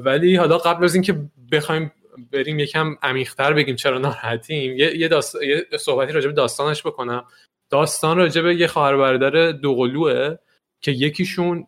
ولی 0.04 0.36
حالا 0.36 0.58
قبل 0.58 0.84
از 0.84 0.94
اینکه 0.94 1.20
بخوایم 1.52 1.92
بریم 2.32 2.58
یکم 2.58 2.96
عمیق‌تر 3.02 3.52
بگیم 3.52 3.76
چرا 3.76 3.98
ناراحتیم 3.98 4.76
یه 4.76 4.96
یه, 4.96 5.08
داست... 5.08 5.42
یه 5.42 5.66
صحبتی 5.78 6.12
راجع 6.12 6.26
به 6.26 6.32
داستانش 6.32 6.86
بکنم. 6.86 7.24
داستان 7.70 8.16
راجع 8.16 8.42
به 8.42 8.54
یه 8.54 8.66
خواهر 8.66 8.96
برادر 8.96 9.52
دوقلوه 9.52 10.36
که 10.80 10.92
یکیشون 10.92 11.66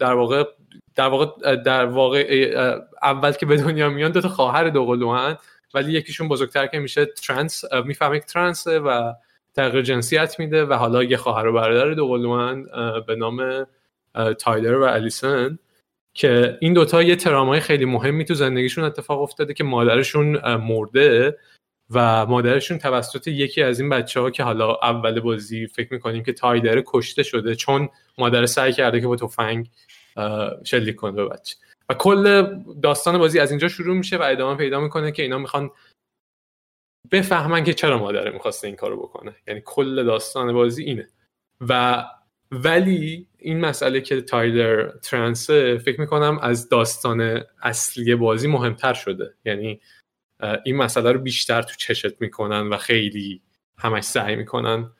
در 0.00 0.14
واقع 0.14 0.44
در 0.94 1.08
واقع 1.08 1.56
در 1.56 1.86
واقع 1.86 2.50
اول 3.02 3.32
که 3.32 3.46
به 3.46 3.56
دنیا 3.56 3.90
میان 3.90 4.10
دو 4.10 4.20
تا 4.20 4.28
خواهر 4.28 4.68
دوقلو 4.68 5.12
هن 5.12 5.36
ولی 5.74 5.92
یکیشون 5.92 6.28
بزرگتر 6.28 6.66
که 6.66 6.78
میشه 6.78 7.06
ترنس 7.06 7.64
می‌فهمه 7.84 8.18
که 8.18 8.26
ترنسه 8.26 8.78
و 8.78 9.12
تغییر 9.56 9.82
جنسیت 9.82 10.38
میده 10.38 10.64
و 10.64 10.72
حالا 10.72 11.02
یه 11.02 11.16
خواهر 11.16 11.46
و 11.46 11.52
برادر 11.52 11.94
دوقلو 11.94 12.36
هن 12.36 12.66
اه، 12.72 13.00
به 13.00 13.16
نام 13.16 13.66
تایلر 14.38 14.78
و 14.78 14.84
الیسن 14.84 15.58
که 16.14 16.58
این 16.60 16.72
دوتا 16.72 17.02
یه 17.02 17.16
ترامای 17.16 17.60
خیلی 17.60 17.84
مهمی 17.84 18.24
تو 18.24 18.34
زندگیشون 18.34 18.84
اتفاق 18.84 19.22
افتاده 19.22 19.54
که 19.54 19.64
مادرشون 19.64 20.56
مرده. 20.56 21.38
و 21.90 22.26
مادرشون 22.26 22.78
توسط 22.78 23.26
یکی 23.28 23.62
از 23.62 23.80
این 23.80 23.88
بچه 23.88 24.20
ها 24.20 24.30
که 24.30 24.42
حالا 24.42 24.74
اول 24.82 25.20
بازی 25.20 25.66
فکر 25.66 25.92
می‌کنیم 25.92 26.22
که 26.22 26.32
تایلر 26.32 26.82
کشته 26.86 27.22
شده 27.22 27.54
چون 27.54 27.88
مادر 28.18 28.46
سعی 28.46 28.72
کرده 28.72 29.00
که 29.00 29.06
با 29.06 29.16
تفنگ 29.16 29.70
شلیک 30.64 30.96
کنه 30.96 31.12
به 31.12 31.24
بچه. 31.24 31.56
و 31.88 31.94
کل 31.94 32.46
داستان 32.82 33.18
بازی 33.18 33.38
از 33.38 33.50
اینجا 33.50 33.68
شروع 33.68 33.96
میشه 33.96 34.16
و 34.16 34.22
ادامه 34.22 34.56
پیدا 34.56 34.80
می‌کنه 34.80 35.12
که 35.12 35.22
اینا 35.22 35.38
می‌خوان 35.38 35.70
بفهمن 37.10 37.64
که 37.64 37.74
چرا 37.74 37.98
مادره 37.98 38.30
می‌خواسته 38.30 38.66
این 38.66 38.76
کارو 38.76 38.96
بکنه. 39.02 39.36
یعنی 39.48 39.62
کل 39.64 40.04
داستان 40.04 40.52
بازی 40.52 40.84
اینه. 40.84 41.08
و 41.68 42.04
ولی 42.52 43.26
این 43.38 43.60
مسئله 43.60 44.00
که 44.00 44.20
تایلر 44.20 44.90
trans 45.02 45.65
ه 45.65 45.78
فکر 45.78 46.00
می‌کنم 46.00 46.38
از 46.42 46.68
داستان 46.68 47.42
اصلی 47.62 48.14
بازی 48.14 48.48
مهمتر 48.48 48.94
شده. 48.94 49.34
یعنی 49.44 49.80
این 50.64 50.76
مسئله 50.76 51.12
رو 51.12 51.18
بیشتر 51.18 51.62
تو 51.62 51.74
چشت 51.76 52.20
می‌کنن 52.20 52.68
و 52.68 52.76
خیلی 52.76 53.42
همش 53.78 54.04
سعی 54.04 54.36
می‌کنن. 54.36 54.90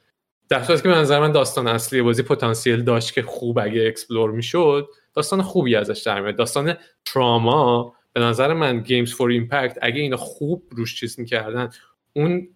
در 0.49 0.63
صورتی 0.63 0.83
که 0.83 0.89
به 0.89 0.95
نظر 0.95 1.21
من 1.21 1.33
داستان 1.33 1.69
اصلی 1.69 2.03
بازی 2.03 2.23
پتانسیل 2.23 2.83
داشت 2.83 3.13
که 3.13 3.23
خوب 3.23 3.59
اگه 3.59 3.87
explore 3.87 4.31
می‌شد 4.31 4.89
داستان 5.15 5.43
خوبی 5.43 5.77
ازش 5.77 6.03
در 6.07 6.21
میاد. 6.21 6.37
داستان 6.37 6.75
تراما 7.05 7.95
به 8.13 8.21
نظر 8.21 8.53
من 8.53 8.81
Games 8.81 9.15
for 9.15 9.31
Impact 9.31 9.79
اگه 9.83 10.01
اینا 10.01 10.17
خوب 10.17 10.63
روش 10.71 11.01
چیز 11.01 11.21
می‌کردن 11.21 11.71
اون 12.13 12.49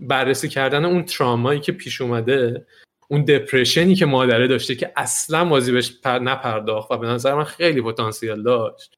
بررسی 0.00 0.48
کردن 0.48 0.84
اون 0.84 1.04
ترامایی 1.04 1.60
که 1.60 1.72
پیش 1.72 2.00
اومده 2.00 2.66
اون 3.08 3.24
دپرشنی 3.24 3.94
که 3.94 4.06
مادره 4.06 4.46
داشته 4.46 4.74
که 4.74 4.92
اصلا 4.96 5.44
بازی 5.44 5.72
بهش 5.72 5.92
نپرداخت 6.04 6.90
و 6.90 6.96
به 6.96 7.06
نظر 7.06 7.34
من 7.34 7.44
خیلی 7.44 7.82
پتانسیل 7.82 8.42
داشت. 8.42 8.97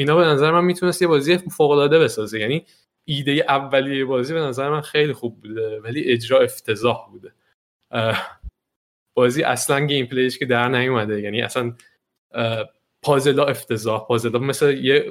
اینا 0.00 0.16
به 0.16 0.24
نظر 0.24 0.50
من 0.50 0.64
می‌تونست 0.64 1.02
یه 1.02 1.08
بازی 1.08 1.38
فوق 1.38 1.70
العاده 1.70 1.98
بسازه. 1.98 2.40
یعنی 2.40 2.66
ایده 3.04 3.44
اولیه 3.48 4.04
بازی 4.04 4.34
به 4.34 4.40
نظر 4.40 4.70
من 4.70 4.80
خیلی 4.80 5.12
خوب 5.12 5.40
بوده 5.40 5.80
ولی 5.80 6.04
اجرا 6.04 6.40
افتضاح 6.40 7.10
بوده. 7.10 7.32
بازی 9.14 9.42
اصلا 9.42 9.86
گیم 9.86 10.06
پلیش 10.06 10.38
که 10.38 10.46
در 10.46 10.68
نیومده. 10.68 11.20
یعنی 11.20 11.42
اصلا 11.42 11.74
پازلا 13.02 13.44
افتضاح. 13.44 14.06
پازلا 14.06 14.38
مثل 14.38 14.74
یه 14.74 15.06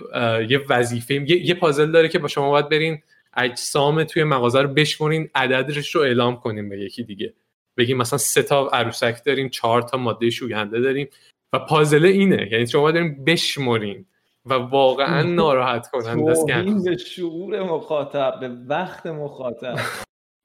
یه 0.49 0.65
وظیفه. 0.69 1.13
یه, 1.13 1.45
یه 1.47 1.53
پازل 1.53 1.91
داره 1.91 2.07
که 2.07 2.19
با 2.19 2.27
شما 2.27 2.49
باید 2.49 2.69
برین 2.69 3.01
اجسام 3.37 4.03
توی 4.03 4.23
مغازه 4.23 4.61
رو 4.61 4.67
بشمرین 4.67 5.29
عددش 5.35 5.95
رو 5.95 6.01
اعلام 6.01 6.39
کنیم 6.39 6.69
به 6.69 6.79
یکی 6.79 7.03
دیگه. 7.03 7.33
بگیم 7.77 7.97
مثلا 7.97 8.17
سه 8.19 8.43
تا 8.43 8.67
عروسک 8.67 9.23
داریم 9.25 9.49
چهار 9.49 9.81
تا 9.81 9.97
ماده 9.97 10.29
شوینده 10.29 10.79
داریم 10.79 11.09
و 11.53 11.59
پازل 11.59 12.05
اینه. 12.05 12.49
یعنی 12.51 12.67
شما 12.67 12.91
داریم 12.91 13.23
بشمرین. 13.25 14.05
و 14.49 14.53
واقعا 14.53 15.23
ناراحت 15.23 15.89
کننده 15.91 16.31
است. 16.31 16.45
به 16.85 16.97
شعور 16.97 17.63
مخاطب 17.63 18.39
به 18.39 18.49
وقت 18.67 19.05
مخاطب 19.05 19.75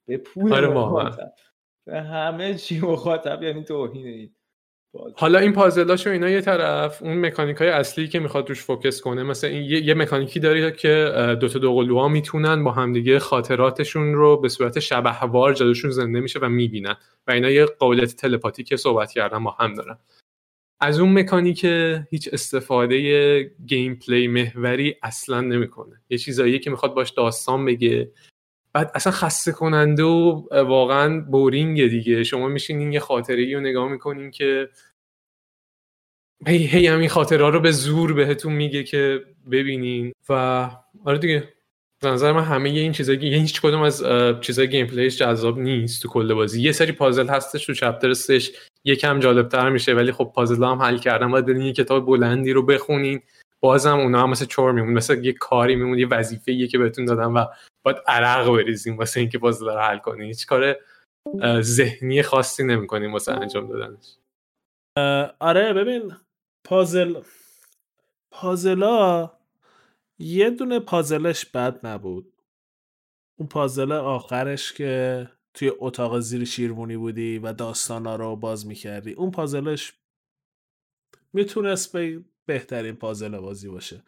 به 0.07 0.17
پول 0.17 0.53
آره 0.53 0.67
مخاطب. 0.67 1.33
به 1.87 2.01
همه 2.01 2.55
چی 2.55 2.79
مخاطب 2.79 3.43
یعنی 3.43 3.63
توهین 3.63 4.07
این 4.07 4.31
حالا 5.15 5.39
این 5.39 5.53
پازلاش 5.53 6.07
و 6.07 6.09
اینا 6.09 6.29
یه 6.29 6.41
طرف 6.41 7.03
اون 7.03 7.25
مکانیک 7.25 7.57
های 7.57 7.69
اصلی 7.69 8.07
که 8.07 8.19
می‌خواد 8.19 8.49
روش 8.49 8.61
focus 8.61 9.01
کنه 9.01 9.23
مثلا 9.23 9.49
این 9.49 9.63
یه, 9.63 9.85
یه 9.85 9.93
مکانیکی 9.93 10.39
داره 10.39 10.71
که 10.71 11.11
دوتا 11.39 11.59
دوقلوها 11.59 12.07
می‌تونن 12.07 12.63
با 12.63 12.71
همدیگه 12.71 13.19
خاطراتشون 13.19 14.13
رو 14.13 14.37
به 14.37 14.49
صورت 14.49 14.79
شبح‌وار 14.79 15.53
جلوشون 15.53 15.91
زنده 15.91 16.19
میشه 16.19 16.39
و 16.39 16.49
می‌بینن. 16.49 16.95
و 17.27 17.31
اینا 17.31 17.49
یه 17.49 17.65
قابلیت 17.65 18.15
تلپاتی 18.15 18.63
که 18.63 18.77
صحبت 18.77 19.11
کردن 19.11 19.43
با 19.43 19.51
هم 19.51 19.73
دارن. 19.73 19.97
از 20.79 20.99
اون 20.99 21.19
مکانیک 21.19 21.65
هیچ 22.09 22.29
استفاده 22.33 23.43
gameplay 23.67 24.27
محوری 24.27 24.95
اصلا 25.03 25.41
نمی‌کنه. 25.41 26.01
یه 26.09 26.17
چیزایی 26.17 26.59
که 26.59 26.69
می‌خواد 26.69 26.93
باش 26.93 27.09
داستان 27.09 27.65
بگه. 27.65 28.11
بعد 28.73 28.91
اصلا 28.95 29.13
خسته 29.13 29.51
کننده 29.51 30.03
و 30.03 30.47
واقعا 30.51 31.19
boring 31.21 31.87
دیگه. 31.87 32.23
شما 32.23 32.47
میشینین 32.47 32.93
یه 32.93 32.99
خاطره 32.99 33.53
رو 33.53 33.59
نگاه 33.59 33.91
می‌کنین 33.91 34.31
که 34.31 34.69
هی 36.47 36.57
هی 36.57 36.87
همین 36.87 37.09
خاطره 37.09 37.49
رو 37.49 37.59
به 37.59 37.71
زور 37.71 38.13
بهتون 38.13 38.53
میگه 38.53 38.83
که 38.83 39.25
ببینین. 39.51 40.11
و 40.29 40.33
آره 41.05 41.17
دیگه. 41.17 41.53
به 42.03 42.09
نظر 42.09 42.31
من 42.31 42.43
همه 42.43 42.69
این 42.69 42.91
چیزایی 42.91 43.19
یعنی 43.19 43.41
هیچ 43.41 43.61
کدوم 43.61 43.81
از 43.81 44.03
چیزای 44.41 44.69
گیم 44.69 44.87
پلیش 44.87 45.17
جذاب 45.17 45.59
نیست 45.59 46.01
تو 46.01 46.09
کل 46.09 46.33
بازی. 46.33 46.61
یه 46.61 46.71
سری 46.71 46.91
پازل 46.91 47.27
هستش 47.27 47.65
تو 47.65 47.73
چپتر 47.73 48.13
3 48.13 48.39
یکم 48.85 49.19
جالبتر 49.19 49.69
میشه 49.69 49.93
ولی 49.93 50.11
خب 50.11 50.31
پازل 50.35 50.63
هم 50.63 50.81
حل 50.81 50.97
کردن 50.97 51.31
باید 51.31 51.45
برین 51.45 51.61
یه 51.61 51.73
کتاب 51.73 52.05
بلندی 52.05 52.53
رو 52.53 52.65
بخونین. 52.65 53.21
بازم 53.59 53.99
اونا 53.99 54.23
هم 54.23 54.29
مثل 54.29 54.45
چور 54.45 54.71
میمون 54.71 54.93
مثل 54.93 55.25
یه 55.25 55.33
کاری 55.33 55.75
میمون 55.75 55.99
یه 55.99 56.07
وظیفه 56.07 56.67
که 56.67 56.77
بهتون 56.77 57.05
دادن 57.05 57.25
و 57.25 57.45
باید 57.85 57.97
عرق 58.07 58.49
بریزیم 58.49 58.97
واسه 58.97 59.19
اینکه 59.19 59.37
پازل 59.37 59.65
رو 59.65 59.79
حل 59.79 59.97
کنین. 59.97 60.27
هیچ 60.27 60.45
کار 60.45 60.75
ذهنی 61.61 62.21
خاصی 62.21 62.63
نمی‌کنیم 62.63 63.13
واسه 63.13 63.31
انجام 63.31 63.67
دادنش. 63.67 64.17
آره 65.39 65.73
ببین 65.73 66.11
پازل 66.63 67.21
پازلا 68.31 69.31
یه 70.19 70.49
دونه 70.49 70.79
پازلش 70.79 71.45
بد 71.45 71.85
نبود. 71.87 72.33
اون 73.39 73.49
پازل 73.49 73.91
آخرش 73.91 74.73
که 74.73 75.27
توی 75.55 75.71
اتاق 75.79 76.19
زیر 76.19 76.45
شیرمونی 76.45 76.97
بودی 76.97 77.39
و 77.39 77.53
داستانا 77.53 78.15
رو 78.15 78.35
باز 78.35 78.67
می‌کردی. 78.67 79.13
اون 79.13 79.31
پازلش 79.31 79.93
می‌تونست 81.33 81.93
به 81.93 82.21
بهترین 82.45 82.95
پازل 82.95 83.37
بازی 83.39 83.69
باشه. 83.69 84.01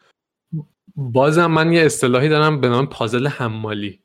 بازم 0.96 1.46
من 1.46 1.72
یه 1.72 1.80
اصطلاحی 1.80 2.28
دارم 2.28 2.60
به 2.60 2.68
نام 2.68 2.86
پازل 2.86 3.26
حمالی. 3.26 4.00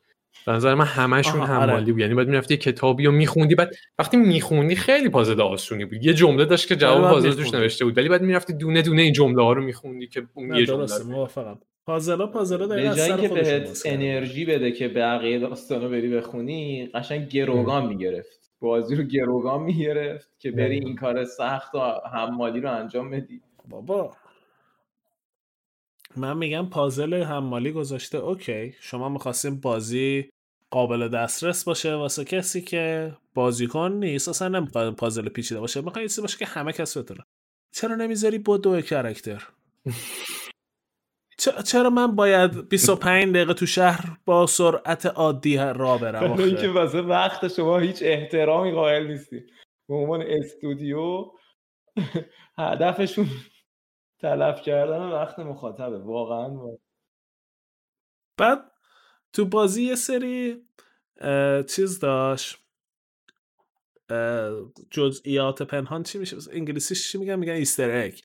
به 0.46 0.52
نظر 0.52 0.76
من 0.76 0.86
همشون 0.86 1.42
آره. 1.42 1.50
حمالی 1.50 1.92
بود. 1.92 2.02
یعنی 2.02 2.14
باید 2.14 2.28
می‌رفتی 2.28 2.58
کتابی 2.58 3.06
رو 3.06 3.12
میخوندی 3.12 3.56
بعد 3.56 3.76
وقتی 4.00 4.18
میخوندی 4.18 4.76
خیلی 4.76 5.10
پازل 5.10 5.42
آسونی 5.42 5.86
بود. 5.86 6.06
یه 6.06 6.14
جمله 6.14 6.46
داشت 6.46 6.68
که 6.68 6.76
جواب 6.76 7.02
پازل 7.02 7.32
توش 7.32 7.54
نوشته 7.54 7.86
بود. 7.86 7.98
ولی 7.98 8.10
بعد 8.10 8.22
می‌رفتی 8.22 8.54
دونه 8.54 8.82
دونه 8.82 9.02
این 9.02 9.14
جمله 9.14 9.44
ها 9.44 9.54
رو 9.54 9.64
میخوندی 9.64 10.08
که 10.08 10.28
اون 10.34 10.56
یه 10.56 10.66
جمله 10.66 11.04
موافقم. 11.04 11.60
پازلا 11.86 12.28
پازلا 12.28 12.68
به 12.68 12.94
جایی 12.96 13.22
که 13.22 13.28
بهت 13.28 13.82
انرژی 13.86 14.46
بده 14.46 14.72
که 14.72 14.88
بقیه 14.88 15.40
داستانو 15.40 15.90
بری 15.90 16.10
بخونی 16.16 16.86
قشنگ 16.86 17.30
گروگان 17.30 17.86
می‌گرفت. 17.86 18.52
بازی 18.60 18.96
رو 18.96 19.04
گروگان 19.04 19.64
می‌گرفت 19.64 20.40
که 20.40 20.52
بری 20.52 20.80
این 20.80 20.96
کار 20.96 21.26
سخت 21.26 21.76
و 21.76 21.80
حمالی 22.14 22.60
رو 22.60 22.72
انجام 22.72 23.10
بدی. 23.10 23.42
بابا. 23.70 24.16
من 26.16 26.38
میگم 26.38 26.70
پازل 26.70 27.24
حمالی 27.24 27.72
گذاشته 27.72 28.18
اوکی. 28.18 28.76
شما 28.80 29.10
می‌خواستیم 29.10 29.60
بازی 29.62 30.30
قابل 30.70 31.08
دسترس 31.08 31.64
باشه 31.64 31.96
واسه 31.96 32.26
کسی 32.26 32.62
که 32.62 33.14
بازیکن 33.34 33.92
نیست 33.92 34.30
اصلا 34.30 34.48
نمی‌خواد 34.48 34.96
پازل 34.96 35.30
پیچیده 35.30 35.60
باشه. 35.60 35.82
می‌خوای 35.82 36.08
چیزی 36.08 36.22
باشه 36.22 36.38
که 36.38 36.46
همه 36.46 36.72
کس 36.74 36.98
بتونه. 36.98 37.24
چرا 37.72 37.96
نمی‌ذاری 37.96 38.38
با 38.38 38.58
دو 38.58 38.82
کرکتر 38.82 39.48
چرا 41.38 41.90
من 41.90 42.16
باید 42.16 42.70
25 42.70 43.34
دقیقه 43.34 43.54
تو 43.54 43.66
شهر 43.66 44.18
با 44.26 44.48
سرعت 44.48 45.06
عادی 45.06 45.58
را 45.58 45.98
برم؟ 45.98 46.32
اینکه 46.40 46.70
واسه 46.70 47.02
وقت 47.02 47.48
شما 47.48 47.78
هیچ 47.78 48.00
احترامی 48.02 48.72
قائل 48.72 49.08
نیستی. 49.08 49.40
به 49.90 49.96
عنوان 49.96 50.22
استودیو 50.28 51.32
هدفشون 52.58 53.28
تلف 54.20 54.62
کردن 54.62 55.02
وقت 55.02 55.40
مخاطبه. 55.40 55.98
واقعا 55.98 56.58
بعد 58.38 58.72
تو 59.34 59.46
بازی 59.46 59.84
یه 59.84 59.96
سری 59.96 60.68
چیز 61.70 62.00
داشت. 62.00 62.60
جزئیات 64.92 65.62
پنهان 65.62 66.04
چی 66.04 66.18
میشه؟ 66.18 66.38
انگلیسیش 66.52 67.12
چی 67.12 67.18
میگن؟ 67.18 67.36
میگن 67.36 67.54
ایستر 67.54 68.04
اگ 68.04 68.20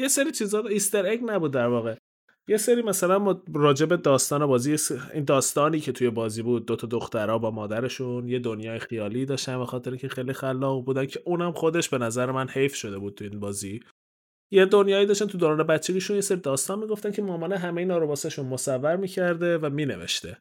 یه 0.00 0.08
سری 0.08 0.30
چیزا 0.30 0.60
ایستر 0.60 1.06
اگ 1.06 1.20
نبود 1.24 1.52
در 1.52 1.66
واقع. 1.66 1.94
یه 2.48 2.56
سری 2.56 2.82
مثلا 2.82 3.40
راجب 3.54 3.96
داستان 3.96 4.46
بازی 4.46 4.76
این 5.14 5.24
داستانی 5.24 5.80
که 5.80 5.92
توی 5.92 6.10
بازی 6.10 6.42
بود 6.42 6.66
دوتا 6.66 6.86
دخترها 6.86 7.38
با 7.38 7.50
مادرشون 7.50 8.28
یه 8.28 8.38
دنیای 8.38 8.78
خیالی 8.78 9.26
داشتن 9.26 9.58
به 9.58 9.66
خاطر 9.66 9.96
که 9.96 10.08
خیلی 10.08 10.32
خلاق 10.32 10.84
بودن 10.84 11.06
که 11.06 11.22
اونم 11.24 11.52
خودش 11.52 11.88
به 11.88 11.98
نظر 11.98 12.30
من 12.30 12.48
حیف 12.48 12.74
شده 12.74 12.98
بود 12.98 13.14
تو 13.14 13.24
این 13.24 13.40
بازی. 13.40 13.80
یه 14.50 14.64
دنیایی 14.64 15.06
داشتن 15.06 15.26
تو 15.26 15.38
دوران 15.38 15.62
بچگیشون 15.62 16.16
یه 16.16 16.22
سری 16.22 16.40
داستان 16.40 16.78
می‌گفتن 16.78 17.10
که 17.10 17.22
مامانه 17.22 17.58
همه 17.58 17.80
اینا 17.80 17.98
رو 17.98 18.06
واسهشون 18.06 18.46
مصور 18.46 18.96
می‌کرده 18.96 19.58
و 19.58 19.70
مینوشته. 19.70 20.38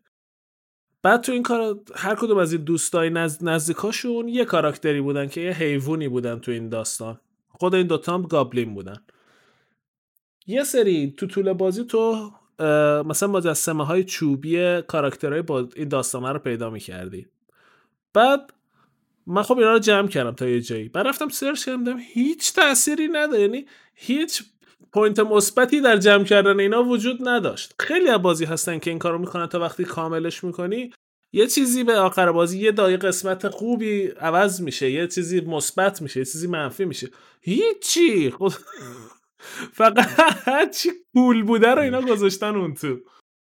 بعد 1.04 1.22
تو 1.22 1.32
این 1.32 1.44
کار 1.44 1.80
هر 1.96 2.16
کدوم 2.16 2.38
از 2.38 2.54
این 2.54 2.64
دوستای 2.64 3.10
نزد... 3.10 3.50
نزدیکاشون 3.50 4.28
یه 4.28 4.46
کاراکتری 4.46 5.02
بودن 5.02 5.28
که 5.28 5.42
یه 5.42 5.52
حیوانی 5.52 6.08
بودن 6.08 6.40
تو 6.40 6.52
این 6.52 6.70
داستان. 6.70 7.20
خود 7.50 7.76
این 7.76 7.88
دوتا 7.88 8.14
هم 8.14 8.22
گابلین 8.22 8.74
بودن. 8.74 8.98
یه 10.50 10.64
سری 10.64 11.14
تو 11.18 11.28
طول 11.28 11.54
بازی 11.54 11.84
تو 11.84 12.32
مثلا 13.06 13.30
مجسمه 13.30 13.86
های 13.86 14.04
چوبی 14.04 14.82
کاراکترهای 14.82 15.42
با 15.42 15.70
این 15.76 15.88
داستانه 15.88 16.32
رو 16.32 16.40
پیدا 16.40 16.70
می‌کردی. 16.70 17.28
بعد 18.14 18.54
من 19.28 19.44
خب 19.44 19.58
اینا 19.58 19.72
رو 19.72 19.80
جمع 19.80 20.08
کردم 20.08 20.32
تا 20.32 20.48
یه 20.48 20.62
جایی. 20.62 20.90
بعد 20.90 21.08
رفتم 21.08 21.30
search 21.30 21.66
کردم 21.66 21.98
هیچ 22.14 22.54
تأثیری 22.54 23.08
نداره. 23.08 23.42
یعنی 23.42 23.66
هیچ 23.94 24.44
point 24.94 25.20
مثبتی 25.20 25.82
در 25.82 25.98
جمع 25.98 26.24
کردن 26.24 26.60
اینا 26.60 26.84
وجود 26.84 27.28
نداشت. 27.28 27.76
خیلی 27.80 28.10
از 28.10 28.22
بازی 28.22 28.46
هستن 28.46 28.80
که 28.80 28.90
این 28.90 29.00
کارو 29.00 29.18
می‌کنن 29.18 29.48
تا 29.48 29.60
وقتی 29.60 29.84
کاملش 29.84 30.44
می‌کنی 30.44 30.92
یه 31.34 31.48
چیزی 31.48 31.84
به 31.84 31.94
آخر 31.94 32.32
بازی 32.32 32.60
یه 32.60 32.72
دایه 32.72 32.98
قسمت 32.98 33.48
خوبی 33.50 34.08
عوض 34.08 34.62
میشه 34.62 34.92
یه 34.92 35.08
چیزی 35.08 35.42
مثبت 35.42 36.02
میشه 36.02 36.20
یه 36.20 36.26
چیزی 36.26 36.48
منفی 36.48 36.86
میشه. 36.86 37.08
هیچی! 37.42 38.32
خب 38.32 38.52
فقط 39.74 40.70
چی 40.70 40.90
پول 41.14 41.44
بوده 41.44 41.68
رو 41.68 41.82
اینا 41.82 42.02
گذاشتن 42.02 42.56
اون 42.56 42.74
تو. 42.74 42.98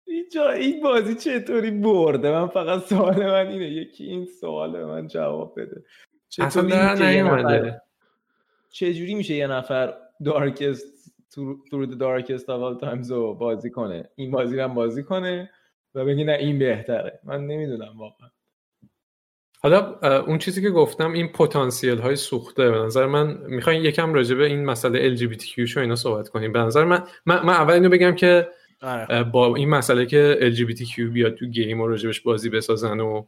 اینجا 0.08 0.52
این 0.52 0.84
بازی 0.84 1.16
چطوری 1.16 1.72
برده؟ 1.72 2.32
من 2.32 2.48
فقط 2.48 2.84
سوال 2.84 3.26
من 3.26 3.48
اینه. 3.48 3.70
یکی 3.70 4.04
این 4.04 4.26
سوال 4.26 4.72
به 4.72 4.86
من 4.86 5.08
جواب 5.08 5.60
بده. 5.60 5.84
اصلا 6.40 6.64
در 6.64 6.94
نفر 6.94 7.06
نیومده. 7.06 7.82
چجوری 8.70 9.16
میشه 9.16 9.34
یه 9.34 9.48
نفر 9.48 9.94
دارکست 10.26 11.02
darkest 12.00 12.46
of 12.46 12.62
all 12.62 12.82
times 12.82 13.10
رو 13.10 13.34
بازی 13.34 13.70
کنه؟ 13.70 14.10
این 14.16 14.32
بازی 14.32 14.58
رو 14.58 14.64
هم 14.64 14.74
بازی 14.74 15.04
کنه 15.04 15.52
و 15.96 16.06
بگی 16.06 16.24
نه 16.24 16.34
این 16.34 16.60
بهتره. 16.60 17.20
من 17.24 17.48
نمی‌دونم 17.48 17.98
واقعا. 17.98 18.30
حالا 19.64 19.96
اون 20.22 20.38
چیزی 20.38 20.62
که 20.62 20.70
گفتم 20.70 21.12
این 21.14 21.28
پتانسیل 21.28 21.98
های 21.98 22.16
سوخته 22.16 22.72
به 22.72 22.78
نظر 22.78 23.06
من 23.06 23.38
می‌خواین 23.48 23.84
یکم 23.84 24.14
راجع 24.14 24.36
به 24.36 24.46
این 24.46 24.66
مسئله 24.66 25.16
LGBTQ 25.16 25.66
شو 25.66 25.80
اینا 25.80 25.96
صحبت 25.96 26.30
کنیم. 26.30 26.52
به 26.52 26.60
نظر 26.60 26.86
من 26.86 27.04
من, 27.26 27.46
من 27.46 27.54
اول 27.54 27.74
اینو 27.74 27.90
بگم 27.90 28.16
که 28.16 28.48
آره. 28.82 29.24
با 29.24 29.56
این 29.56 29.70
مسئله 29.70 30.06
که 30.06 30.54
LGBTQ 30.56 31.00
بیاد 31.02 31.36
تو 31.36 31.46
گیم 31.46 31.82
و 31.82 31.88
راجبش 31.88 32.22
بازی 32.22 32.50
بسازن 32.50 33.00
و 33.00 33.24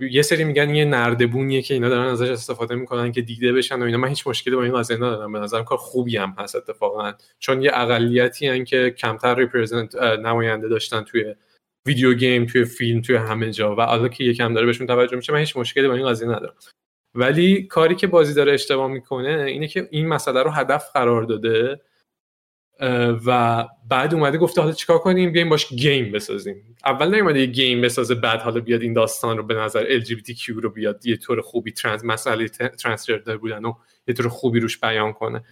یه 0.00 0.22
سری 0.22 0.44
میگن 0.44 0.74
یه 0.74 0.84
نردبونیه 0.84 1.62
که 1.62 1.74
اینا 1.74 1.88
دارن 1.88 2.06
ازش 2.06 2.28
استفاده 2.28 2.74
می‌کنن 2.74 3.12
که 3.12 3.20
دیده 3.20 3.52
بشن 3.52 3.82
و 3.82 3.84
اینا. 3.84 3.98
من 3.98 4.08
هیچ 4.08 4.26
مشکلی 4.26 4.56
با 4.56 4.62
این 4.62 4.78
قضیه 4.78 4.96
ندارم. 4.96 5.32
به 5.32 5.38
نظرم 5.38 5.64
کار 5.64 5.78
خوبی 5.78 6.16
هم 6.16 6.34
هست 6.38 6.56
اتفاقا. 6.56 7.12
چون 7.38 7.62
یه 7.62 7.70
اقلیتی 7.74 8.46
هن 8.46 8.64
که 8.64 8.90
کمتر 8.90 9.34
represent 9.34 9.94
نماینده 9.96 10.68
داشتن 10.68 11.02
توی 11.02 11.34
video 11.86 12.14
game 12.14 12.46
توی 12.46 12.64
فیلم 12.64 13.00
توی 13.00 13.16
همه 13.16 13.50
جا 13.50 13.76
و 13.76 13.80
حالا 13.80 14.08
که 14.08 14.24
یکم 14.24 14.54
داره 14.54 14.66
بهشون 14.66 14.86
توجه 14.86 15.16
میشه 15.16 15.32
من 15.32 15.38
هیچ 15.38 15.56
مشکلی 15.56 15.88
با 15.88 15.94
این 15.94 16.08
قضیه 16.08 16.28
ندارم. 16.28 16.54
ولی 17.14 17.62
کاری 17.62 17.94
که 17.94 18.06
بازی 18.06 18.34
داره 18.34 18.52
اشتباه 18.52 18.88
می‌کنه 18.88 19.44
اینه 19.48 19.68
که 19.68 19.88
این 19.90 20.08
مسئله 20.08 20.42
رو 20.42 20.50
هدف 20.50 20.92
قرار 20.94 21.22
داده 21.22 21.80
و 23.26 23.64
بعد 23.90 24.14
اومده 24.14 24.38
گفته 24.38 24.60
حالا 24.60 24.72
چیکار 24.72 24.98
کنیم؟ 24.98 25.32
بیایم 25.32 25.48
باش 25.48 25.72
game 25.72 26.12
بسازیم. 26.12 26.76
اول 26.84 27.14
نیومده 27.14 27.40
یه 27.40 27.46
game 27.46 27.80
بسازه 27.80 28.14
بعد 28.14 28.40
حالا 28.40 28.60
بیاد 28.60 28.82
این 28.82 28.92
داستان 28.92 29.36
رو 29.36 29.42
به 29.42 29.54
نظر 29.54 30.00
LGBTQ 30.00 30.48
رو 30.48 30.70
بیاد 30.70 31.06
یه 31.06 31.16
طور 31.16 31.40
خوبی 31.40 31.72
trans 31.72 32.04
مسئله 32.04 32.48
transgender 32.48 33.36
بودن 33.36 33.64
و 33.64 33.72
یه 34.08 34.14
طور 34.14 34.28
خوبی 34.28 34.60
روش 34.60 34.80
بیان 34.80 35.12
کنه. 35.12 35.44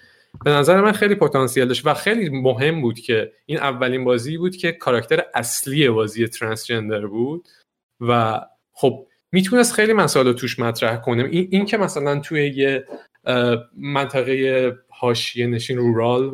به 0.44 0.51
نظر 0.51 0.81
من 0.81 0.93
خیلی 0.93 1.15
پتانسیل 1.15 1.65
داشت 1.65 1.86
و 1.86 1.94
خیلی 1.94 2.28
مهم 2.28 2.81
بود 2.81 2.98
که 2.98 3.32
این 3.47 3.59
اولین 3.59 4.05
بازی 4.05 4.39
بود 4.39 4.56
که 4.56 4.73
کاراکتر 4.73 5.24
اصلی 5.35 5.89
بازی 5.89 6.28
ترنسجندر 6.28 7.06
بود 7.06 7.48
و 8.01 8.40
خب 8.73 9.06
می‌تونست 9.32 9.73
خیلی 9.73 9.93
مسائل 9.93 10.32
توش 10.32 10.59
مطرح 10.59 10.97
کنه. 10.97 11.24
این, 11.24 11.48
این 11.51 11.65
که 11.65 11.77
مثلا 11.77 12.20
توی 12.20 12.47
یه 12.47 12.85
منطقه 13.77 14.73
حاشیه 14.89 15.47
نشین 15.47 15.78
رورال 15.78 16.31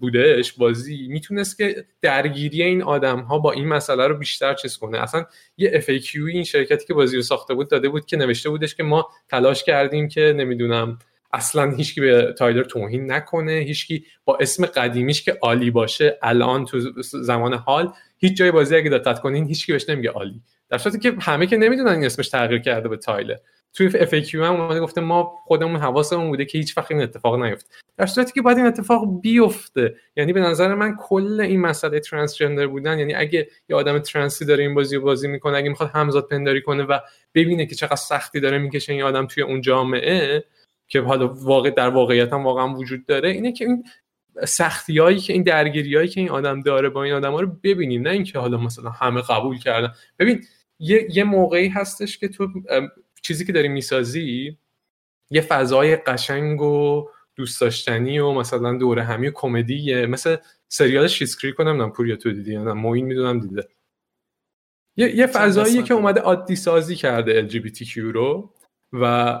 بودش 0.00 0.52
بازی 0.52 1.08
می‌تونست 1.08 1.58
که 1.58 1.84
درگیری 2.02 2.62
این 2.62 2.82
آدم 2.82 3.20
ها 3.20 3.38
با 3.38 3.52
این 3.52 3.68
مسئله 3.68 4.06
رو 4.06 4.18
بیشتر 4.18 4.54
چیز 4.54 4.76
کنه. 4.76 4.98
اصلا 4.98 5.26
یه 5.56 5.80
FAQ 5.86 6.14
این 6.14 6.44
شرکتی 6.44 6.86
که 6.86 6.94
بازی 6.94 7.16
رو 7.16 7.22
ساخته 7.22 7.54
بود 7.54 7.70
داده 7.70 7.88
بود 7.88 8.06
که 8.06 8.16
نوشته 8.16 8.50
بودش 8.50 8.74
که 8.74 8.82
ما 8.82 9.08
تلاش 9.28 9.64
کردیم 9.64 10.08
که 10.08 10.34
نمی‌دونم 10.36 10.98
اصلا 11.34 11.70
هیچکی 11.70 12.00
به 12.00 12.34
تایلر 12.38 12.64
توهین 12.64 13.12
نکنه 13.12 13.52
هیچکی 13.52 14.04
با 14.24 14.38
اسم 14.40 14.66
قدیمیش 14.66 15.22
که 15.22 15.38
Ollie 15.42 15.70
باشه 15.70 16.18
الان 16.22 16.64
تو 16.64 16.80
زمان 17.02 17.54
حال 17.54 17.92
هیچ 18.18 18.36
جای 18.36 18.50
بازی 18.50 18.76
اگه 18.76 18.90
دقت 18.90 19.20
کنین 19.20 19.46
هیچکی 19.46 19.72
بهش 19.72 19.88
نمیگه 19.88 20.10
Ollie. 20.10 20.42
در 20.68 20.78
صورتی 20.78 20.98
که 20.98 21.12
همه 21.20 21.46
که 21.46 21.56
نمی‌دونن 21.56 21.92
این 21.92 22.04
اسمش 22.04 22.28
تغییر 22.28 22.60
کرده 22.60 22.88
به 22.88 22.96
تایلر. 22.96 23.36
توی 23.72 23.90
FAQ 23.90 24.34
هم 24.34 24.60
اومده 24.60 24.80
گفته 24.80 25.00
ما 25.00 25.34
خودمون 25.44 25.76
حواسمون 25.76 26.28
بوده 26.28 26.44
که 26.44 26.58
هیچ 26.58 26.78
وقت 26.78 26.90
این 26.90 27.02
اتفاق 27.02 27.42
نیفته. 27.42 27.68
در 27.98 28.06
صورتی 28.06 28.32
که 28.32 28.42
باید 28.42 28.56
این 28.56 28.66
اتفاق 28.66 29.20
بیفته 29.22 29.94
یعنی 30.16 30.32
به 30.32 30.40
نظر 30.40 30.74
من 30.74 30.96
کل 31.00 31.40
این 31.40 31.60
مسئله 31.60 32.00
transgender 32.00 32.66
بودن 32.66 32.98
یعنی 32.98 33.14
اگه 33.14 33.48
یه 33.68 33.76
آدم 33.76 33.98
trans 33.98 34.36
ی 34.36 34.44
داره 34.44 34.64
این 34.64 34.74
بازی 34.74 34.96
رو 34.96 35.02
بازی 35.02 35.28
می‌کنه 35.28 35.56
اگه 35.56 35.68
می‌خواد 35.68 35.90
همزاد 35.94 36.28
پنداری 36.28 36.62
کنه 36.62 36.82
و 36.82 36.98
ببینه 37.34 37.66
که 37.66 37.74
چقدر 37.74 37.96
سختی 37.96 38.40
داره 38.40 38.58
می‌کشه 38.58 38.92
این 38.92 39.02
آدم 39.02 39.26
توی 39.26 39.42
اون 39.42 39.60
جامعه 39.60 40.44
که 40.88 41.00
حالا 41.00 41.28
واقع 41.28 41.70
در 41.70 41.88
واقعیت 41.88 42.32
هم 42.32 42.44
واقعا 42.44 42.74
وجود 42.74 43.06
داره 43.06 43.28
اینه 43.30 43.52
که 43.52 43.64
این 43.64 43.84
سختی 44.44 44.98
هایی 44.98 45.18
که 45.18 45.32
این 45.32 45.42
درگیری 45.42 45.96
هایی 45.96 46.08
که 46.08 46.20
این 46.20 46.30
آدم 46.30 46.60
داره 46.60 46.88
با 46.88 47.04
این 47.04 47.12
آدم 47.12 47.32
ها 47.32 47.40
رو 47.40 47.56
ببینیم 47.62 48.02
نه 48.02 48.10
اینکه 48.10 48.38
حالا 48.38 48.58
مثلا 48.58 48.90
همه 48.90 49.22
قبول 49.22 49.58
کردن. 49.58 49.92
ببین 50.18 50.44
یه, 50.78 51.06
یه 51.10 51.24
موقعی 51.24 51.68
هستش 51.68 52.18
که 52.18 52.28
تو 52.28 52.48
چیزی 53.22 53.44
که 53.44 53.52
داری 53.52 53.68
می‌سازی 53.68 54.58
یه 55.30 55.40
فضای 55.40 55.96
قشنگ 55.96 56.62
و 56.62 57.08
دوست 57.36 57.60
داشتنی 57.60 58.18
و 58.18 58.32
مثلا 58.32 58.78
دوره 58.78 59.02
همی 59.02 59.28
و 59.28 59.32
کمدیه. 59.34 60.06
مثل 60.06 60.36
سریال 60.68 61.06
شیسکری 61.06 61.52
کنم 61.52 61.68
نمی‌دونم 61.68 61.92
پوریا 61.92 62.16
تو 62.16 62.32
دیدی 62.32 62.56
نه 62.56 62.72
موین 62.72 63.04
می‌دونم 63.04 63.40
دیده. 63.40 63.68
یه, 64.96 65.16
یه 65.16 65.26
فضاییه 65.26 65.82
که 65.82 65.94
اومده 65.94 66.20
عادی 66.20 66.56
سازی 66.56 66.96
کرده 66.96 67.48
LGBTQ 67.48 67.96
رو 67.96 68.54
و 68.92 69.40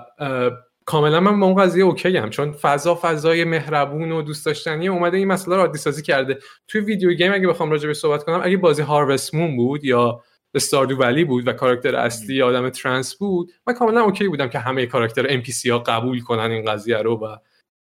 کاملا 0.84 1.20
من 1.20 1.40
با 1.40 1.46
اون 1.46 1.62
قضیه 1.62 1.84
okay 1.84 2.16
هم 2.16 2.30
چون 2.30 2.52
فضا 2.52 2.98
فضای 3.02 3.44
مهربون 3.44 4.12
و 4.12 4.22
دوست 4.22 4.46
داشتنی 4.46 4.88
اومده 4.88 5.16
این 5.16 5.28
مسئله 5.28 5.56
رو 5.56 5.60
عادی 5.60 5.78
سازی 5.78 6.02
کرده. 6.02 6.38
توی 6.68 6.80
video 6.80 7.12
game 7.12 7.32
اگه 7.32 7.48
بخوام 7.48 7.70
راجع 7.70 7.86
به 7.86 7.94
صحبت 7.94 8.24
کنم 8.24 8.40
اگه 8.44 8.56
بازی 8.56 8.82
Harvest 8.82 9.34
Moon 9.34 9.56
بود 9.56 9.84
یا 9.84 10.22
Stardew 10.54 10.96
Valley 10.96 11.24
بود 11.24 11.48
و 11.48 11.52
کاراکتر 11.52 11.96
اصلی 11.96 12.42
آدم 12.42 12.68
trans 12.68 13.14
بود 13.14 13.52
من 13.66 13.74
کاملا 13.74 14.00
okay 14.00 14.28
بودم 14.28 14.48
که 14.48 14.58
همه 14.58 14.86
کاراکتر 14.86 15.42
NPC 15.42 15.66
ها 15.66 15.78
قبول 15.78 16.20
کنن 16.20 16.50
این 16.50 16.64
قضیه 16.64 16.98
رو 16.98 17.16
و 17.16 17.36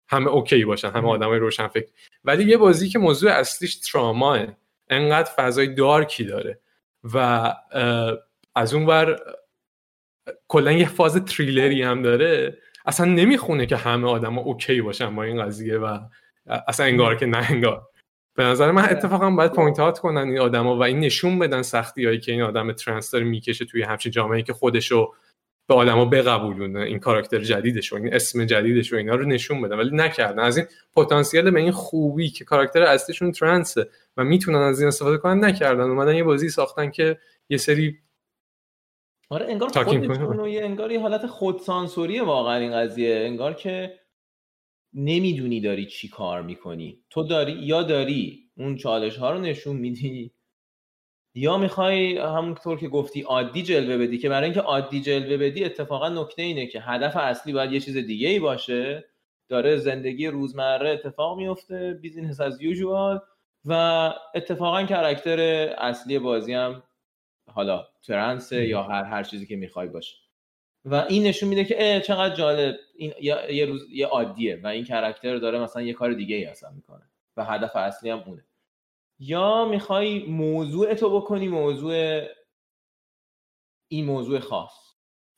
همه 0.10 0.28
okay 0.28 0.66
باشن 0.66 0.90
همه 0.90 1.10
آدمای 1.10 1.40
روشن 1.40 1.68
فکر 1.68 1.88
ولی 2.24 2.44
یه 2.44 2.58
بازی 2.58 2.90
که 2.90 3.00
موضوع 3.00 3.32
اصلیش 3.32 3.76
تراماه 3.76 4.48
انقدر 4.90 5.32
فضای 5.36 5.68
dark 5.68 6.12
ی 6.12 6.24
داره 6.24 6.60
و 7.04 7.18
از 8.56 8.74
اون 8.74 8.86
ور 8.86 9.20
کلا 10.48 10.72
یه 10.72 10.90
فاز 10.90 11.26
تریلری 11.26 11.84
هم 11.84 12.02
داره. 12.02 12.58
اصلا 12.86 13.06
نمی‌خونه 13.06 13.66
که 13.66 13.76
همه 13.76 14.08
آدم 14.08 14.40
okay 14.40 14.82
باشن 14.82 15.16
با 15.16 15.24
این 15.24 15.46
قضیه 15.46 15.78
و 15.78 16.00
اصلا 16.68 16.86
انگار 16.86 17.16
که 17.16 17.26
نه 17.26 17.52
انگار. 17.52 17.88
به 18.36 18.44
نظر 18.44 18.72
من 18.72 18.90
اتفاقا 18.90 19.30
باید 19.30 19.54
point 19.54 19.80
out 19.80 20.00
کنن 20.00 20.28
این 20.28 20.40
آدما 20.40 20.78
و 20.78 20.84
این 20.84 21.00
نشون 21.00 21.40
بدن 21.40 21.62
سختی 21.62 22.06
هایی 22.06 22.20
که 22.20 22.32
این 22.32 22.42
آدم 22.42 22.72
trans 22.72 23.12
داره 23.12 23.26
می‌کشه 23.26 23.66
توی 23.66 23.84
همچین 23.84 24.12
جامعه 24.12 24.42
که 24.42 24.54
خودشو 24.54 25.14
به 25.68 25.74
آدما 25.74 26.06
بقبولونه. 26.06 26.80
این 26.80 27.00
کاراکتر 27.00 27.40
جدیدش 27.40 27.94
و 27.94 27.96
این 27.96 28.14
اسم 28.14 28.46
جدیدش 28.46 28.94
و 28.94 28.96
اینا 28.96 29.16
رو 29.16 29.26
نشون 29.26 29.62
بدن 29.62 29.78
ولی 29.78 29.96
نکردن. 29.96 30.40
از 30.40 30.58
این 30.58 30.68
پتانسیل 30.96 31.52
به 31.52 31.60
این 31.60 31.72
خوبی 31.72 32.30
که 32.30 32.46
کاراکتر 32.46 32.84
اصلیشون 32.84 33.32
ترنسه 33.32 33.88
و 34.18 34.24
می‌تونن 34.24 34.58
از 34.58 34.80
این 34.80 34.88
استفاده 34.88 35.18
کنن 35.18 35.46
نکردن. 35.46 35.84
اومدن 35.84 36.16
یه 36.16 36.24
بازی 36.24 36.50
ساختن 36.50 36.92
که 36.92 37.18
یه 37.50 37.58
سری 37.58 37.98
آره 39.32 39.46
انگار. 39.46 39.70
خودشون 39.70 40.40
و 40.40 40.48
یه 40.48 40.64
انگار 40.64 40.92
یه 40.92 41.00
حالت 41.00 41.28
خودسانسوری 41.28 42.20
واقعا 42.20 42.56
این 42.56 42.72
قضیه. 42.72 43.16
انگار 43.16 43.54
که 43.54 44.00
نمی‌دونی 44.94 45.62
داری 45.62 45.86
چی 45.86 46.10
کار 46.10 46.42
می‌کنی. 46.42 47.00
تو 47.10 47.24
داری 47.24 47.52
یا 47.52 47.84
داری 47.84 48.50
اون 48.58 48.76
چالش 48.76 49.18
ها 49.18 49.32
رو 49.32 49.40
نشون 49.40 49.76
میدی 49.76 50.32
یا 51.36 51.58
می‌خوای 51.58 52.18
همونطور 52.18 52.78
که 52.78 52.88
گفتی 52.88 53.22
عادی 53.22 53.64
جلوه 53.64 53.98
بدی 53.98 54.18
که 54.18 54.30
برای 54.30 54.44
اینکه 54.44 54.62
عادی 54.62 55.02
جلوه 55.02 55.38
بدی 55.38 55.64
اتفاقا 55.64 56.10
نکته 56.10 56.42
اینه 56.42 56.68
که 56.68 56.82
هدف 56.82 57.16
اصلی 57.16 57.54
باید 57.54 57.72
یه 57.72 57.80
چیز 57.80 57.98
دیگه 57.98 58.30
ای 58.30 58.40
باشه. 58.40 59.06
داره 59.50 59.78
زندگی 59.78 60.28
روزمره 60.28 60.90
اتفاق 60.90 61.38
میفته 61.38 62.00
business 62.02 62.42
as 62.42 62.62
usual 62.62 63.20
و 63.66 63.74
اتفاقا 64.36 64.84
character 64.84 65.40
اصلی 65.78 66.20
بازی 66.20 66.54
هم 66.54 66.84
حالا 67.56 67.88
trans 68.08 68.58
ه 68.58 68.68
یا 68.68 68.84
هر 68.84 69.04
هر 69.04 69.24
چیزی 69.24 69.46
که 69.48 69.56
می‌خوای 69.56 69.88
باشه. 69.88 70.16
و 70.86 70.96
این 70.96 71.24
نشون 71.24 71.50
میده 71.50 71.66
که 71.66 71.76
اه 71.80 72.02
چقدر 72.02 72.36
جالب. 72.36 72.76
این 72.96 73.14
یه, 73.22 73.38
یه 73.50 73.66
روز 73.66 73.88
یه 73.92 74.08
عادیه 74.08 74.60
و 74.64 74.68
این 74.68 74.86
character 74.86 75.38
داره 75.38 75.60
مثلا 75.60 75.82
یه 75.82 75.94
کار 75.94 76.14
دیگه 76.14 76.36
ای 76.36 76.46
اصلا 76.46 76.72
می‌کنه 76.72 77.10
و 77.38 77.46
هدف 77.46 77.76
اصلی 77.76 78.10
هم 78.10 78.24
اونه. 78.28 78.46
یا 79.20 79.66
می‌خوای 79.66 80.26
موضوع 80.26 80.94
تو 80.94 81.22
بکنی 81.22 81.48
موضوع 81.48 82.22
این 83.88 84.06
موضوع 84.06 84.40
خاص. 84.40 84.91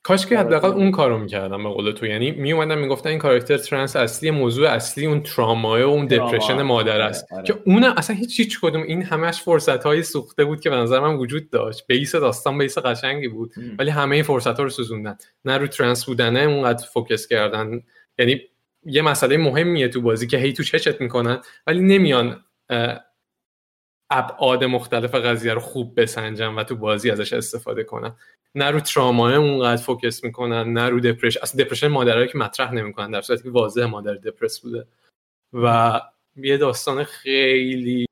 کاش 0.04 0.26
که 0.26 0.38
آره. 0.38 0.46
حداقل 0.46 0.68
اون 0.68 0.90
کارو 0.90 1.18
می‌کردم 1.18 1.62
به 1.62 1.68
قول 1.68 1.92
تو 1.92 2.06
یعنی 2.06 2.30
میومدن 2.30 2.78
می‌گفتن 2.78 3.08
این 3.08 3.18
کاراکتر 3.18 3.56
trans 3.56 3.96
اصلی 3.96 4.30
موضوع 4.30 4.68
اصلی 4.68 5.06
اون 5.06 5.22
ترامای 5.22 5.82
و 5.82 5.86
اون. 5.86 6.06
depression 6.06 6.62
مادر 6.62 6.94
آره، 6.94 7.04
است 7.04 7.32
آره. 7.32 7.44
که 7.44 7.54
اون 7.66 7.84
اصلا 7.84 8.16
هیچ 8.16 8.40
هیچ 8.40 8.60
کدوم 8.60 8.82
این 8.82 9.02
همش 9.02 9.42
فرصت 9.42 9.84
های 9.84 10.02
سوخته 10.02 10.44
بود 10.44 10.60
که 10.60 10.70
به 10.70 10.76
نظر 10.76 11.00
من 11.00 11.14
وجود 11.14 11.50
داشت 11.50 11.86
base 11.86 12.14
داستان 12.14 12.58
base 12.58 12.78
قشنگی 12.78 13.28
بود 13.28 13.52
م. 13.56 13.60
ولی 13.78 13.90
همه 13.90 14.14
این 14.14 14.24
فرصت 14.24 14.56
ها 14.56 14.62
رو 14.62 14.70
سوزوندن 14.70 15.16
نه 15.44 15.58
رو 15.58 15.66
trans 15.66 16.04
بودنه 16.04 16.40
اونقدر 16.40 16.86
focus 16.86 17.26
کردن 17.26 17.80
یعنی 18.18 18.40
یه 18.86 19.02
مسئله 19.02 19.36
مهمیه 19.36 19.88
تو 19.88 20.00
بازی 20.00 20.26
که 20.26 20.38
هی 20.38 20.52
تو 20.52 20.62
چشت 20.62 21.00
می‌کنن 21.00 21.40
ولی 21.66 21.80
نمیان 21.80 22.44
ابعاد 24.10 24.64
مختلف 24.64 25.14
قضیه 25.14 25.54
رو 25.54 25.60
خوب 25.60 26.00
بسنجن 26.00 26.54
و 26.54 26.64
تو 26.64 26.76
بازی 26.76 27.10
ازش 27.10 27.32
استفاده 27.32 27.84
کنن 27.84 28.16
نه 28.54 28.70
رو 28.70 28.80
تراماه 28.80 29.34
اونقدر 29.34 29.82
focus 29.82 30.24
می‌کنن 30.24 30.72
نه 30.72 30.88
رو 30.88 31.00
depression 31.00 31.36
اصلا 31.36 31.64
depression 31.64 31.88
مادرایی 31.88 32.28
که 32.28 32.38
مطرح 32.38 32.72
نمی‌کنن 32.72 33.10
در 33.10 33.20
صورتی 33.20 33.42
که 33.42 33.50
واضح 33.50 33.84
مادر 33.84 34.14
دپرس 34.14 34.60
بوده. 34.60 34.86
و 35.52 36.00
یه 36.36 36.56
داستان 36.56 37.04
خیلی 37.04 38.06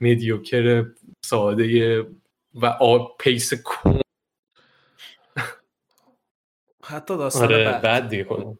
mediocre 0.00 0.90
ساده 1.24 2.00
و 2.62 2.78
پیس 3.18 3.54
کن 3.54 4.00
حتی 6.84 7.16
داستان 7.16 7.44
آره 7.44 7.80
بعد. 7.82 8.08
دیگه 8.08 8.56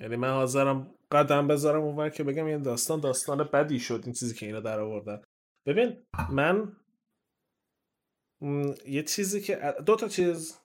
یعنی 0.00 0.16
من 0.16 0.30
حاضرم 0.30 0.95
قدم 1.10 1.48
بذارم 1.48 1.82
اونور 1.82 2.10
که 2.10 2.24
بگم 2.24 2.44
این 2.44 2.62
داستان 2.62 3.00
داستان 3.00 3.48
بدی 3.52 3.80
شد 3.80 4.00
این 4.04 4.12
چیزی 4.12 4.34
که 4.34 4.46
اینا 4.46 4.60
در 4.60 4.80
آوردن. 4.80 5.22
ببین 5.66 6.06
من 6.30 6.72
یه 8.86 9.02
چیزی 9.02 9.40
که 9.40 9.74
دو 9.86 9.96
تا 9.96 10.08
چیز 10.08 10.58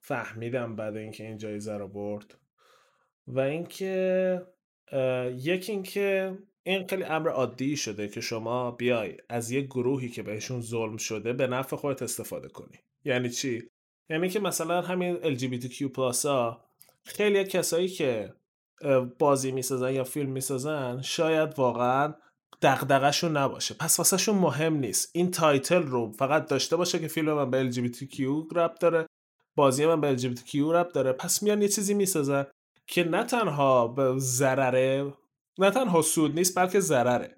فهمیدم 0.00 0.76
بعد 0.76 0.96
اینکه 0.96 1.24
این 1.24 1.38
جایزه 1.38 1.76
رو 1.76 1.88
برد 1.88 2.38
و 3.26 3.40
اینکه 3.40 4.42
یکی 5.36 5.72
اینکه 5.72 6.38
این 6.62 6.86
خیلی 6.86 7.04
امر 7.04 7.28
عادی 7.28 7.76
شده 7.76 8.08
که 8.08 8.20
شما 8.20 8.70
بیای 8.70 9.16
از 9.28 9.50
یه 9.50 9.60
گروهی 9.60 10.08
که 10.08 10.22
بهشون 10.22 10.60
ظلم 10.60 10.96
شده 10.96 11.32
به 11.32 11.46
نفع 11.46 11.76
خودت 11.76 12.02
استفاده 12.02 12.48
کنی. 12.48 12.78
یعنی 13.04 13.30
چی؟ 13.30 13.70
یعنی 14.10 14.28
که 14.28 14.40
مثلا 14.40 14.82
همین 14.82 15.36
LGBTQ 15.36 15.98
ها 16.24 16.64
خیلی 17.04 17.44
کسایی 17.44 17.88
که 17.88 18.34
بازی 19.18 19.52
می‌سازن 19.52 19.92
یا 19.92 20.04
فیلم 20.04 20.30
می‌سازن 20.30 21.02
شاید 21.02 21.58
واقعا 21.58 22.14
دغدغه‌شون 22.62 23.36
نباشه. 23.36 23.74
پس 23.74 23.98
واسه 23.98 24.16
شون 24.16 24.38
مهم 24.38 24.74
نیست. 24.74 25.10
این 25.14 25.30
title 25.30 25.82
رو 25.82 26.12
فقط 26.12 26.46
داشته 26.46 26.76
باشه 26.76 26.98
که 26.98 27.08
فیلم 27.08 27.32
من 27.32 27.50
به 27.50 27.70
LGBTQ 27.70 28.20
ربط 28.56 28.74
داره 28.74 29.06
بازی 29.56 29.86
من 29.86 30.00
به 30.00 30.16
LGBTQ 30.16 30.54
ربط 30.54 30.88
داره. 30.88 31.12
پس 31.12 31.42
میان 31.42 31.62
یه 31.62 31.68
چیزی 31.68 31.94
می‌سازن 31.94 32.46
که 32.86 33.04
نه 33.04 33.24
تنها 33.24 33.88
به 33.88 34.14
ضرره 34.18 35.14
نه 35.58 35.70
تنها 35.70 36.02
سود 36.02 36.34
نیست 36.34 36.58
بلکه 36.58 36.80
ضرره. 36.80 37.36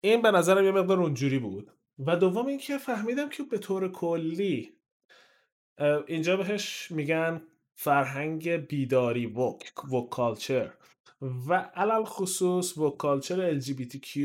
این 0.00 0.22
به 0.22 0.30
نظرم 0.30 0.64
یه 0.64 0.70
مقدار 0.70 1.00
اونجوری 1.00 1.38
بود. 1.38 1.72
و 2.06 2.16
دوم 2.16 2.46
اینکه 2.46 2.78
فهمیدم 2.78 3.28
که 3.28 3.42
به 3.42 3.58
طور 3.58 3.92
کلی 3.92 4.72
اینجا 6.06 6.36
بهش 6.36 6.90
میگن 6.90 7.42
فرهنگ 7.80 8.50
بیداری 8.50 9.26
woke 9.26 9.72
woke 9.92 10.10
culture 10.10 10.72
و 11.48 11.54
علل 11.54 12.04
خصوص 12.04 12.78
وک 12.78 12.96
کالچر 12.96 13.60
LGBTQ 13.60 14.18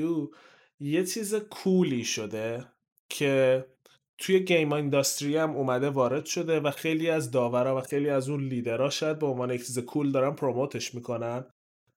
یه 0.80 1.06
چیز 1.06 1.36
کولی 1.36 2.04
شده 2.04 2.66
که 3.10 3.66
توی 4.18 4.40
گیم 4.40 4.74
اینداستری 4.74 5.38
هم 5.38 5.52
اومده 5.52 5.90
وارد 5.90 6.26
شده 6.26 6.60
و 6.60 6.72
خیلی 6.72 7.10
از 7.10 7.32
داورا 7.32 7.78
و 7.78 7.82
خیلی 7.82 8.10
از 8.10 8.30
اون 8.30 8.44
لیدرها 8.44 8.90
شاید 8.90 9.20
به 9.20 9.26
عنوان 9.26 9.52
یک 9.52 9.66
چیز 9.66 9.80
کول 9.80 10.12
دارن 10.12 10.36
پروموتش 10.36 10.96
می‌کنن. 10.96 11.46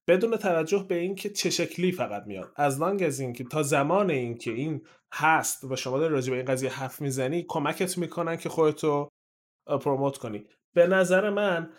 بدون 0.07 0.37
توجه 0.37 0.85
به 0.89 0.95
اینکه 0.95 1.29
چه 1.29 1.49
شکلی 1.49 1.91
فقط 1.91 2.23
میاد. 2.27 2.51
از 2.55 2.79
لانگ 2.79 3.03
از 3.03 3.19
اینکه 3.19 3.43
تا 3.43 3.63
زمان 3.63 4.09
اینکه 4.09 4.51
این 4.51 4.81
هست 5.13 5.63
و 5.63 5.75
شما 5.75 5.99
داری 5.99 6.13
راجع 6.13 6.31
به 6.31 6.37
این 6.37 6.45
قضیه 6.45 6.69
حرف 6.69 7.01
می‌زنی 7.01 7.45
کمکت 7.47 7.97
می‌کنن 7.97 8.37
که 8.37 8.49
خودتو 8.49 9.09
پروموت 9.67 10.17
کنی. 10.17 10.45
به 10.77 10.87
نظر 10.87 11.29
من 11.29 11.69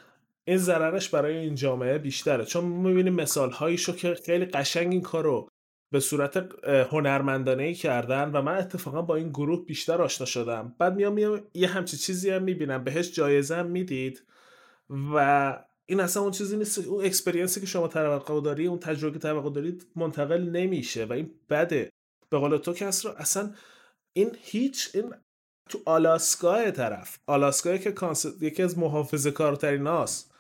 این 0.45 0.57
ضررش 0.57 1.09
برای 1.09 1.37
این 1.37 1.55
جامعه 1.55 1.99
بیشتره. 1.99 2.45
چون 2.45 2.65
می‌بینیم 2.65 3.15
مثال 3.15 3.51
هاییشو 3.51 3.93
که 3.93 4.15
خیلی 4.15 4.45
قشنگ 4.45 4.93
این 4.93 5.03
کارو 5.03 5.49
به 5.93 6.01
صورت 6.01 6.37
هنرمندانه 6.67 7.63
ای 7.63 7.75
کردن 7.75 8.31
و 8.33 8.43
من 8.43 8.59
اتفاقا 8.59 9.03
با 9.03 9.17
این 9.17 9.29
گروه 9.29 9.67
بیشتر 9.67 10.03
آشنا 10.03 10.27
شدم. 10.27 10.75
بعد 10.79 10.95
میام 10.95 11.13
میام 11.13 11.41
یه 11.55 11.69
همچی 11.69 11.97
چیزی 11.97 12.31
هم 12.31 12.43
می‌بینم. 12.43 12.85
بهش 12.85 13.13
جایزه 13.13 13.57
هم 13.57 13.67
می‌دید 13.67 14.23
و 15.15 15.59
این 15.87 16.01
اصلا 16.01 16.23
اون 16.23 16.33
چیزی 16.33 16.57
نیست 16.57 16.87
اون 16.87 17.05
اکسپریانسی 17.05 17.61
که 17.61 17.67
شما 17.67 17.89
توقع 17.89 18.41
داری 18.41 18.67
اون 18.67 18.79
تجربه 18.79 19.13
که 19.13 19.19
توقع 19.19 19.51
دارید 19.51 19.87
منتقل 19.97 20.43
نمیشه 20.43 21.05
و 21.05 21.13
این 21.13 21.31
بده. 21.51 21.91
به 22.31 22.39
قول 22.39 22.57
تو 22.57 22.73
رو 23.05 23.11
اصلا 23.17 23.55
این 24.13 24.31
هیچ 24.43 24.91
این 24.95 25.15
تو 25.69 25.79
آلاسکا 25.87 26.71
طرف. 26.71 27.19
آلاسکا 27.27 27.77
که 27.77 27.93
کانس- 27.93 28.27
یکی 28.41 28.63
از 28.63 28.79
محافظه 28.79 29.31
کارترین 29.31 29.87
هاست. 29.87 30.35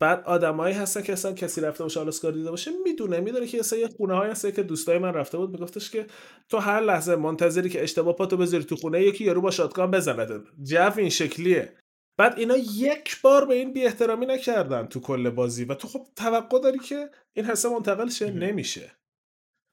بعد 0.00 0.24
آدمایی 0.24 0.74
هستن 0.74 1.02
که 1.02 1.12
اصلا 1.12 1.32
کسی 1.32 1.60
رفته 1.60 1.84
باشه 1.84 2.00
آلاسکا 2.00 2.30
دیده 2.30 2.50
باشه 2.50 2.70
می‌دونه 2.84 3.20
می‌دونه 3.20 3.46
که 3.46 3.58
اصلا 3.58 3.78
یه 3.78 3.88
خونه 3.88 4.14
های 4.14 4.30
هست 4.30 4.54
که 4.54 4.62
دوستای 4.62 4.98
من 4.98 5.14
رفته 5.14 5.38
بود. 5.38 5.50
میگفتش 5.50 5.90
که 5.90 6.06
تو 6.48 6.58
هر 6.58 6.80
لحظه 6.80 7.16
منتظری 7.16 7.68
که 7.70 7.82
اشتباه 7.82 8.16
پاتو 8.16 8.36
بذاری 8.36 8.64
تو 8.64 8.76
خونه 8.76 9.02
یکی 9.02 9.24
یارو 9.24 9.40
با 9.40 9.50
شاتگان 9.50 9.90
بزنه. 9.90 10.40
جو 10.62 10.92
این 10.96 11.08
شکلیه. 11.10 11.72
بعد 12.18 12.38
اینا 12.38 12.56
یک 12.56 13.20
بار 13.22 13.44
به 13.44 13.54
این 13.54 13.72
بی 13.72 13.84
احترامی 13.84 14.26
نکردن 14.26 14.86
تو 14.86 15.00
کل 15.00 15.30
بازی 15.30 15.64
و 15.64 15.74
تو 15.74 15.88
خب 15.88 16.06
توقع 16.16 16.60
داری 16.60 16.78
که 16.78 17.10
این 17.36 17.46
حسه 17.46 17.68
منتقل 17.68 18.08
شه 18.08 18.30
نمیشه. 18.30 18.97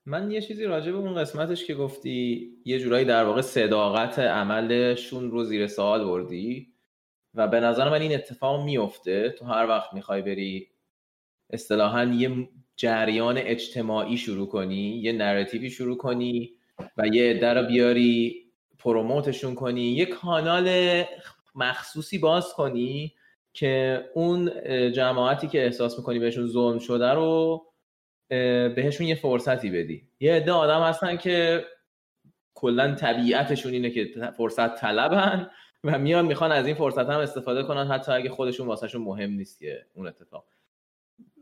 من 0.06 0.32
یه 0.32 0.42
چیزی 0.42 0.66
راجع 0.66 0.92
به 0.92 0.98
اون 0.98 1.16
قسمتش 1.16 1.66
که 1.66 1.76
گفتی 1.76 2.50
یه 2.66 2.80
جورایی 2.80 3.06
در 3.06 3.24
واقع 3.24 3.42
صداقت 3.42 4.20
عملشون 4.20 5.32
رو 5.32 5.44
زیر 5.44 5.68
سوال 5.68 6.06
بردی 6.06 6.74
و 7.34 7.48
به 7.48 7.60
نظر 7.60 7.90
من 7.90 8.02
این 8.02 8.14
اتفاق 8.14 8.66
میفته. 8.66 9.30
تو 9.30 9.46
هر 9.46 9.68
وقت 9.68 9.94
می‌خوای 9.94 10.22
بری 10.22 10.68
اصطلاحا 11.50 12.04
یه 12.04 12.50
جریان 12.76 13.38
اجتماعی 13.38 14.18
شروع 14.18 14.48
کنی 14.48 15.00
یه 15.00 15.12
نراتیوی 15.12 15.70
شروع 15.70 15.98
کنی 15.98 16.52
و 16.98 17.08
یه 17.08 17.30
عده 17.30 17.54
رو 17.54 17.68
بیاری 17.68 18.46
پروموتشون 18.80 19.56
کنی 19.56 19.82
یه 19.82 20.06
کانال 20.06 21.04
مخصوصی 21.56 22.18
باز 22.18 22.54
کنی 22.54 23.14
که 23.54 24.04
اون 24.14 24.52
جماعتی 24.92 25.48
که 25.48 25.66
احساس 25.66 25.98
می‌کنی 25.98 26.20
بهشون 26.20 26.48
ظلم 26.48 26.80
شده 26.80 27.10
رو 27.10 27.62
بهشون 28.76 29.08
یه 29.08 29.16
فرصتی 29.16 29.70
بدی. 29.70 30.08
یه 30.20 30.34
عده 30.34 30.52
آدم 30.52 30.82
هستن 30.82 31.18
که 31.18 31.66
کلا 32.54 32.96
طبیعتشون 32.96 33.74
اینه 33.74 33.90
که 33.90 34.12
فرصت 34.38 34.76
طلبن 34.76 35.50
و 35.84 36.00
میان 36.00 36.26
می‌خوان 36.26 36.52
از 36.52 36.66
این 36.66 36.76
فرصت 36.76 37.10
هم 37.10 37.20
استفاده 37.20 37.64
کنن 37.64 37.88
حتی 37.88 38.12
اگه 38.12 38.30
خودشون 38.30 38.68
واسهشون 38.68 39.02
مهم 39.02 39.32
نیست 39.32 39.60
که 39.60 39.86
اون 39.94 40.08
اتفاق. 40.08 40.46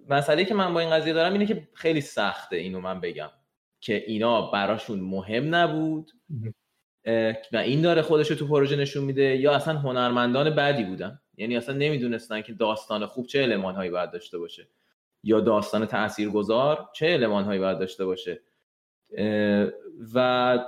مسئله 0.10 0.46
که 0.46 0.54
من 0.54 0.74
با 0.74 0.80
این 0.80 0.90
قضیه 0.90 1.14
دارم 1.14 1.34
اینه 1.34 1.46
که 1.46 1.68
خیلی 1.74 2.02
سخته 2.02 2.56
اینو 2.56 2.80
من 2.80 3.02
بگم 3.02 3.30
که 3.80 4.04
اینا 4.08 4.52
براشون 4.52 5.00
مهم 5.00 5.56
نبود. 5.56 6.12
و 7.54 7.58
این 7.58 7.82
داره 7.82 8.02
خودش 8.02 8.32
رو 8.32 8.36
تو 8.36 8.48
پروژه 8.48 8.76
نشون 8.76 9.04
میده. 9.04 9.38
یا 9.38 9.56
اصلا 9.56 9.78
هنرمندان 9.80 10.50
بدی 10.50 10.84
بودن. 10.84 11.20
یعنی 11.38 11.58
اصلا 11.58 11.76
نمی‌دونستن 11.76 12.42
که 12.42 12.54
داستان 12.54 13.06
خوب 13.06 13.28
چه 13.28 13.42
علمان 13.42 13.76
هایی 13.76 13.92
باید 13.92 14.12
داشته 14.12 14.38
باشه. 14.38 14.68
یا 15.24 15.40
داستان 15.40 15.86
تاثیرگذار 15.86 16.90
چه 16.94 17.06
علمان 17.06 17.44
هایی 17.44 17.60
باید 17.60 17.80
داشته 17.80 18.06
باشه؟ 18.06 18.42
و 20.14 20.60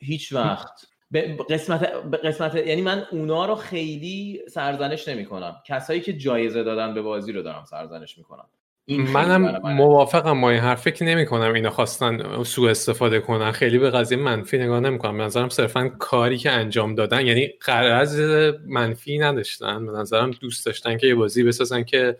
هیچ 0.00 0.32
وقت. 0.32 0.86
به 1.10 1.36
قسمت, 1.50 2.02
به 2.02 2.16
قسمت 2.16 2.54
یعنی 2.54 2.82
من 2.82 3.06
اونا 3.12 3.46
رو 3.46 3.54
خیلی 3.54 4.42
سرزنش 4.48 5.08
نمی 5.08 5.24
کنم 5.24 5.56
کسایی 5.66 6.00
که 6.00 6.12
جایزه 6.12 6.62
دادن 6.62 6.94
به 6.94 7.02
بازی 7.02 7.32
رو 7.32 7.42
دارم 7.42 7.64
سرزنش 7.64 8.18
می‌کنم. 8.18 8.46
منم 8.88 9.74
موافقم 9.74 10.40
با 10.40 10.50
این 10.50 10.60
حرف. 10.60 10.82
فکر 10.82 11.04
نمی 11.04 11.26
کنم 11.26 11.54
اینا 11.54 11.70
خواستن 11.70 12.42
سوء 12.42 12.70
استفاده 12.70 13.20
کنن. 13.20 13.52
خیلی 13.52 13.78
به 13.78 13.90
قضیه 13.90 14.18
منفی 14.18 14.58
نگاه 14.58 14.80
نمی 14.80 14.98
کنم 14.98 15.18
به 15.18 15.24
نظرم 15.24 15.48
صرفا 15.48 15.88
کاری 15.88 16.38
که 16.38 16.50
انجام 16.50 16.94
دادن 16.94 17.26
یعنی 17.26 17.46
قرض 17.60 18.20
منفی 18.66 19.18
نداشتن. 19.18 19.86
به 19.86 19.92
نظرم 19.92 20.30
دوست 20.30 20.66
داشتن 20.66 20.96
که 20.96 21.06
یه 21.06 21.14
بازی 21.14 21.42
بسازن 21.42 21.82
که 21.82 22.16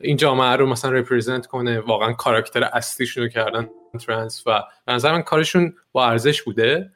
این 0.00 0.16
جامعه 0.16 0.56
رو 0.56 0.66
مثلا 0.66 0.90
رپرزنت 0.90 1.46
کنه 1.46 1.80
واقعا 1.80 2.12
کاراکتر 2.12 2.64
اصلیشون 2.64 3.22
رو 3.22 3.28
کردن 3.28 3.70
ترنس 4.06 4.42
و 4.46 4.62
به 4.86 4.92
نظر 4.92 5.12
من 5.12 5.22
کارشون 5.22 5.74
با 5.92 6.06
ارزش 6.06 6.42
بوده 6.42 6.92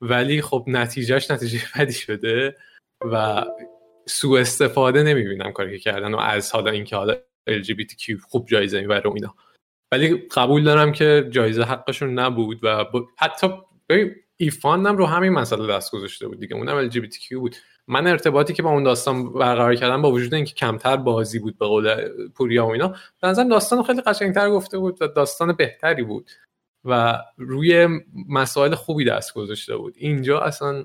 ولی 0.00 0.42
خب 0.42 0.64
نتیجهش 0.66 1.30
نتیجه 1.30 1.60
بدی 1.78 1.92
شده 1.92 2.56
و 3.12 3.44
سوء 4.08 4.40
استفاده 4.40 5.02
نمی‌بینم 5.02 5.52
کاری 5.52 5.78
که 5.78 5.90
کردن 5.90 6.14
و 6.14 6.18
از 6.18 6.52
حالا 6.52 6.70
اینکه 6.70 6.96
حالا 6.96 7.16
LGBTQ 7.50 8.20
خوب 8.28 8.48
جایزه 8.48 8.80
می‌بره 8.80 9.10
و 9.10 9.12
اینا. 9.14 9.34
ولی 9.92 10.28
قبول 10.34 10.64
دارم 10.64 10.92
که 10.92 11.28
جایزه 11.30 11.62
حقشون 11.62 12.18
نبود 12.18 12.58
و 12.62 12.84
ب... 12.84 12.88
حتی 13.18 13.48
ایفان 14.36 14.86
هم 14.86 14.96
رو 14.96 15.06
همین 15.06 15.32
مسئله 15.32 15.66
دست 15.66 15.92
گذاشته 15.92 16.28
بود 16.28 16.40
دیگه 16.40 16.56
اونم 16.56 16.90
LGBTQ 16.90 17.34
بود. 17.34 17.56
من 17.90 18.06
ارتباطی 18.06 18.52
که 18.52 18.62
با 18.62 18.70
اون 18.70 18.82
داستان 18.82 19.32
برقرار 19.32 19.74
کردم 19.74 20.02
با 20.02 20.10
وجود 20.10 20.34
اینکه 20.34 20.54
کمتر 20.54 20.96
بازی 20.96 21.38
بود 21.38 21.58
به 21.58 21.66
قول 21.66 22.08
پوریا 22.28 22.66
و 22.66 22.70
اینا 22.70 22.88
به 23.22 23.28
نظرم 23.28 23.48
داستان 23.48 23.82
خیلی 23.82 24.00
قشنگتر 24.00 24.50
گفته 24.50 24.78
بود 24.78 25.02
و 25.02 25.08
داستان 25.08 25.52
بهتری 25.52 26.02
بود 26.02 26.30
و 26.84 27.18
روی 27.36 27.88
مسائل 28.28 28.74
خوبی 28.74 29.04
دست 29.04 29.34
گذاشته 29.34 29.76
بود. 29.76 29.94
اینجا 29.96 30.40
اصلا 30.40 30.84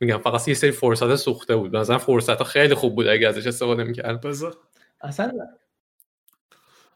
میگم 0.00 0.18
فقط 0.18 0.48
یه 0.48 0.54
سری 0.54 0.70
فرصت 0.70 1.14
سوخته 1.14 1.56
بود. 1.56 1.70
به 1.70 1.78
نظرم 1.78 1.98
فرصت 1.98 2.38
ها 2.38 2.44
خیلی 2.44 2.74
خوب 2.74 2.94
بود 2.94 3.06
اگه 3.06 3.28
ازش 3.28 3.46
استفاده 3.46 3.84
می‌کرد 3.84 4.20
بذار. 4.20 4.56
اصلا 5.00 5.32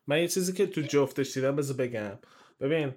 من 0.07 0.19
یه 0.21 0.29
چیزی 0.29 0.53
که 0.53 0.67
تو 0.67 0.81
جفتش 0.81 1.35
دیدم 1.35 1.57
بذار 1.57 1.77
بگم. 1.77 2.19
ببین 2.61 2.95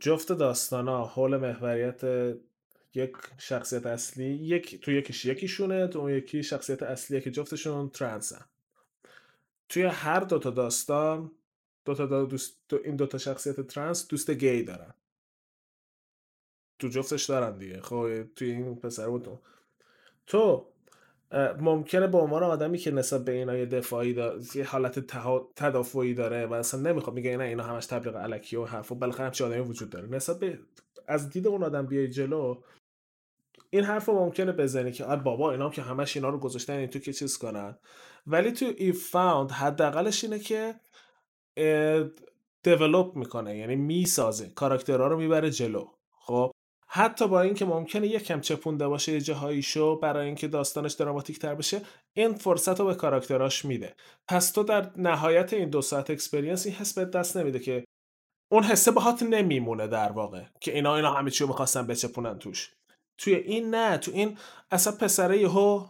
جفت 0.00 0.32
داستانا 0.32 1.04
حول 1.04 1.36
محوریت 1.36 2.00
یک 2.94 3.12
شخصیت 3.38 3.86
اصلی 3.86 4.24
یک 4.24 4.80
تو 4.80 4.92
یکیش 4.92 5.24
یکیشونه 5.24 5.86
تو 5.86 5.98
اون 5.98 6.10
یکی 6.10 6.42
شخصیت 6.42 6.82
اصلیه 6.82 7.20
که 7.20 7.30
جفتشون 7.30 7.90
ترنسن. 7.90 8.44
توی 9.68 9.82
هر 9.82 10.20
دوتا 10.20 10.50
داستان 10.50 11.30
دوتا 11.84 12.06
دا 12.06 12.24
دوست 12.24 12.60
دو 12.68 12.78
این 12.84 12.96
دوتا 12.96 13.18
شخصیت 13.18 13.60
ترنس 13.60 14.08
دوست 14.08 14.30
گی 14.30 14.62
دارن. 14.62 14.94
تو 16.78 16.88
جفتش 16.88 17.24
دارن 17.24 17.58
دیگه. 17.58 17.80
خب 17.80 18.22
توی 18.22 18.50
این 18.50 18.76
پسر 18.76 19.08
بود 19.08 19.28
تو. 20.26 20.66
ممکنه 21.60 22.06
به 22.06 22.18
عنوان 22.18 22.42
آدمی 22.42 22.78
که 22.78 22.90
نسبت 22.90 23.24
به 23.24 23.32
اینا 23.32 23.56
یه 23.56 23.66
دفاعی 23.66 24.14
داره 24.14 24.42
یه 24.54 24.64
حالت 24.64 24.98
تدافعی 25.56 26.14
داره 26.14 26.46
و 26.46 26.52
اصلا 26.52 26.80
نمی‌خواد 26.80 27.16
میگه 27.16 27.36
نه 27.36 27.44
اینا 27.44 27.62
همش 27.62 27.86
تبلیغ 27.86 28.16
علکی 28.16 28.56
و 28.56 28.64
حرف 28.64 28.92
و 28.92 28.94
بالاخره 28.94 29.26
همچین 29.26 29.46
آدمی 29.46 29.60
وجود 29.60 29.90
داره. 29.90 30.08
نسبت 30.08 30.38
به 30.38 30.58
از 31.08 31.30
دید 31.30 31.46
اون 31.46 31.62
آدم 31.62 31.86
بیای 31.86 32.08
جلو 32.08 32.62
این 33.70 33.84
حرف 33.84 34.06
رو 34.06 34.14
ممکنه 34.14 34.52
بزنی 34.52 34.92
که 34.92 35.04
بابا 35.04 35.52
اینا 35.52 35.70
که 35.70 35.82
همش 35.82 36.16
اینا 36.16 36.28
رو 36.28 36.38
گذاشتن 36.38 36.72
این 36.72 36.86
تو 36.86 36.98
که 36.98 37.12
چیز 37.12 37.38
کنن؟ 37.38 37.78
ولی 38.26 38.52
تو 38.52 38.72
ای 38.76 38.92
فاوند 38.92 39.50
حداقلش 39.50 40.24
اینه 40.24 40.38
که 40.38 40.74
دیولپ 42.62 43.16
می‌کنه 43.16 43.58
یعنی 43.58 43.76
می‌سازه 43.76 44.48
کاراکترها 44.48 45.06
رو 45.06 45.18
می‌بره 45.18 45.50
جلو 45.50 45.86
خب؟ 46.10 46.52
حتی 46.88 47.28
با 47.28 47.40
اینکه 47.40 47.64
ممکنه 47.64 48.06
یکم 48.06 48.40
چپونده 48.40 48.88
باشه 48.88 49.12
یه 49.12 49.20
جاهایی 49.20 49.62
شو 49.62 49.98
برای 49.98 50.26
اینکه 50.26 50.48
داستانش 50.48 50.92
دراماتیک 50.92 51.38
تر 51.38 51.54
بشه 51.54 51.80
این 52.12 52.34
فرصت 52.34 52.80
رو 52.80 52.86
به 52.86 52.94
کاراکتراش 52.94 53.64
میده. 53.64 53.94
پس 54.28 54.50
تو 54.50 54.62
در 54.62 54.90
نهایت 54.96 55.52
این 55.52 55.70
دو 55.70 55.82
ساعت 55.82 56.10
experience 56.10 56.66
این 56.66 56.74
حس 56.74 56.98
به 56.98 57.04
دست 57.04 57.36
نمیده 57.36 57.58
که 57.58 57.84
اون 58.52 58.62
حسه 58.62 58.90
باهات 58.90 59.22
نمیمونه 59.22 59.86
در 59.86 60.12
واقع 60.12 60.44
که 60.60 60.74
اینا 60.74 60.96
اینا 60.96 61.12
همه 61.12 61.30
چی 61.30 61.44
رو 61.44 61.48
می‌خواستن 61.48 61.86
بچپونن 61.86 62.38
توش. 62.38 62.72
توی 63.20 63.34
این 63.34 63.74
نه 63.74 63.98
تو 63.98 64.10
این 64.10 64.38
اصلا 64.70 64.92
پسره 64.92 65.38
یهو 65.38 65.86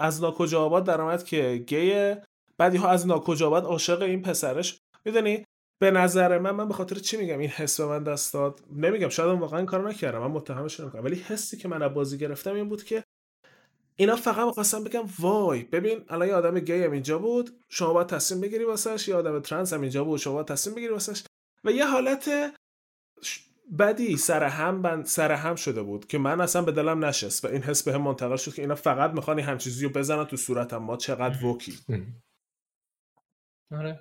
از 0.00 0.22
ناکجا 0.22 0.64
آباد 0.64 0.84
درآمد 0.84 1.24
که 1.24 1.64
گیه. 1.66 2.24
بعد 2.58 2.74
یهو 2.74 2.86
از 2.86 3.06
ناکجا 3.06 3.46
آباد 3.46 3.64
عاشق 3.64 4.02
این 4.02 4.22
پسرش. 4.22 4.78
می‌دونی؟ 5.06 5.44
به 5.82 5.90
نظر 5.90 6.38
من 6.38 6.50
من 6.50 6.68
به 6.68 6.74
خاطر 6.74 6.96
چی 6.96 7.16
میگم 7.16 7.38
این 7.38 7.48
حس 7.48 7.80
به 7.80 7.86
من 7.86 8.04
دست 8.04 8.34
داد؟ 8.34 8.60
نمیگم 8.72 9.08
شاید 9.08 9.40
واقعا 9.40 9.64
کارو 9.64 9.88
نکردم 9.88 10.18
من 10.18 10.26
متهمش 10.26 10.80
نمی‌کنم. 10.80 11.04
ولی 11.04 11.16
حسی 11.16 11.56
که 11.56 11.68
من 11.68 11.82
از 11.82 11.94
بازی 11.94 12.18
گرفتم 12.18 12.54
این 12.54 12.68
بود 12.68 12.84
که 12.84 13.04
اینا 13.96 14.16
فقط 14.16 14.46
می‌خواستم 14.46 14.84
بگم 14.84 15.04
وای 15.18 15.62
ببین 15.62 16.04
الان 16.08 16.28
یه 16.28 16.34
آدم 16.34 16.58
گی 16.60 16.84
هم 16.84 16.92
اینجا 16.92 17.18
بود 17.18 17.50
شما 17.68 17.92
باید 17.92 18.06
تصمیم 18.06 18.40
بگیری 18.40 18.64
واسش 18.64 19.08
یه 19.08 19.14
آدم 19.14 19.40
ترنس 19.40 19.72
هم 19.72 19.80
اینجا 19.80 20.04
بود 20.04 20.20
شما 20.20 20.34
باید 20.34 20.46
تصمیم 20.46 20.76
بگیری 20.76 20.92
واسش. 20.92 21.22
و 21.64 21.70
یه 21.70 21.86
حالت 21.86 22.30
بدی 23.78 24.16
سر 24.16 24.42
هم 24.42 24.82
بند 24.82 25.04
سر 25.04 25.32
هم 25.32 25.54
شده 25.54 25.82
بود 25.82 26.06
که 26.06 26.18
من 26.18 26.40
اصلا 26.40 26.62
به 26.62 26.72
دلم 26.72 27.04
نشست 27.04 27.44
و 27.44 27.48
این 27.48 27.62
حس 27.62 27.82
به 27.82 27.92
هم 27.92 28.02
منتقل 28.02 28.36
شد 28.36 28.54
که 28.54 28.62
اینا 28.62 28.74
فقط 28.74 29.10
می‌خوان 29.10 29.38
هم 29.38 29.58
چیزی 29.58 29.84
رو 29.86 29.92
بزنن 29.92 30.24
تو 30.24 30.36
صورتم. 30.36 30.76
ما 30.76 30.96
چقدر 30.96 31.44
وکی. 31.44 31.72
آره. 33.72 34.00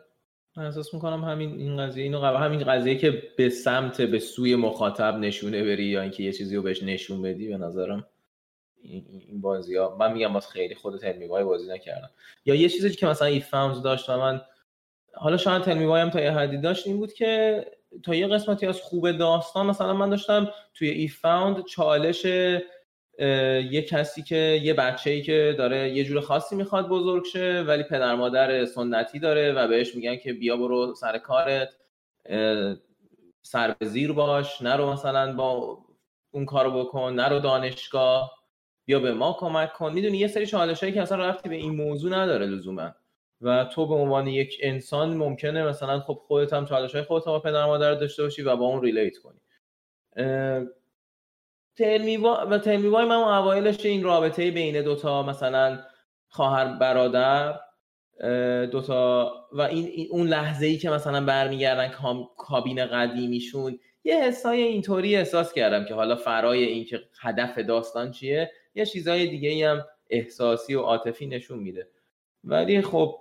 من 0.58 0.66
احساس 0.66 0.94
می‌کنم 0.94 1.24
همین 1.24 1.52
این 1.52 1.78
قضیه 1.78 2.04
اینو 2.04 2.20
قبل 2.20 2.38
همین 2.38 2.64
قضیه 2.64 2.98
که 2.98 3.24
به 3.38 3.50
سمت 3.50 4.02
به 4.02 4.20
سوی 4.20 4.56
مخاطب 4.56 5.18
نشونه 5.18 5.64
بری 5.64 5.86
یا 5.86 6.02
اینکه 6.02 6.24
یه 6.24 6.32
چیزی 6.32 6.56
رو 6.56 6.62
بهش 6.62 6.84
نشون 6.84 7.22
بدی 7.22 7.48
به 7.48 7.58
نظرم 7.58 8.08
این 8.84 9.42
بازی 9.42 9.76
ها 9.76 9.96
من 10.00 10.14
میگم 10.14 10.34
باز 10.34 10.48
خیلی 10.48 10.76
خود 10.76 11.00
تلمیوای 11.00 11.44
بازی 11.44 11.72
نکردم. 11.72 12.10
یا 12.46 12.56
یه 12.56 12.70
چیزی 12.70 12.90
که 12.90 13.08
مثلا 13.08 13.28
ای 13.28 13.40
فاوند 13.40 13.84
داشت 13.84 14.10
و 14.10 14.18
من 14.18 14.42
حالا 15.16 15.38
شاید 15.38 15.62
تلمیوای 15.62 16.02
هم 16.02 16.10
تا 16.10 16.22
یه 16.22 16.32
حدی 16.32 16.58
داشت 16.58 16.88
این 16.88 16.98
بود 16.98 17.14
که 17.14 17.66
تا 18.04 18.16
یه 18.16 18.28
قسمتی 18.28 18.66
از 18.66 18.82
خوب 18.82 19.12
داستان 19.12 19.66
مثلا 19.66 19.94
من 19.94 20.10
داشتم 20.10 20.52
توی 20.74 20.90
ای 20.90 21.08
فاوند 21.08 21.66
چالش 21.66 22.26
یه 23.72 23.82
کسی 23.90 24.24
که 24.24 24.36
یه 24.64 24.74
بچه 24.74 25.10
ای 25.10 25.22
که 25.22 25.56
داره 25.58 25.90
یه 25.90 26.04
جور 26.04 26.22
خاصی 26.22 26.56
می‌خواد 26.56 26.88
بزرگ 26.88 27.26
شه 27.26 27.64
ولی 27.68 27.84
پدر 27.84 28.16
مادر 28.16 28.66
سنتی 28.66 29.20
داره 29.20 29.52
و 29.54 29.68
بهش 29.68 29.96
میگن 29.96 30.16
که 30.16 30.34
بیا 30.34 30.58
برو 30.58 30.96
سر 30.96 31.18
کارت 31.18 31.70
سر 33.42 33.76
به 33.80 33.86
زیر 33.86 34.12
باش 34.12 34.62
نرو 34.62 34.92
مثلا 34.92 35.34
با 35.34 35.78
اون 36.32 36.46
کارو 36.46 36.84
بکن 36.84 37.14
نرو 37.14 37.40
دانشگاه. 37.40 38.43
بیا 38.86 39.00
به 39.00 39.14
ما 39.14 39.38
کمک 39.40 39.74
کن. 39.74 39.94
می‌دونی 39.94 40.18
یه 40.18 40.28
سری 40.28 40.46
چالش 40.46 40.80
هایی 40.80 40.94
که 40.94 41.02
اصلا 41.02 41.18
رفتی 41.18 41.50
به 41.50 41.56
این 41.56 41.76
موضوع 41.76 42.12
نداره 42.12 42.46
لزوما. 42.46 42.92
و 43.42 43.66
تو 43.66 43.88
به 43.88 43.94
عنوان 43.94 44.28
یک 44.28 44.58
انسان 44.62 45.18
ممکنه 45.18 45.66
مثلا 45.66 46.00
خب 46.00 46.22
خودت 46.28 46.54
هم 46.54 46.66
چالش 46.66 46.96
های 46.96 47.04
خودت 47.04 47.26
با 47.26 47.40
پدر 47.40 47.66
مادر 47.66 47.94
داشته 47.94 48.24
باشی 48.24 48.42
و 48.42 48.56
با 48.56 48.66
اون 48.66 48.82
ریلیت 48.82 49.18
کنی. 49.18 49.40
تلمیوا 51.76 52.48
و 52.50 52.58
تلمیوای 52.58 53.06
من 53.06 53.16
اوایلش 53.16 53.86
این 53.86 54.04
رابطه 54.04 54.52
بین 54.52 54.82
دوتا 54.82 55.24
مثلا 55.24 55.80
خواهر 56.28 56.78
برادر 56.78 57.60
دوتا 58.72 59.34
و 59.52 59.62
این 59.62 60.08
اون 60.12 60.28
لحظه 60.28 60.66
ای 60.66 60.78
که 60.78 60.90
مثلا 60.90 61.26
برمیگردن 61.26 61.92
کابین 62.38 62.86
قدیمیشون 62.86 63.80
یه 64.04 64.24
حسای 64.24 64.62
اینطوری 64.62 65.16
احساس 65.16 65.54
کردم 65.54 65.86
که 65.86 65.94
حالا 65.94 66.16
فرای 66.16 66.64
این 66.64 66.86
که 66.86 67.02
هدف 67.22 67.58
داستان 67.58 68.12
چیه؟ 68.12 68.52
یه 68.76 68.86
چیزای 68.86 69.28
دیگه 69.28 69.50
ای 69.50 69.64
هم 69.64 69.86
احساسی 70.10 70.76
و 70.76 70.80
عاطفی 70.80 71.28
نشون 71.28 71.60
میده. 71.60 71.88
ولی 72.44 72.82
خب 72.82 73.20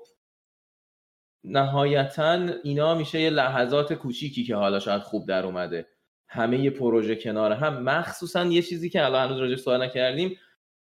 نهایتا 1.45 2.49
اینا 2.63 2.95
میشه 2.95 3.21
یه 3.21 3.31
لحظات 3.31 3.93
کوچیکی 3.93 4.45
که 4.45 4.55
حالا 4.55 4.79
شاید 4.79 5.03
خوب 5.03 5.29
در 5.29 5.47
اومده. 5.47 5.87
همه 6.29 6.59
یه 6.59 6.71
پروژه 6.71 7.17
کنار 7.17 7.53
هم 7.53 7.83
مخصوصا 7.83 8.45
یه 8.45 8.63
چیزی 8.63 8.91
که 8.91 9.05
الان 9.05 9.29
هنوز 9.29 9.41
راجع 9.41 9.57
سوال 9.57 9.83
نکردیم 9.83 10.37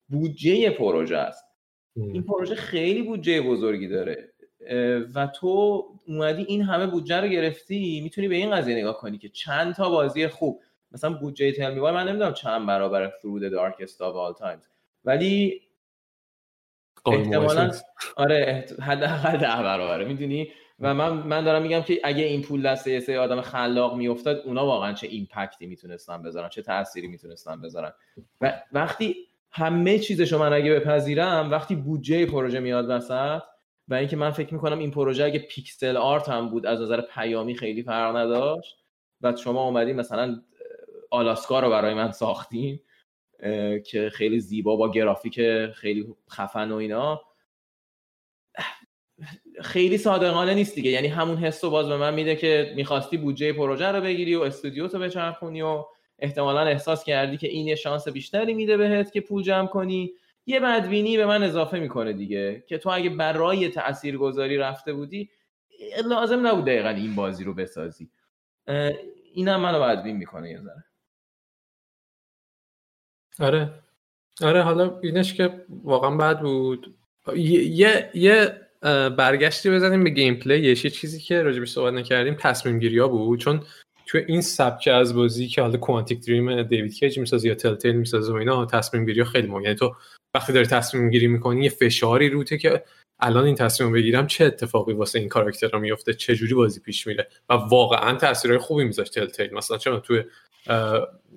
بودجه 0.09 0.71
پروژه 0.71 1.17
است. 1.17 1.45
این 1.97 2.23
پروژه 2.23 2.55
خیلی 2.55 3.03
بودجه 3.03 3.41
بزرگی 3.41 3.89
داره. 3.89 4.33
و 5.15 5.27
تو 5.27 5.85
اومدی 6.07 6.43
این 6.43 6.63
همه 6.63 6.87
بودجه 6.87 7.21
رو 7.21 7.29
گرفتی 7.29 8.01
می‌تونی 8.01 8.29
به 8.29 8.35
این 8.35 8.57
قضیه 8.57 8.77
نگاه 8.77 8.99
کنی 8.99 9.19
که 9.19 9.29
چند 9.29 9.75
تا 9.75 9.91
بازی 9.91 10.29
خوب 10.29 10.63
مثلا 10.93 11.11
بودجه 11.11 11.53
Tell 11.53 11.75
Me 11.75 12.09
نمی‌دونم 12.09 12.33
چند 12.33 12.67
برابر 12.67 13.09
Through 13.09 13.51
the 13.51 14.03
Darkest 14.03 14.17
of 14.17 14.33
Times. 14.33 14.69
ولی 15.05 15.61
احتمالا 17.07 17.71
آره 18.17 18.67
حداقل 18.83 19.37
ده 19.37 19.63
برابره 19.63 20.05
می‌دونی؟ 20.05 20.53
و 20.81 20.95
من 20.95 21.13
من 21.13 21.45
دارم 21.45 21.63
میگم 21.63 21.81
که 21.81 22.01
اگه 22.05 22.25
این 22.25 22.43
پول 22.43 22.63
دست 22.63 22.87
یه 22.87 23.01
سری 23.01 23.17
آدم 23.17 23.41
خلاق 23.41 23.97
میافتاد 23.97 24.37
اونا 24.37 24.67
واقعا 24.67 24.93
چه 24.93 25.07
impact 25.07 25.58
ی 25.58 25.67
می‌تونستن 25.67 26.23
بذارن 26.23 26.49
چه 26.49 26.63
تأثیری 26.63 27.09
می‌تونستن 27.09 27.61
بذارن. 27.61 27.93
و 28.41 28.63
وقتی 28.73 29.17
همه 29.51 29.99
چیزشو 29.99 30.39
من 30.39 30.53
اگه 30.53 30.75
بپذیرم 30.75 31.51
وقتی 31.51 31.75
بودجه 31.75 32.27
پروژه 32.27 32.61
میاد 32.61 32.89
وسط 32.89 33.43
و 33.89 33.95
اینکه 33.95 34.17
من 34.17 34.31
فکر 34.31 34.55
می‌کنم 34.55 34.79
این 34.79 34.91
پروژه 34.91 35.25
اگه 35.25 35.39
پیکسل 35.39 35.97
آرت 35.97 36.29
هم 36.29 36.49
بود 36.49 36.67
از 36.67 36.81
نظر 36.81 37.01
پیامی 37.01 37.55
خیلی 37.55 37.83
فرق 37.83 38.17
نداشت 38.17 38.77
و 39.21 39.37
شما 39.37 39.65
اومدین 39.65 39.97
مثلا 39.97 40.41
آلاسکا 41.11 41.61
رو 41.61 41.71
برای 41.71 41.95
من 41.95 42.13
ساختین 42.13 42.81
که 43.87 44.11
خیلی 44.13 44.41
زیبا 44.41 44.77
با 44.77 44.91
گرافیک 44.91 45.41
خیلی 45.75 46.15
خفن 46.31 46.73
و 46.73 46.77
اینا. 46.77 47.23
خیلی 49.63 49.99
صادقانه 49.99 50.55
نیست 50.55 50.75
دیگه. 50.75 50.91
یعنی 50.91 51.09
همون 51.09 51.37
حس 51.37 51.65
رو 51.65 51.71
باز 51.71 51.89
به 51.89 51.97
من 51.97 52.15
میده 52.15 52.37
که 52.37 52.73
می‌خواستی 52.77 53.17
بودجه 53.17 53.53
پروژه 53.53 53.87
رو 53.87 54.01
بگیری 54.01 54.35
و 54.35 54.43
استودیو 54.43 54.89
تو 54.89 54.99
بچرخونی 54.99 55.63
و 55.63 55.85
احتمالا 56.19 56.61
احساس 56.61 57.05
کردی 57.05 57.37
که 57.37 57.49
این 57.49 57.67
یه 57.67 57.75
شانس 57.75 58.09
بیشتری 58.09 58.55
میده 58.55 58.77
بهت 58.77 59.13
که 59.13 59.21
پول 59.21 59.43
جمع 59.43 59.67
کنی. 59.67 60.13
یه 60.47 60.61
بدبینی 60.61 61.17
به 61.17 61.27
من 61.27 61.43
اضافه 61.43 61.79
می‌کنه 61.79 62.13
دیگه 62.13 62.65
که 62.69 62.79
تو 62.79 62.89
اگه 62.89 63.11
برای 63.11 63.69
تاثیرگذاری 63.69 64.57
رفته 64.57 64.93
بودی 64.93 65.31
لازم 66.05 66.47
نبود 66.47 66.65
دقیقا 66.65 66.89
این 66.89 67.15
بازی 67.15 67.45
رو 67.45 67.55
بسازی. 67.55 68.11
اینم 69.35 69.61
منو 69.61 69.81
بدبین 69.81 70.17
می‌کنه 70.17 70.51
یه 70.51 70.61
ذره. 70.61 70.85
آره. 73.41 73.71
آره 74.43 74.63
حالا 74.63 74.99
اینش 75.03 75.35
که 75.35 75.65
واقعا 75.85 76.17
بد 76.17 76.41
بود. 76.41 76.95
یه 77.37 78.11
یه 78.15 78.61
برگشتی 79.19 79.71
بزنیم 79.71 80.05
به 80.05 80.11
gameplay. 80.11 80.61
یه 80.61 80.75
چیزی 80.75 81.21
که 81.21 81.43
راجبش 81.43 81.71
صحبت 81.71 81.95
نکردیم 81.95 82.35
تصمیم 82.35 82.79
گیری 82.79 82.99
ها 82.99 83.09
بود. 83.09 83.41
چون 83.41 83.63
تو 84.07 84.19
این 84.27 84.41
سبک 84.41 84.89
از 84.89 85.15
بازی 85.15 85.47
که 85.47 85.63
حالا 85.63 85.77
Quantic 85.77 86.27
Dream 86.27 86.63
دیوید 86.63 86.95
کیج 86.95 87.19
می‌سازه 87.19 87.49
یا 87.49 87.55
Telltale 87.55 87.93
می‌سازه 87.93 88.33
و 88.33 88.37
اینا 88.37 88.67
تصمیم 88.67 89.07
گیری 89.07 89.21
ها 89.21 89.27
خیلی 89.27 89.49
مهمه. 89.49 89.65
یعنی 89.65 89.77
تو 89.77 89.95
وقتی 90.35 90.53
داری 90.53 90.67
تصمیم 90.67 91.11
گیری 91.11 91.27
می‌کنی 91.27 91.65
یه 91.65 91.71
فشاری 91.71 92.31
روته 92.31 92.59
که 92.59 92.85
الان 93.21 93.45
این 93.45 93.55
تصمیم 93.55 93.93
بگیرم 93.93 94.27
چه 94.27 94.45
اتفاقی 94.45 94.93
واسه 94.93 95.19
این 95.19 95.29
کاراکتر 95.29 95.79
میفته 95.79 96.15
چه 96.15 96.35
جوری 96.35 96.55
بازی 96.55 96.81
پیش 96.81 97.07
میره؟ 97.07 97.29
و 97.49 97.55
واقعا 97.55 98.17
تاثیرهای 98.17 98.59
خوبی 98.59 98.85
میذاشت 98.85 99.15
تل 99.15 99.27
تل 99.27 99.55
مثلا 99.55 99.79
چون 99.79 100.01
توی 100.01 100.25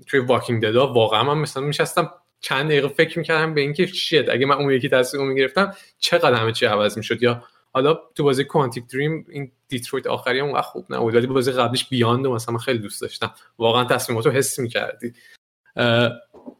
توی 0.07 0.19
واکینگ 0.19 0.63
ددا 0.63 0.93
واقعا 0.93 1.23
من 1.23 1.37
مثلا 1.37 1.63
میشستم 1.63 2.11
چند 2.39 2.65
دقیقه 2.65 2.87
فکر 2.87 3.19
می‌کردم 3.19 3.53
به 3.53 3.61
اینکه 3.61 3.85
شید 3.85 4.29
اگه 4.29 4.45
من 4.45 4.55
اون 4.55 4.71
یکی 4.71 4.89
تصمیم 4.89 5.27
می‌گرفتم 5.27 5.73
چقدر 5.99 6.33
همه 6.33 6.51
چی 6.51 6.65
عوض 6.65 6.97
می‌شد. 6.97 7.23
یا 7.23 7.43
حالا 7.73 7.99
تو 8.15 8.23
بازی 8.23 8.43
کوانتیک 8.43 8.83
دریم 8.93 9.25
این 9.29 9.51
دیترویت 9.67 10.07
آخری 10.07 10.39
هم 10.39 10.61
خوب 10.61 10.85
نبود 10.89 11.15
ولی 11.15 11.27
بازی 11.27 11.51
قبلش 11.51 11.89
بیاند 11.89 12.27
مثلا 12.27 12.57
خیلی 12.57 12.79
دوست 12.79 13.01
داشتم. 13.01 13.33
واقعا 13.57 13.83
تصمیماتو 13.83 14.31
حس 14.31 14.59
می‌کردی. 14.59 15.13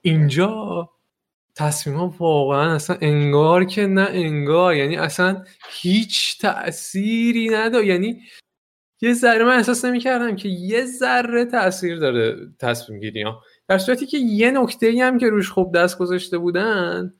اینجا 0.01 0.89
تصمیم 1.55 1.95
ها 1.97 2.15
واقعا 2.19 2.75
اصلا 2.75 2.97
انگار 3.01 3.63
که 3.65 3.87
نه 3.87 4.07
انگار 4.11 4.75
یعنی 4.75 4.97
اصلا 4.97 5.43
هیچ 5.69 6.41
تأثیری 6.41 7.49
نداره 7.49 7.85
یعنی 7.85 8.21
یه 9.01 9.13
ذره 9.13 9.45
من 9.45 9.55
احساس 9.55 9.85
نمی‌کردم 9.85 10.35
که 10.35 10.49
یه 10.49 10.85
ذره 10.85 11.45
تاثیر 11.45 11.97
داره 11.97 12.35
تصمیم 12.59 12.99
گیری 12.99 13.21
ها. 13.21 13.41
در 13.67 13.77
صورتی 13.77 14.05
که 14.05 14.17
یه 14.17 14.51
نکته 14.51 14.87
ای 14.87 15.01
هم 15.01 15.17
که 15.17 15.29
روش 15.29 15.49
خوب 15.49 15.75
دست 15.75 15.97
گذاشته 15.97 16.37
بودن 16.37 17.13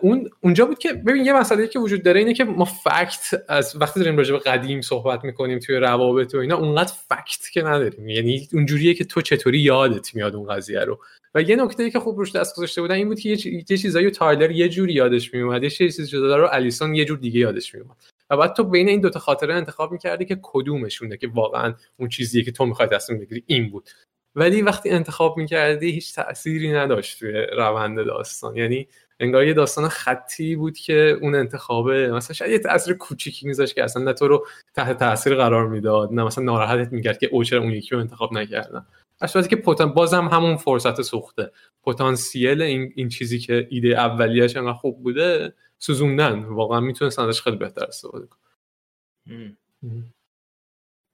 اون 0.00 0.30
اونجا 0.40 0.66
بود 0.66 0.78
که 0.78 0.92
ببین 0.92 1.24
یه 1.24 1.32
مسئله 1.32 1.66
که 1.66 1.78
وجود 1.78 2.02
داره 2.02 2.20
اینه 2.20 2.34
که 2.34 2.44
ما 2.44 2.64
فکت 2.64 3.44
از 3.48 3.76
وقتی 3.80 4.00
داریم 4.00 4.16
راجع 4.16 4.32
به 4.32 4.38
قدیم 4.38 4.80
صحبت 4.80 5.24
می‌کنیم 5.24 5.58
توی 5.58 5.76
روابط 5.76 6.34
و 6.34 6.38
اینا 6.38 6.56
اونقدر 6.56 6.92
فکت 7.08 7.50
که 7.52 7.62
نداریم. 7.62 8.08
یعنی 8.08 8.48
اونجوریه 8.52 8.94
که 8.94 9.04
تو 9.04 9.20
چطوری 9.20 9.58
یادت 9.58 10.14
میاد 10.14 10.34
اون 10.34 10.54
قضیه 10.54 10.80
رو. 10.80 10.98
و 11.34 11.42
یه 11.42 11.56
نکته 11.56 11.82
ای 11.82 11.90
که 11.90 12.00
خوب 12.00 12.18
روش 12.18 12.36
دست 12.36 12.56
گذاشته 12.56 12.80
بودن 12.80 12.94
این 12.94 13.08
بود 13.08 13.20
که 13.20 13.28
یه, 13.70 13.76
چیزایی 13.78 14.10
تایلر 14.10 14.50
یه 14.50 14.68
جوری 14.68 14.92
یادش 14.92 15.34
میومد 15.34 15.62
یه 15.62 15.70
چیزی 15.70 16.16
رو 16.16 16.48
الیسون 16.52 16.94
یه 16.94 17.04
جور 17.04 17.18
دیگه 17.18 17.40
یادش 17.40 17.74
میومد 17.74 17.96
و 18.30 18.36
بعد 18.36 18.52
تو 18.52 18.64
بین 18.64 18.88
این 18.88 19.00
دوتا 19.00 19.20
خاطره 19.20 19.54
انتخاب 19.54 19.92
می‌کردی 19.92 20.24
که 20.24 20.38
کدومشونه 20.42 21.16
که 21.16 21.28
واقعا 21.34 21.74
اون 21.96 22.08
چیزیه 22.08 22.42
که 22.42 22.52
تو 22.52 22.66
می‌خوای 22.66 22.88
تصمیم 22.88 23.18
بگیری. 23.20 23.42
این 23.46 23.70
بود. 23.70 23.88
ولی 24.34 24.62
وقتی 24.62 24.90
انتخاب 24.90 25.36
می‌کردی 25.36 25.90
هیچ 25.90 26.14
تأثیری 26.14 26.72
نداشت 26.72 27.18
توی 27.18 27.32
روند 27.32 28.06
داستان. 28.06 28.56
یعنی 28.56 28.88
انگار 29.20 29.46
یه 29.46 29.54
داستان 29.54 29.88
خطی 29.88 30.56
بود 30.56 30.78
که 30.78 31.18
اون 31.22 31.34
انتخابه 31.34 32.12
مثلا 32.12 32.34
شاید 32.34 32.52
یه 32.52 32.58
تاثیر 32.58 32.94
کوچیکی 32.94 33.46
میذاشت 33.46 33.74
که 33.74 33.84
اصلا 33.84 34.02
نه 34.02 34.12
تو 34.12 34.28
رو 34.28 34.46
تحت 34.74 34.98
تاثیر 34.98 35.34
قرار 35.34 35.68
می‌داد 35.68 36.12
نه 36.12 36.24
مثلا 36.24 36.44
ناراحتت 36.44 36.92
می‌کرد 36.92 37.18
که 37.18 37.28
اوچر 37.32 37.56
اون 37.56 37.70
یکی 37.70 37.90
رو 37.90 38.00
انتخاب 38.00 38.32
نکردن. 38.32 38.86
در 39.20 39.42
که 39.42 39.56
پوتن 39.56 39.86
بازم 39.86 40.28
همون 40.28 40.56
فرصت 40.56 41.02
سوخته. 41.02 41.50
پتانسیل 41.82 42.62
این, 42.62 42.92
این 42.96 43.08
چیزی 43.08 43.38
که 43.38 43.66
ایده 43.70 43.88
اولیش 43.88 44.56
انقدر 44.56 44.72
خوب 44.72 45.02
بوده 45.02 45.52
سوزوندن. 45.78 46.44
واقعا 46.44 46.80
می‌تونستن 46.80 47.22
ازش 47.22 47.42
خیلی 47.42 47.56
بهتر 47.56 47.84
استفاده 47.84 48.26
کنن. 48.26 49.56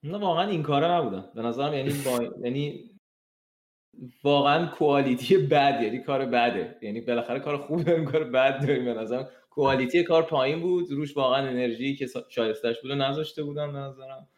نه 0.03 0.19
واقعا 0.19 0.49
این 0.49 0.62
کاره 0.62 0.91
نبودن. 0.91 1.31
به 1.35 1.43
نظرم 1.43 1.74
یعنی 1.74 1.93
با... 2.05 2.23
یعنی 2.45 2.91
واقعا 4.24 4.66
کوالیتی 4.66 5.36
بد 5.36 5.82
یعنی 5.82 5.99
کار 5.99 6.27
بده. 6.27 6.78
یعنی 6.82 7.01
بالاخره 7.01 7.41
کار 7.41 7.57
خوب 7.59 7.82
داریم 7.82 8.05
کار 8.05 8.24
بد 8.24 8.66
داریم. 8.66 8.85
به 8.85 8.95
نظرم 8.95 9.28
کوالیتی 9.51 10.05
کار 10.05 10.23
پایین 10.23 10.61
بود. 10.61 10.91
روش 10.91 11.16
واقعا 11.16 11.49
انرژی 11.49 11.97
که 11.97 12.09
شایستش 12.28 12.81
بود 12.81 12.93
نذاشته 12.93 13.43
بودم 13.43 13.73
به 13.73 13.78
نظرم. 13.78 14.28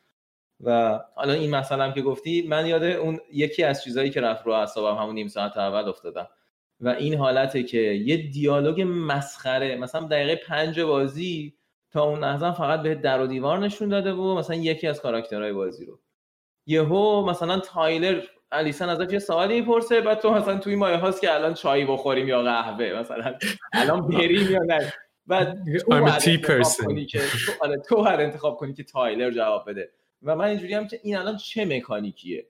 و 0.60 1.00
حالا 1.14 1.32
این 1.32 1.54
هم 1.54 1.92
که 1.92 2.02
گفتی 2.02 2.46
من 2.48 2.66
یاد 2.66 2.82
اون 2.82 3.20
یکی 3.32 3.64
از 3.64 3.84
چیزهایی 3.84 4.10
که 4.10 4.20
رفت 4.20 4.46
رو 4.46 4.52
اعصابم 4.52 4.98
همون 5.02 5.14
نیم 5.14 5.28
ساعت 5.28 5.56
اول 5.56 5.88
افتادم. 5.88 6.28
و 6.80 6.88
این 6.88 7.14
حالته 7.14 7.62
که 7.62 7.78
یه 7.78 8.16
دیالوگ 8.16 8.84
مسخره 8.88 9.76
مثلا 9.76 10.06
دقیقه 10.06 10.36
پنج 10.36 10.80
بازی 10.80 11.54
تا 11.90 12.02
اون 12.02 12.24
لحظه 12.24 12.52
فقط 12.52 12.82
به 12.82 12.94
در 12.94 13.20
و 13.20 13.26
دیوار 13.26 13.58
نشون 13.58 13.88
داده 13.88 14.12
و 14.12 14.34
مثلا 14.34 14.56
یکی 14.56 14.86
از 14.86 15.00
کاراکترهای 15.00 15.52
بازی 15.52 15.84
رو. 15.84 16.00
یهو 16.66 17.26
مثلا 17.26 17.60
تایلر 17.60 18.22
الیسن 18.52 18.88
ازش 18.88 19.12
یه 19.12 19.18
سوالی 19.18 19.60
می‌پرسه 19.60 20.00
بعد 20.00 20.20
تو 20.20 20.30
مثلا 20.30 20.58
توی 20.58 20.76
مایه 20.76 20.96
هاست 20.96 21.20
که 21.20 21.34
الان 21.34 21.54
چای 21.54 21.84
بخوریم 21.84 22.28
یا 22.28 22.42
قهوه 22.42 22.92
مثلا. 23.00 23.38
الان 23.72 24.08
بریم 24.08 24.50
یا 24.50 24.62
نه. 24.66 24.92
بعد 25.26 25.58
تو 25.78 25.92
انتخاب 25.92 27.06
که 27.08 27.22
آره، 27.60 27.78
تو 27.88 28.02
هر 28.02 28.20
انتخاب 28.20 28.56
کنی 28.56 28.74
که 28.74 28.84
تایلر 28.84 29.30
جواب 29.30 29.70
بده. 29.70 29.90
و 30.22 30.36
من 30.36 30.44
اینجوری 30.44 30.74
هم 30.74 30.88
که 30.88 31.00
این 31.02 31.16
الان 31.16 31.36
چه 31.36 31.64
مکانیکیه؟ 31.64 32.46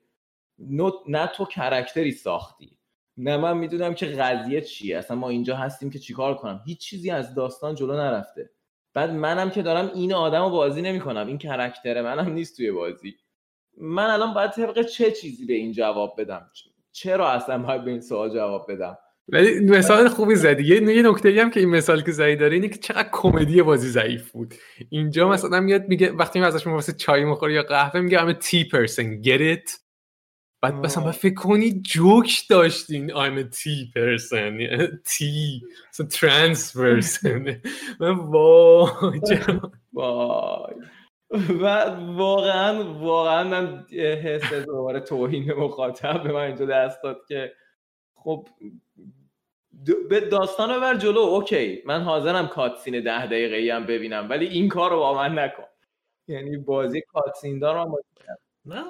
نه 1.07 1.27
تو 1.27 1.45
character 1.45 2.04
ی 2.04 2.11
ساختی. 2.11 2.76
نه 3.17 3.37
من 3.37 3.57
می‌دونم 3.57 3.93
که 3.93 4.05
قضیه 4.05 4.61
چیه. 4.61 4.97
اصلا 4.97 5.17
ما 5.17 5.29
اینجا 5.29 5.55
هستیم 5.55 5.89
که 5.89 5.99
چیکار 5.99 6.35
کنم. 6.35 6.61
هیچ 6.65 6.79
چیزی 6.79 7.09
از 7.09 7.35
داستان 7.35 7.75
جلو 7.75 7.93
نرفته. 7.93 8.49
بعد 8.93 9.11
منم 9.11 9.49
که 9.49 9.61
دارم 9.61 9.91
این 9.95 10.13
آدم 10.13 10.43
رو 10.43 10.49
بازی 10.49 10.81
نمی‌کنم. 10.81 11.27
این 11.27 11.37
character 11.37 12.01
منم 12.01 12.33
نیست 12.33 12.57
توی 12.57 12.71
بازی. 12.71 13.15
من 13.77 14.09
الان 14.09 14.33
باید 14.33 14.51
طبق 14.51 14.81
چه 14.81 15.11
چیزی 15.11 15.45
به 15.45 15.53
این 15.53 15.71
جواب 15.71 16.15
بدم؟ 16.21 16.51
چرا 16.91 17.29
اصلا 17.29 17.57
باید 17.57 17.85
به 17.85 17.91
این 17.91 18.01
سوال 18.01 18.29
جواب 18.29 18.71
بدم؟ 18.71 18.97
ولی 19.29 19.59
مثال 19.59 20.07
خوبی 20.07 20.35
زدی. 20.35 20.63
یه 20.63 21.01
نکته 21.01 21.41
هم 21.41 21.49
که 21.49 21.59
این 21.59 21.69
مثال 21.69 22.01
که 22.01 22.11
زدی 22.11 22.35
داره 22.35 22.53
اینه 22.53 22.67
که 22.67 22.77
چقدر 22.77 23.09
کمدی 23.11 23.61
بازی 23.61 23.89
ضعیف 23.89 24.31
بود. 24.31 24.53
اینجا 24.89 25.29
مثلا 25.29 25.59
میاد 25.59 25.87
میگه 25.87 26.11
وقتی 26.11 26.39
ازش 26.39 26.67
واسه 26.67 26.93
چای 26.93 27.25
می‌خوره 27.25 27.53
یا 27.53 27.63
قهوه 27.63 27.99
میگه 27.99 28.19
همه 28.19 28.33
تی 28.33 28.63
پرسن 28.63 29.21
it? 29.23 29.86
بعد 30.61 30.73
مثلا 30.73 31.11
فکر 31.11 31.33
کنی 31.33 31.81
جوک 31.81 32.47
داشتین. 32.49 33.11
I'm 33.11 33.37
a 33.37 33.43
T 33.43 33.91
person. 33.93 34.59
T 35.05 35.23
ترانس 36.03 36.77
پرسن 36.77 37.61
من 37.99 38.09
وای 38.09 39.19
و 41.61 41.63
واقعا 42.15 42.93
واقعا 42.93 43.43
من 43.43 43.85
حس 44.23 44.53
دوباره 44.53 44.99
توهین 44.99 45.53
مخاطب 45.53 46.23
به 46.23 46.31
من 46.31 46.41
اینجا 46.41 46.65
دست 46.65 47.03
داد 47.03 47.25
که 47.27 47.53
خب 48.15 48.47
یه 50.09 50.19
داستان 50.19 50.69
رو 50.69 50.81
ببر 50.81 50.97
جلو. 50.97 51.19
okay 51.19 51.83
من 51.85 52.01
حاضرم 52.01 52.47
cutscene 52.47 53.03
ده 53.03 53.25
دقیقه 53.25 53.73
هم 53.75 53.85
ببینم 53.85 54.29
ولی 54.29 54.47
این 54.47 54.67
کار 54.69 54.91
رو 54.91 54.97
با 54.97 55.13
من 55.13 55.39
نکن. 55.39 55.63
یعنی 56.27 56.57
بازی 56.57 57.01
cutscene 57.01 57.59
دار 57.59 57.87
من 57.87 57.95
نه 58.65 58.83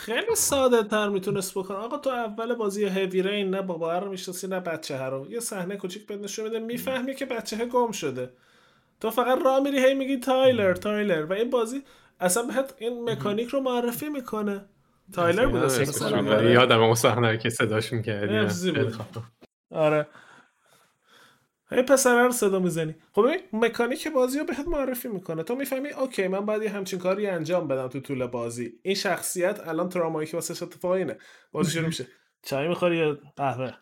خیلی 0.00 0.34
ساده 0.34 0.82
تر 0.82 1.08
می‌تونست 1.08 1.58
بکنه. 1.58 1.76
آقا 1.76 1.98
تو 1.98 2.10
اول 2.10 2.54
بازی 2.54 2.84
Heavy 2.84 3.22
Rain 3.22 3.50
نه 3.50 3.62
بابا 3.62 3.98
رو 3.98 4.10
می‌شناسی 4.10 4.46
نه 4.46 4.60
بچه 4.60 4.98
ها 4.98 5.08
رو. 5.08 5.30
یه 5.30 5.40
صحنه 5.40 5.76
کوچیک 5.76 6.06
بهت 6.06 6.20
نشون 6.20 6.44
میده 6.44 6.58
می‌فهمی 6.58 7.14
که 7.14 7.26
بچه 7.26 7.66
گم 7.66 7.90
شده. 7.92 8.30
تو 9.00 9.10
فقط 9.10 9.38
راه 9.44 9.60
میری 9.60 9.78
هی 9.78 9.94
میگی 9.94 10.16
تایلر 10.16 10.74
تایلر. 10.74 11.24
و 11.24 11.32
این 11.32 11.50
بازی 11.50 11.82
اصلا 12.20 12.42
بهت 12.42 12.74
این 12.78 13.10
مکانیک 13.10 13.48
رو 13.48 13.60
معرفی 13.60 14.08
می‌کنه. 14.08 14.64
تایلر 15.12 15.46
بود 15.46 15.70
یادم 16.50 16.82
اون 16.82 16.94
صحنه 16.94 17.38
که 17.38 17.50
صداش 17.50 17.92
می‌کردی. 17.92 18.34
آره. 19.70 20.06
هی 21.70 21.82
پسر 21.82 22.24
رو 22.24 22.32
صدا 22.32 22.58
می‌زنی. 22.58 22.94
خب 23.12 23.20
این 23.20 23.40
مکانیک 23.52 24.08
بازی 24.08 24.38
رو 24.38 24.44
بهت 24.44 24.68
معرفی 24.68 25.08
می‌کنه. 25.08 25.42
تو 25.42 25.54
می‌فهمی 25.54 25.90
اوکی 25.90 26.28
من 26.28 26.46
باید 26.46 26.62
یه 26.62 26.70
همچین 26.70 26.98
کاری 26.98 27.26
انجام 27.26 27.68
بدم 27.68 27.88
تو 27.88 28.00
طول 28.00 28.26
بازی. 28.26 28.80
این 28.82 28.94
شخصیت 28.94 29.68
الان 29.68 29.88
ترامایی 29.88 30.28
که 30.28 30.36
واسه 30.36 30.64
اتفاق 30.64 30.90
اینه. 30.90 31.18
بازی 31.52 31.70
شروع 31.70 31.86
میشه. 31.86 32.06
چای 32.42 32.68
می‌خوری 32.68 32.96
یا 32.96 33.18
قهوه؟ 33.36 33.72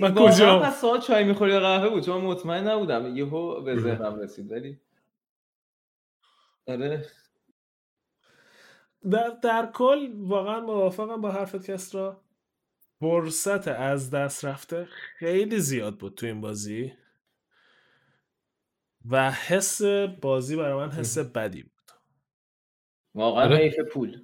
من 0.00 0.14
کجا؟ 0.14 0.58
پس 0.58 0.80
سوال 0.80 1.00
چای 1.00 1.24
می‌خوری 1.24 1.52
یا 1.52 1.60
قهوه 1.60 1.88
بود؟ 1.88 2.02
چون 2.02 2.20
مطمئن 2.20 2.68
نبودم. 2.68 3.16
یهو 3.16 3.60
به 3.60 3.78
ذهنم 3.78 4.20
رسید. 4.20 4.52
ولی 4.52 4.80
آره. 6.66 7.06
در, 9.10 9.28
در 9.42 9.70
کل 9.74 10.12
واقعا 10.16 10.60
موافقم 10.60 11.20
با 11.20 11.30
حرفت 11.30 11.70
کسرا 11.70 12.23
فرصت 13.00 13.68
از 13.68 14.10
دست 14.10 14.44
رفته 14.44 14.88
خیلی 15.18 15.58
زیاد 15.58 15.98
بود 15.98 16.14
تو 16.14 16.26
این 16.26 16.40
بازی 16.40 16.92
و 19.10 19.30
حس 19.30 19.82
بازی 20.20 20.56
برای 20.56 20.86
من 20.86 20.92
حس 20.92 21.18
بدی 21.18 21.62
بود. 21.62 21.72
واقعا 23.14 23.44
آره. 23.44 23.56
حیف 23.56 23.80
پول. 23.92 24.22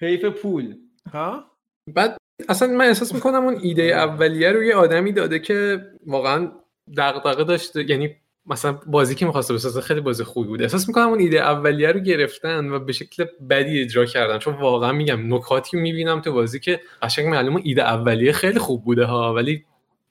حیف 0.00 0.24
پول. 0.24 0.78
ها؟ 1.12 1.58
بعد 1.94 2.16
اصلا 2.48 2.68
من 2.68 2.84
احساس 2.84 3.14
می‌کنم 3.14 3.44
اون 3.44 3.58
ایده 3.62 3.82
اولیه 3.82 4.52
رو 4.52 4.62
یه 4.62 4.74
آدمی 4.74 5.12
داده 5.12 5.38
که 5.38 5.86
واقعا 6.06 6.52
دغدغه 6.96 7.44
داشته 7.44 7.90
یعنی 7.90 8.21
مثلا 8.46 8.72
بازی 8.72 9.14
که 9.14 9.26
می‌خواسته 9.26 9.54
بسازه 9.54 9.80
خیلی 9.80 10.00
بازی 10.00 10.24
خوبی 10.24 10.48
بود. 10.48 10.62
احساس 10.62 10.88
می‌کنم 10.88 11.08
اون 11.08 11.20
ایده 11.20 11.40
اولیه 11.40 11.92
رو 11.92 12.00
گرفتن 12.00 12.68
و 12.68 12.78
به 12.78 12.92
شکل 12.92 13.26
بدی 13.50 13.80
اجرا 13.80 14.04
کردن. 14.04 14.38
چون 14.38 14.54
واقعا 14.54 14.92
میگم 14.92 15.34
نکاتی 15.34 15.76
می‌بینم 15.76 16.20
تو 16.20 16.32
بازی 16.32 16.60
که 16.60 16.80
قشنگ 17.02 17.26
معلومه 17.26 17.60
ایده 17.64 17.82
اولیه 17.82 18.32
خیلی 18.32 18.58
خوب 18.58 18.84
بوده 18.84 19.04
ها 19.04 19.34
ولی 19.34 19.64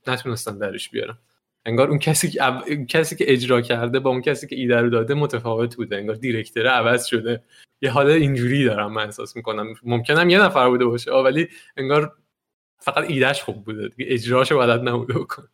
نتونستن 0.07 0.57
درش 0.57 0.89
بیارم. 0.89 1.19
انگار 1.65 1.89
اون 1.89 1.99
کسی 1.99 2.29
که 2.29 2.39
کسی 2.89 3.15
که 3.15 3.33
اجرا 3.33 3.61
کرده 3.61 3.99
با 3.99 4.09
اون 4.09 4.21
کسی 4.21 4.47
که 4.47 4.55
ایده 4.55 4.81
رو 4.81 4.89
داده 4.89 5.13
متفاوت 5.13 5.75
بوده. 5.75 5.95
انگار 5.97 6.15
director 6.15 6.67
عوض 6.67 7.05
شده. 7.05 7.43
یه 7.81 7.91
حال 7.91 8.07
اینجوری 8.07 8.65
دارم 8.65 8.93
من 8.93 9.03
احساس 9.03 9.35
می‌کنم. 9.35 9.73
ممکنم 9.83 10.29
یه 10.29 10.41
نفر 10.41 10.69
بوده 10.69 10.85
باشه 10.85 11.11
ولی 11.11 11.47
انگار 11.77 12.13
فقط 12.79 13.09
ایدهش 13.09 13.41
خوب 13.41 13.65
بوده 13.65 13.87
دیگه. 13.87 14.13
اجراشو 14.13 14.57
بلد 14.57 14.89
نبوده 14.89 15.13
بکن 15.13 15.47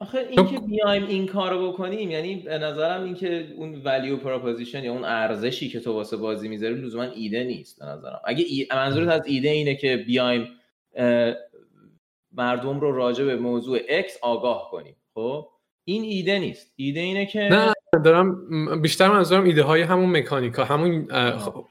آخه 0.00 0.18
این 0.30 0.46
که 0.46 0.58
بیایم 0.58 1.06
این 1.06 1.26
کارو 1.26 1.72
بکنیم 1.72 2.10
یعنی 2.10 2.36
به 2.36 2.58
نظرم 2.58 3.04
این 3.04 3.14
که 3.14 3.54
اون 3.56 3.82
value 3.84 4.16
proposition 4.16 4.84
یا 4.84 4.92
اون 4.92 5.04
ارزشی 5.04 5.68
که 5.68 5.80
تو 5.80 5.92
واسه 5.92 6.16
بازی 6.16 6.48
می‌ذاری 6.48 6.74
لزوما 6.74 7.02
ایده 7.02 7.44
نیست 7.44 7.78
به 7.78 7.86
نظرم. 7.86 8.20
اگه 8.24 8.44
ای... 8.48 8.66
منظورت 8.70 9.08
از 9.08 9.26
ایده 9.26 9.48
اینه 9.48 9.74
که 9.74 9.96
بیایم 9.96 10.48
مردم 12.32 12.80
رو 12.80 12.92
راجع 12.92 13.24
به 13.24 13.36
موضوع 13.36 14.02
X 14.02 14.10
آگاه 14.22 14.68
کنیم. 14.70 14.96
خب؟ 15.14 15.48
این 15.84 16.02
ایده 16.02 16.38
نیست. 16.38 16.72
ایده 16.76 17.00
اینه 17.00 17.26
که 17.26 17.38
نه 17.40 17.72
دارم 18.04 18.82
بیشتر 18.82 19.08
منظورم 19.08 19.44
ایده 19.44 19.62
های 19.62 19.82
همون 19.82 20.16
مکانیکا 20.16 20.64
همون 20.64 21.08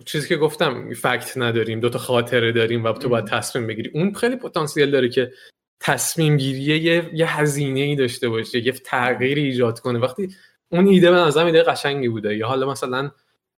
چیزی 0.05 0.27
که 0.27 0.37
گفتم 0.37 0.93
فکت 0.93 1.33
نداریم 1.37 1.79
دوتا 1.79 1.99
خاطره 1.99 2.51
داریم 2.51 2.83
و 2.83 2.91
تو 2.91 3.09
باید 3.09 3.25
تصمیم 3.25 3.67
بگیری. 3.67 3.91
اون 3.93 4.13
خیلی 4.13 4.35
پتانسیل 4.35 4.91
داره 4.91 5.09
که 5.09 5.31
تصمیم 5.79 6.37
گیری 6.37 6.59
یه, 6.59 7.09
یه 7.13 7.37
هزینه 7.37 7.79
ای 7.79 7.95
داشته 7.95 8.29
باشه 8.29 8.65
یه 8.65 8.71
تغییری 8.71 9.43
ایجاد 9.43 9.79
کنه. 9.79 9.99
وقتی 9.99 10.35
اون 10.69 10.87
ایده 10.87 11.11
به 11.11 11.17
نظرم 11.17 11.45
ایده 11.45 11.63
قشنگی 11.63 12.09
بوده. 12.09 12.37
یا 12.37 12.47
حالا 12.47 12.71
مثلا 12.71 13.11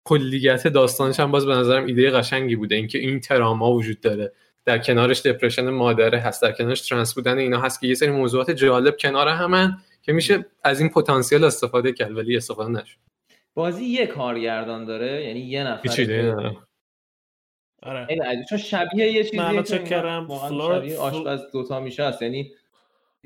کلیت 0.04 0.68
داستانش 0.68 1.20
هم 1.20 1.32
باز 1.32 1.46
به 1.46 1.56
نظرم 1.56 1.86
ایده 1.86 2.12
قشنگی 2.12 2.56
بوده. 2.56 2.76
اینکه 2.76 3.00
این 3.00 3.20
تراما 3.20 3.72
وجود 3.72 4.02
داره. 4.02 4.32
در 4.66 4.78
کنارش 4.78 5.22
دپرشن 5.22 5.70
مادره 5.70 6.20
هست 6.20 6.42
در 6.42 6.52
کنارش 6.52 6.82
ترنس 6.82 7.14
بودن 7.14 7.38
اینا 7.38 7.62
هست 7.62 7.82
که 7.82 7.88
یه 7.88 7.94
سری 7.94 8.12
موضوعات 8.12 8.52
جالب 8.52 8.98
کنار 9.00 9.28
همن 9.28 9.78
که 10.02 10.14
میشه 10.14 10.46
از 10.64 10.80
این 10.80 10.90
پتانسیل 10.90 11.44
استفاده 11.44 11.94
کرد 11.94 12.18
ولی 12.18 12.38
استفاده 12.38 12.70
نشد. 12.70 12.98
بازی 13.54 13.86
یه 13.86 14.08
کارگردان 14.08 14.86
داره 14.86 15.26
یعنی 15.26 15.40
یه 15.40 15.64
نفر. 15.64 16.52
آره 17.84 18.08
عجیب. 18.26 18.46
چون 18.50 18.58
شبیه 18.58 19.12
یه 19.12 19.24
چیزی 19.24 19.38
من 19.38 19.64
چک 19.64 19.86
کردم. 19.86 20.28
شبیه 20.68 20.98
آشپز 20.98 21.52
دوتا 21.52 21.80
میشه 21.80 22.04
است 22.04 22.22
یعنی 22.22 22.52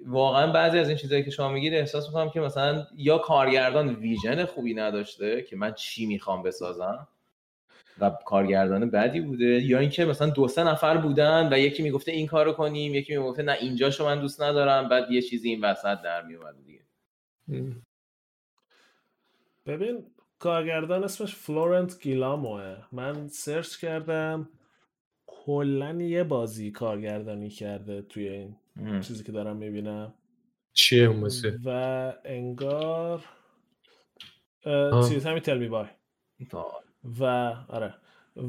واقعا 0.06 0.52
بعضی 0.52 0.80
از 0.80 0.88
این 0.88 0.98
چیزایی 0.98 1.24
که 1.24 1.32
شما 1.32 1.50
میگید 1.50 1.74
احساس 1.74 2.08
می‌کنم 2.08 2.30
که 2.30 2.40
مثلا 2.40 2.88
یا 2.96 3.18
کارگردان 3.18 3.96
ویژن 3.96 4.46
خوبی 4.46 4.74
نداشته 4.74 5.42
که 5.42 5.56
من 5.56 5.74
چی 5.74 6.06
می‌خوام 6.06 6.44
بسازم 6.44 7.08
و 8.00 8.12
کارگردان 8.26 8.90
بدی 8.90 9.20
بوده 9.20 9.46
یا 9.46 9.80
اینکه 9.80 10.06
مثلا 10.06 10.30
دو 10.30 10.48
سه 10.48 10.64
نفر 10.64 10.98
بودن 10.98 11.54
و 11.54 11.60
یکی 11.60 11.84
می‌گفته 11.84 12.12
این 12.12 12.28
کارو 12.28 12.54
کنیم 12.54 12.96
یکی 12.96 13.18
می‌گفته 13.18 13.44
نه 13.44 13.58
اینجاشو 13.62 14.06
من 14.06 14.22
دوست 14.22 14.42
ندارم 14.42 14.90
بعد 14.90 15.12
یه 15.12 15.22
چیزی 15.22 15.50
این 15.50 15.62
وسط 15.62 16.02
در 16.02 16.22
میومد 16.22 16.56
دیگه 16.66 16.82
ببین 19.66 20.06
کارگردان 20.42 21.04
اسمش 21.04 21.36
فلورنت 21.36 22.02
گیلاموه. 22.02 22.78
من 22.92 23.28
سرچ 23.28 23.78
کردم 23.78 24.50
کلا 25.26 25.94
یه 25.94 26.24
بازی 26.24 26.72
کارگردانی 26.72 27.50
کرده 27.50 28.02
توی 28.02 28.30
این 28.30 28.56
ام. 28.78 29.02
چیزی 29.02 29.24
که 29.24 29.32
دارم 29.32 29.58
می‌بینم. 29.58 30.14
چیه 30.74 31.04
اون 31.04 31.30
و 31.66 31.70
انگار 32.26 33.26
چیز 35.10 35.26
همین 35.26 35.40
تلمی 35.40 35.68
بای. 35.68 35.88
و 37.20 37.24
آره. 37.68 37.94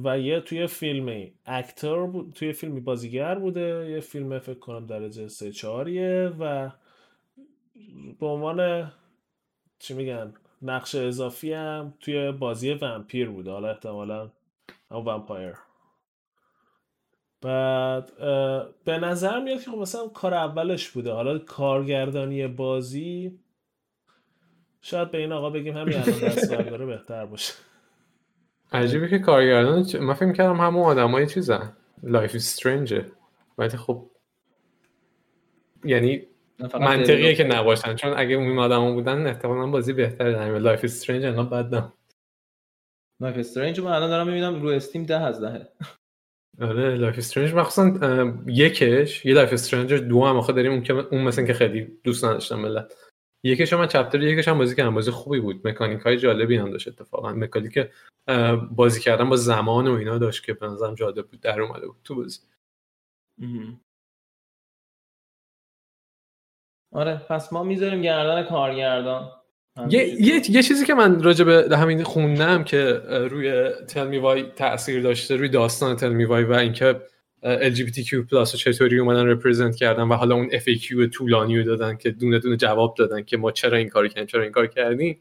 و 0.04 0.18
یه 0.18 0.40
توی 0.40 0.66
فیلمی 0.66 1.34
اکتور 1.46 2.06
بود 2.06 2.32
توی 2.32 2.52
فیلمی 2.52 2.80
بازیگر 2.80 3.38
بوده. 3.38 3.90
یه 3.90 4.00
فیلم 4.00 4.38
فکر 4.38 4.58
کنم 4.58 4.86
درجه 4.86 5.28
سه 5.28 5.52
چهاریه 5.52 6.32
و 6.40 6.70
به 8.20 8.26
عنوان 8.26 8.92
چی 9.78 9.94
میگن؟ 9.94 10.34
نقش 10.62 10.94
اضافی 10.94 11.52
هم 11.52 11.94
توی 12.00 12.32
بازی 12.32 12.72
ومپیر 12.72 13.28
بوده. 13.30 13.50
حالا 13.50 13.70
احتمالا 13.70 14.30
همون 14.90 15.04
ومپایر 15.04 15.54
بعد 17.40 18.12
به 18.84 18.98
نظر 18.98 19.40
میاد 19.40 19.60
که 19.60 19.70
خب 19.70 19.76
مثلا 19.76 20.08
کار 20.08 20.34
اولش 20.34 20.88
بوده. 20.88 21.12
حالا 21.12 21.38
کارگردانی 21.38 22.46
بازی 22.46 23.38
شاید 24.80 25.10
به 25.10 25.18
این 25.18 25.32
آقا 25.32 25.50
بگیم 25.50 25.76
همین 25.76 25.94
الان 25.94 26.20
دست 26.28 26.54
برداره 26.54 26.86
بهتر 26.86 27.26
باشه. 27.26 27.54
عجیبه 28.72 29.08
که 29.08 29.18
کارگردان 29.18 29.86
من 30.00 30.14
فکر 30.14 30.32
کردم 30.32 30.60
همون 30.60 30.82
آدمای 30.82 31.26
چیزن. 31.26 31.76
Life 32.02 32.34
is 32.34 32.50
Strange 32.50 33.04
ه 33.04 33.12
ولی 33.58 33.76
خب 33.76 34.10
یعنی 35.84 36.26
منطقیه 36.80 37.34
که 37.34 37.44
نباشن. 37.44 37.94
چون 37.94 38.14
اگه 38.16 38.34
اون 38.34 38.58
آدما 38.58 38.92
بودن 38.92 39.26
احتمالاً 39.26 39.66
بازی 39.66 39.92
بهتری 39.92 40.32
در 40.32 40.58
Life 40.58 40.84
is 40.84 40.93
Strange 40.93 41.24
انقدر 41.24 41.62
بد 41.62 41.74
نه 41.74 41.92
Life 43.22 43.36
is 43.36 43.46
Strange 43.46 43.80
من 43.80 43.92
الان 43.92 44.10
دارم 44.10 44.26
می‌بینم 44.26 44.62
رو 44.62 44.68
Steam 44.68 45.04
ده 45.04 45.20
از 45.20 45.40
دهه. 45.40 45.68
آره 46.60 46.94
Life 46.94 47.18
is 47.18 47.26
Strange 47.26 47.54
مخصوصا 47.54 48.38
یکش 48.46 49.24
یه 49.24 49.34
Life 49.34 49.52
is 49.52 49.61
Strange 49.61 49.92
دو 49.94 50.24
هم 50.24 50.36
آخه 50.36 50.52
داریم. 50.52 50.72
اون 50.72 50.82
که 50.82 50.92
اون 50.92 51.22
مثلا 51.22 51.46
که 51.46 51.54
خیلی 51.54 51.98
دوست 52.04 52.24
نداشتم 52.24 52.60
ملت. 52.60 52.94
یکش 53.44 53.72
من 53.72 53.86
چپتر 53.86 54.22
یکش 54.22 54.48
هم 54.48 54.58
بازی 54.58 54.76
کردم. 54.76 54.94
بازی 54.94 55.10
خوبی 55.10 55.40
بود. 55.40 55.68
مکانیک 55.68 56.00
های 56.00 56.16
جالبی 56.16 56.56
هم 56.56 56.70
داشت 56.70 56.88
اتفاقا. 56.88 57.32
مکانیک 57.32 57.88
بازی 58.70 59.00
کردن 59.00 59.28
با 59.28 59.36
زمان 59.36 59.88
و 59.88 59.92
اینا 59.92 60.18
داشت 60.18 60.44
که 60.44 60.54
به 60.54 60.66
نظرم 60.66 60.94
جالب 60.94 61.26
بود. 61.26 61.40
در 61.40 61.60
اومده 61.60 61.86
بود 61.86 61.96
تو 62.04 62.14
بازی. 62.14 62.40
آره 66.92 67.20
پس 67.28 67.52
ما 67.52 67.62
می‌ذاریم 67.62 68.02
گردن 68.02 68.42
کارگردان. 68.42 69.28
یه, 69.88 70.08
یه, 70.20 70.50
یه 70.50 70.62
چیزی 70.62 70.86
که 70.86 70.94
من 70.94 71.22
راجع 71.22 71.44
به 71.44 71.76
همین 71.76 72.02
خوندم 72.02 72.64
که 72.64 72.84
روی 73.30 73.70
تلمی 73.88 74.18
وای 74.18 74.42
تاثیر 74.56 75.02
داشته 75.02 75.36
روی 75.36 75.48
داستان 75.48 75.96
تلمی 75.96 76.24
وای 76.24 76.44
و 76.44 76.52
اینکه 76.52 77.00
LGBTQ 77.42 78.14
پلاس 78.30 78.54
رو 78.54 78.58
چطوری 78.58 78.98
اومدن 78.98 79.26
رپرزنت 79.26 79.76
کردن 79.76 80.02
و 80.02 80.14
حالا 80.14 80.34
اون 80.34 80.50
FAQ 80.50 81.10
طولانی 81.12 81.58
رو 81.58 81.64
دادن 81.64 81.96
که 81.96 82.10
دونه 82.10 82.38
دونه 82.38 82.56
جواب 82.56 82.94
دادن 82.98 83.22
که 83.22 83.36
ما 83.36 83.50
چرا 83.50 83.78
این 83.78 83.88
کار 83.88 84.08
کردیم 84.08 84.26
چرا 84.26 84.42
این 84.42 84.52
کار 84.52 84.66
کردیم. 84.66 85.20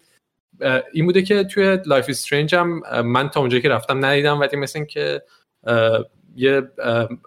این 0.93 1.05
بوده 1.05 1.21
که 1.21 1.43
توی 1.43 1.77
Life 1.85 2.05
is 2.09 2.19
Strange 2.19 2.55
هم 2.55 2.81
من 3.05 3.29
تا 3.29 3.39
اونجایی 3.39 3.61
که 3.61 3.69
رفتم 3.69 4.05
ندیدم 4.05 4.39
ولی 4.39 4.57
مثل 4.57 4.79
این 4.79 4.85
که 4.85 5.21
اه، 5.67 6.05
یه 6.35 6.63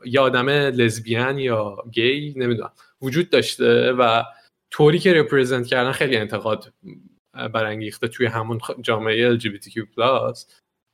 یه 0.04 0.20
آدم 0.20 0.48
لزبیان 0.48 1.38
یا 1.38 1.76
گی 1.92 2.34
نمی‌دونم. 2.36 2.70
وجود 3.04 3.30
داشته 3.30 3.92
و 3.92 4.22
طوری 4.70 4.98
که 4.98 5.14
represent 5.14 5.66
کردن 5.66 5.92
خیلی 5.92 6.16
انتقاد 6.16 6.72
برانگیخته 7.52 8.08
توی 8.08 8.26
همون 8.26 8.60
جامعه 8.82 9.38
LGBTQ+ 9.38 9.78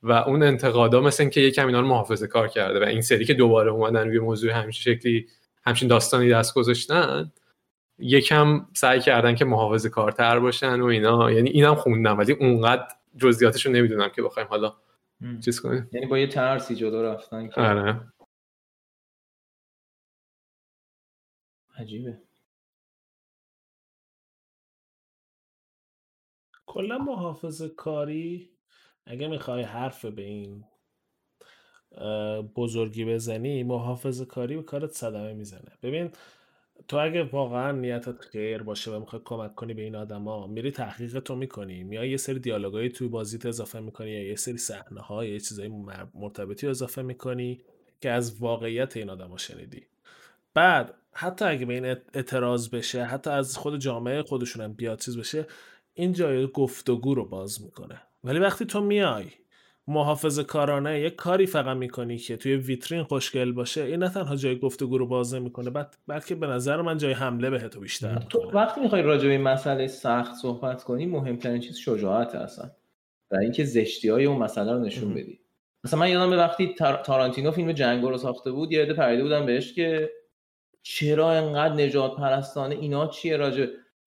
و 0.03 0.13
اون 0.13 0.43
انتقادا 0.43 1.01
مثل 1.01 1.23
اینکه 1.23 1.41
یکم 1.41 1.67
اینا 1.67 1.81
رو 1.81 1.87
محافظه 1.87 2.27
کار 2.27 2.49
کرده 2.49 2.81
و 2.81 2.83
این 2.83 3.01
سری 3.01 3.25
که 3.25 3.35
دوباره 3.35 3.71
اومدن 3.71 4.09
روی 4.09 4.19
موضوع 4.19 4.53
همچین 4.53 4.95
شکلی 4.95 5.27
همچین 5.65 5.89
داستانی 5.89 6.31
دست 6.31 6.55
گذاشتن 6.55 7.33
یکم 7.99 8.67
سعی 8.73 9.01
کردن 9.01 9.35
که 9.35 9.45
محافظه 9.45 9.89
کارتر 9.89 10.39
باشن 10.39 10.81
و 10.81 10.85
اینا. 10.85 11.31
یعنی 11.31 11.51
اینم 11.51 11.75
خوندم 11.75 12.19
ولی 12.19 12.33
اونقدر 12.33 12.87
جزئیاتش 13.17 13.67
رو 13.67 13.73
نمی‌دونم 13.73 14.09
که 14.09 14.23
بخوایم 14.23 14.49
حالا 14.49 14.73
چیز 15.45 15.61
کنیم. 15.61 15.89
یعنی 15.93 16.07
با 16.07 16.19
یه 16.19 16.27
ترسی 16.27 16.75
جلو 16.75 17.03
رفتن 17.03 17.49
که 17.49 17.61
آره. 17.61 18.01
عجیبه. 21.81 22.23
کلا 26.67 26.99
محافظه 26.99 27.69
کاری 27.69 28.51
اگه 29.07 29.29
می‌خوای 29.29 29.63
حرف 29.63 30.05
به 30.05 30.23
این 30.23 30.65
بزرگی 32.57 33.05
بزنی 33.05 33.63
محافظه 33.63 34.25
کاری 34.25 34.57
به 34.57 34.63
کارت 34.63 34.93
صدمه 34.93 35.33
می‌زنه. 35.33 35.73
ببین 35.83 36.11
تو 36.89 36.97
اگه 36.97 37.23
واقعا 37.23 37.73
نیتت 37.73 38.19
خیر 38.21 38.63
باشه 38.63 38.91
و 38.91 39.01
می‌خوای 39.01 39.23
کمک 39.25 39.55
کنی 39.55 39.75
به 39.75 39.83
این 39.83 39.97
آدما 39.97 40.47
میری 40.47 40.71
تحقیق 40.71 41.21
تو 41.21 41.37
می‌کنی. 41.37 41.85
میای 41.85 42.11
یه 42.11 42.17
سری 42.17 42.39
دیالوگایی 42.39 42.89
توی 42.89 43.09
بازیت 43.09 43.47
اضافه 43.47 43.81
می‌کنی 43.81 44.11
یا 44.11 44.29
یه 44.29 44.37
سری 44.37 44.59
صحنه 44.59 45.01
ها 45.01 45.25
یا 45.25 45.33
یه 45.33 45.41
چیزای 45.41 45.69
مر- 45.69 46.09
مرتبطی 46.15 46.67
اضافه 46.69 47.03
می‌کنی 47.03 47.61
که 48.01 48.11
از 48.11 48.41
واقعیت 48.43 48.97
این 48.97 49.11
آدما 49.11 49.37
شنیدی. 49.37 49.87
بعد 50.55 50.95
حتی 51.13 51.45
اگه 51.45 51.67
به 51.67 51.75
این 51.75 51.85
اعت- 51.85 52.11
اعتراض 52.15 52.71
بشه 52.71 53.05
حتی 53.05 53.31
از 53.31 53.57
خود 53.57 53.79
جامعه 53.79 54.23
خودشون 54.23 54.63
هم 54.65 54.73
بیاد 54.73 55.01
چیز 55.01 55.19
بشه 55.19 55.47
این 55.95 56.13
جای 56.13 56.47
گفتگو 56.47 57.15
رو 57.15 57.29
باز 57.29 57.63
می‌کنه. 57.63 58.03
ولی 58.25 58.39
وقتی 58.39 58.65
تو 58.65 58.81
میای 58.81 59.25
محافظ 59.89 60.39
کارانه 60.41 61.01
یک 61.01 61.17
کاری 61.17 61.47
فقط 61.47 61.77
می‌کنی 61.77 62.19
که 62.19 62.37
توی 62.37 62.55
ویترین 62.57 63.03
خوشگل 63.03 63.53
باشه 63.53 63.83
این 63.83 64.03
نه 64.03 64.09
تنها 64.09 64.37
جای 64.37 64.59
گفتگو 64.59 64.99
رو 64.99 65.07
باز 65.07 65.35
نمی‌کنه 65.35 65.71
بعد 65.71 65.97
بلکه 66.07 66.35
به 66.35 66.47
نظر 66.47 66.83
من 66.83 66.99
جای 66.99 67.13
حمله 67.13 67.51
بهتو 67.51 67.81
بیشتر 67.81 68.19
تو 68.19 68.51
وقتی 68.55 68.81
می‌خوای 68.81 69.03
راجع 69.03 69.25
به 69.25 69.33
این 69.33 69.41
مسئله 69.43 69.87
سخت 69.87 70.35
صحبت 70.35 70.85
کنی 70.85 71.07
مهمترین 71.07 71.61
چیز 71.61 71.77
شجاعت 71.77 72.35
هستن 72.35 72.71
و 73.31 73.37
اینکه 73.37 73.65
زشتی 73.65 74.09
های 74.09 74.25
اون 74.25 74.39
مسئله 74.39 74.73
رو 74.73 74.79
نشون. 74.79 75.15
بدی. 75.15 75.41
مثلا 75.85 76.01
من 76.01 76.11
یادم 76.11 76.33
وقتی 76.33 76.75
تار- 76.75 77.03
تارانتینو 77.05 77.51
فیلم 77.51 77.73
جنگو 77.73 78.11
رو 78.11 78.19
ساخته 78.19 78.51
بود 78.51 78.73
یه 78.73 78.83
عده 78.83 78.95
پریده 78.95 79.23
بودن 79.23 79.47
بهش 79.47 79.73
که 79.73 80.11
چرا 80.83 81.33
انقدر 81.33 81.75
نجات 81.75 82.17
پرستانه 82.17 82.75
اینا 82.75 83.07
چیه 83.07 83.37
راجع 83.37 83.67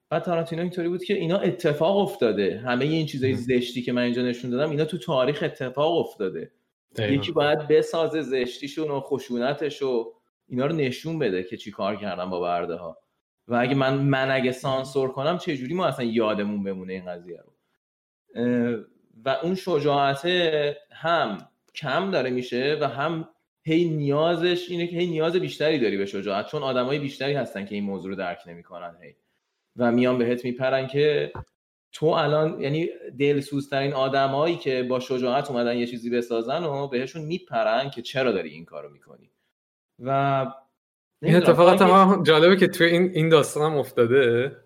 بعد 0.09 0.23
تارانتینو 0.23 0.61
اینطوری 0.61 0.89
بود 0.89 1.03
که 1.03 1.13
اینا 1.13 1.37
اتفاق 1.37 1.97
افتاده. 1.97 2.61
همه 2.65 2.85
این 2.85 3.05
چیزای 3.05 3.33
زشتی 3.33 3.81
که 3.81 3.91
من 3.91 4.01
اینجا 4.01 4.21
نشون 4.21 4.51
دادم 4.51 4.69
اینا 4.69 4.85
تو 4.85 4.97
تاریخ 4.97 5.43
اتفاق 5.43 5.97
افتاده. 5.97 6.51
دقیقاً. 6.95 7.13
یکی 7.13 7.31
باید 7.31 7.67
بسازه 7.67 8.21
زشتیشون 8.21 8.91
و 8.91 8.99
خشونتش 8.99 9.81
و 9.81 10.13
اینا 10.47 10.65
رو 10.65 10.75
نشون 10.75 11.19
بده 11.19 11.43
که 11.43 11.57
چی 11.57 11.71
کار 11.71 11.95
کردن 11.95 12.29
با 12.29 12.39
برده 12.39 12.75
ها 12.75 12.97
و 13.47 13.55
اگه 13.55 13.75
من 13.75 13.97
من 13.97 14.31
اگه 14.31 14.51
سانسور 14.51 15.11
کنم 15.11 15.37
چه 15.37 15.57
جوری 15.57 15.73
ما 15.73 15.85
اصلا 15.85 16.05
یادمون 16.05 16.63
بمونه 16.63 16.93
این 16.93 17.05
قضیه 17.05 17.39
رو؟ 17.45 17.53
و 19.25 19.29
اون 19.43 19.55
شجاعت 19.55 20.25
هم 20.91 21.37
کم 21.75 22.11
داره 22.11 22.29
میشه 22.29 22.77
و 22.81 22.87
هم 22.87 23.29
هی 23.65 23.89
نیازش 23.89 24.69
اینه 24.69 24.87
که 24.87 24.97
هی 24.97 25.07
نیاز 25.07 25.35
بیشتری 25.35 25.79
داری 25.79 25.97
به 25.97 26.05
شجاعت 26.05 26.47
چون 26.47 26.63
آدمای 26.63 26.99
بیشتری 26.99 27.33
هستن 27.33 27.65
که 27.65 27.75
این 27.75 27.83
موضوع 27.83 28.09
رو 28.09 28.15
درک 28.15 28.39
نمی‌کنن 28.47 28.97
هی. 29.01 29.15
و 29.75 29.91
میان 29.91 30.17
بهت 30.17 30.45
میپرن 30.45 30.87
که 30.87 31.31
تو 31.91 32.05
الان 32.05 32.61
یعنی 32.61 32.89
دلسوزترین 33.19 33.93
آدمایی 33.93 34.55
که 34.55 34.83
با 34.83 34.99
شجاعت 34.99 35.51
اومدن 35.51 35.77
یه 35.77 35.87
چیزی 35.87 36.09
بسازن 36.09 36.63
و 36.63 36.87
بهشون 36.87 37.21
میپرن 37.21 37.89
که 37.89 38.01
چرا 38.01 38.31
داری 38.31 38.49
این 38.49 38.65
کارو 38.65 38.89
می‌کنی. 38.89 39.31
و 39.99 40.09
این 40.09 41.31
نمی‌دونم، 41.31 41.49
اتفاق 41.49 41.65
تا 41.65 41.85
اینکه- 41.85 41.85
اتفاقا 41.85 42.23
جالبه 42.23 42.55
که 42.55 42.67
توی 42.67 42.87
این 42.87 43.11
این 43.13 43.29
داستان 43.29 43.71
هم 43.71 43.77
افتاده. 43.77 44.57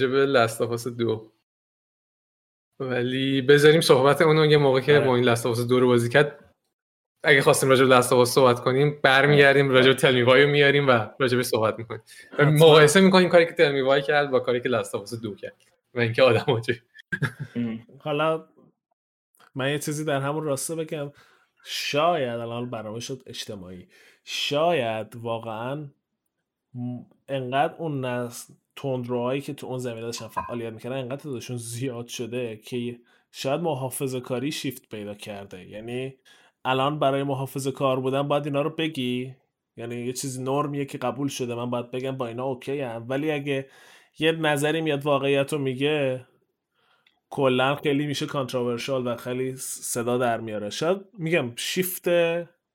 به 0.00 0.26
لستافاس 0.26 0.88
دو. 0.88 1.32
ولی 2.80 3.42
بذاریم 3.42 3.80
صحبت 3.80 4.22
اونو 4.22 4.46
یه 4.46 4.56
موقع 4.56 4.80
که 4.80 4.96
آره. 4.96 5.06
با 5.06 5.16
این 5.16 5.24
لستاوس 5.24 5.66
دو 5.66 5.80
رو 5.80 5.86
بازی 5.86 6.08
کرد. 6.08 6.49
اگه 7.24 7.42
خواستیم 7.42 7.68
راجع 7.68 7.84
به 7.84 7.94
لستاوس 7.94 8.30
صحبت 8.30 8.60
کنیم 8.60 9.00
برمیگردیم 9.02 9.70
راجع 9.70 9.88
به 9.88 9.94
تلمیوای 9.94 10.42
رو 10.42 10.50
میاریم 10.50 10.88
و 10.88 11.06
راجع 11.18 11.36
به 11.36 11.42
صحبت 11.42 11.78
می‌کنیم. 11.78 12.00
و. 12.38 12.44
مقایسه 12.44 13.00
می‌کنیم 13.00 13.28
کاری 13.28 13.46
که 13.46 13.52
تلمیوای 13.52 14.02
کرد 14.02 14.30
با 14.30 14.40
کاری 14.40 14.60
که 14.60 14.68
لستاوس 14.68 15.14
دو 15.14 15.34
کرد 15.34 15.56
و 15.94 16.00
اینکه 16.00 16.22
آدم 16.22 16.62
حالا 18.04 18.44
من 19.54 19.70
یه 19.70 19.78
چیزی 19.78 20.04
در 20.04 20.20
همون 20.20 20.44
راسته 20.44 20.74
بگم. 20.74 21.12
شاید 21.64 22.40
الان 22.40 22.70
برنامه 22.70 23.00
شد 23.00 23.22
اجتماعی. 23.26 23.88
شاید 24.24 25.16
واقعا 25.16 25.88
انقدر 27.28 27.74
اون 27.78 28.04
نسل 28.04 28.54
تندروهایی 28.76 29.40
که 29.40 29.54
تو 29.54 29.66
اون 29.66 29.78
زمینه 29.78 30.00
داشتن 30.00 30.28
فعالیت 30.28 30.72
می‌کردن 30.72 30.96
انقدر 30.96 31.16
تعدادشون 31.16 31.56
زیاد 31.56 32.06
شده 32.06 32.56
که 32.56 32.98
شاید 33.30 33.60
محافظه 33.60 34.20
کاری 34.20 34.52
شیفت 34.52 34.88
پیدا 34.88 35.14
کرده. 35.14 35.68
یعنی 35.68 36.16
الان 36.64 36.98
برای 36.98 37.22
محافظه 37.22 37.72
کار 37.72 38.00
بودن 38.00 38.28
باید 38.28 38.46
اینا 38.46 38.62
رو 38.62 38.70
بگی. 38.70 39.34
یعنی 39.76 39.96
یه 39.96 40.12
چیزی 40.12 40.42
نرمیه 40.42 40.84
که 40.84 40.98
قبول 40.98 41.28
شده. 41.28 41.54
من 41.54 41.70
باید 41.70 41.90
بگم 41.90 42.16
با 42.16 42.26
اینا 42.26 42.44
اوکی 42.44 42.80
هم. 42.80 43.06
ولی 43.08 43.30
اگه 43.30 43.66
یه 44.18 44.32
نظری 44.32 44.80
میاد 44.80 45.06
واقعیت 45.06 45.52
رو 45.52 45.58
میگه 45.58 46.26
کلا 47.30 47.74
خیلی 47.76 48.06
میشه 48.06 48.26
controversial 48.26 49.06
و 49.06 49.16
خیلی 49.16 49.56
صدا 49.56 50.18
در 50.18 50.40
میاره. 50.40 50.70
شاید 50.70 50.98
میگم 51.18 51.52
شیفت 51.56 52.08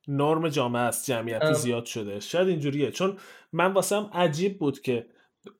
نرم 0.07 0.49
جامعه 0.49 0.81
است. 0.81 1.05
جمعیتی 1.05 1.45
ام. 1.45 1.53
زیاد 1.53 1.85
شده. 1.85 2.19
شاید 2.19 2.47
اینجوریه. 2.47 2.91
چون 2.91 3.17
من 3.53 3.73
واسم 3.73 4.09
عجیب 4.13 4.59
بود 4.59 4.81
که 4.81 5.05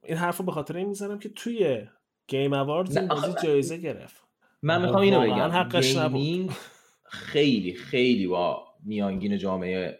این 0.03 0.18
حرف 0.18 0.38
رو 0.38 0.45
به 0.45 0.52
خاطر 0.52 0.77
این 0.77 0.88
می‌زنم 0.88 1.19
که 1.19 1.30
توی 1.30 1.88
Game 2.27 2.53
Awards 2.53 2.97
این 2.97 3.07
بازی 3.07 3.34
جایزه 3.43 3.77
گرفت. 3.77 4.23
من 4.61 4.81
می‌خوام 4.81 5.02
اینو 5.02 5.22
بگم. 5.22 5.52
حقش 5.52 5.95
نبود. 5.95 6.52
خیلی 7.15 7.73
خیلی 7.73 8.27
با 8.27 8.67
میانگین 8.83 9.37
جامعه 9.37 9.99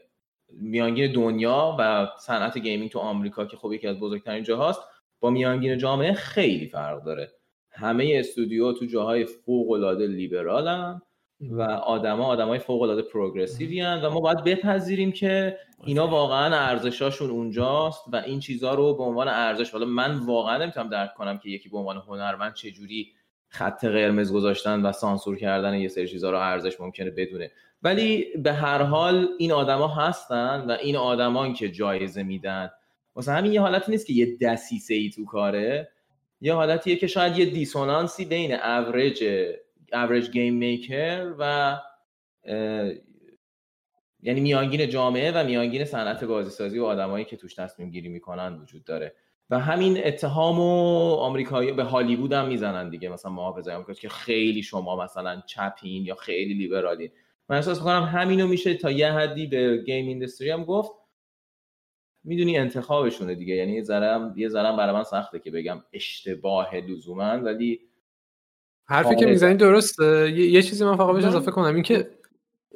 میانگین 0.50 1.12
دنیا 1.12 1.76
و 1.80 2.08
صنعت 2.20 2.58
gaming 2.58 2.92
تو 2.92 3.00
آمریکا 3.00 3.46
که 3.46 3.58
خب 3.58 3.74
یکی 3.74 3.88
از 3.88 4.00
بزرگترین 4.00 4.44
جاهاست 4.44 4.80
با 5.20 5.30
میانگین 5.30 5.78
جامعه 5.78 6.14
خیلی 6.14 6.68
فرق 6.68 7.04
داره. 7.04 7.32
همه 7.72 8.12
استودیو 8.16 8.74
تو 8.74 8.86
جاهای 8.86 9.26
فوق 9.26 9.72
العاده 9.72 10.08
لیبرالن 10.08 11.02
و 11.40 11.62
آدما 11.62 12.26
آدمای 12.26 12.60
فوق 12.60 12.82
العاده 12.82 13.02
پروگرسیوی 13.02 13.82
و 13.82 14.10
ما 14.10 14.20
باید 14.20 14.44
بپذیریم 14.44 15.12
که 15.12 15.58
اینا 15.86 16.08
واقعا 16.08 16.56
ارزشاشون 16.56 17.30
اونجاست 17.30 18.04
و 18.12 18.16
این 18.16 18.40
چیزها 18.40 18.76
رو 18.76 18.94
به 18.94 19.04
عنوان 19.04 19.28
ارزش 19.28 19.72
حالا 19.72 19.86
من 19.86 20.16
واقعا 20.16 20.58
نمی‌تونم 20.58 20.90
درک 20.90 21.14
کنم 21.14 21.38
که 21.38 21.50
یکی 21.50 21.70
به 21.70 21.78
عنوان 21.78 21.98
هنرمند 21.98 22.54
چجوری 22.54 23.14
خط 23.48 23.86
قرمز 23.86 24.34
گذاشتن 24.34 24.82
و 24.82 24.92
سانسور 24.92 25.38
کردن 25.38 25.74
یه 25.74 25.88
سری 25.88 26.08
چیزها 26.08 26.30
رو 26.32 26.38
ارزش 26.38 26.80
ممکنه 26.80 27.12
بدونه. 27.12 27.52
ولی 27.84 28.26
به 28.44 28.54
هر 28.54 28.82
حال 28.82 29.28
این 29.38 29.52
آدما 29.52 29.88
هستن 29.88 30.66
و 30.68 30.72
این 30.72 30.96
آدمان 30.96 31.54
که 31.54 31.70
جایزه 31.72 32.24
میدن. 32.24 32.70
واسه 33.16 33.32
همین 33.32 33.54
یه 33.54 33.62
حالتی 33.62 33.92
نیست 33.92 34.08
که 34.08 34.14
یه 34.14 34.38
دسیسه 34.42 34.94
ای 34.94 35.10
تو 35.10 35.26
کاره. 35.26 35.92
یه 36.42 36.54
حالتیه 36.54 36.96
که 36.96 37.08
شاید 37.08 37.38
یه 37.38 37.46
dissonance 37.46 38.18
ی 38.18 38.26
بین 38.26 38.54
average 38.54 39.24
average 39.94 40.30
game 40.30 40.56
maker 40.56 41.34
و 41.40 41.78
یعنی 44.22 44.42
میانگین 44.42 44.90
جامعه 44.90 45.32
و 45.32 45.44
میانگین 45.46 45.86
صنعت 45.86 46.24
بازیسازی 46.24 46.80
و 46.80 46.86
آدمایی 46.86 47.26
که 47.26 47.38
توش 47.38 47.54
تصمیم 47.54 47.90
گیری 47.90 48.10
می‌کنن 48.10 48.60
وجود 48.62 48.84
داره. 48.84 49.16
و 49.50 49.60
همین 49.60 50.08
اتهام 50.08 50.60
و 50.60 51.14
آمریکایی 51.14 51.72
به 51.72 51.84
هالیوود 51.84 52.34
هم 52.34 52.48
می‌زنن 52.48 52.90
دیگه 52.90 53.10
مثلا 53.10 53.32
محافظه 53.32 53.72
آمریکا 53.72 53.94
که 53.94 54.10
خیلی 54.10 54.64
شما 54.64 55.04
مثلا 55.04 55.42
چپین 55.48 56.06
یا 56.06 56.16
خیلی 56.16 56.54
لیبرالین. 56.54 57.12
من 57.50 57.56
احساس 57.56 57.78
می‌کنم 57.78 58.04
همینو 58.04 58.48
میشه 58.48 58.74
تا 58.74 58.92
یه 58.92 59.12
حدی 59.12 59.48
به 59.48 59.78
game 59.78 60.08
industry 60.08 60.50
هم 60.50 60.64
گفت. 60.64 60.92
می‌دونی 62.24 62.58
انتخابشونه 62.58 63.36
دیگه 63.36 63.56
یعنی 63.56 63.74
یه 63.74 63.84
ذره 63.84 64.32
یه 64.36 64.50
ذره 64.50 64.78
برای 64.78 64.94
من 64.94 65.04
سخته 65.04 65.40
که 65.40 65.52
بگم 65.52 65.84
اشتباه 65.94 66.76
لزوما 66.76 67.24
ولی 67.24 67.80
حرفی 68.86 69.16
که. 69.16 69.26
می‌زنی 69.26 69.56
درسته. 69.56 70.32
یه, 70.32 70.46
یه 70.52 70.62
چیزی 70.62 70.86
من 70.86 70.98
فقط 70.98 71.16
بهش 71.16 71.24
اضافه 71.26 71.52
کنم 71.52 71.74
این 71.74 71.84
که 71.84 72.15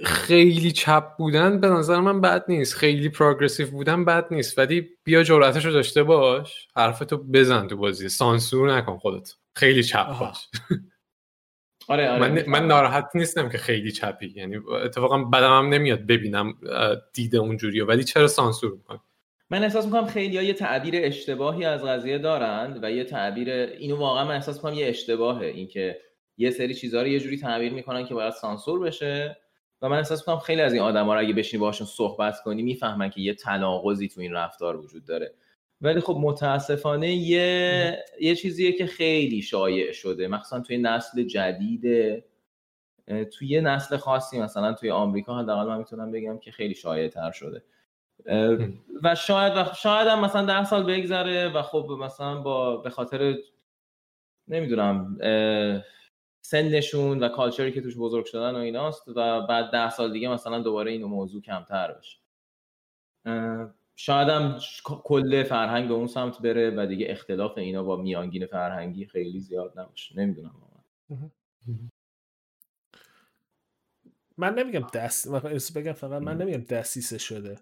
خیلی 0.03 0.71
چپ 0.71 1.17
بودن 1.17 1.59
به 1.59 1.67
نظر 1.69 1.99
من 1.99 2.21
بد 2.21 2.45
نیست. 2.47 2.75
خیلی 2.75 3.09
پروگرسیو 3.09 3.71
بودن 3.71 4.05
بد 4.05 4.33
نیست. 4.33 4.57
ولی 4.57 4.89
بیا 5.03 5.23
جرأتش 5.23 5.65
رو 5.65 5.71
داشته 5.71 6.03
باش. 6.03 6.67
حرفتو 6.75 7.17
بزن 7.17 7.67
تو 7.67 7.77
بازی. 7.77 8.09
سانسور 8.09 8.73
نکن 8.73 8.97
خودت. 8.97 9.33
خیلی 9.55 9.83
چپ 9.83 10.05
آها. 10.09 10.25
باش. 10.25 10.47
آره 11.87 12.09
آره. 12.09 12.19
من, 12.19 12.43
من. 12.47 12.67
ناراحت 12.67 13.09
نیستم 13.15 13.49
که 13.49 13.57
خیلی 13.57 13.91
چپی. 13.91 14.33
یعنی 14.35 14.57
اتفاقا 14.57 15.17
بدم 15.17 15.57
هم 15.57 15.69
نمیاد 15.69 15.99
ببینم 15.99 16.53
اه، 16.69 16.95
دید 17.13 17.35
اونجوری 17.35 17.81
ولی 17.81 18.03
چرا 18.03 18.27
سانسور 18.27 18.71
می‌کنی؟ 18.71 18.99
من 19.49 19.63
احساس 19.63 19.85
می‌کنم 19.85 20.05
خیلی 20.05 20.43
یه 20.45 20.53
تعبیر 20.53 20.93
اشتباهی 20.97 21.65
از 21.65 21.83
قضیه 21.83 22.17
دارند 22.17 22.83
و 22.83 22.91
یه 22.91 23.03
تعبیر 23.03 23.49
اینو 23.49 23.97
واقعا 23.97 24.25
من 24.25 24.35
احساس 24.35 24.55
می‌کنم 24.55 24.73
یه 24.73 24.87
اشتباهه. 24.87 25.45
اینکه 25.45 25.99
یه 26.37 26.51
سری 26.51 26.73
چیزها 26.73 27.01
رو 27.01 27.07
یه 27.07 27.19
جوری 27.19 27.37
تعبیر 27.37 27.73
می‌کنن 27.73 28.05
که 28.05 28.13
باید 28.13 28.33
سانسور 28.33 28.79
بشه. 28.79 29.37
و 29.81 29.89
من 29.89 29.97
احساس 29.97 30.19
می‌کنم 30.19 30.39
خیلی 30.39 30.61
از 30.61 30.73
این 30.73 30.81
آدما 30.81 31.13
رو 31.13 31.19
اگه 31.19 31.33
بشینی 31.33 31.61
باشون 31.61 31.87
صحبت 31.87 32.41
کنی 32.43 32.63
می‌فهمن 32.63 33.09
که 33.09 33.21
یه 33.21 33.33
تناقضی 33.33 34.07
تو 34.07 34.21
این 34.21 34.33
رفتار 34.33 34.77
وجود 34.77 35.05
داره. 35.05 35.33
ولی 35.81 35.99
خب 35.99 36.17
متاسفانه 36.21 37.13
یه 37.13 37.97
یه 38.21 38.35
چیزیه 38.35 38.71
که 38.71 38.85
خیلی 38.85 39.41
شایع 39.41 39.91
شده. 39.91 40.27
مخصوصا 40.27 40.59
توی 40.59 40.77
نسل 40.77 41.23
جدید 41.23 41.83
توی 43.31 43.47
یه 43.47 43.61
نسل 43.61 43.97
خاصی 43.97 44.39
مثلا 44.39 44.73
توی 44.73 44.91
آمریکا 44.91 45.39
حداقل 45.39 45.67
من 45.67 45.77
می‌تونم 45.77 46.11
بگم 46.11 46.37
که 46.37 46.51
خیلی 46.51 46.75
شایع 46.75 47.07
تر 47.07 47.31
شده 47.31 47.63
و 49.03 49.15
شاید 49.15 49.53
و 49.57 49.73
شاید 49.75 50.07
هم 50.07 50.25
مثلا 50.25 50.45
ده 50.45 50.65
سال 50.65 50.83
بگذره 50.83 51.49
و 51.49 51.61
خب 51.61 51.97
مثلا 52.01 52.41
با 52.41 52.77
به 52.77 52.89
خاطر 52.89 53.37
نمی‌دونم 54.47 55.17
سنشون 56.41 57.23
و 57.23 57.29
کالچری 57.29 57.71
که 57.71 57.81
توش 57.81 57.97
بزرگ 57.97 58.25
شدن 58.25 58.55
و 58.55 58.57
ایناست 58.57 59.07
و 59.07 59.41
بعد 59.41 59.71
ده 59.71 59.89
سال 59.89 60.13
دیگه 60.13 60.29
مثلا 60.29 60.59
دوباره 60.59 60.91
این 60.91 61.03
موضوع 61.03 61.41
کمتر 61.41 61.91
بشه. 61.93 62.17
شاید 63.95 64.29
هم 64.29 64.59
کل 64.83 65.43
فرهنگ 65.43 65.87
به 65.87 65.93
اون 65.93 66.07
سمت 66.07 66.41
بره 66.41 66.73
و 66.77 66.85
دیگه 66.85 67.05
اختلاف 67.09 67.57
اینا 67.57 67.83
با 67.83 67.95
میانگین 67.95 68.45
فرهنگی 68.45 69.05
خیلی 69.05 69.39
زیاد 69.39 69.79
نباشه. 69.79 70.19
نمی‌دونم. 70.19 70.55
من 74.37 74.53
نمیگم 74.53 74.87
دست 74.93 75.27
من 75.27 75.39
بگم 75.75 75.93
فقط 75.93 76.21
من 76.21 76.37
نمیگم 76.37 76.63
دستیسه 76.63 77.17
شده. 77.17 77.55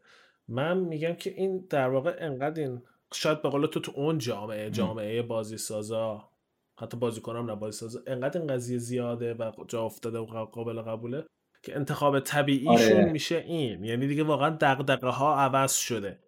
من 0.47 0.77
میگم 0.77 1.13
که 1.13 1.29
این 1.29 1.67
در 1.69 1.89
واقع 1.89 2.15
انقدر 2.19 2.61
این 2.61 2.81
شاید 3.13 3.41
به 3.41 3.49
قول 3.49 3.65
تو 3.65 3.79
تو 3.79 3.91
اون 3.95 4.17
جامعه 4.17 4.69
جامعه 4.69 5.21
بازی 5.21 5.57
سازا 5.57 6.29
حتی 6.79 6.97
بازیکنام 6.97 7.49
نه 7.51 7.55
بازی 7.55 7.77
سازا 7.77 7.99
انقدر 8.07 8.39
این 8.41 8.47
قضیه 8.47 8.77
زیاده 8.77 9.33
و 9.33 9.51
جا 9.67 9.83
افتاده 9.83 10.19
و 10.19 10.45
قابل 10.45 10.81
قبوله 10.81 11.25
که 11.63 11.75
انتخاب 11.75 12.19
طبیعیشون 12.19 12.97
آره. 12.97 13.11
میشه 13.11 13.37
این. 13.37 13.83
یعنی 13.83 14.07
دیگه 14.07 14.23
واقعا 14.23 14.57
دغدغه 14.61 15.09
ها 15.09 15.35
عوض 15.35 15.75
شده. 15.75 16.19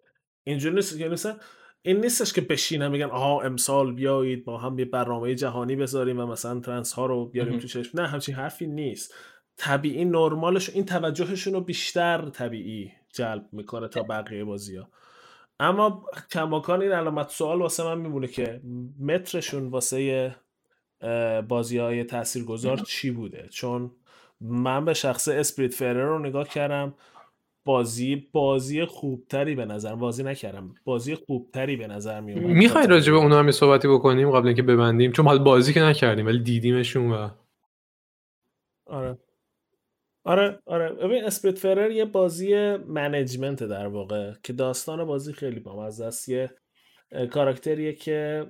اینجوری 0.44 0.74
نیست 0.74 1.00
یعنی 1.00 1.12
مثلا 1.12 1.36
این 1.82 2.00
نیستش 2.00 2.32
که 2.32 2.40
بشینن 2.40 2.88
میگن 2.88 3.10
آها 3.10 3.40
امسال 3.40 3.94
بیایید 3.94 4.44
با 4.44 4.58
هم 4.58 4.78
یه 4.78 4.84
برنامه 4.84 5.34
جهانی 5.34 5.76
بذاریم 5.76 6.20
و 6.20 6.26
مثلا 6.26 6.60
ترنس 6.60 6.92
ها 6.92 7.06
رو 7.06 7.26
بیاریم. 7.26 7.58
تو 7.58 7.68
چشم. 7.68 8.00
نه 8.00 8.08
همچین 8.08 8.34
حرفی 8.34 8.66
نیست. 8.66 9.14
طبیعی 9.56 10.04
نرمالش 10.04 10.70
این 10.70 10.84
توجهشون 10.84 11.52
رو 11.52 11.60
بیشتر 11.60 12.30
طبیعی 12.30 12.92
جلب 13.14 13.48
می‌کنه 13.52 13.88
تا 13.88 14.02
بقیه 14.02 14.44
بازی 14.44 14.76
ها 14.76 14.88
اما 15.60 16.04
کماکان 16.30 16.82
این 16.82 16.92
علامت 16.92 17.28
سوال 17.28 17.58
واسه 17.58 17.84
من 17.84 17.98
میمونه 17.98 18.26
که 18.26 18.60
مترشون 19.00 19.68
واسه 19.68 20.34
بازی 21.48 21.78
های 21.78 22.04
تأثیر 22.04 22.44
گذار 22.44 22.76
چی 22.78 23.10
بوده؟ 23.10 23.48
چون 23.50 23.90
من 24.40 24.84
به 24.84 24.94
شخص 24.94 25.28
اسپریت 25.28 25.74
فرر 25.74 26.02
رو 26.02 26.18
نگاه 26.18 26.48
کردم 26.48 26.94
بازی 27.64 28.28
بازی 28.32 28.84
خوبتری 28.84 29.54
به 29.54 29.64
نظر 29.64 29.94
بازی 29.94 30.22
نکردم 30.22 30.74
بازی 30.84 31.14
خوبتری 31.14 31.76
به 31.76 31.86
نظر 31.86 32.20
می 32.20 32.32
اومد 32.32 32.46
می‌خوای 32.46 32.86
راجع 32.86 33.12
به. 33.12 33.18
اونا 33.18 33.38
هم 33.38 33.46
یه 33.46 33.52
صحبتی 33.52 33.88
بکنیم 33.88 34.30
قبل 34.30 34.46
اینکه 34.46 34.62
ببندیم؟ 34.62 35.12
چون 35.12 35.26
حال 35.26 35.38
بازی 35.38 35.72
که 35.72 35.80
نکردیم 35.80 36.26
ولی 36.26 36.42
دیدیمشون 36.42 37.12
و 37.12 37.28
آره. 38.86 39.18
آره 40.24 40.58
آره. 40.66 40.92
ببین 40.92 41.24
Spiritfarer 41.24 41.90
یه 41.90 42.04
بازی 42.04 42.76
management 42.76 43.62
در 43.64 43.86
واقع 43.86 44.32
که 44.42 44.52
داستان 44.52 45.04
بازی 45.04 45.32
خیلی 45.32 45.60
بامزه 45.60 46.04
است. 46.04 46.28
یه 46.28 46.50
اه، 47.12 47.26
کاراکتریه 47.26 47.92
که 47.92 48.46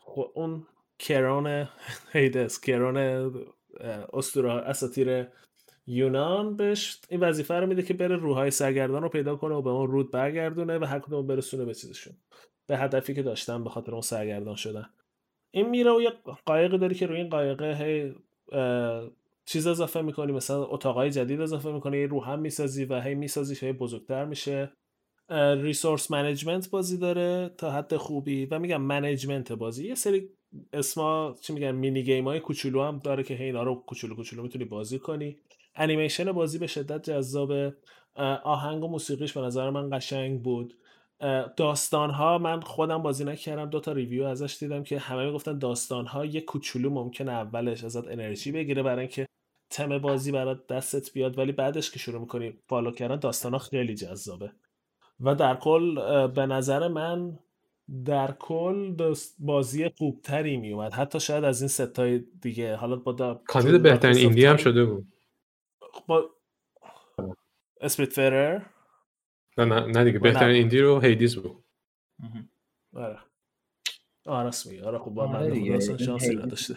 خو- 0.00 0.30
اون 0.34 0.66
کرون 0.98 1.68
هیدس 2.12 2.60
کرون 2.60 2.96
اسطوره 4.12 4.52
اساطیر 4.52 5.26
یونان 5.86 6.56
بهش 6.56 7.00
این 7.08 7.20
وظیفه 7.20 7.54
رو 7.54 7.66
میده 7.66 7.82
که 7.82 7.94
بره 7.94 8.16
روحای 8.16 8.50
سرگردان 8.50 9.02
رو 9.02 9.08
پیدا 9.08 9.36
کنه 9.36 9.54
و 9.54 9.62
به 9.62 9.70
اون 9.70 9.90
رود 9.90 10.10
برگردونه 10.10 10.78
و 10.78 10.84
هر 10.84 10.98
کدوم 10.98 11.26
برسونه 11.26 11.64
به 11.64 11.74
چیزشون. 11.74 12.14
به 12.66 12.78
هدفی 12.78 13.14
که 13.14 13.22
داشتن 13.22 13.64
به 13.64 13.70
خاطر 13.70 13.92
اون 13.92 14.00
سرگردان 14.00 14.54
شدن. 14.54 14.86
این 15.50 15.68
میره 15.68 15.90
و 15.92 16.00
یه 16.00 16.12
قایقی 16.46 16.78
داری 16.78 16.94
که 16.94 17.06
روی 17.06 17.16
این 17.16 17.28
قایقه 17.28 17.74
هی 17.74 18.14
چیز 19.46 19.66
اضافه 19.66 20.02
می‌کنی 20.02 20.32
مثلا 20.32 20.64
اتاقای 20.64 21.10
جدید 21.10 21.40
اضافه 21.40 21.72
می‌کنی 21.72 22.04
رو 22.06 22.24
هم 22.24 22.38
می‌سازی 22.38 22.84
و 22.84 23.00
هی 23.00 23.14
می‌سازی 23.14 23.66
هی 23.66 23.72
بزرگتر 23.72 24.24
میشه. 24.24 24.72
resource 25.56 26.10
management 26.10 26.70
بازی 26.70 26.98
داره 26.98 27.54
تا 27.58 27.70
حد 27.70 27.96
خوبی. 27.96 28.46
و 28.46 28.58
میگم 28.58 28.82
management 28.82 29.52
بازی. 29.52 29.88
یه 29.88 29.94
سری 29.94 30.28
اسما 30.72 31.36
چی 31.40 31.52
میگن 31.52 31.70
mini 31.70 32.02
game 32.02 32.24
های 32.24 32.40
کوچولو 32.40 32.82
هم 32.82 32.98
داره 32.98 33.22
که 33.22 33.42
اینا 33.42 33.62
رو 33.62 33.74
کوچولو 33.74 34.14
کوچولو 34.14 34.42
می‌تونی 34.42 34.64
بازی 34.64 34.98
کنی. 34.98 35.36
انیمیشن 35.74 36.32
بازی 36.32 36.58
به 36.58 36.66
شدت 36.66 37.10
جذاب 37.10 37.52
آهنگ 38.44 38.84
و 38.84 38.88
موسیقیش 38.88 39.32
به 39.32 39.40
نظر 39.40 39.70
من 39.70 39.98
قشنگ 39.98 40.42
بود. 40.42 40.74
داستان 41.56 42.10
ها 42.10 42.38
من 42.38 42.60
خودم 42.60 43.02
بازی 43.02 43.24
نکردم 43.24 43.70
دو 43.70 43.80
تا 43.80 43.92
review 43.92 44.24
ازش 44.24 44.56
دیدم 44.60 44.82
که 44.82 44.98
همه 44.98 45.26
می‌گفتن 45.26 45.58
داستان 45.58 46.06
ها 46.06 46.24
یه 46.24 46.40
کوچولو 46.40 46.90
ممکنه 46.90 47.32
اولش 47.32 47.84
ازت 47.84 48.08
انرژی 48.08 48.52
بگیره 48.52 48.82
برای 48.82 49.00
اینکه 49.00 49.26
تم 49.70 49.98
بازی 49.98 50.32
برات 50.32 50.66
دستت 50.66 51.12
بیاد 51.12 51.38
ولی 51.38 51.52
بعدش 51.52 51.90
که 51.90 51.98
شروع 51.98 52.20
می‌کنی 52.20 52.58
follow 52.68 52.90
کردن 52.90 53.16
داستان 53.16 53.52
ها 53.52 53.58
خیلی 53.58 53.94
جذابه. 53.94 54.52
و 55.20 55.34
در 55.34 55.56
کل 55.56 55.94
به 56.26 56.46
نظر 56.46 56.88
من 56.88 57.38
در 58.04 58.32
کل 58.32 58.96
بازی 59.38 59.88
خوبتری 59.88 60.56
میومد 60.56 60.92
حتی 60.92 61.20
شاید 61.20 61.44
از 61.44 61.62
این 61.62 61.68
ستای 61.68 62.18
دیگه. 62.18 62.76
حالا 62.76 62.96
با 62.96 63.42
کاندید 63.46 63.82
بهترین 63.82 64.16
indie 64.16 64.44
هم 64.44 64.56
شده 64.56 64.84
بود. 64.84 65.06
با 66.06 66.30
Spiritfarer 67.80 68.62
نه 69.58 69.64
نه 69.64 69.86
نه 69.86 70.04
دیگه. 70.04 70.18
بهترین 70.18 70.56
indie 70.56 70.80
رو 70.80 71.00
Hades 71.00 71.36
بود. 71.36 71.64
آره. 72.94 73.18
آره 74.26 74.50
میگه 74.66 74.84
آره 74.84 74.98
خب 74.98 75.10
با 75.10 75.22
آره 75.28 75.32
من 75.48 75.52
این 75.52 75.80
شانسی. 75.96 76.34
نداشته. 76.36 76.74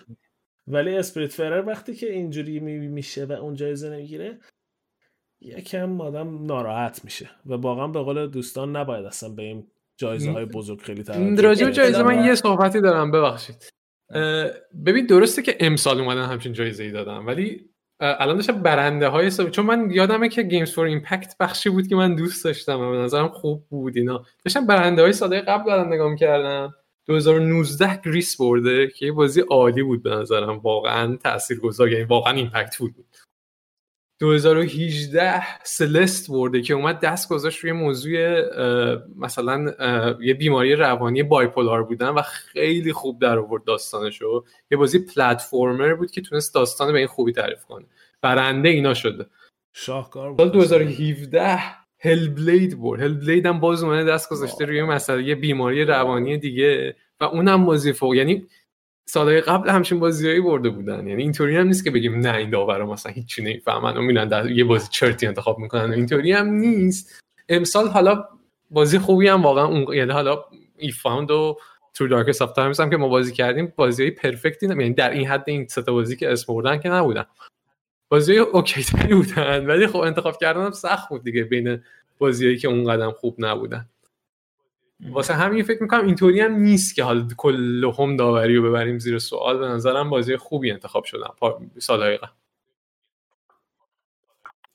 ولی 0.68 0.95
Spiritfarer 0.97 1.65
وقتی 1.68 1.95
که 1.95 2.11
اینجوری 2.14 2.60
می- 2.60 2.88
میشه 2.88 3.26
و 3.26 3.31
اون 3.31 3.56
جایزه 3.56 3.89
نمی‌گیره 3.89 4.39
یکم 5.41 6.02
آدم 6.02 6.45
ناراحت 6.45 7.06
میشه 7.06 7.30
و 7.45 7.53
واقعا 7.53 7.88
به 7.88 7.99
قول 7.99 8.27
دوستان 8.27 8.76
نباید 8.76 9.06
اصلا 9.06 9.30
به 9.30 9.43
این 9.43 9.68
جایزه 9.97 10.31
های 10.31 10.45
بزرگ 10.45 10.81
خیلی 10.81 11.03
راجع. 11.41 11.69
جایزه 11.72 12.03
من 12.03 12.26
یه 12.26 12.35
صحبتی 12.35 12.81
دارم 12.81 13.11
ببخشید. 13.11 13.69
ببین 14.85 15.06
درسته 15.06 15.41
که 15.41 15.57
امسال 15.60 15.99
اومدن 16.02 16.26
همچین 16.26 16.53
جایزه 16.53 16.84
ای 16.84 16.91
دادم 16.91 17.27
ولی 17.27 17.69
الان 17.99 18.35
داشتم 18.35 18.61
برنده 18.61 19.07
های 19.07 19.26
حساب 19.26 19.49
چون 19.49 19.65
من 19.65 19.91
یادمه 19.91 20.30
که 20.30 20.43
Games 20.43 20.72
for 20.72 20.85
Impact 20.85 21.35
بخشی 21.39 21.69
بود 21.69 21.88
که 21.88 21.95
من 21.95 22.15
دوست 22.15 22.43
داشتم 22.45 22.91
به 22.91 22.97
نظرم 22.97 23.27
خوب 23.30 23.67
بود 23.69 23.97
اینا. 23.97 24.26
داشتم 24.45 24.67
برنده 24.67 25.01
های 25.01 25.13
سالای 25.14 25.41
قبل 25.41 25.65
دارم 25.65 25.93
نگاه 25.93 26.11
می‌کردم 26.11 26.73
2019 27.05 28.01
Gris 28.06 28.38
برده 28.38 28.88
که 28.88 29.05
یه 29.05 29.11
بازی 29.11 29.41
عالی 29.41 29.84
بود 29.84 30.03
به 30.03 30.09
نظرم. 30.09 30.57
واقعا 30.57 31.15
تاثیرگذار 31.15 31.91
یعنی 31.91 32.03
واقعا 32.03 32.34
impact 32.34 32.77
بود. 32.77 32.95
2018 34.19 35.63
Celeste 35.64 36.31
برده 36.31 36.61
که 36.61 36.73
اومد 36.73 36.99
دست 36.99 37.29
گذاشت 37.29 37.59
روی 37.59 37.71
موضوع 37.71 38.41
مثلا 39.15 39.73
یه 40.21 40.33
بیماری 40.33 40.75
روانی 40.75 41.23
bipolar 41.23 41.84
بودن 41.83 42.09
و 42.09 42.21
خیلی 42.21 42.93
خوب 42.93 43.21
در 43.21 43.37
آورد 43.37 43.63
داستانشو. 43.63 44.43
یه 44.71 44.77
بازی 44.77 44.99
پلتفرمر 44.99 45.93
بود 45.93 46.11
که 46.11 46.21
تونست 46.21 46.55
داستان 46.55 46.91
به 46.91 46.97
این 46.97 47.07
خوبی 47.07 47.31
تعریف 47.31 47.65
کنه. 47.65 47.85
برنده 48.21 48.69
اینا 48.69 48.93
شده. 48.93 49.25
شاهکار 49.73 50.29
بود. 50.29 50.37
سال 50.37 50.49
2017 50.49 51.59
هل 51.99 52.29
بلید 52.29 52.81
برد. 52.81 53.01
هل 53.01 53.13
بلید 53.13 53.45
هم 53.45 53.59
باز 53.59 53.83
اومده 53.83 54.11
دست 54.11 54.29
گذاشته 54.29 54.65
روی 54.65 54.83
مسئله 54.83 55.23
یه 55.23 55.35
بیماری 55.35 55.85
روانی 55.85 56.37
دیگه 56.37 56.95
و 57.19 57.23
اونم 57.23 57.65
بازی 57.65 57.93
فوق. 57.93 58.15
یعنی 58.15 58.47
سالهای 59.06 59.41
قبل 59.41 59.69
همچین 59.69 59.99
بازیایی 59.99 60.41
برده 60.41 60.69
بودن. 60.69 61.07
یعنی 61.07 61.22
اینطوری 61.22 61.57
هم 61.57 61.68
نیست 61.68 61.84
که 61.84 61.91
بگیم 61.91 62.19
نه 62.19 62.36
این 62.36 62.49
داورا 62.49 62.86
مثلا 62.86 63.11
هیچی 63.11 63.41
نمی‌فهمن 63.44 63.98
و 63.98 64.02
میرن 64.02 64.27
در 64.27 64.52
یه 64.52 64.64
بازی 64.64 64.88
چرتی 64.91 65.27
انتخاب 65.27 65.60
می‌کنن. 65.60 65.94
اینطوری 65.94 66.32
هم 66.32 66.48
نیست. 66.48 67.22
امسال 67.49 67.88
حالا 67.88 68.26
بازی 68.72 68.99
خوبی 68.99 69.27
هم 69.27 69.44
واقعا 69.44 69.65
اون 69.65 69.94
یعنی 69.94 70.11
حالا 70.11 70.45
If 70.77 70.91
Found 70.91 71.31
و 71.32 71.57
Through 71.93 72.07
the 72.07 72.18
Darkest 72.18 72.41
of 72.41 72.53
Times 72.53 72.80
هم 72.80 72.90
که 72.90 72.98
ما 72.98 73.07
بازی 73.07 73.34
کردیم 73.34 73.73
بازی 73.76 74.03
های 74.03 74.11
perfect 74.11 74.60
ی 74.60 74.68
نمی 74.68 74.84
یعنی 74.84 74.95
در 74.95 75.10
این 75.10 75.27
حد 75.27 75.44
این 75.48 75.68
سه 75.68 75.82
بازی 75.82 76.15
که 76.15 76.32
اسم 76.32 76.53
بردن 76.53 76.77
که 76.77 76.90
نبودن. 76.90 77.26
بازی 78.10 78.38
okay 78.38 78.84
تری 78.84 79.15
بودن 79.15 79.65
ولی 79.65 79.88
خب 79.88 79.99
انتخاب 79.99 80.38
کردن 80.38 80.65
هم 80.65 80.72
سخت 80.72 81.10
بود 81.10 81.23
دیگه 81.23 81.44
بین 81.44 81.84
بازیایی 82.18 82.57
که 82.57 82.68
اون 82.68 82.84
قدم 82.84 83.11
خوب 83.11 83.36
نبودن. 83.40 83.90
واسه 84.99 85.34
همین 85.34 85.63
فکر 85.63 85.81
می‌کنم 85.81 86.05
اینطوری 86.05 86.41
هم 86.41 86.55
نیست 86.55 86.95
که 86.95 87.03
حالا 87.03 87.27
کل 87.38 87.91
هم 87.97 88.15
داوری 88.15 88.55
رو 88.55 88.69
ببریم 88.69 88.99
زیر 88.99 89.19
سوال. 89.19 89.57
به 89.57 89.65
نظرم 89.65 90.09
بازی 90.09 90.38
خوبی 90.38 90.72
انتخاب 90.72 91.03
شدن 91.03 91.27
سالهای 91.77 92.17
قبل. 92.17 92.27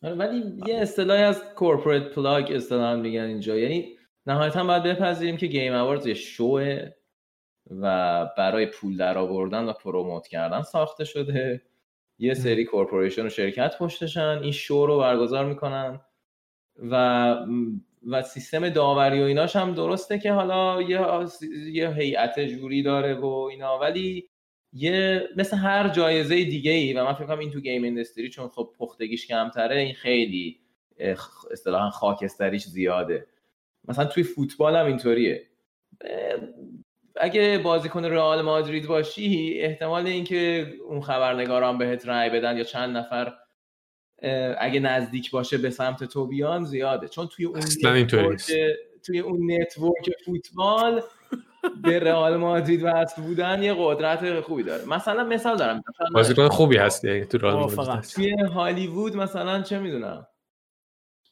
آره، 0.02 0.14
ولی 0.14 0.42
یه 0.66 0.76
اصطلاحی 0.76 1.22
از 1.22 1.44
corporate 1.54 2.14
plug 2.14 2.52
اصطلاحا 2.52 2.96
میگن 2.96 3.20
اینجا. 3.20 3.56
یعنی 3.56 3.96
نهایتا 4.26 4.64
باید 4.64 4.82
بپذیریم 4.82 5.36
که 5.36 5.46
Game 5.46 5.74
Awards 5.74 6.06
یه 6.06 6.14
شوه 6.14 6.88
و 7.70 8.26
برای 8.38 8.66
پول 8.66 8.96
در 8.96 9.18
آوردن 9.18 9.64
و 9.64 9.72
promote 9.72 10.26
کردن 10.26 10.62
ساخته 10.62 11.04
شده. 11.04 11.62
یه 12.18 12.34
سری 12.34 12.64
corporation 12.64 13.26
و 13.26 13.28
شرکت 13.28 13.78
پشتشن. 13.78 14.38
این 14.42 14.52
شو 14.52 14.86
رو 14.86 14.98
برگزار 14.98 15.44
می‌کنن 15.44 16.00
و 16.90 17.36
و 18.06 18.22
سیستم 18.22 18.68
داوری 18.68 19.20
و 19.20 19.24
ایناش 19.24 19.56
هم 19.56 19.74
درسته 19.74 20.18
که 20.18 20.32
حالا 20.32 20.82
یه 20.82 21.00
یه 21.72 21.90
هیئت 21.90 22.40
jury 22.40 22.82
داره 22.82 23.14
و 23.14 23.26
اینا 23.26 23.78
ولی 23.78 24.28
یه 24.72 25.28
مثل 25.36 25.56
هر 25.56 25.88
جایزه 25.88 26.44
دیگه 26.44 26.70
ای 26.70 26.92
و 26.92 27.04
من 27.04 27.12
فکر 27.12 27.26
کنم 27.26 27.38
این 27.38 27.50
تو 27.50 27.60
game 27.60 27.84
industry 27.84 28.30
چون 28.30 28.48
خب 28.48 28.70
پختگیش 28.78 29.26
کمتره 29.26 29.80
این 29.80 29.94
خیلی 29.94 30.60
اصطلاحا 31.50 31.90
خاکستریش 31.90 32.64
زیاده. 32.64 33.26
مثلا 33.88 34.04
توی 34.04 34.22
فوتبال 34.22 34.76
هم 34.76 34.86
اینطوریه. 34.86 35.46
اگه 37.16 37.58
بازیکن 37.58 38.04
رئال 38.04 38.42
مادرید 38.42 38.86
باشی 38.86 39.58
احتمال 39.60 40.06
اینکه 40.06 40.72
اون 40.88 41.00
خبرنگاران 41.00 41.78
بهت 41.78 42.08
رأی 42.08 42.30
بدن 42.30 42.56
یا 42.56 42.64
چند 42.64 42.96
نفر 42.96 43.32
اگه 44.58 44.80
نزدیک 44.80 45.30
باشه 45.30 45.58
به 45.58 45.70
سمت 45.70 46.04
تو 46.04 46.26
بیان 46.26 46.64
زیاده 46.64 47.08
چون 47.08 47.26
توی 47.26 47.44
اون 47.44 47.60
network-. 47.60 48.52
توی 49.06 49.18
اون 49.18 49.52
network 49.52 50.10
فوتبال 50.24 51.02
به 51.82 51.98
رئال 51.98 52.36
مادرید 52.36 52.80
وصل 52.84 53.22
بودن 53.22 53.62
یه 53.62 53.74
قدرت 53.78 54.40
خوبی 54.40 54.62
داره 54.62 54.84
مثلا 54.84 55.24
مثال 55.24 55.56
دارم 55.56 55.82
بازیکن 56.14 56.48
خوبی 56.48 56.76
هستی 56.76 57.10
اگه 57.10 57.24
تو 57.24 57.38
رئال. 57.38 57.74
مادرید. 57.74 58.00
توی 58.02 58.36
هالیوود 58.54 59.16
مثلا 59.16 59.62
چه 59.62 59.78
می‌دونم 59.78 60.26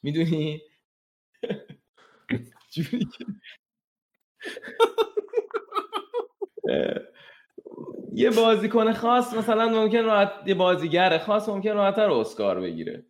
می‌دونی 0.03 0.61
جوری 2.73 3.05
که- 3.17 3.25
اه، 6.69 6.99
یه 8.13 8.29
بازیکن 8.29 8.93
خاص 8.93 9.33
مثلا 9.33 9.69
ممکن 9.69 10.03
راحت 10.03 10.31
یه 10.45 10.55
بازیگر 10.55 11.17
خاص 11.17 11.49
ممکن 11.49 11.71
راحتتر 11.71 12.11
اسکار 12.11 12.59
بگیره 12.61 13.05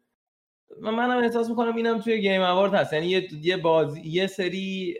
و 0.82 0.92
منم 0.92 1.24
احساس 1.24 1.50
می‌کنم 1.50 1.76
اینم 1.76 2.00
توی 2.00 2.22
گیم 2.22 2.42
اوارد 2.42 2.74
هست 2.74 2.94
یعنی 2.94 3.08
یه 3.08 3.28
یه 3.42 3.58
بازی 3.58 4.02
یه 4.02 4.28
سری 4.28 4.96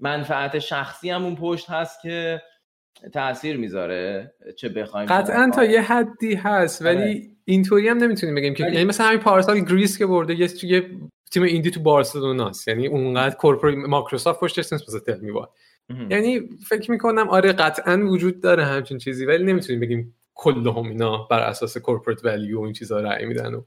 منفعت 0.00 0.58
شخصی 0.58 1.10
هم 1.10 1.24
اون 1.24 1.36
پشت 1.36 1.70
هست 1.70 2.02
که 2.02 2.42
تاثیر 3.12 3.56
می‌ذاره 3.56 4.34
چه 4.56 4.68
بخوایم 4.68 5.06
قطعا 5.06 5.50
تا. 5.54 5.64
یه 5.64 5.82
حدی 5.82 6.34
هست 6.34 6.82
آره. 6.82 6.94
ولی 6.94 7.36
اینطوری 7.44 7.88
هم 7.88 7.96
نمی‌تونیم 7.96 8.34
بگیم 8.34 8.54
که 8.54 8.64
یعنی 8.64 8.84
مثلا 8.84 9.06
همین 9.06 9.20
پارسال 9.20 9.60
Gris 9.60 9.98
که 9.98 10.06
برده 10.06 10.34
یه 10.40 10.48
تیم 11.32 11.42
indie 11.42 11.70
تو 11.70 11.80
بارسلوناست 11.80 12.68
یعنی 12.68 12.86
اونقدر 12.86 13.36
corporate 13.36 13.76
مایکروسافت 13.76 14.40
پشتش 14.40 14.72
نیست 14.72 14.88
مثل 14.88 14.98
Tell. 14.98 15.20
یعنی 16.10 16.40
فکر 16.68 16.90
می‌کنم 16.90 17.28
آره 17.28 17.52
قطعا 17.52 18.06
وجود 18.06 18.40
داره 18.40 18.64
همچین 18.64 18.98
چیزی 18.98 19.26
ولی 19.26 19.44
نمی‌تونیم 19.44 19.80
بگیم 19.80 20.14
کلهم 20.34 20.88
اینا 20.88 21.18
بر 21.30 21.40
اساس 21.40 21.78
corporate 21.78 22.24
value 22.24 22.60
و 22.60 22.64
این 22.64 22.72
چیزا 22.72 23.00
رأی 23.00 23.26
میدن 23.26 23.54
و 23.54 23.62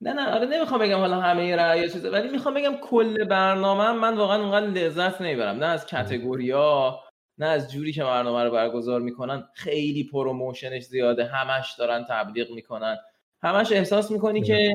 نه 0.00 0.12
نه 0.12 0.34
آره 0.34 0.46
نمی‌خوام 0.46 0.80
بگم 0.80 0.98
حالا 0.98 1.20
همه 1.20 1.56
رأی 1.56 1.90
چیزه 1.90 2.10
ولی 2.10 2.28
می‌خوام 2.28 2.54
بگم 2.54 2.76
کل 2.82 3.24
برنامه 3.24 3.92
من 3.92 4.16
واقعا 4.16 4.42
اونقدر 4.42 4.66
لذت 4.66 5.20
نمی‌برم. 5.20 5.56
نه 5.56 5.66
از 5.66 5.86
category 5.86 6.87
ا 6.87 7.00
نه 7.38 7.46
از 7.46 7.72
جوری 7.72 7.92
که 7.92 8.04
برنامه 8.04 8.44
رو 8.44 8.50
برگزار 8.50 9.00
می‌کنن. 9.00 9.44
خیلی 9.54 10.04
promotion 10.04 10.68
ش 10.68 10.82
زیاده 10.82 11.24
همش 11.24 11.74
دارن 11.78 12.04
تبلیغ 12.10 12.50
می‌کنن. 12.50 12.96
همش 13.42 13.72
احساس 13.72 14.10
می‌کنی 14.10 14.42
که 14.42 14.72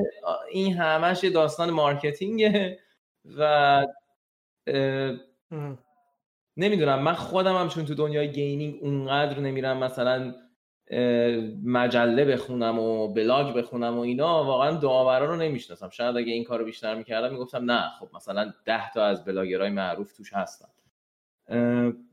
این 0.50 0.74
همش 0.74 1.24
یه 1.24 1.30
داستان 1.30 1.70
marketing 1.70 2.67
ه 2.67 2.78
و 3.38 3.42
اه، 4.66 5.12
نمی‌دونم 6.56 7.02
من 7.02 7.12
خودم 7.12 7.56
هم 7.56 7.68
چون 7.68 7.84
تو 7.84 7.94
دنیای 7.94 8.32
gaming 8.32 8.78
اونقدر 8.80 9.40
نمیرم 9.40 9.78
مثلا 9.78 10.34
مجله 11.64 12.24
بخونم 12.24 12.78
و 12.78 13.08
بلاگ 13.08 13.56
بخونم 13.56 13.98
و 13.98 14.00
اینا 14.00 14.44
واقعا 14.44 14.76
داورا 14.76 15.24
رو 15.24 15.36
نمی‌شناسم. 15.36 15.90
شاید 15.90 16.16
اگه 16.16 16.32
این 16.32 16.44
کارو 16.44 16.64
بیشتر 16.64 16.94
می‌کردم 16.94 17.32
می‌گفتم 17.32 17.70
نه 17.70 17.90
خب 18.00 18.08
مثلا 18.16 18.52
ده 18.64 18.90
تا 18.90 19.04
از 19.04 19.24
بلاگرهای 19.24 19.70
معروف 19.70 20.12
توش 20.12 20.32
هستن. 20.32 20.68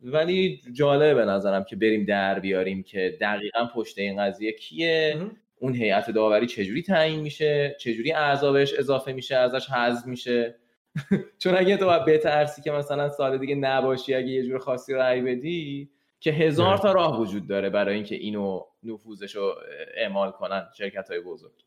ولی 0.04 0.62
جالبه 0.74 1.14
به 1.14 1.26
نظرم 1.26 1.64
که 1.64 1.76
بریم 1.76 2.06
در 2.06 2.40
بیاریم 2.40 2.84
که 2.84 3.18
دقیقا 3.22 3.66
پشت 3.76 3.98
این 3.98 4.22
قضیه 4.24 4.52
کیه. 4.52 5.22
اون 5.60 5.76
هیئت 5.76 6.12
داوری 6.12 6.48
چجوری 6.48 6.82
تعیین 6.82 7.20
میشه 7.20 7.76
چجوری 7.80 8.12
اعضا 8.12 8.52
بهش 8.52 8.74
اضافه 8.74 9.14
میشه 9.14 9.36
ازش 9.36 9.70
حذف 9.70 10.06
میشه. 10.08 10.56
چون 11.40 11.56
اگه 11.58 11.78
تو 11.78 11.86
باید 11.86 12.06
بترسی 12.06 12.62
که 12.62 12.72
مثلا 12.72 13.10
سال 13.10 13.38
دیگه 13.38 13.56
نباشی 13.56 14.14
اگه 14.14 14.28
یه 14.28 14.44
جور 14.44 14.60
خاصی 14.60 14.94
رأی 14.94 15.22
بدی 15.22 15.90
که 16.20 16.32
هزار 16.32 16.78
تا 16.78 16.92
راه 16.92 17.22
وجود 17.22 17.48
داره 17.48 17.70
برای 17.70 17.96
اینکه 17.96 18.16
اینو 18.16 18.66
نفوذش 18.84 19.36
رو 19.36 19.56
اعمال 19.96 20.32
کنن 20.32 20.70
شرکت 20.78 21.12
های 21.12 21.20
بزرگ 21.20 21.64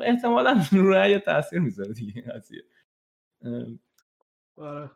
احتمالا 0.00 0.62
رو 0.72 0.90
رأی 0.90 1.18
تاثیر 1.18 1.58
می‌ذاره 1.58 1.92
دیگه 1.92 2.12
این 2.16 2.34
قضیه 2.34 2.62
آره. 4.56 4.90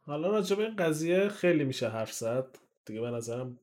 حالا 0.00 0.30
راجع 0.30 0.56
به 0.56 0.62
این 0.62 0.76
قضیه 0.76 1.28
خیلی 1.28 1.64
میشه 1.64 1.88
حرف 1.88 2.12
زد. 2.12 2.58
دیگه 2.84 3.00
به 3.00 3.10
نظرم 3.10 3.58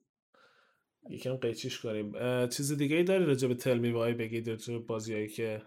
یکم 1.10 1.36
قیچیش 1.36 1.80
کنیم. 1.80 2.14
چیز 2.48 2.78
دیگه 2.78 2.96
ای 2.96 3.04
داری 3.04 3.26
راجع 3.26 3.48
به 3.48 3.56
Tell 3.56 3.80
Me 3.80 3.92
Why 3.92 4.14
بگید 4.14 4.50
راجع 4.50 4.78
بازیایی 4.78 5.28
که 5.28 5.62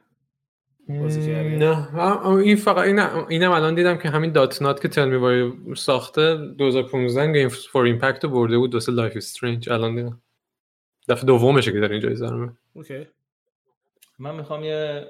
بازی؟ 0.89 1.33
نه 1.57 1.99
آه، 1.99 2.27
این 2.27 2.57
فقط 2.57 2.85
این 2.85 2.99
اینم 3.29 3.51
الان 3.51 3.75
دیدم 3.75 3.97
که 3.97 4.11
همین 4.11 4.33
Dontnod 4.33 4.83
که 4.83 4.89
Tell 4.89 5.08
Me 5.08 5.17
Why 5.17 5.53
ساخته 5.77 6.37
2015 6.37 7.33
Game 7.33 7.49
for 7.49 7.85
Impact 7.85 8.25
رو 8.25 8.31
برده 8.31 8.59
بود 8.59 8.71
واسه 8.71 8.89
Life 8.89 9.17
is 9.17 9.29
Strange 9.29 9.71
الان 9.71 9.95
دیدم 9.95 10.21
دفعه 11.09 11.25
دومشه 11.25 11.73
که 11.73 11.81
داره 11.81 11.93
این 11.93 12.01
جایزه 12.01 12.29
رو. 12.29 12.51
okay 12.75 13.07
من 14.19 14.35
می‌خوام 14.35 14.65
یه 14.65 15.07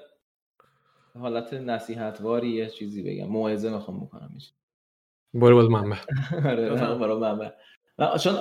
حالت 1.19 1.55
نصیحتواری 1.55 2.49
یه 2.49 2.67
چیزی 2.67 3.03
بگم 3.03 3.27
موعظه 3.27 3.71
می‌خوام 3.71 4.01
بکنم 4.01 4.31
چیزی. 4.39 4.53
برو 5.35 5.57
باز 5.57 5.71
منبع 5.71 5.97
آره 6.51 7.15
منبع. 7.15 7.51
چون 7.99 8.35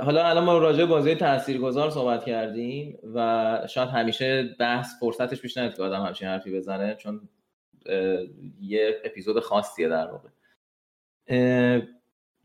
حالا 0.00 0.26
الان 0.26 0.44
ما 0.44 0.58
راجع 0.58 0.78
به 0.78 0.86
بازی 0.86 1.14
تاثیرگذار 1.14 1.90
صحبت 1.90 2.24
کردیم 2.24 2.98
و 3.14 3.58
شاید 3.68 3.88
همیشه 3.88 4.56
بحث 4.58 5.00
فرصتش 5.00 5.40
پیش 5.40 5.56
نیاد 5.56 5.76
که 5.76 5.82
آدم 5.82 6.02
همچین 6.02 6.28
حرفی 6.28 6.56
بزنه 6.56 6.94
چون 6.94 7.28
یه 8.60 9.00
اپیزود 9.04 9.40
خاصیه 9.40 9.88
در 9.88 10.06
واقع. 10.06 10.28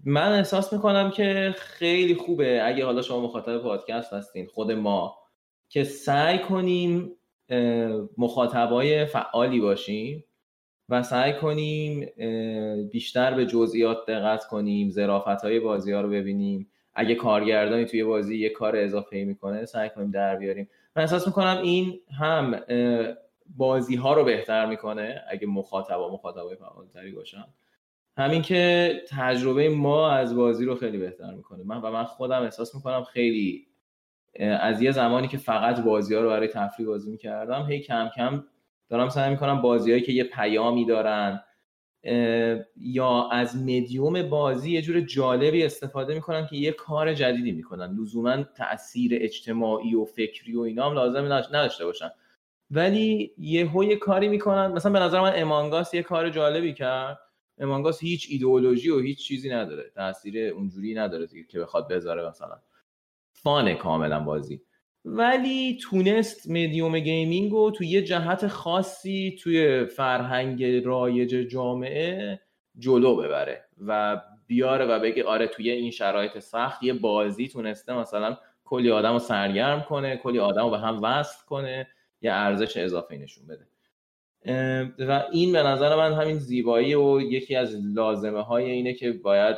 من 0.05 0.31
احساس 0.31 0.73
می‌کنم 0.73 1.11
که 1.11 1.55
خیلی 1.57 2.15
خوبه 2.15 2.61
اگه 2.65 2.85
حالا 2.85 3.01
شما 3.01 3.19
مخاطب 3.19 3.57
پادکست 3.57 4.13
هستین 4.13 4.47
خود 4.47 4.71
ما 4.71 5.17
که 5.69 5.83
سعی 5.83 6.39
کنیم 6.39 7.11
مخاطبای 8.17 9.05
فعالی 9.05 9.59
باشیم. 9.59 10.23
و 10.89 11.03
سعی 11.03 11.33
کنیم 11.33 12.05
بیشتر 12.91 13.33
به 13.33 13.45
جزئیات 13.45 13.97
دقت 14.07 14.45
کنیم 14.45 14.89
ظرافت 14.89 15.43
های 15.43 15.59
بازی 15.59 15.91
ها 15.91 16.01
رو 16.01 16.09
ببینیم. 16.09 16.69
اگه 16.95 17.15
کارگردانی 17.15 17.85
توی 17.85 18.03
بازی 18.03 18.37
یه 18.37 18.49
کار 18.49 18.75
اضافه 18.75 19.23
می‌کنه 19.23 19.65
سعی 19.65 19.89
کنیم 19.89 20.11
در 20.11 20.35
بیاریم. 20.35 20.69
من 20.95 21.01
احساس 21.01 21.27
می‌کنم 21.27 21.59
این 21.63 21.99
هم 22.19 22.59
بازی 23.57 23.95
ها 23.95 24.13
رو 24.13 24.23
بهتر 24.23 24.65
می‌کنه 24.65 25.23
اگه 25.29 25.47
مخاطبا 25.47 26.13
مخاطبای 26.13 26.55
فعالتری 26.55 27.11
باشن. 27.11 27.45
همین 28.17 28.41
که 28.41 28.93
تجربه 29.09 29.69
ما 29.69 30.11
از 30.11 30.35
بازی 30.35 30.65
رو 30.65 30.75
خیلی 30.75 30.97
بهتر 30.97 31.33
می‌کنه. 31.33 31.63
من 31.63 31.81
و 31.81 31.91
من 31.91 32.03
خودم 32.03 32.41
احساس 32.41 32.75
می‌کنم 32.75 33.03
خیلی 33.03 33.67
از 34.39 34.81
یه 34.81 34.91
زمانی 34.91 35.27
که 35.27 35.37
فقط 35.37 35.83
بازی 35.83 36.15
ها 36.15 36.21
رو 36.21 36.29
برای 36.29 36.47
تفریح 36.47 36.87
بازی 36.87 37.11
می‌کردم 37.11 37.65
هی 37.69 37.79
کم 37.79 38.09
کم 38.15 38.43
دارم 38.89 39.09
سعی 39.09 39.31
می‌کنم 39.31 39.61
بازیهایی 39.61 40.03
که 40.03 40.11
یه 40.11 40.23
پیامی 40.23 40.85
دارن 40.85 41.43
یا 42.77 43.29
از 43.31 43.55
مدیوم 43.57 44.29
بازی 44.29 44.71
یه 44.71 44.81
جور 44.81 45.01
جالبی 45.01 45.63
استفاده 45.63 46.13
می‌کنن 46.13 46.47
که 46.47 46.55
یه 46.55 46.71
کار 46.71 47.13
جدیدی 47.13 47.51
می‌کنن. 47.51 47.97
لزوما 48.01 48.43
تاثیر 48.43 49.11
اجتماعی 49.21 49.95
و 49.95 50.05
فکری 50.05 50.55
و 50.55 50.59
اینا 50.59 50.89
هم 50.89 50.93
لازم 50.95 51.25
نداش- 51.25 51.47
نداشته 51.51 51.85
باشن. 51.85 52.09
ولی 52.71 53.33
یهو 53.37 53.83
یه 53.83 53.95
کاری 53.95 54.27
می‌کنن. 54.27 54.67
مثلا 54.71 54.91
به 54.91 54.99
نظر 54.99 55.21
من 55.21 55.31
امانگاس 55.35 55.93
یه 55.93 56.03
کار 56.03 56.29
جالبی 56.29 56.73
کرد. 56.73 57.19
امانگاس 57.57 58.01
هیچ 58.01 58.27
ایدئولوژی 58.29 58.89
و 58.89 58.99
هیچ 58.99 59.19
چیزی 59.27 59.49
نداره. 59.49 59.91
تاثیر 59.95 60.53
اونجوری 60.53 60.93
نداره 60.95 61.27
که 61.49 61.59
بخواد 61.59 61.87
بذاره 61.87 62.29
مثلا. 62.29 62.59
fun 63.33 63.65
ه 63.65 63.75
کاملا 63.75 64.19
بازی. 64.19 64.61
ولی 65.09 65.77
تونست 65.81 66.49
medium 66.49 66.99
gaming 66.99 67.51
رو 67.51 67.71
تو 67.71 67.83
یه 67.83 68.01
جهت 68.01 68.47
خاصی 68.47 69.35
توی 69.39 69.85
فرهنگ 69.85 70.63
رایج 70.63 71.29
جامعه 71.29 72.39
جلو 72.77 73.15
ببره 73.15 73.65
و 73.87 74.21
بیاره 74.47 74.85
و 74.85 74.99
بگه 74.99 75.23
آره 75.23 75.47
توی 75.47 75.69
این 75.69 75.91
شرایط 75.91 76.39
سخت 76.39 76.83
یه 76.83 76.93
بازی 76.93 77.47
تونسته 77.47 77.93
مثلا 77.93 78.37
کلی 78.65 78.91
آدم 78.91 79.13
رو 79.13 79.19
سرگرم 79.19 79.81
کنه 79.81 80.17
کلی 80.17 80.39
آدم 80.39 80.63
رو 80.63 80.69
به 80.69 80.77
هم 80.77 81.03
وصل 81.03 81.45
کنه 81.45 81.87
یه 82.21 82.31
ارزش 82.31 82.77
اضافه 82.77 83.17
نشون 83.17 83.43
بده. 83.47 83.67
و 85.07 85.23
این 85.31 85.51
به 85.51 85.63
نظر 85.63 85.95
من 85.95 86.13
همین 86.13 86.37
زیبایی 86.37 86.95
و 86.95 87.21
یکی 87.21 87.55
از 87.55 87.75
لازمه 87.95 88.41
های 88.41 88.71
اینه 88.71 88.93
که 88.93 89.11
باید 89.11 89.57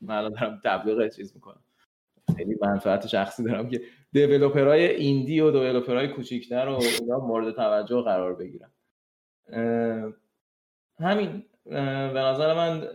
من 0.00 0.28
دارم 0.28 0.60
تبلیغ 0.64 1.08
چیز 1.08 1.34
می‌کنم. 1.34 1.62
خیلی 2.36 2.56
منفعت 2.62 3.06
شخصی 3.06 3.44
دارم 3.44 3.68
که 3.68 3.80
developer 4.12 4.86
های 4.86 5.01
indie 5.01 5.40
و 5.40 5.50
developer 5.50 5.97
های 5.97 6.08
کوچیکتر 6.08 6.68
و 6.68 6.80
اینا 7.00 7.18
مورد 7.18 7.54
توجه 7.54 8.02
قرار 8.02 8.34
بگیرن. 8.34 8.72
همین 10.98 11.44
به 11.64 12.20
نظر 12.20 12.54
من 12.54 12.88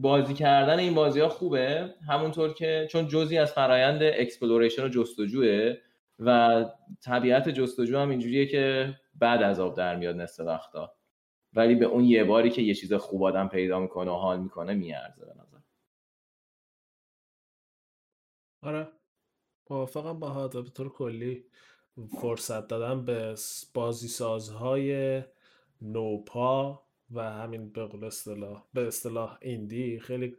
بازی 0.00 0.34
کردن 0.34 0.78
این 0.78 0.94
بازی 0.94 1.20
ها 1.20 1.28
خوبه 1.28 1.94
همونطور 2.08 2.54
که 2.54 2.88
چون 2.90 3.08
جزی 3.08 3.38
از 3.38 3.52
فرایند 3.52 4.02
exploration 4.02 4.84
و 4.84 4.88
جستجوه 4.88 5.74
و 6.18 6.64
طبیعت 7.04 7.48
جستجو 7.48 7.98
هم 7.98 8.10
اینجوریه 8.10 8.46
که 8.46 8.94
بد 9.14 9.42
از 9.42 9.60
آب 9.60 9.76
در 9.76 9.96
میاد 9.96 10.16
نصف 10.16 10.40
وقتا. 10.40 10.94
ولی 11.52 11.74
به 11.74 11.84
اون 11.84 12.04
یه 12.04 12.24
باری 12.24 12.50
که 12.50 12.62
یه 12.62 12.74
چیز 12.74 12.92
خوب 12.92 13.22
آدم 13.22 13.48
پیدا 13.48 13.80
می‌کنه 13.80 14.10
و 14.10 14.14
حال 14.14 14.40
می‌کنه 14.40 14.74
میارزه 14.74 15.24
به 15.24 15.32
نظر. 15.32 15.58
آره. 18.62 18.88
موافقم 19.70 20.20
با 20.20 20.48
به 20.48 20.70
طور 20.70 20.88
کلی 20.88 21.44
فرصت 22.20 22.68
دادن 22.68 23.04
به 23.04 23.34
بازی 23.74 24.08
سازهای 24.08 25.22
نوپا 25.82 26.82
و 27.10 27.22
همین 27.22 27.68
به 27.68 27.84
قول 27.84 28.04
اصطلاح 28.04 28.62
به 28.74 28.86
اصطلاح 28.86 29.38
ایندی 29.42 30.00
خیلی 30.00 30.36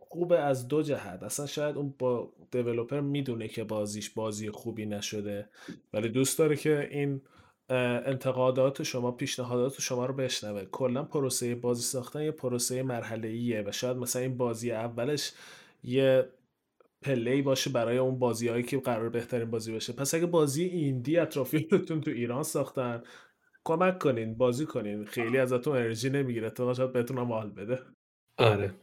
خوبه 0.00 0.38
از 0.38 0.68
دو 0.68 0.82
جهت. 0.82 1.22
اصلا 1.22 1.46
شاید 1.46 1.76
اون 1.76 1.94
با 1.98 2.32
دیولوپر 2.50 3.00
می‌دونه 3.00 3.48
که 3.48 3.64
بازیش 3.64 4.10
بازی 4.10 4.50
خوبی 4.50 4.86
نشده 4.86 5.48
ولی 5.92 6.08
دوست 6.08 6.38
داره 6.38 6.56
که 6.56 6.88
این 6.90 7.20
انتقادات 7.68 8.82
شما 8.82 9.12
پیشنهادات 9.12 9.80
شما 9.80 10.06
رو 10.06 10.14
بشنوه. 10.14 10.64
کلا 10.64 11.02
پروسه 11.02 11.54
بازی 11.54 11.82
ساختن 11.82 12.22
یه 12.22 12.30
پروسه 12.30 12.82
مرحله 12.82 13.28
ایه 13.28 13.64
و 13.66 13.72
شاید 13.72 13.96
مثلا 13.96 14.22
این 14.22 14.36
بازی 14.36 14.72
اولش 14.72 15.32
یه 15.84 16.28
پلی 17.02 17.42
باشه 17.42 17.70
برای 17.70 17.98
اون 17.98 18.18
بازی 18.18 18.48
هایی 18.48 18.62
که 18.62 18.78
قرار 18.78 19.08
بهترین 19.08 19.50
بازی 19.50 19.72
باشه. 19.72 19.92
پس 19.92 20.14
اگه 20.14 20.26
بازی 20.26 20.64
ایندی 20.64 21.18
اطرافیانتون 21.18 22.00
تو 22.00 22.10
ایران 22.10 22.42
ساختن 22.42 23.02
کمک 23.64 23.98
کنین 23.98 24.34
بازی 24.34 24.66
کنین. 24.66 25.04
خیلی 25.04 25.38
ازتون 25.38 25.76
انرژی 25.76 26.10
نمی‌گیره. 26.10 26.46
اتفاقا 26.46 26.74
شاید 26.74 26.92
بهتون 26.92 27.18
هم 27.18 27.32
حال 27.32 27.50
بده. 27.50 27.78
آره. 28.38 28.74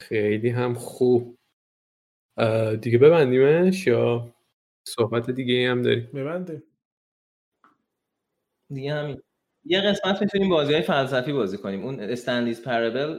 خیلی 0.00 0.48
هم 0.48 0.74
خوب. 0.74 1.38
دیگه 2.80 2.98
ببندیمش 2.98 3.86
یا 3.86 4.34
صحبت 4.88 5.30
دیگه 5.30 5.70
هم 5.70 5.82
داریم؟ 5.82 6.10
میبندیم 6.12 6.62
دیگه 8.70 8.92
همین. 8.92 9.22
یه 9.64 9.80
قسمت 9.80 10.22
می‌تونیم 10.22 10.50
بازی 10.50 10.72
های 10.72 10.82
فلسفی 10.82 11.32
بازی 11.32 11.58
کنیم. 11.58 11.84
اون 11.84 12.00
Stanley 12.00 12.62
Parable 12.62 13.18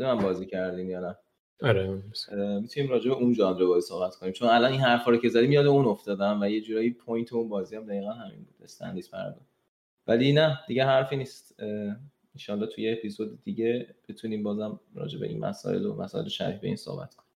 من 0.00 0.18
بازی 0.18 0.46
کردیم 0.46 0.90
یا 0.90 1.00
نه؟ 1.00 1.16
آره 1.62 2.02
اه، 2.32 2.58
می‌تونیم 2.60 2.90
راجع 2.90 3.10
به 3.10 3.16
اون 3.16 3.34
ژانر 3.34 3.66
بازی 3.66 3.88
صحبت 3.88 4.16
کنیم. 4.16 4.32
چون 4.32 4.48
الان 4.48 4.72
این 4.72 4.80
حرفا 4.80 5.10
رو 5.10 5.16
که 5.16 5.28
زدیم 5.28 5.52
یاد 5.52 5.66
اون 5.66 5.84
افتادم 5.84 6.40
و 6.42 6.48
یه 6.50 6.60
جورایی 6.60 6.90
point 6.90 7.32
اون 7.32 7.48
بازی 7.48 7.76
هم 7.76 7.86
دقیقا 7.86 8.12
همین 8.12 8.44
بود 8.44 8.62
Stanley 8.62 9.10
Parable 9.10 9.40
ولی 10.06 10.32
نه 10.32 10.60
دیگه 10.68 10.84
حرفی 10.84 11.16
نیست. 11.16 11.60
انشالله 12.34 12.66
توی 12.66 12.84
یه 12.84 12.92
اپیزود 12.92 13.42
دیگه 13.42 13.94
بتونیم 14.08 14.42
بازم 14.42 14.80
راجع 14.94 15.18
به 15.20 15.26
این 15.26 15.40
مسائل 15.40 15.86
و 15.86 15.94
مسائل 15.94 16.28
شبیه 16.28 16.58
به 16.58 16.66
این 16.66 16.76
صحبت 16.76 17.14
کنیم. 17.14 17.30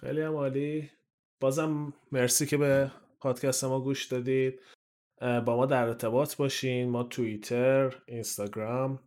خیلی 0.00 0.20
هم 0.20 0.34
عالی. 0.34 0.90
بازم 1.40 1.92
مرسی 2.12 2.46
که 2.46 2.56
به 2.56 2.90
پادکست 3.20 3.64
ما 3.64 3.80
گوش 3.80 4.06
دادید. 4.06 4.60
با 5.20 5.56
ما 5.56 5.66
در 5.66 5.84
ارتباط 5.84 6.36
باشین. 6.36 6.88
ما 6.88 7.02
توییتر 7.02 8.02
اینستاگرام. 8.06 9.00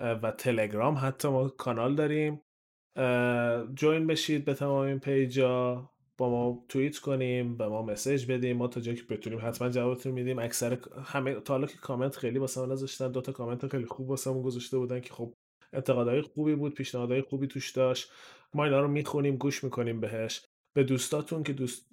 و 0.00 0.30
تلگرام 0.30 0.98
حتی 1.02 1.28
ما 1.28 1.48
کانال 1.48 1.94
داریم. 1.94 2.40
جوین 3.74 4.06
بشید 4.06 4.44
به 4.44 4.54
تمام 4.54 4.86
این 4.86 4.98
پیجا 4.98 5.90
با 6.18 6.30
ما 6.30 6.64
توییت 6.68 6.98
کنیم 6.98 7.56
به 7.56 7.68
ما 7.68 7.82
مسیج 7.82 8.32
بدیم. 8.32 8.56
ما 8.56 8.68
تا 8.68 8.80
جایی 8.80 8.96
که 8.96 9.04
بتونیم 9.04 9.38
حتما 9.42 9.68
جوابتون 9.68 10.12
میدیم. 10.12 10.38
اکثر 10.38 10.78
همه 11.04 11.34
تا 11.34 11.54
حالا 11.54 11.66
که 11.66 11.78
کامنت 11.78 12.16
خیلی 12.16 12.38
واسه 12.38 12.60
من 12.60 12.72
نذاشتن 12.72 13.12
دو 13.12 13.20
تا 13.20 13.32
کامنت 13.32 13.66
خیلی 13.66 13.86
خوب 13.86 14.10
واسه 14.10 14.32
گذاشته 14.32 14.78
بودن 14.78 15.00
که 15.00 15.14
خب 15.14 15.34
انتقادهای 15.72 16.22
خوبی 16.22 16.54
بود 16.54 16.74
پیشنهادهای 16.74 17.22
خوبی 17.22 17.46
توش 17.46 17.70
داشت. 17.70 18.12
ما 18.54 18.64
اینا 18.64 18.80
رو 18.80 18.88
می‌خونیم 18.88 19.36
گوش 19.36 19.64
می‌کنیم 19.64 20.00
بهش. 20.00 20.46
به 20.72 20.84
دوستاتون 20.84 21.42
که 21.42 21.52
دوست 21.52 21.86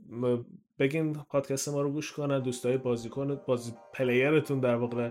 بگین 0.80 1.14
پادکست 1.14 1.70
ما 1.70 1.82
رو 1.82 1.92
گوش 1.92 2.12
کنن. 2.12 2.40
دوستای 2.40 2.78
بازیکن 2.78 3.36
بازی 3.48 3.72
player 3.94 4.38
تون 4.38 4.60
در 4.60 4.76
واقع. 4.76 5.10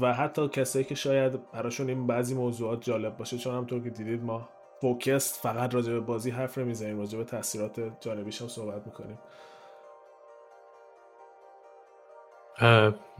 و 0.00 0.12
حتی 0.12 0.48
کسایی 0.48 0.84
که 0.84 0.94
شاید 0.94 1.50
براشون 1.52 1.88
این 1.88 2.06
بعضی 2.06 2.34
موضوعات 2.34 2.82
جالب 2.82 3.16
باشه 3.16 3.38
چون 3.38 3.54
همونطور 3.54 3.82
که 3.82 3.90
دیدید 3.90 4.24
ما 4.24 4.48
فوکست 4.80 5.42
فقط 5.42 5.74
راجع 5.74 5.92
به 5.92 6.00
بازی 6.00 6.30
حرف 6.30 6.58
نمی‌زنیم 6.58 6.98
راجع 6.98 7.18
به 7.18 7.24
تاثیرات 7.24 7.80
جانبیش 8.00 8.42
هم 8.42 8.48
صحبت 8.48 8.86
می‌کنیم. 8.86 9.18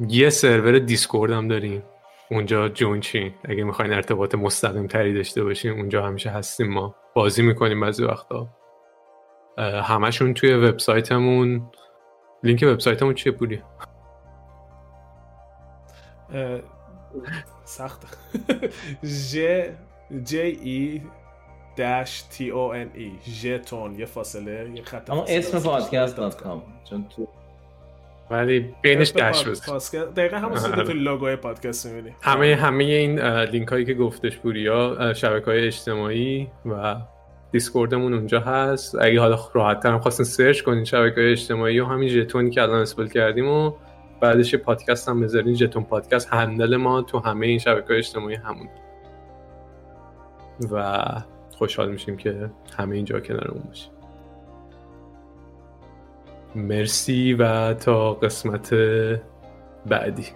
یه 0.08 0.30
سرور 0.30 0.78
دیسکورد 0.78 1.32
هم 1.32 1.48
داریم. 1.48 1.82
اونجا 2.30 2.68
join 2.68 3.00
شین. 3.00 3.34
اگه 3.44 3.64
می‌خواین 3.64 3.92
ارتباط 3.92 4.34
مستقیم 4.34 4.86
تری 4.86 5.14
داشته 5.14 5.44
باشیم 5.44 5.74
اونجا 5.74 6.02
همیشه 6.02 6.30
هستیم 6.30 6.72
ما. 6.72 6.94
بازی 7.14 7.42
می‌کنیم 7.42 7.80
بعضی 7.80 8.04
وقتا. 8.04 8.48
همشون 9.58 10.34
توی 10.34 10.54
وبسایتمون. 10.54 11.70
لینک 12.42 12.62
وبسایتمون 12.62 13.14
چیه 13.14 13.32
پولی؟ 13.32 13.62
سخت 17.64 18.18
J 19.30 19.38
J 20.24 20.36
E 20.36 21.00
dash 21.76 22.22
T 22.22 22.50
O 22.50 22.60
N 22.60 22.90
E. 22.94 23.12
ژتون 23.28 23.98
یه 23.98 24.06
فاصله 24.06 24.70
یه 24.74 24.82
خط 24.82 25.10
اما 25.10 25.24
اسم 25.28 25.60
پادکست 25.60 26.16
dot 26.16 26.42
com 26.42 26.62
چون 26.90 27.06
تو 27.16 27.28
ولی 28.30 28.74
بینش 28.82 29.08
dash 29.08 29.48
بزن. 29.48 30.04
دقیقا 30.16 30.36
همون 30.36 30.56
سیده 30.56 30.84
تو 30.84 30.92
لوگوی 30.92 31.36
پادکست 31.36 31.86
می‌بینی. 31.86 32.14
همه 32.22 32.54
همه 32.54 32.84
این 32.84 33.20
لینک 33.20 33.68
هایی 33.68 33.84
که 33.84 33.94
گفتش 33.94 34.38
پوریا 34.38 35.12
شبکه 35.14 35.46
های 35.46 35.66
اجتماعی 35.66 36.48
و 36.66 36.96
دیسکوردمون 37.52 38.14
اونجا 38.14 38.40
هست. 38.40 38.94
اگه 39.00 39.20
حالا 39.20 39.38
راحت 39.52 39.80
ترم 39.80 40.00
خواستین 40.00 40.26
search 40.26 40.62
کنین 40.62 40.84
شبکه 40.84 41.20
های 41.20 41.32
اجتماعی 41.32 41.80
و 41.80 41.84
همین 41.84 42.08
ژتونی 42.08 42.50
که 42.50 42.62
الان 42.62 42.80
spell 42.80 43.06
کردیم 43.06 43.48
و 43.48 43.72
بعدش 44.20 44.54
پادکست 44.54 45.08
هم 45.08 45.20
بذارین 45.20 45.54
ژتون 45.54 45.84
پادکست 45.84 46.28
handle 46.28 46.76
ما 46.76 47.02
تو 47.02 47.18
همه 47.18 47.46
این 47.46 47.58
شبکه 47.58 47.98
اجتماعی 47.98 48.34
همون. 48.34 48.68
و 50.70 51.04
خوشحال 51.58 51.90
میشیم 51.90 52.16
که 52.16 52.50
همه 52.78 52.96
اینجا 52.96 53.20
کنارمون 53.20 53.62
باشیم 53.62 53.92
مرسی 56.54 57.34
و 57.34 57.74
تا 57.74 58.14
قسمت 58.14 58.74
بعدی. 59.86 60.26